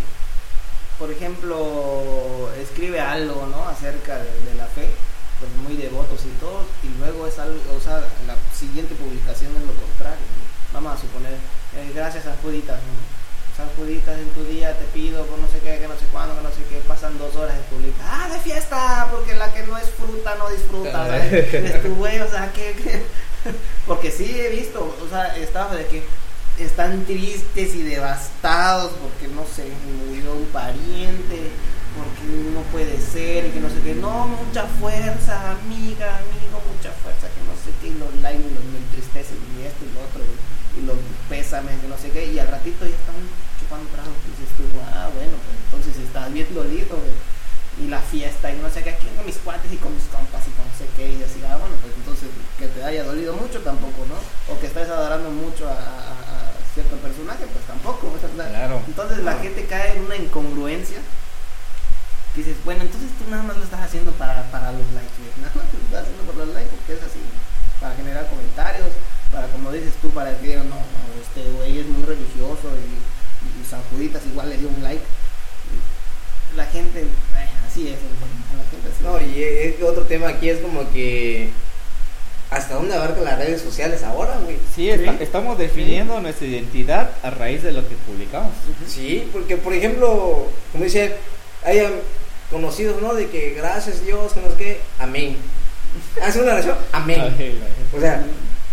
por 0.99 1.11
ejemplo, 1.11 2.49
escribe 2.61 2.99
algo, 2.99 3.47
¿no? 3.47 3.67
Acerca 3.67 4.17
de, 4.17 4.25
de 4.49 4.55
la 4.57 4.65
fe, 4.65 4.87
pues 5.39 5.51
muy 5.63 5.75
devotos 5.81 6.21
y 6.25 6.39
todo, 6.39 6.63
y 6.83 6.89
luego 6.99 7.27
es 7.27 7.37
algo, 7.39 7.59
o 7.75 7.79
sea, 7.79 7.97
la 8.27 8.35
siguiente 8.57 8.95
publicación 8.95 9.51
es 9.57 9.61
lo 9.63 9.73
contrario. 9.73 10.23
¿no? 10.25 10.73
Vamos 10.81 10.97
a 10.97 11.01
suponer, 11.01 11.33
eh, 11.33 11.91
gracias 11.93 12.25
a 12.25 12.35
Juditas, 12.41 12.77
¿no? 12.79 13.13
San 13.55 13.69
Juditas 13.77 14.17
en 14.17 14.29
tu 14.29 14.43
día 14.45 14.75
te 14.75 14.85
pido 14.85 15.23
por 15.27 15.37
no 15.37 15.47
sé 15.47 15.59
qué, 15.59 15.77
que 15.77 15.87
no 15.87 15.93
sé 15.93 16.05
cuándo, 16.11 16.35
que 16.35 16.41
no 16.41 16.49
sé 16.49 16.63
qué, 16.69 16.79
pasan 16.87 17.19
dos 17.19 17.35
horas 17.35 17.53
de 17.55 17.61
publica, 17.63 18.01
ah, 18.01 18.27
de 18.33 18.39
fiesta, 18.39 19.07
porque 19.11 19.35
la 19.35 19.53
que 19.53 19.61
no 19.67 19.77
es 19.77 19.87
fruta 19.91 20.33
no 20.39 20.49
disfruta, 20.49 21.05
sea, 21.05 21.27
es 21.27 21.83
tu 21.83 21.93
güey, 21.93 22.19
o 22.19 22.27
sea, 22.27 22.51
que, 22.51 22.73
que- 22.73 23.03
porque 23.85 24.09
sí 24.09 24.39
he 24.39 24.49
visto, 24.49 24.79
o 25.05 25.07
sea, 25.07 25.37
estaba 25.37 25.75
de 25.75 25.85
que 25.85 26.03
están 26.59 27.05
tristes 27.05 27.75
y 27.75 27.81
devastados 27.83 28.91
porque 29.01 29.27
no 29.33 29.43
sé, 29.45 29.65
murió 30.07 30.33
un 30.33 30.45
pariente, 30.47 31.49
porque 31.97 32.25
no 32.53 32.61
puede 32.71 32.99
ser, 32.99 33.51
que 33.51 33.59
no 33.59 33.69
sé 33.69 33.81
qué, 33.83 33.95
no, 33.95 34.27
mucha 34.27 34.65
fuerza, 34.79 35.51
amiga, 35.51 36.17
amigo, 36.17 36.61
mucha 36.69 36.91
fuerza, 37.01 37.29
que 37.29 37.41
no 37.45 37.53
sé 37.57 37.69
qué, 37.81 37.87
y 37.89 37.97
los 37.97 38.13
likes 38.21 38.41
y 38.41 38.53
los 38.53 38.65
me 38.69 38.77
entristecen 38.81 39.37
y 39.57 39.65
esto 39.65 39.85
y 39.85 39.93
lo 39.93 40.01
otro, 40.05 40.21
y, 40.77 40.81
los 40.85 40.97
pésames, 41.29 41.79
que 41.81 41.87
no 41.87 41.97
sé 41.97 42.09
qué, 42.09 42.33
y 42.33 42.39
al 42.39 42.47
ratito 42.49 42.85
ya 42.85 42.97
están 42.97 43.17
chupando 43.61 43.85
tragos, 43.93 44.17
y 44.25 44.29
dices 44.33 44.49
tú, 44.57 44.65
ah, 44.93 45.09
bueno, 45.13 45.37
pues 45.37 45.57
entonces 45.69 45.93
estás 46.01 46.33
bien 46.33 46.49
dolido, 46.53 46.97
y 47.81 47.87
la 47.89 48.01
fiesta, 48.01 48.53
y 48.53 48.57
no 48.57 48.69
sé 48.69 48.83
qué, 48.83 48.91
aquí 48.91 49.07
con 49.17 49.25
mis 49.25 49.37
cuates 49.37 49.71
y 49.73 49.77
con 49.77 49.93
mis 49.93 50.05
compas 50.05 50.45
y 50.45 50.51
con 50.53 50.65
no 50.65 50.73
sé 50.77 50.85
qué, 50.97 51.13
y 51.13 51.21
así, 51.23 51.41
ah, 51.45 51.57
bueno, 51.57 51.73
pues 51.81 51.93
entonces 51.93 52.29
que 52.57 52.67
te 52.69 52.83
haya 52.83 53.03
dolido 53.03 53.33
mucho 53.33 53.61
tampoco, 53.61 54.05
¿no? 54.05 54.17
O 54.53 54.59
que 54.59 54.67
estés 54.67 54.89
adorando 54.89 55.29
mucho 55.29 55.69
a- 55.69 56.22
personaje, 56.99 57.45
pues 57.51 57.65
tampoco, 57.65 58.11
o 58.13 58.19
sea, 58.19 58.29
Claro. 58.29 58.81
entonces 58.87 59.19
la 59.19 59.33
gente 59.39 59.65
cae 59.65 59.97
en 59.97 60.05
una 60.05 60.15
incongruencia 60.17 60.99
que 62.33 62.41
dices, 62.41 62.57
bueno, 62.65 62.81
entonces 62.81 63.09
tú 63.17 63.29
nada 63.29 63.43
más 63.43 63.57
lo 63.57 63.63
estás 63.63 63.81
haciendo 63.81 64.11
para, 64.13 64.43
para 64.51 64.71
los 64.71 64.85
likes, 64.97 65.21
nada 65.41 65.53
más 65.55 65.65
lo 65.71 65.79
estás 65.79 66.01
haciendo 66.03 66.23
por 66.23 66.35
los 66.35 66.49
likes 66.55 66.69
porque 66.75 66.93
es 66.93 67.03
así, 67.03 67.21
para 67.79 67.95
generar 67.95 68.27
comentarios, 68.29 68.89
para 69.31 69.47
como 69.47 69.71
dices 69.71 69.93
tú, 70.01 70.09
para 70.11 70.37
que 70.39 70.47
digan, 70.47 70.69
no, 70.69 70.75
no, 70.75 71.01
este 71.21 71.49
güey 71.51 71.79
es 71.79 71.85
muy 71.87 72.03
religioso 72.05 72.69
y, 72.73 73.61
y 73.61 73.65
San 73.69 73.81
Juditas 73.91 74.21
igual 74.25 74.49
le 74.49 74.57
dio 74.57 74.69
un 74.69 74.81
like. 74.83 75.03
Y 75.03 76.55
La 76.57 76.65
gente, 76.65 77.01
eh, 77.01 77.49
así 77.67 77.87
es, 77.89 77.97
la 78.01 78.65
gente 78.69 78.87
así 78.89 79.03
No, 79.03 79.19
y 79.21 79.41
eh, 79.41 79.77
otro 79.83 80.03
tema 80.03 80.29
aquí 80.29 80.49
es 80.49 80.59
como 80.59 80.89
que 80.91 81.51
hasta 82.53 82.75
dónde 82.75 82.95
abarcan 82.95 83.23
las 83.25 83.37
redes 83.39 83.61
sociales 83.61 84.03
ahora, 84.03 84.37
güey. 84.43 84.57
Sí, 84.75 84.89
está- 84.89 85.15
estamos 85.21 85.57
definiendo 85.57 86.19
nuestra 86.21 86.45
identidad 86.47 87.09
a 87.23 87.29
raíz 87.29 87.63
de 87.63 87.71
lo 87.71 87.87
que 87.87 87.95
publicamos. 88.07 88.51
Sí, 88.87 89.27
porque 89.33 89.57
por 89.57 89.73
ejemplo, 89.73 90.47
como 90.71 90.83
dice, 90.83 91.15
hay 91.63 91.81
conocidos, 92.51 93.01
¿no? 93.01 93.13
De 93.13 93.27
que 93.29 93.53
gracias 93.55 94.05
Dios, 94.05 94.33
que 94.33 94.41
no 94.41 94.49
sé 94.49 94.55
qué, 94.57 94.79
amén. 94.99 95.37
Hace 96.21 96.41
una 96.41 96.53
oración, 96.53 96.77
amén. 96.91 97.21
O 97.95 97.99
sea, 97.99 98.23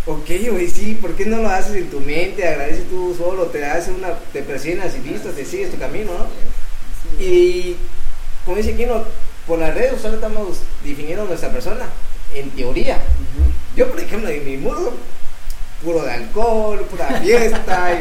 ok, 0.05 0.29
güey, 0.51 0.67
sí, 0.69 0.97
¿por 1.01 1.15
qué 1.15 1.25
no 1.25 1.37
lo 1.37 1.49
haces 1.49 1.75
en 1.75 1.89
tu 1.89 1.99
mente? 1.99 2.47
Agradeces 2.47 2.87
tú 2.89 3.15
solo, 3.17 3.45
te 3.47 3.65
haces 3.65 3.93
una, 3.95 4.13
te 4.33 4.41
presionas 4.43 4.93
y 4.95 5.07
listo, 5.09 5.29
te 5.29 5.45
sigues 5.45 5.71
tu 5.71 5.77
camino, 5.77 6.11
¿no? 6.13 6.27
Y 7.23 7.75
como 8.45 8.57
dice 8.57 8.73
aquí, 8.73 8.85
no, 8.85 9.03
por 9.47 9.59
las 9.59 9.73
redes 9.73 9.91
sociales 9.91 10.15
estamos 10.15 10.57
definiendo 10.83 11.25
nuestra 11.25 11.49
persona, 11.51 11.85
en 12.35 12.49
teoría. 12.51 12.97
Yo, 13.81 13.89
por 13.89 13.99
ejemplo, 13.99 14.29
en 14.29 14.45
mi 14.45 14.57
muro, 14.57 14.93
puro 15.83 16.03
de 16.03 16.11
alcohol, 16.11 16.85
pura 16.87 17.19
fiesta 17.19 17.93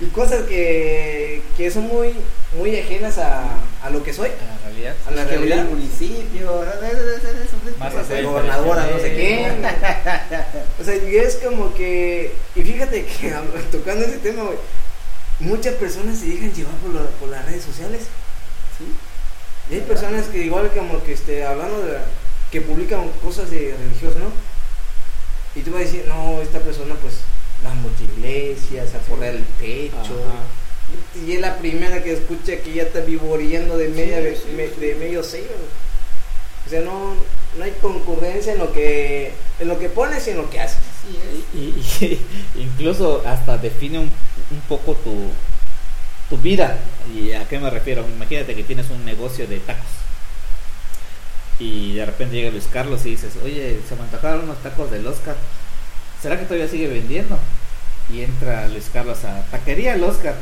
y, 0.00 0.04
y 0.04 0.08
cosas 0.10 0.42
que, 0.44 1.42
que 1.56 1.70
son 1.72 1.88
muy, 1.88 2.14
muy 2.56 2.78
ajenas 2.78 3.18
a, 3.18 3.42
a 3.82 3.90
lo 3.90 4.00
que 4.04 4.12
soy, 4.12 4.28
En 4.28 4.46
la 4.46 4.58
realidad. 4.64 4.94
a 5.04 5.10
la 5.10 5.24
realidad. 5.24 5.58
el 5.58 5.70
municipio, 5.70 6.62
eso. 8.20 8.30
gobernadora, 8.30 8.86
no 8.92 8.98
sé 9.00 9.10
qué. 9.12 9.50
O 10.80 10.84
sea, 10.84 10.94
y 10.96 11.16
es 11.16 11.36
como 11.44 11.74
que. 11.74 12.32
Y 12.54 12.62
fíjate 12.62 13.04
que 13.04 13.34
tocando 13.72 14.04
ese 14.06 14.18
tema, 14.18 14.44
güey, 14.44 14.58
muchas 15.40 15.74
personas 15.74 16.16
se 16.18 16.26
dejan 16.26 16.52
llevar 16.52 16.74
por, 16.76 16.94
la- 16.94 17.10
por 17.18 17.28
las 17.28 17.44
redes 17.46 17.64
sociales. 17.64 18.02
Sí. 18.78 18.84
Y 19.68 19.74
hay 19.74 19.80
personas 19.80 20.26
que, 20.26 20.38
igual, 20.44 20.70
como 20.76 21.02
que 21.02 21.12
este, 21.14 21.44
hablando 21.44 21.82
de. 21.84 21.94
la- 21.94 22.04
que 22.52 22.60
publican 22.60 23.08
cosas 23.20 23.50
de 23.50 23.74
religiosos, 23.76 24.20
¿no? 24.20 24.53
Y 25.54 25.60
tú 25.60 25.70
vas 25.72 25.82
a 25.82 25.84
decir, 25.84 26.04
no, 26.08 26.40
esta 26.42 26.58
persona, 26.60 26.94
pues, 27.00 27.14
va 27.64 27.72
mucho 27.74 27.96
a 28.00 28.18
iglesias, 28.18 28.94
a 28.94 28.98
poner 29.00 29.36
el 29.36 29.42
pecho. 29.42 29.96
Ajá. 30.26 31.24
Y 31.26 31.32
es 31.32 31.40
la 31.40 31.56
primera 31.58 32.02
que 32.02 32.12
escucha 32.12 32.56
que 32.58 32.72
ya 32.74 32.82
está 32.82 33.00
vivoreando 33.00 33.78
de, 33.78 33.88
media, 33.88 34.20
Sí, 34.20 34.42
sí, 34.46 34.52
me- 34.56 34.68
sí. 34.68 34.80
de 34.80 34.94
medio 34.96 35.22
sello. 35.22 35.48
O 36.66 36.70
sea, 36.70 36.80
no, 36.82 37.14
no 37.58 37.64
hay 37.64 37.72
concurrencia 37.80 38.52
en 38.52 38.58
lo 38.58 38.72
que 38.72 39.32
en 39.60 39.68
lo 39.68 39.78
que 39.78 39.88
pones 39.88 40.26
y 40.26 40.30
en 40.30 40.38
lo 40.38 40.50
que 40.50 40.60
haces. 40.60 40.78
Y, 41.54 41.58
y- 42.04 42.20
incluso 42.56 43.22
hasta 43.26 43.56
define 43.58 43.98
un, 43.98 44.10
un 44.50 44.60
poco 44.68 44.94
tu, 44.94 45.28
tu 46.30 46.36
vida. 46.42 46.78
¿Y 47.14 47.32
a 47.32 47.46
qué 47.48 47.58
me 47.58 47.70
refiero? 47.70 48.04
Imagínate 48.16 48.54
que 48.54 48.62
tienes 48.64 48.90
un 48.90 49.04
negocio 49.04 49.46
de 49.46 49.58
tacos. 49.60 49.84
Y 51.64 51.94
de 51.94 52.04
repente 52.04 52.34
llega 52.36 52.50
Luis 52.50 52.68
Carlos 52.70 53.06
y 53.06 53.10
dices, 53.10 53.32
oye, 53.42 53.80
se 53.88 53.96
me 53.96 54.02
antojaron 54.02 54.42
unos 54.44 54.62
tacos 54.62 54.90
del 54.90 55.06
Oscar. 55.06 55.34
¿Será 56.20 56.38
que 56.38 56.44
todavía 56.44 56.68
sigue 56.68 56.88
vendiendo? 56.88 57.38
Y 58.12 58.20
entra 58.20 58.68
Luis 58.68 58.90
Carlos 58.92 59.24
a 59.24 59.40
Taquería 59.50 59.94
el 59.94 60.04
Oscar. 60.04 60.34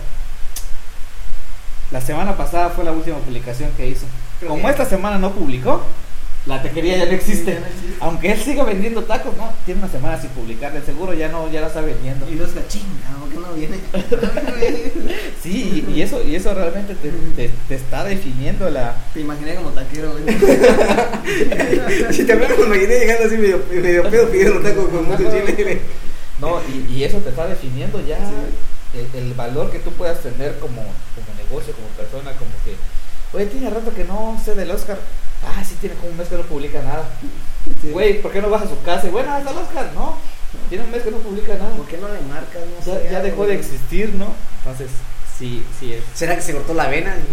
La 1.92 2.00
semana 2.00 2.36
pasada 2.36 2.70
fue 2.70 2.82
la 2.84 2.90
última 2.92 3.18
publicación 3.18 3.70
que 3.76 3.86
hizo. 3.86 4.06
Creo 4.40 4.50
Como 4.50 4.64
que- 4.64 4.70
esta 4.70 4.84
semana 4.86 5.18
no 5.18 5.30
publicó, 5.32 5.84
la 6.46 6.60
taquería 6.62 6.98
ya 6.98 7.06
no 7.06 7.12
existe. 7.12 7.58
Aunque 8.00 8.32
él 8.32 8.40
siga 8.40 8.64
vendiendo 8.64 9.04
tacos, 9.04 9.36
no, 9.36 9.50
tiene 9.64 9.80
una 9.80 9.90
semana 9.90 10.20
sin 10.20 10.30
publicar, 10.30 10.72
de 10.72 10.82
seguro 10.82 11.14
ya 11.14 11.28
no, 11.28 11.50
ya 11.50 11.60
la 11.60 11.68
está 11.68 11.80
vendiendo. 11.82 12.28
Y 12.28 12.34
los 12.34 12.50
chinga, 12.68 13.16
¿por 13.20 13.28
qué 13.30 13.36
no 13.36 13.52
viene? 13.54 13.76
Sí, 15.42 15.84
y, 15.88 15.92
y 15.98 16.02
eso, 16.02 16.22
y 16.22 16.36
eso 16.36 16.54
realmente 16.54 16.94
te, 16.94 17.10
te- 17.36 17.50
te 17.68 17.74
está 17.74 18.04
definiendo 18.04 18.70
la. 18.70 18.94
Te 19.12 19.20
imaginé 19.20 19.56
como 19.56 19.70
taquero, 19.70 20.12
güey. 20.12 20.24
Si 22.12 22.24
te 22.24 22.32
acuerdas, 22.32 22.58
me 22.58 22.64
imaginé 22.66 22.98
llegando 22.98 23.24
así 23.26 23.36
medio, 23.36 23.62
medio 23.70 24.08
pedo 24.10 24.28
pidiendo 24.30 24.60
tacos 24.60 24.88
con 24.88 25.04
mucho 25.08 25.24
chile. 25.30 25.80
No, 26.40 26.60
y, 26.68 26.92
y 26.92 27.04
eso 27.04 27.18
te 27.18 27.30
está 27.30 27.46
definiendo 27.46 28.00
ya 28.06 28.18
el, 28.94 29.20
el 29.20 29.34
valor 29.34 29.70
que 29.70 29.78
tú 29.78 29.90
puedas 29.92 30.20
tener 30.20 30.58
como, 30.58 30.82
como 30.82 31.36
negocio, 31.36 31.72
como 31.74 31.88
persona, 31.88 32.32
como 32.32 32.50
que, 32.64 32.76
oye, 33.36 33.46
tiene 33.46 33.70
rato 33.70 33.92
que 33.94 34.04
no 34.04 34.40
sé 34.44 34.54
del 34.54 34.70
Oscar. 34.70 34.98
Ah, 35.44 35.62
sí, 35.64 35.74
tiene 35.80 35.96
como 35.96 36.10
un 36.10 36.16
mes 36.16 36.28
que 36.28 36.36
no 36.36 36.42
publica 36.42 36.82
nada. 36.82 37.04
Güey, 37.82 38.22
¿por 38.22 38.30
qué 38.32 38.40
no 38.40 38.50
vas 38.50 38.62
a 38.62 38.68
su 38.68 38.80
casa? 38.82 39.06
Y 39.06 39.10
bueno, 39.10 39.32
hasta 39.32 39.50
Oscar, 39.50 39.90
no. 39.94 40.16
Tiene 40.68 40.84
un 40.84 40.90
mes 40.90 41.02
que 41.02 41.10
no 41.10 41.18
publica 41.18 41.54
nada. 41.54 41.70
¿Por 41.76 41.86
qué 41.86 41.96
no 41.98 42.08
le 42.08 42.20
marcas? 42.22 42.62
No 42.66 42.78
Ya, 42.92 42.98
sé, 43.00 43.08
ya 43.10 43.16
algo, 43.18 43.28
dejó 43.30 43.46
de 43.46 43.54
existir, 43.54 44.14
¿no? 44.14 44.34
Entonces, 44.58 44.90
sí, 45.38 45.64
sí 45.80 45.94
es. 45.94 46.02
¿Será 46.14 46.36
que 46.36 46.42
se 46.42 46.52
cortó 46.52 46.74
la 46.74 46.88
vena? 46.88 47.14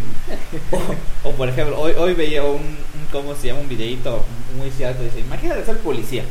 O, 1.23 1.30
o, 1.30 1.34
por 1.34 1.49
ejemplo, 1.49 1.80
hoy, 1.80 1.94
hoy 1.98 2.14
veía 2.14 2.44
un, 2.44 2.56
un, 2.61 3.07
¿cómo 3.11 3.36
se 3.36 3.48
llama? 3.48 3.60
Un 3.61 3.69
videito 3.69 4.23
muy 4.57 4.72
cierto. 4.72 5.03
Dice, 5.03 5.19
imagínate 5.19 5.65
ser 5.65 5.77
policía. 5.80 6.23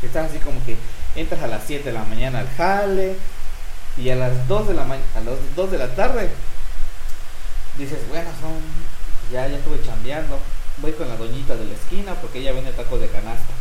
Que 0.00 0.06
estás 0.06 0.30
así 0.30 0.38
como 0.38 0.64
que 0.64 0.76
entras 1.16 1.42
a 1.42 1.46
las 1.46 1.62
7 1.66 1.84
de 1.84 1.92
la 1.92 2.04
mañana 2.04 2.38
al 2.40 2.48
jale 2.56 3.16
y 3.98 4.08
a 4.10 4.16
las 4.16 4.48
2 4.48 4.68
de 4.68 4.74
la, 4.74 4.84
ma- 4.84 4.94
a 4.94 5.20
las 5.20 5.34
2 5.56 5.70
de 5.70 5.78
la 5.78 5.94
tarde 5.94 6.30
dices, 7.78 7.98
bueno, 8.08 8.28
son, 8.40 8.52
ya, 9.32 9.48
ya 9.48 9.56
estuve 9.56 9.82
chambeando. 9.84 10.38
Voy 10.78 10.92
con 10.92 11.08
la 11.08 11.16
doñita 11.16 11.54
de 11.56 11.64
la 11.66 11.74
esquina 11.74 12.14
porque 12.14 12.38
ella 12.38 12.52
vende 12.52 12.72
tacos 12.72 13.00
de 13.00 13.08
canasta. 13.08 13.52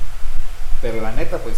Pero 0.82 1.02
la 1.02 1.12
neta, 1.12 1.38
pues, 1.38 1.58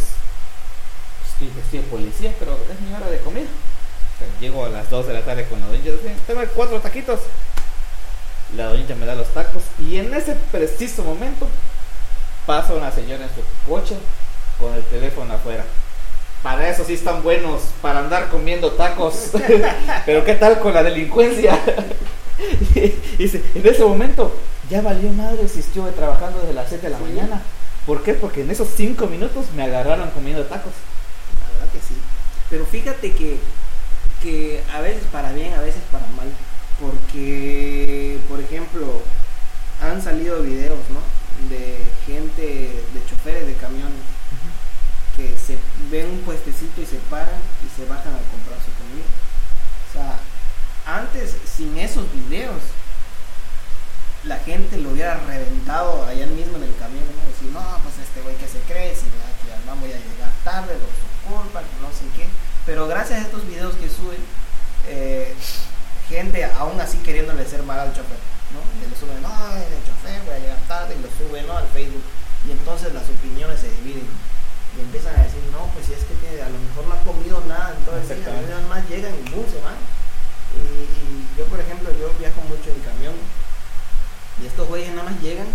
estoy 1.32 1.52
estoy 1.62 1.80
de 1.80 1.86
policía, 1.86 2.34
pero 2.40 2.58
es 2.72 2.80
mi 2.82 2.94
hora 2.94 3.10
de 3.10 3.20
sea, 3.20 4.28
llego 4.40 4.66
a 4.66 4.70
las 4.70 4.90
2 4.90 5.08
de 5.08 5.14
la 5.14 5.22
tarde 5.22 5.46
con 5.46 5.60
la 5.60 5.68
doñita. 5.68 5.92
Tengo 6.28 6.42
cuatro 6.56 6.80
taquitos. 6.80 7.20
La 8.56 8.66
doñita 8.66 8.96
me 8.96 9.06
da 9.06 9.16
los 9.16 9.28
tacos 9.30 9.64
y 9.80 9.98
en 9.98 10.14
ese 10.14 10.36
preciso 10.52 11.04
momento 11.04 11.48
pasa 12.46 12.74
una 12.74 12.92
señora 12.92 13.24
en 13.24 13.30
su 13.30 13.42
coche 13.70 13.96
con 14.60 14.74
el 14.74 14.84
teléfono 14.84 15.34
afuera. 15.34 15.64
Para 16.44 16.70
eso 16.70 16.84
sí 16.84 16.94
están 16.94 17.24
buenos, 17.24 17.62
para 17.82 18.00
andar 18.00 18.30
comiendo 18.30 18.72
tacos. 18.72 19.32
Pero 20.06 20.26
¿qué 20.26 20.36
tal 20.36 20.60
con 20.60 20.74
la 20.74 20.84
delincuencia? 20.84 21.58
Dice, 23.18 23.42
en 23.56 23.66
ese 23.66 23.84
momento 23.84 24.36
ya 24.74 24.82
valió 24.82 25.14
madre 25.14 25.48
si 25.48 25.60
estuve 25.60 25.92
trabajando 25.92 26.40
desde 26.40 26.56
las 26.56 26.68
7 26.68 26.88
de 26.88 26.94
la 26.94 26.98
mañana. 26.98 27.44
¿Por 27.86 28.02
qué? 28.02 28.16
Porque 28.16 28.42
en 28.42 28.50
esos 28.50 28.70
5 28.76 29.06
minutos 29.06 29.46
me 29.56 29.62
agarraron 29.62 30.10
comiendo 30.10 30.44
tacos. 30.46 30.74
La 31.40 31.54
verdad 31.54 31.72
que 31.72 31.78
sí. 31.78 31.94
Pero 32.50 32.66
fíjate 32.66 33.12
que, 33.12 33.38
que 34.24 34.64
a 34.74 34.82
veces 34.82 35.04
para 35.12 35.32
bien, 35.32 35.54
a 35.54 35.62
veces 35.62 35.84
para 35.92 36.08
mal. 36.18 36.26
Porque, 36.82 38.18
por 38.28 38.40
ejemplo, 38.40 39.04
han 39.80 40.02
salido 40.02 40.42
videos, 40.42 40.80
¿no? 40.90 41.02
De 41.56 41.78
gente, 42.08 42.42
de 42.42 43.06
choferes 43.08 43.46
de 43.46 43.54
camiones, 43.54 44.02
que 45.16 45.38
se 45.38 45.56
ven 45.92 46.10
un 46.10 46.20
puestecito 46.22 46.82
y 46.82 46.88
se 46.88 46.98
paran 47.12 47.38
y 47.64 47.70
se 47.80 47.88
bajan 47.88 48.16
a 48.16 48.26
comprar 48.32 48.58
su 48.58 48.74
comida. 48.74 49.06
O 49.88 49.94
sea, 49.94 50.18
antes, 51.00 51.38
sin 51.46 51.78
esos 51.78 52.06
videos, 52.12 52.64
hubiera 54.28 55.20
reventado 55.28 56.06
allá 56.06 56.26
mismo 56.28 56.58
en 56.58 56.64
el 56.64 56.76
camión, 56.78 57.04
¿no? 57.04 57.28
Decir, 57.28 57.52
no, 57.52 57.60
pues 57.84 57.96
este 58.00 58.22
güey 58.22 58.36
que 58.38 58.48
se 58.48 58.60
cree, 58.72 58.96
si 58.96 59.06
me 59.12 59.20
que 59.44 59.52
vamos 59.68 59.84
a 59.84 59.88
llegar 59.88 60.32
tarde, 60.44 60.74
lo 60.80 60.88
su 60.88 61.08
culpa, 61.28 61.60
que 61.60 61.76
no 61.82 61.90
sé 61.92 62.06
qué. 62.16 62.28
Pero 62.66 62.88
gracias 62.88 63.20
a 63.20 63.24
estos 63.24 63.46
videos 63.48 63.76
que 63.76 63.90
suben, 63.90 64.20
eh, 64.88 65.34
gente 66.08 66.44
aún 66.58 66.80
así 66.80 66.98
queriéndole 67.00 67.44
ser 67.46 67.64
mal 67.64 67.80
al 67.80 67.92
chofer, 67.92 68.20
¿no? 68.56 68.64
Y 68.80 68.90
le 68.90 68.96
suben, 68.96 69.22
no, 69.22 69.30
el 69.56 69.84
chofer, 69.84 70.22
voy 70.24 70.36
a 70.36 70.40
llegar 70.40 70.60
tarde, 70.68 70.96
y 70.96 71.02
lo 71.04 71.10
suben, 71.20 71.46
¿no? 71.48 71.58
Al 71.58 71.68
Facebook. 71.68 72.04
Y 72.48 72.52
entonces 72.52 72.94
las 72.94 73.04
opiniones 73.10 73.60
se 73.60 73.72
dividen. 73.84 74.08
Y 74.76 74.82
empiezan 74.82 75.16
a 75.20 75.24
decir, 75.24 75.44
no, 75.52 75.68
pues 75.76 75.86
si 75.86 75.94
es 75.94 76.04
que 76.08 76.16
tiene- 76.24 76.42
a 76.42 76.50
lo 76.50 76.58
mejor 76.60 76.88
no 76.88 76.96
ha 76.96 77.04
comido 77.04 77.44
nada 77.48 77.76
en 77.78 77.84
todo 77.86 77.96
el 78.00 78.08
día, 78.08 78.16
Exactamente. 78.16 78.52
nada 78.52 78.68
más 78.68 78.82
llegan 78.90 79.14
y 79.14 79.24
boom, 79.32 79.46
se 79.52 79.60
van. 79.62 79.78
Y, 80.56 80.64
y 80.88 81.04
yo, 81.38 81.46
por 81.46 81.60
ejemplo, 81.60 81.92
yo 81.94 82.10
viajo 82.20 82.42
mucho 82.48 82.72
en 82.72 82.80
camión. 82.82 83.16
Y 84.42 84.48
estos 84.48 84.68
güeyes 84.68 84.90
nada 84.96 85.10
más 85.10 85.22
llegan 85.22 85.48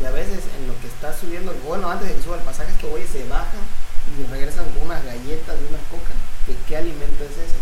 y 0.00 0.04
a 0.04 0.10
veces 0.10 0.40
en 0.58 0.66
lo 0.66 0.78
que 0.80 0.86
está 0.88 1.12
subiendo, 1.12 1.52
bueno, 1.66 1.90
antes 1.90 2.08
de 2.08 2.14
que 2.14 2.22
suba 2.22 2.36
el 2.36 2.42
pasaje, 2.42 2.72
estos 2.72 2.90
güeyes 2.90 3.10
se 3.10 3.28
bajan 3.28 3.60
y 4.08 4.24
regresan 4.30 4.64
con 4.72 4.82
unas 4.82 5.04
galletas 5.04 5.56
y 5.60 5.68
una 5.68 5.82
coca. 5.90 6.14
¿Que, 6.46 6.56
¿Qué 6.66 6.76
alimento 6.76 7.24
es 7.24 7.32
ese? 7.32 7.60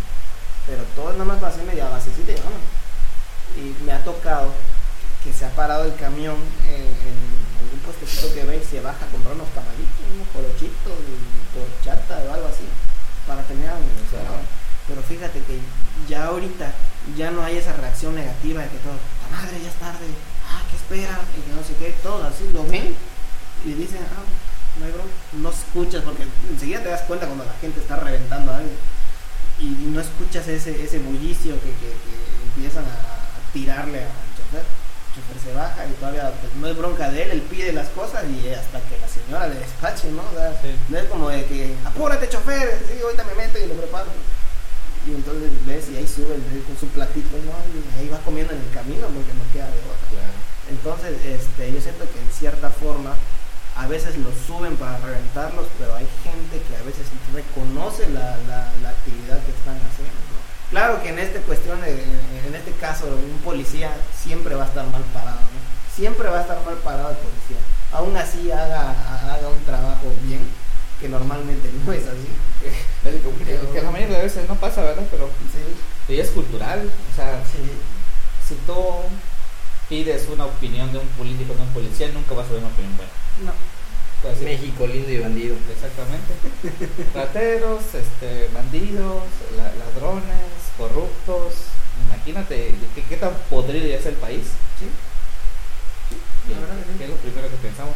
Pero 0.67 0.85
todo 0.95 1.13
nada 1.13 1.25
más 1.25 1.39
para 1.39 1.53
hacer 1.53 1.65
media 1.65 1.89
basecita 1.89 2.33
y 2.33 2.37
vámonos. 2.37 2.71
Y 3.57 3.85
me 3.85 3.93
ha 3.93 4.05
tocado 4.05 4.55
que 5.25 5.33
se 5.33 5.45
ha 5.45 5.51
parado 5.51 5.85
el 5.85 5.95
camión 5.97 6.37
en, 6.65 6.87
en 6.87 7.19
algún 7.61 7.81
puestecito 7.85 8.33
que 8.33 8.45
ve 8.45 8.63
y 8.63 8.65
se 8.65 8.81
baja 8.81 9.05
a 9.05 9.11
comprar 9.11 9.35
unos 9.35 9.51
tamalitos, 9.51 10.07
unos 10.15 10.29
colochitos, 10.33 10.97
por 11.53 11.67
chata 11.85 12.23
o 12.25 12.33
algo 12.33 12.47
así, 12.47 12.65
para 13.27 13.43
terminar 13.43 13.75
la 13.75 13.81
universidad. 13.85 14.23
Pero 14.87 15.03
fíjate 15.03 15.41
que 15.43 15.59
ya 16.09 16.27
ahorita 16.27 16.73
ya 17.17 17.31
no 17.31 17.43
hay 17.43 17.59
esa 17.59 17.75
reacción 17.75 18.15
negativa 18.15 18.63
de 18.63 18.69
que 18.69 18.79
todo, 18.79 18.95
madre 19.31 19.61
ya 19.63 19.69
es 19.69 19.75
tarde, 19.77 20.07
ah, 20.49 20.63
¿qué 20.71 20.77
espera? 20.77 21.21
Y 21.37 21.41
que 21.43 21.53
no 21.55 21.63
sé 21.63 21.75
qué, 21.79 21.95
todos 22.03 22.25
así 22.25 22.49
lo 22.53 22.65
ven 22.67 22.95
y 23.65 23.73
dicen, 23.75 24.01
ah, 24.11 24.23
no 24.79 24.87
hay 24.87 24.93
bronca. 24.93 25.13
No 25.33 25.51
escuchas 25.51 26.03
porque 26.05 26.25
enseguida 26.51 26.83
te 26.83 26.89
das 26.89 27.03
cuenta 27.03 27.27
cuando 27.27 27.45
la 27.45 27.55
gente 27.61 27.81
está 27.81 27.97
reventando 27.97 28.53
algo 28.53 28.71
y 29.61 29.67
no 29.67 30.01
escuchas 30.01 30.49
ese, 30.49 30.83
ese 30.83 30.99
bullicio 31.01 31.55
que, 31.61 31.71
que, 31.81 31.91
que 31.93 32.15
empiezan 32.55 32.85
a, 32.85 32.89
a 32.89 33.53
tirarle 33.53 33.99
al 34.05 34.09
chofer. 34.37 34.65
El 34.65 35.23
chofer 35.23 35.43
se 35.43 35.53
baja 35.59 35.87
y 35.87 35.93
todavía 36.01 36.33
pues, 36.41 36.55
no 36.55 36.69
es 36.69 36.77
bronca 36.77 37.11
de 37.11 37.23
él, 37.25 37.31
él 37.33 37.43
pide 37.43 37.73
las 37.73 37.89
cosas 37.89 38.25
y 38.31 38.49
hasta 38.55 38.81
que 38.89 38.97
la 38.99 39.09
señora 39.09 39.49
le 39.49 39.57
despache, 39.61 40.11
¿no? 40.13 40.23
O 40.23 40.35
sea, 40.35 40.53
Sí. 40.63 40.71
no 40.89 40.99
es 40.99 41.05
como 41.07 41.29
de 41.29 41.45
que, 41.47 41.75
apúrate 41.85 42.29
chofer, 42.29 42.81
sí, 42.89 43.01
ahorita 43.03 43.25
me 43.25 43.35
meto 43.35 43.59
y 43.59 43.67
lo 43.67 43.75
preparo. 43.75 44.07
Y 45.07 45.15
entonces 45.15 45.51
ves 45.67 45.89
y 45.91 45.97
ahí 45.97 46.07
sube 46.07 46.37
con 46.67 46.77
su 46.79 46.87
platito, 46.89 47.37
¿no? 47.45 47.57
Y 47.73 47.81
ahí 47.99 48.09
va 48.09 48.19
comiendo 48.21 48.53
en 48.53 48.61
el 48.61 48.71
camino 48.71 49.07
porque 49.09 49.33
no 49.33 49.45
queda 49.53 49.67
de 49.67 49.81
otra. 49.89 50.07
Claro. 50.13 50.37
Entonces, 50.71 51.13
este, 51.25 51.73
yo 51.73 51.81
siento 51.81 52.05
que 52.13 52.21
en 52.21 52.31
cierta 52.31 52.69
forma 52.71 53.15
a 53.77 53.87
veces 53.87 54.19
los 54.19 54.35
suben 54.47 54.77
para 54.77 54.99
reventarlos, 54.99 55.67
pero 55.79 55.95
hay 55.97 56.07
gente 56.23 56.61
que 56.69 56.77
a 56.77 56.83
veces 56.83 57.07
reconoce 57.33 58.09
la, 58.11 58.37
la, 58.47 58.73
la 58.83 58.89
actividad 58.91 59.41
que 59.45 59.53
están 59.57 59.77
haciendo. 59.89 60.21
¿no? 60.31 60.39
Claro 60.71 61.03
que 61.03 61.09
en 61.09 61.19
esta 61.19 61.41
cuestión, 61.41 61.81
de- 61.81 62.03
en 62.47 62.55
este 62.55 62.73
caso, 62.73 63.07
un 63.07 63.41
policía 63.43 63.91
siempre 64.15 64.55
va 64.55 64.65
a 64.65 64.69
estar 64.69 64.87
mal 64.87 65.03
parado, 65.15 65.41
¿no? 65.41 65.61
Siempre 65.97 66.29
va 66.29 66.39
a 66.39 66.43
estar 66.43 66.61
mal 66.65 66.77
parado 66.85 67.11
el 67.11 67.17
policía. 67.17 67.57
Aún 67.93 68.17
así 68.17 68.51
haga, 68.53 68.91
haga 69.35 69.49
un 69.49 69.65
trabajo 69.65 70.13
bien, 70.23 70.41
que 71.01 71.09
normalmente 71.09 71.69
no 71.85 71.93
es 71.93 72.03
así. 72.07 72.29
Que, 73.73 73.81
la 73.81 73.91
mayoría 73.91 74.19
de 74.19 74.25
veces 74.25 74.47
no 74.49 74.55
pasa, 74.57 74.83
¿verdad? 74.83 75.05
Pero 75.11 75.29
Sí, 76.07 76.13
y 76.15 76.21
es 76.21 76.29
cultural. 76.31 76.91
O 77.13 77.17
sea, 77.17 77.43
sí. 77.51 77.59
si 78.47 78.55
tú 78.67 78.75
pides 79.89 80.29
una 80.31 80.45
opinión 80.45 80.93
de 80.93 80.99
un 80.99 81.07
político, 81.09 81.55
de 81.55 81.63
un 81.63 81.69
policía, 81.73 82.09
nunca 82.13 82.35
vas 82.35 82.47
a 82.49 82.53
ver 82.53 82.59
una 82.59 82.69
opinión 82.69 82.95
buena. 82.97 83.13
No. 83.47 84.45
México 84.45 84.87
lindo 84.87 85.11
y 85.11 85.19
bandido. 85.19 85.57
Exactamente. 85.73 86.35
Rateros, 87.15 87.83
este, 87.95 88.49
bandidos, 88.53 89.23
la- 89.57 89.73
ladrones, 89.83 90.53
corruptos. 90.77 91.55
Imagínate 92.07 92.75
qué, 92.95 93.03
qué 93.05 93.17
tan 93.17 93.33
podrido 93.49 93.87
ya 93.87 93.97
es 93.97 94.07
el 94.07 94.15
país. 94.17 94.45
Sí. 94.79 94.87
¿Qué, 96.47 96.55
La 96.55 96.61
verdad 96.61 96.77
que 96.85 96.93
sí. 96.93 96.99
qué 96.99 97.05
es 97.05 97.11
lo 97.11 97.17
primero 97.17 97.49
que 97.49 97.57
pensamos? 97.57 97.95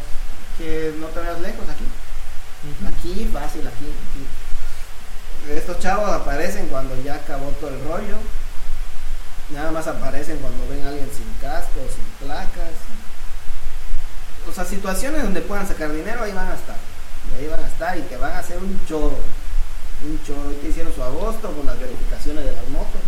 Que 0.57 0.93
no 0.99 1.07
te 1.07 1.19
veas 1.19 1.39
lejos 1.41 1.69
aquí. 1.69 1.85
Aquí, 2.87 3.29
fácil, 3.31 3.67
aquí, 3.67 3.85
aquí. 3.85 5.53
Estos 5.53 5.79
chavos 5.79 6.09
aparecen 6.09 6.67
cuando 6.67 6.95
ya 7.03 7.15
acabó 7.15 7.49
todo 7.61 7.69
el 7.69 7.83
rollo. 7.83 8.17
Nada 9.51 9.71
más 9.71 9.85
aparecen 9.85 10.37
cuando 10.37 10.67
ven 10.67 10.83
a 10.85 10.89
alguien 10.89 11.09
sin 11.15 11.31
casco, 11.39 11.79
sin 11.93 12.27
placas. 12.27 12.73
O 14.49 14.53
sea, 14.53 14.65
situaciones 14.65 15.21
donde 15.21 15.41
puedan 15.41 15.67
sacar 15.67 15.91
dinero, 15.91 16.23
ahí 16.23 16.31
van 16.31 16.49
a 16.49 16.55
estar. 16.55 16.77
Y 17.29 17.39
ahí 17.39 17.47
van 17.47 17.63
a 17.63 17.67
estar 17.67 17.97
y 17.97 18.01
te 18.01 18.17
van 18.17 18.31
a 18.31 18.39
hacer 18.39 18.57
un 18.57 18.79
choro. 18.87 19.17
Un 20.03 20.19
choro. 20.25 20.51
Y 20.51 20.55
te 20.55 20.69
hicieron 20.69 20.93
su 20.93 21.03
agosto 21.03 21.51
con 21.51 21.65
las 21.65 21.79
verificaciones 21.79 22.43
de 22.43 22.51
las 22.51 22.67
motos. 22.69 23.01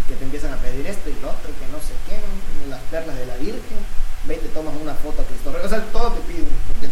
Y 0.00 0.08
que 0.08 0.16
te 0.16 0.24
empiezan 0.24 0.52
a 0.52 0.56
pedir 0.56 0.86
esto 0.86 1.08
y 1.08 1.14
lo 1.20 1.30
otro, 1.30 1.48
que 1.56 1.66
no 1.72 1.80
sé 1.80 1.94
qué, 2.04 2.20
las 2.68 2.80
perlas 2.90 3.16
de 3.16 3.26
la 3.26 3.36
Virgen. 3.36 3.80
Ve 4.24 4.34
y 4.36 4.38
te 4.38 4.48
tomas 4.48 4.74
una 4.76 4.94
foto 4.94 5.22
a 5.22 5.24
Cristo 5.24 5.52
Rey. 5.52 5.64
O 5.64 5.68
sea, 5.68 5.80
todo 5.92 6.12
te 6.12 6.20
piden. 6.20 6.48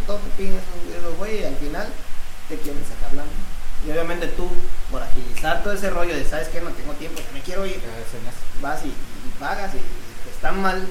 Te 0.06 0.30
piden 0.36 0.54
esos, 0.54 0.98
esos 0.98 1.16
güeyes 1.16 1.40
y 1.42 1.44
al 1.44 1.56
final 1.56 1.86
te 2.48 2.56
quieren 2.58 2.82
sacar 2.84 3.14
lana. 3.14 3.30
Y 3.86 3.90
obviamente 3.90 4.28
tú, 4.28 4.48
por 4.90 5.02
agilizar 5.02 5.62
todo 5.62 5.72
ese 5.72 5.90
rollo 5.90 6.14
de, 6.14 6.24
¿sabes 6.24 6.48
qué? 6.48 6.60
No 6.60 6.70
tengo 6.70 6.92
tiempo, 6.94 7.20
ya 7.20 7.32
me 7.32 7.40
quiero 7.40 7.66
ir. 7.66 7.80
Vas 8.60 8.84
y, 8.84 8.88
y 8.88 9.30
pagas 9.38 9.74
y, 9.74 9.78
y 9.78 10.24
te 10.24 10.30
están 10.30 10.60
mal. 10.60 10.86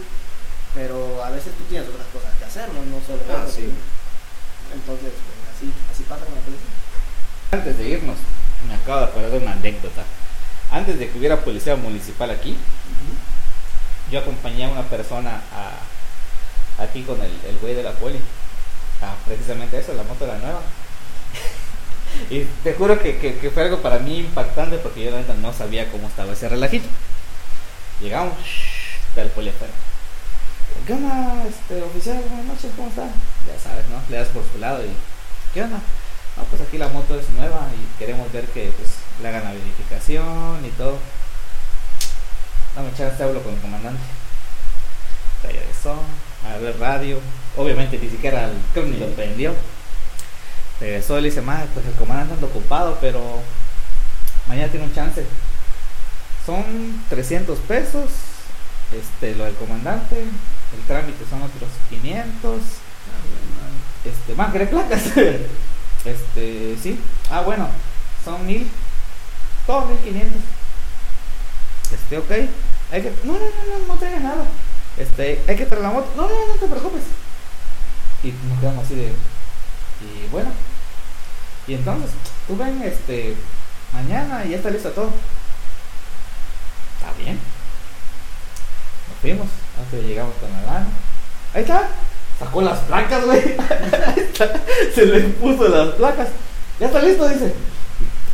Pero 0.76 1.23
a 1.23 1.30
veces 1.30 1.53
tú 1.57 1.64
tienes 1.69 1.88
otras 1.88 2.07
cosas 2.07 2.34
que 2.38 2.45
hacer, 2.45 2.68
no, 2.73 2.81
no 2.85 2.99
solo 3.06 3.22
Ah, 3.30 3.45
sí. 3.48 3.69
Entonces, 4.73 5.11
pues, 5.14 5.38
así, 5.56 5.72
así 5.94 6.03
pasa 6.03 6.26
con 6.26 6.34
la 6.34 6.41
policía. 6.41 6.73
Antes 7.52 7.77
de 7.77 7.90
irnos, 7.90 8.18
me 8.68 8.73
acabo 8.73 8.99
de 9.02 9.06
acordar 9.06 9.31
de 9.31 9.38
una 9.38 9.52
anécdota. 9.52 10.02
Antes 10.72 10.98
de 10.98 11.11
que 11.11 11.19
hubiera 11.19 11.41
policía 11.41 11.76
municipal 11.76 12.31
aquí, 12.31 12.57
yo 14.11 14.19
acompañé 14.19 14.65
a 14.65 14.69
una 14.69 14.84
persona 14.84 15.41
a, 15.52 16.84
aquí 16.84 17.03
con 17.03 17.22
el, 17.22 17.31
el 17.48 17.57
güey 17.60 17.76
de 17.76 17.84
la 17.84 17.91
poli. 17.91 18.19
Precisamente 19.25 19.80
eso, 19.80 19.93
la 19.93 20.03
moto 20.03 20.25
era 20.25 20.38
nueva. 20.38 20.61
y 22.30 22.41
te 22.63 22.73
juro 22.73 22.99
que, 22.99 23.17
que- 23.17 23.38
que 23.39 23.49
fue 23.49 23.63
algo 23.63 23.81
para 23.81 23.99
mí 23.99 24.19
impactante 24.19 24.77
porque 24.77 25.03
yo 25.03 25.11
la 25.11 25.17
neta 25.17 25.34
no 25.35 25.51
sabía 25.53 25.89
cómo 25.91 26.07
estaba 26.07 26.34
ese 26.34 26.47
relajito. 26.49 26.88
Llegamos, 27.99 28.34
está 29.09 29.21
el 29.23 29.30
poli 29.30 29.49
afuera. 29.49 29.73
¿Qué 30.88 30.93
onda, 30.93 31.43
este, 31.47 31.81
oficial? 31.81 32.21
Buenas 32.30 32.45
noches, 32.45 32.71
¿cómo 32.75 32.89
está? 32.89 33.03
Ya 33.03 33.59
sabes, 33.61 33.88
¿no? 33.89 34.01
Le 34.09 34.17
das 34.17 34.27
por 34.30 34.43
su 34.51 34.59
lado 34.59 34.84
y 34.84 34.89
¿qué 35.53 35.63
onda? 35.63 35.80
No, 36.38 36.43
pues 36.45 36.61
aquí 36.61 36.77
la 36.77 36.88
moto 36.89 37.17
es 37.19 37.30
nueva 37.30 37.67
y 37.73 37.99
queremos 37.99 38.31
ver 38.31 38.45
que 38.47 38.71
pues 38.77 38.89
le 39.21 39.27
hagan 39.30 39.43
la 39.43 39.51
verificación 39.53 40.65
y 40.65 40.69
todo. 40.71 40.97
Dame 42.75 42.89
chance, 42.97 43.21
hablo 43.23 43.41
con 43.43 43.53
el 43.53 43.59
comandante. 43.61 44.01
Regresó, 45.43 45.95
a 46.47 46.57
ver 46.57 46.80
radio. 46.80 47.19
Obviamente 47.57 47.99
ni 48.01 48.09
siquiera 48.09 48.45
el 48.45 48.53
creo 48.73 48.85
ni 48.85 48.97
lo 48.97 49.07
prendió. 49.07 49.53
Regresó 50.80 51.19
y 51.19 51.21
le 51.21 51.30
dice, 51.30 51.41
madre, 51.41 51.67
pues 51.73 51.85
el 51.85 51.93
comandante 51.93 52.34
anda 52.34 52.47
ocupado, 52.47 52.97
pero 52.99 53.21
mañana 54.47 54.69
tiene 54.69 54.85
un 54.85 54.93
chance. 54.93 55.25
Son 56.45 56.63
300 57.09 57.57
pesos. 57.59 58.09
Este, 58.91 59.35
lo 59.35 59.45
del 59.45 59.55
comandante. 59.55 60.19
El 60.19 60.81
trámite 60.88 61.25
son 61.30 61.41
otros 61.43 61.69
500. 61.89 62.61
Este, 64.03 64.35
más 64.35 64.51
que 64.51 64.65
placas. 64.65 65.03
este, 66.05 66.77
sí. 66.81 66.99
Ah, 67.30 67.41
bueno, 67.41 67.67
son 68.25 68.45
mil. 68.45 68.69
Todo 69.65 69.85
1500. 69.85 70.31
Este, 71.93 72.17
ok. 72.17 72.31
Hay 72.91 73.01
que, 73.01 73.13
no, 73.23 73.34
no, 73.34 73.39
no, 73.39 73.80
no, 73.80 73.88
no 73.88 73.95
traiga 73.95 74.19
nada. 74.19 74.45
Este, 74.97 75.41
hay 75.47 75.55
que 75.55 75.65
traer 75.65 75.84
la 75.84 75.91
moto. 75.91 76.11
No, 76.15 76.23
no, 76.23 76.47
no 76.47 76.53
te 76.55 76.67
preocupes. 76.67 77.03
Y 78.23 78.33
nos 78.49 78.59
quedamos 78.59 78.85
así 78.85 78.95
de. 78.95 79.07
Y 79.07 80.27
bueno. 80.31 80.49
Y 81.67 81.75
entonces, 81.75 82.11
tú 82.47 82.57
ven, 82.57 82.81
este, 82.83 83.35
mañana 83.93 84.45
y 84.45 84.49
ya 84.49 84.57
está 84.57 84.69
listo 84.69 84.89
todo. 84.91 85.11
Está 86.95 87.13
bien. 87.21 87.39
Nos 89.09 89.17
fuimos. 89.19 89.47
Hasta 89.79 89.97
que 89.97 90.03
llegamos 90.03 90.35
con 90.35 90.51
la 90.51 90.61
lana. 90.61 90.87
Ahí 91.53 91.61
está. 91.61 91.89
Sacó 92.39 92.61
las 92.61 92.79
placas, 92.79 93.25
güey. 93.25 93.41
Se 94.95 95.05
le 95.05 95.21
puso 95.21 95.67
las 95.67 95.89
placas. 95.95 96.29
Ya 96.79 96.87
está 96.87 97.01
listo, 97.01 97.27
dice. 97.27 97.53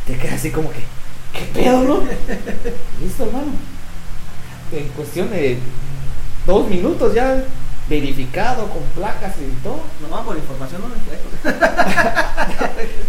Y 0.06 0.12
te 0.12 0.18
quedas 0.18 0.36
así 0.36 0.50
como 0.50 0.70
que, 0.70 0.80
¿qué 1.32 1.44
pedo, 1.52 1.82
no? 1.82 2.02
Listo, 3.00 3.24
hermano. 3.24 3.52
En 4.72 4.88
cuestión 4.88 5.30
de 5.30 5.58
dos 6.46 6.66
minutos 6.68 7.14
ya 7.14 7.44
verificado 7.90 8.68
con 8.68 8.82
placas 8.94 9.34
y 9.38 9.50
todo. 9.62 9.80
No, 10.08 10.24
por 10.24 10.36
información 10.36 10.80
no 10.82 10.88
me 10.88 10.94
fue. 10.94 11.18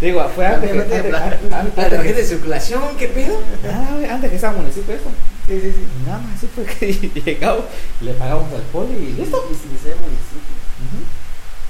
Digo, 0.00 0.28
fue 0.34 0.46
antes 0.46 0.70
que, 0.72 0.78
antes, 0.80 1.14
antes- 1.14 1.52
antes- 1.52 1.76
¿La 1.76 1.88
tarjeta 1.88 2.18
de 2.18 2.24
circulación? 2.26 2.82
¿Qué 2.98 3.06
pedo? 3.08 3.40
Ah, 3.72 3.90
güey, 3.94 4.06
antes 4.06 4.30
que 4.30 4.38
sea 4.38 4.50
municipio 4.50 4.94
eso. 4.94 5.10
Sí, 5.46 5.60
sí, 5.60 5.72
sí. 5.72 5.86
Nada 6.04 6.18
más 6.18 6.36
así 6.36 6.48
fue 6.54 6.64
que 6.64 6.92
llegamos, 7.24 7.64
le 8.00 8.12
pagamos 8.14 8.52
al 8.52 8.62
poli 8.72 8.92
y 8.94 9.12
listo. 9.12 9.38
Y 9.48 9.54
municipio. 9.54 10.52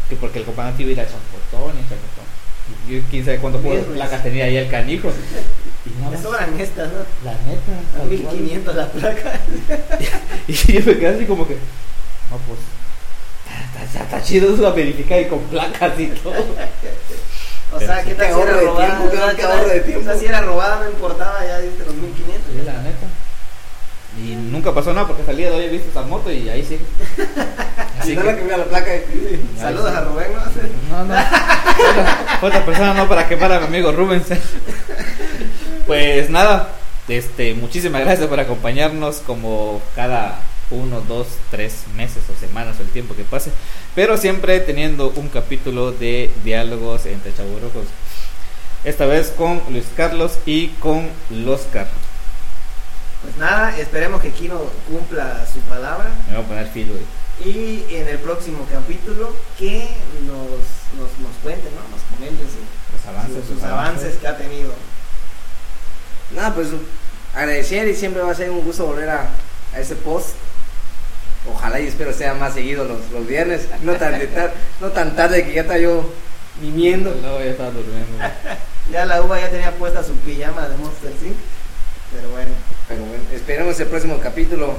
Que 0.09 0.17
porque 0.17 0.39
el 0.41 0.45
comandante 0.45 0.83
iba 0.83 0.91
a 0.91 0.93
ir 0.93 1.01
a 1.01 1.05
Champotón 1.05 1.77
y 1.79 1.83
Champotón. 1.89 2.33
Yo 2.89 3.01
quién 3.11 3.25
sabe 3.25 3.39
cuánto 3.39 3.61
pues. 3.61 3.85
placas 3.85 4.23
tenía 4.23 4.45
ahí 4.47 4.57
el 4.57 4.71
canijo. 4.71 5.11
Y 5.85 6.03
nada 6.03 6.21
sobran 6.21 6.59
estas, 6.59 6.89
¿no? 6.93 7.01
La 7.25 7.33
neta. 7.33 7.73
A 7.97 7.99
tal 7.99 8.09
cual. 8.09 8.37
1500 8.37 8.75
la 8.77 8.87
placa. 8.89 9.41
Y 10.49 10.53
yo 10.73 10.81
me 10.87 10.97
quedé 10.99 11.09
así 11.09 11.25
como 11.27 11.47
que, 11.47 11.55
no, 11.55 12.37
pues, 12.47 12.59
está, 13.85 14.03
está- 14.05 14.23
chido 14.23 14.55
eso 14.55 14.67
a 14.67 14.73
verificar 14.73 15.21
y 15.21 15.27
con 15.27 15.41
placas 15.45 15.99
y 15.99 16.07
todo. 16.09 16.35
O 17.75 17.79
sea, 17.81 18.03
¿qué 18.05 18.11
sí, 18.11 18.17
tal 18.17 18.35
si 18.35 18.41
era 18.41 18.53
robada? 18.61 18.87
tiempo, 18.87 19.11
qué- 19.11 19.37
qué 19.37 19.43
tal- 19.43 19.69
de 19.69 19.81
tiempo. 19.81 20.01
O 20.01 20.05
sea, 20.13 20.21
si 20.21 20.27
era 20.27 20.41
robada, 20.43 20.81
no 20.85 20.91
importaba, 20.91 21.45
ya 21.47 21.59
diste 21.59 21.85
los 21.87 21.95
1500. 21.95 22.53
Sí, 22.53 22.63
la 22.67 22.73
neta. 22.83 23.07
Y 24.23 24.35
nunca 24.35 24.75
pasó 24.75 24.93
nada 24.93 25.07
porque 25.07 25.25
salía 25.25 25.49
de 25.51 25.57
hoy 25.57 25.65
he 25.65 25.69
visto 25.71 25.89
esa 25.89 26.03
moto 26.03 26.31
y 26.31 26.49
ahí 26.49 26.63
sigue. 26.65 26.85
Si 28.03 28.17
no 28.17 28.25
la 28.25 28.35
que 28.37 28.43
vea 28.43 28.57
la 28.57 28.65
placa. 28.65 28.91
Saludos 29.57 29.95
a 29.95 30.01
Rubén, 30.01 30.27
¿no? 30.91 30.99
No, 30.99 31.05
no. 31.05 31.15
Otra, 31.21 32.39
otra 32.43 32.67
persona 32.67 32.95
no 32.95 33.09
para 33.09 33.29
quemar 33.29 33.53
a 33.53 33.61
mi 33.61 33.67
amigo 33.67 33.93
Rubens. 33.93 34.27
Pues 35.87 36.29
nada, 36.29 36.71
este, 37.07 37.55
muchísimas 37.55 38.01
gracias 38.03 38.27
por 38.29 38.41
acompañarnos 38.41 39.19
como 39.19 39.81
cada 39.95 40.41
uno, 40.73 41.01
dos, 41.03 41.27
tres 41.51 41.85
meses 41.95 42.23
o 42.35 42.39
semanas 42.39 42.77
o 42.79 42.83
el 42.83 42.89
tiempo 42.89 43.15
que 43.15 43.25
pase. 43.25 43.51
Pero 43.95 44.17
siempre 44.17 44.59
teniendo 44.61 45.11
un 45.17 45.29
capítulo 45.29 45.93
de 45.93 46.31
diálogos 46.45 47.07
entre 47.07 47.35
chaburrocos. 47.35 47.85
Esta 48.85 49.07
vez 49.07 49.33
con 49.37 49.63
Luis 49.71 49.85
Carlos 49.97 50.33
y 50.45 50.69
con 50.81 51.09
Loscar. 51.31 51.87
Pues 53.23 53.37
nada, 53.37 53.79
esperemos 53.79 54.21
que 54.21 54.31
Kino 54.33 54.61
cumpla 54.89 55.47
su 55.53 55.61
palabra. 55.61 56.11
Me 56.29 56.35
voy 56.37 56.45
a 56.45 56.49
poner 56.49 56.67
filo. 56.69 56.95
Y 57.45 57.85
en 57.95 58.09
el 58.09 58.19
próximo 58.19 58.67
capítulo 58.71 59.35
que 59.59 59.89
nos, 60.27 60.99
nos, 60.99 61.19
nos 61.21 61.37
cuente, 61.43 61.69
¿no? 61.71 61.97
Nos 61.97 62.03
comente 62.13 62.43
su- 62.45 62.97
Los 62.97 63.07
avances, 63.07 63.45
sus, 63.47 63.63
avances 63.63 64.17
que 64.17 64.27
ha 64.27 64.37
tenido. 64.37 64.73
Nada, 66.35 66.55
pues 66.55 66.69
agradecer 67.35 67.87
y 67.89 67.95
siempre 67.95 68.23
va 68.23 68.33
a 68.33 68.35
ser 68.35 68.51
un 68.51 68.65
gusto 68.65 68.87
volver 68.87 69.09
a, 69.11 69.31
a 69.75 69.79
ese 69.79 69.95
post. 69.97 70.31
Ojalá 71.51 71.81
y 71.81 71.87
espero 71.89 72.13
sea 72.13 72.35
más 72.35 72.55
seguido 72.55 72.85
los, 72.85 73.11
los 73.11 73.27
viernes, 73.27 73.67
no 73.83 73.95
tan, 73.95 74.19
de 74.19 74.27
tar- 74.29 74.53
no 74.81 74.89
tan 74.91 75.17
tarde 75.17 75.45
que 75.45 75.55
ya 75.55 75.63
está 75.63 75.79
yo 75.79 76.09
mimiendo. 76.61 77.15
No, 77.23 77.39
ya 77.41 77.51
estaba 77.51 77.71
durmiendo. 77.71 78.19
Ya 78.91 79.07
la 79.07 79.23
uva 79.23 79.41
ya 79.41 79.49
tenía 79.49 79.71
puesta 79.71 80.03
su 80.03 80.13
pijama 80.17 80.67
de 80.69 80.77
Monster 80.77 81.13
Inc. 81.13 81.37
Pero 82.15 82.29
bueno, 82.31 82.51
Pero 82.89 83.05
bueno, 83.05 83.23
esperemos 83.33 83.79
el 83.79 83.87
próximo 83.87 84.19
capítulo. 84.21 84.75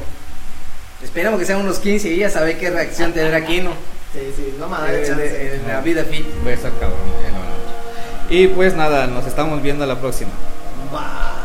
Esperemos 1.02 1.40
que 1.40 1.46
sean 1.46 1.60
unos 1.62 1.80
15 1.80 2.10
días 2.10 2.36
a 2.36 2.42
ver 2.42 2.58
qué 2.60 2.70
reacción 2.70 3.14
tendrá 3.14 3.44
Kino 3.46 3.72
sí, 4.14 4.20
sí, 4.36 4.56
vamos 4.60 4.78
a 4.78 4.82
darle 4.84 5.02
en, 5.02 5.08
chance. 5.08 5.56
en 5.56 5.68
la 5.68 5.80
vida 5.82 6.04
fit. 6.04 6.26
Voy 6.44 6.52
a 6.52 6.56
estar 6.56 6.72
cabrón. 6.80 7.00
no, 7.32 7.40
no. 7.40 8.30
Y 8.36 8.48
pues 8.50 8.76
nada, 8.76 9.08
nos 9.08 9.26
estamos 9.26 9.62
viendo 9.64 9.86
la 9.86 10.00
próxima. 10.00 10.32
Bye. 10.92 11.43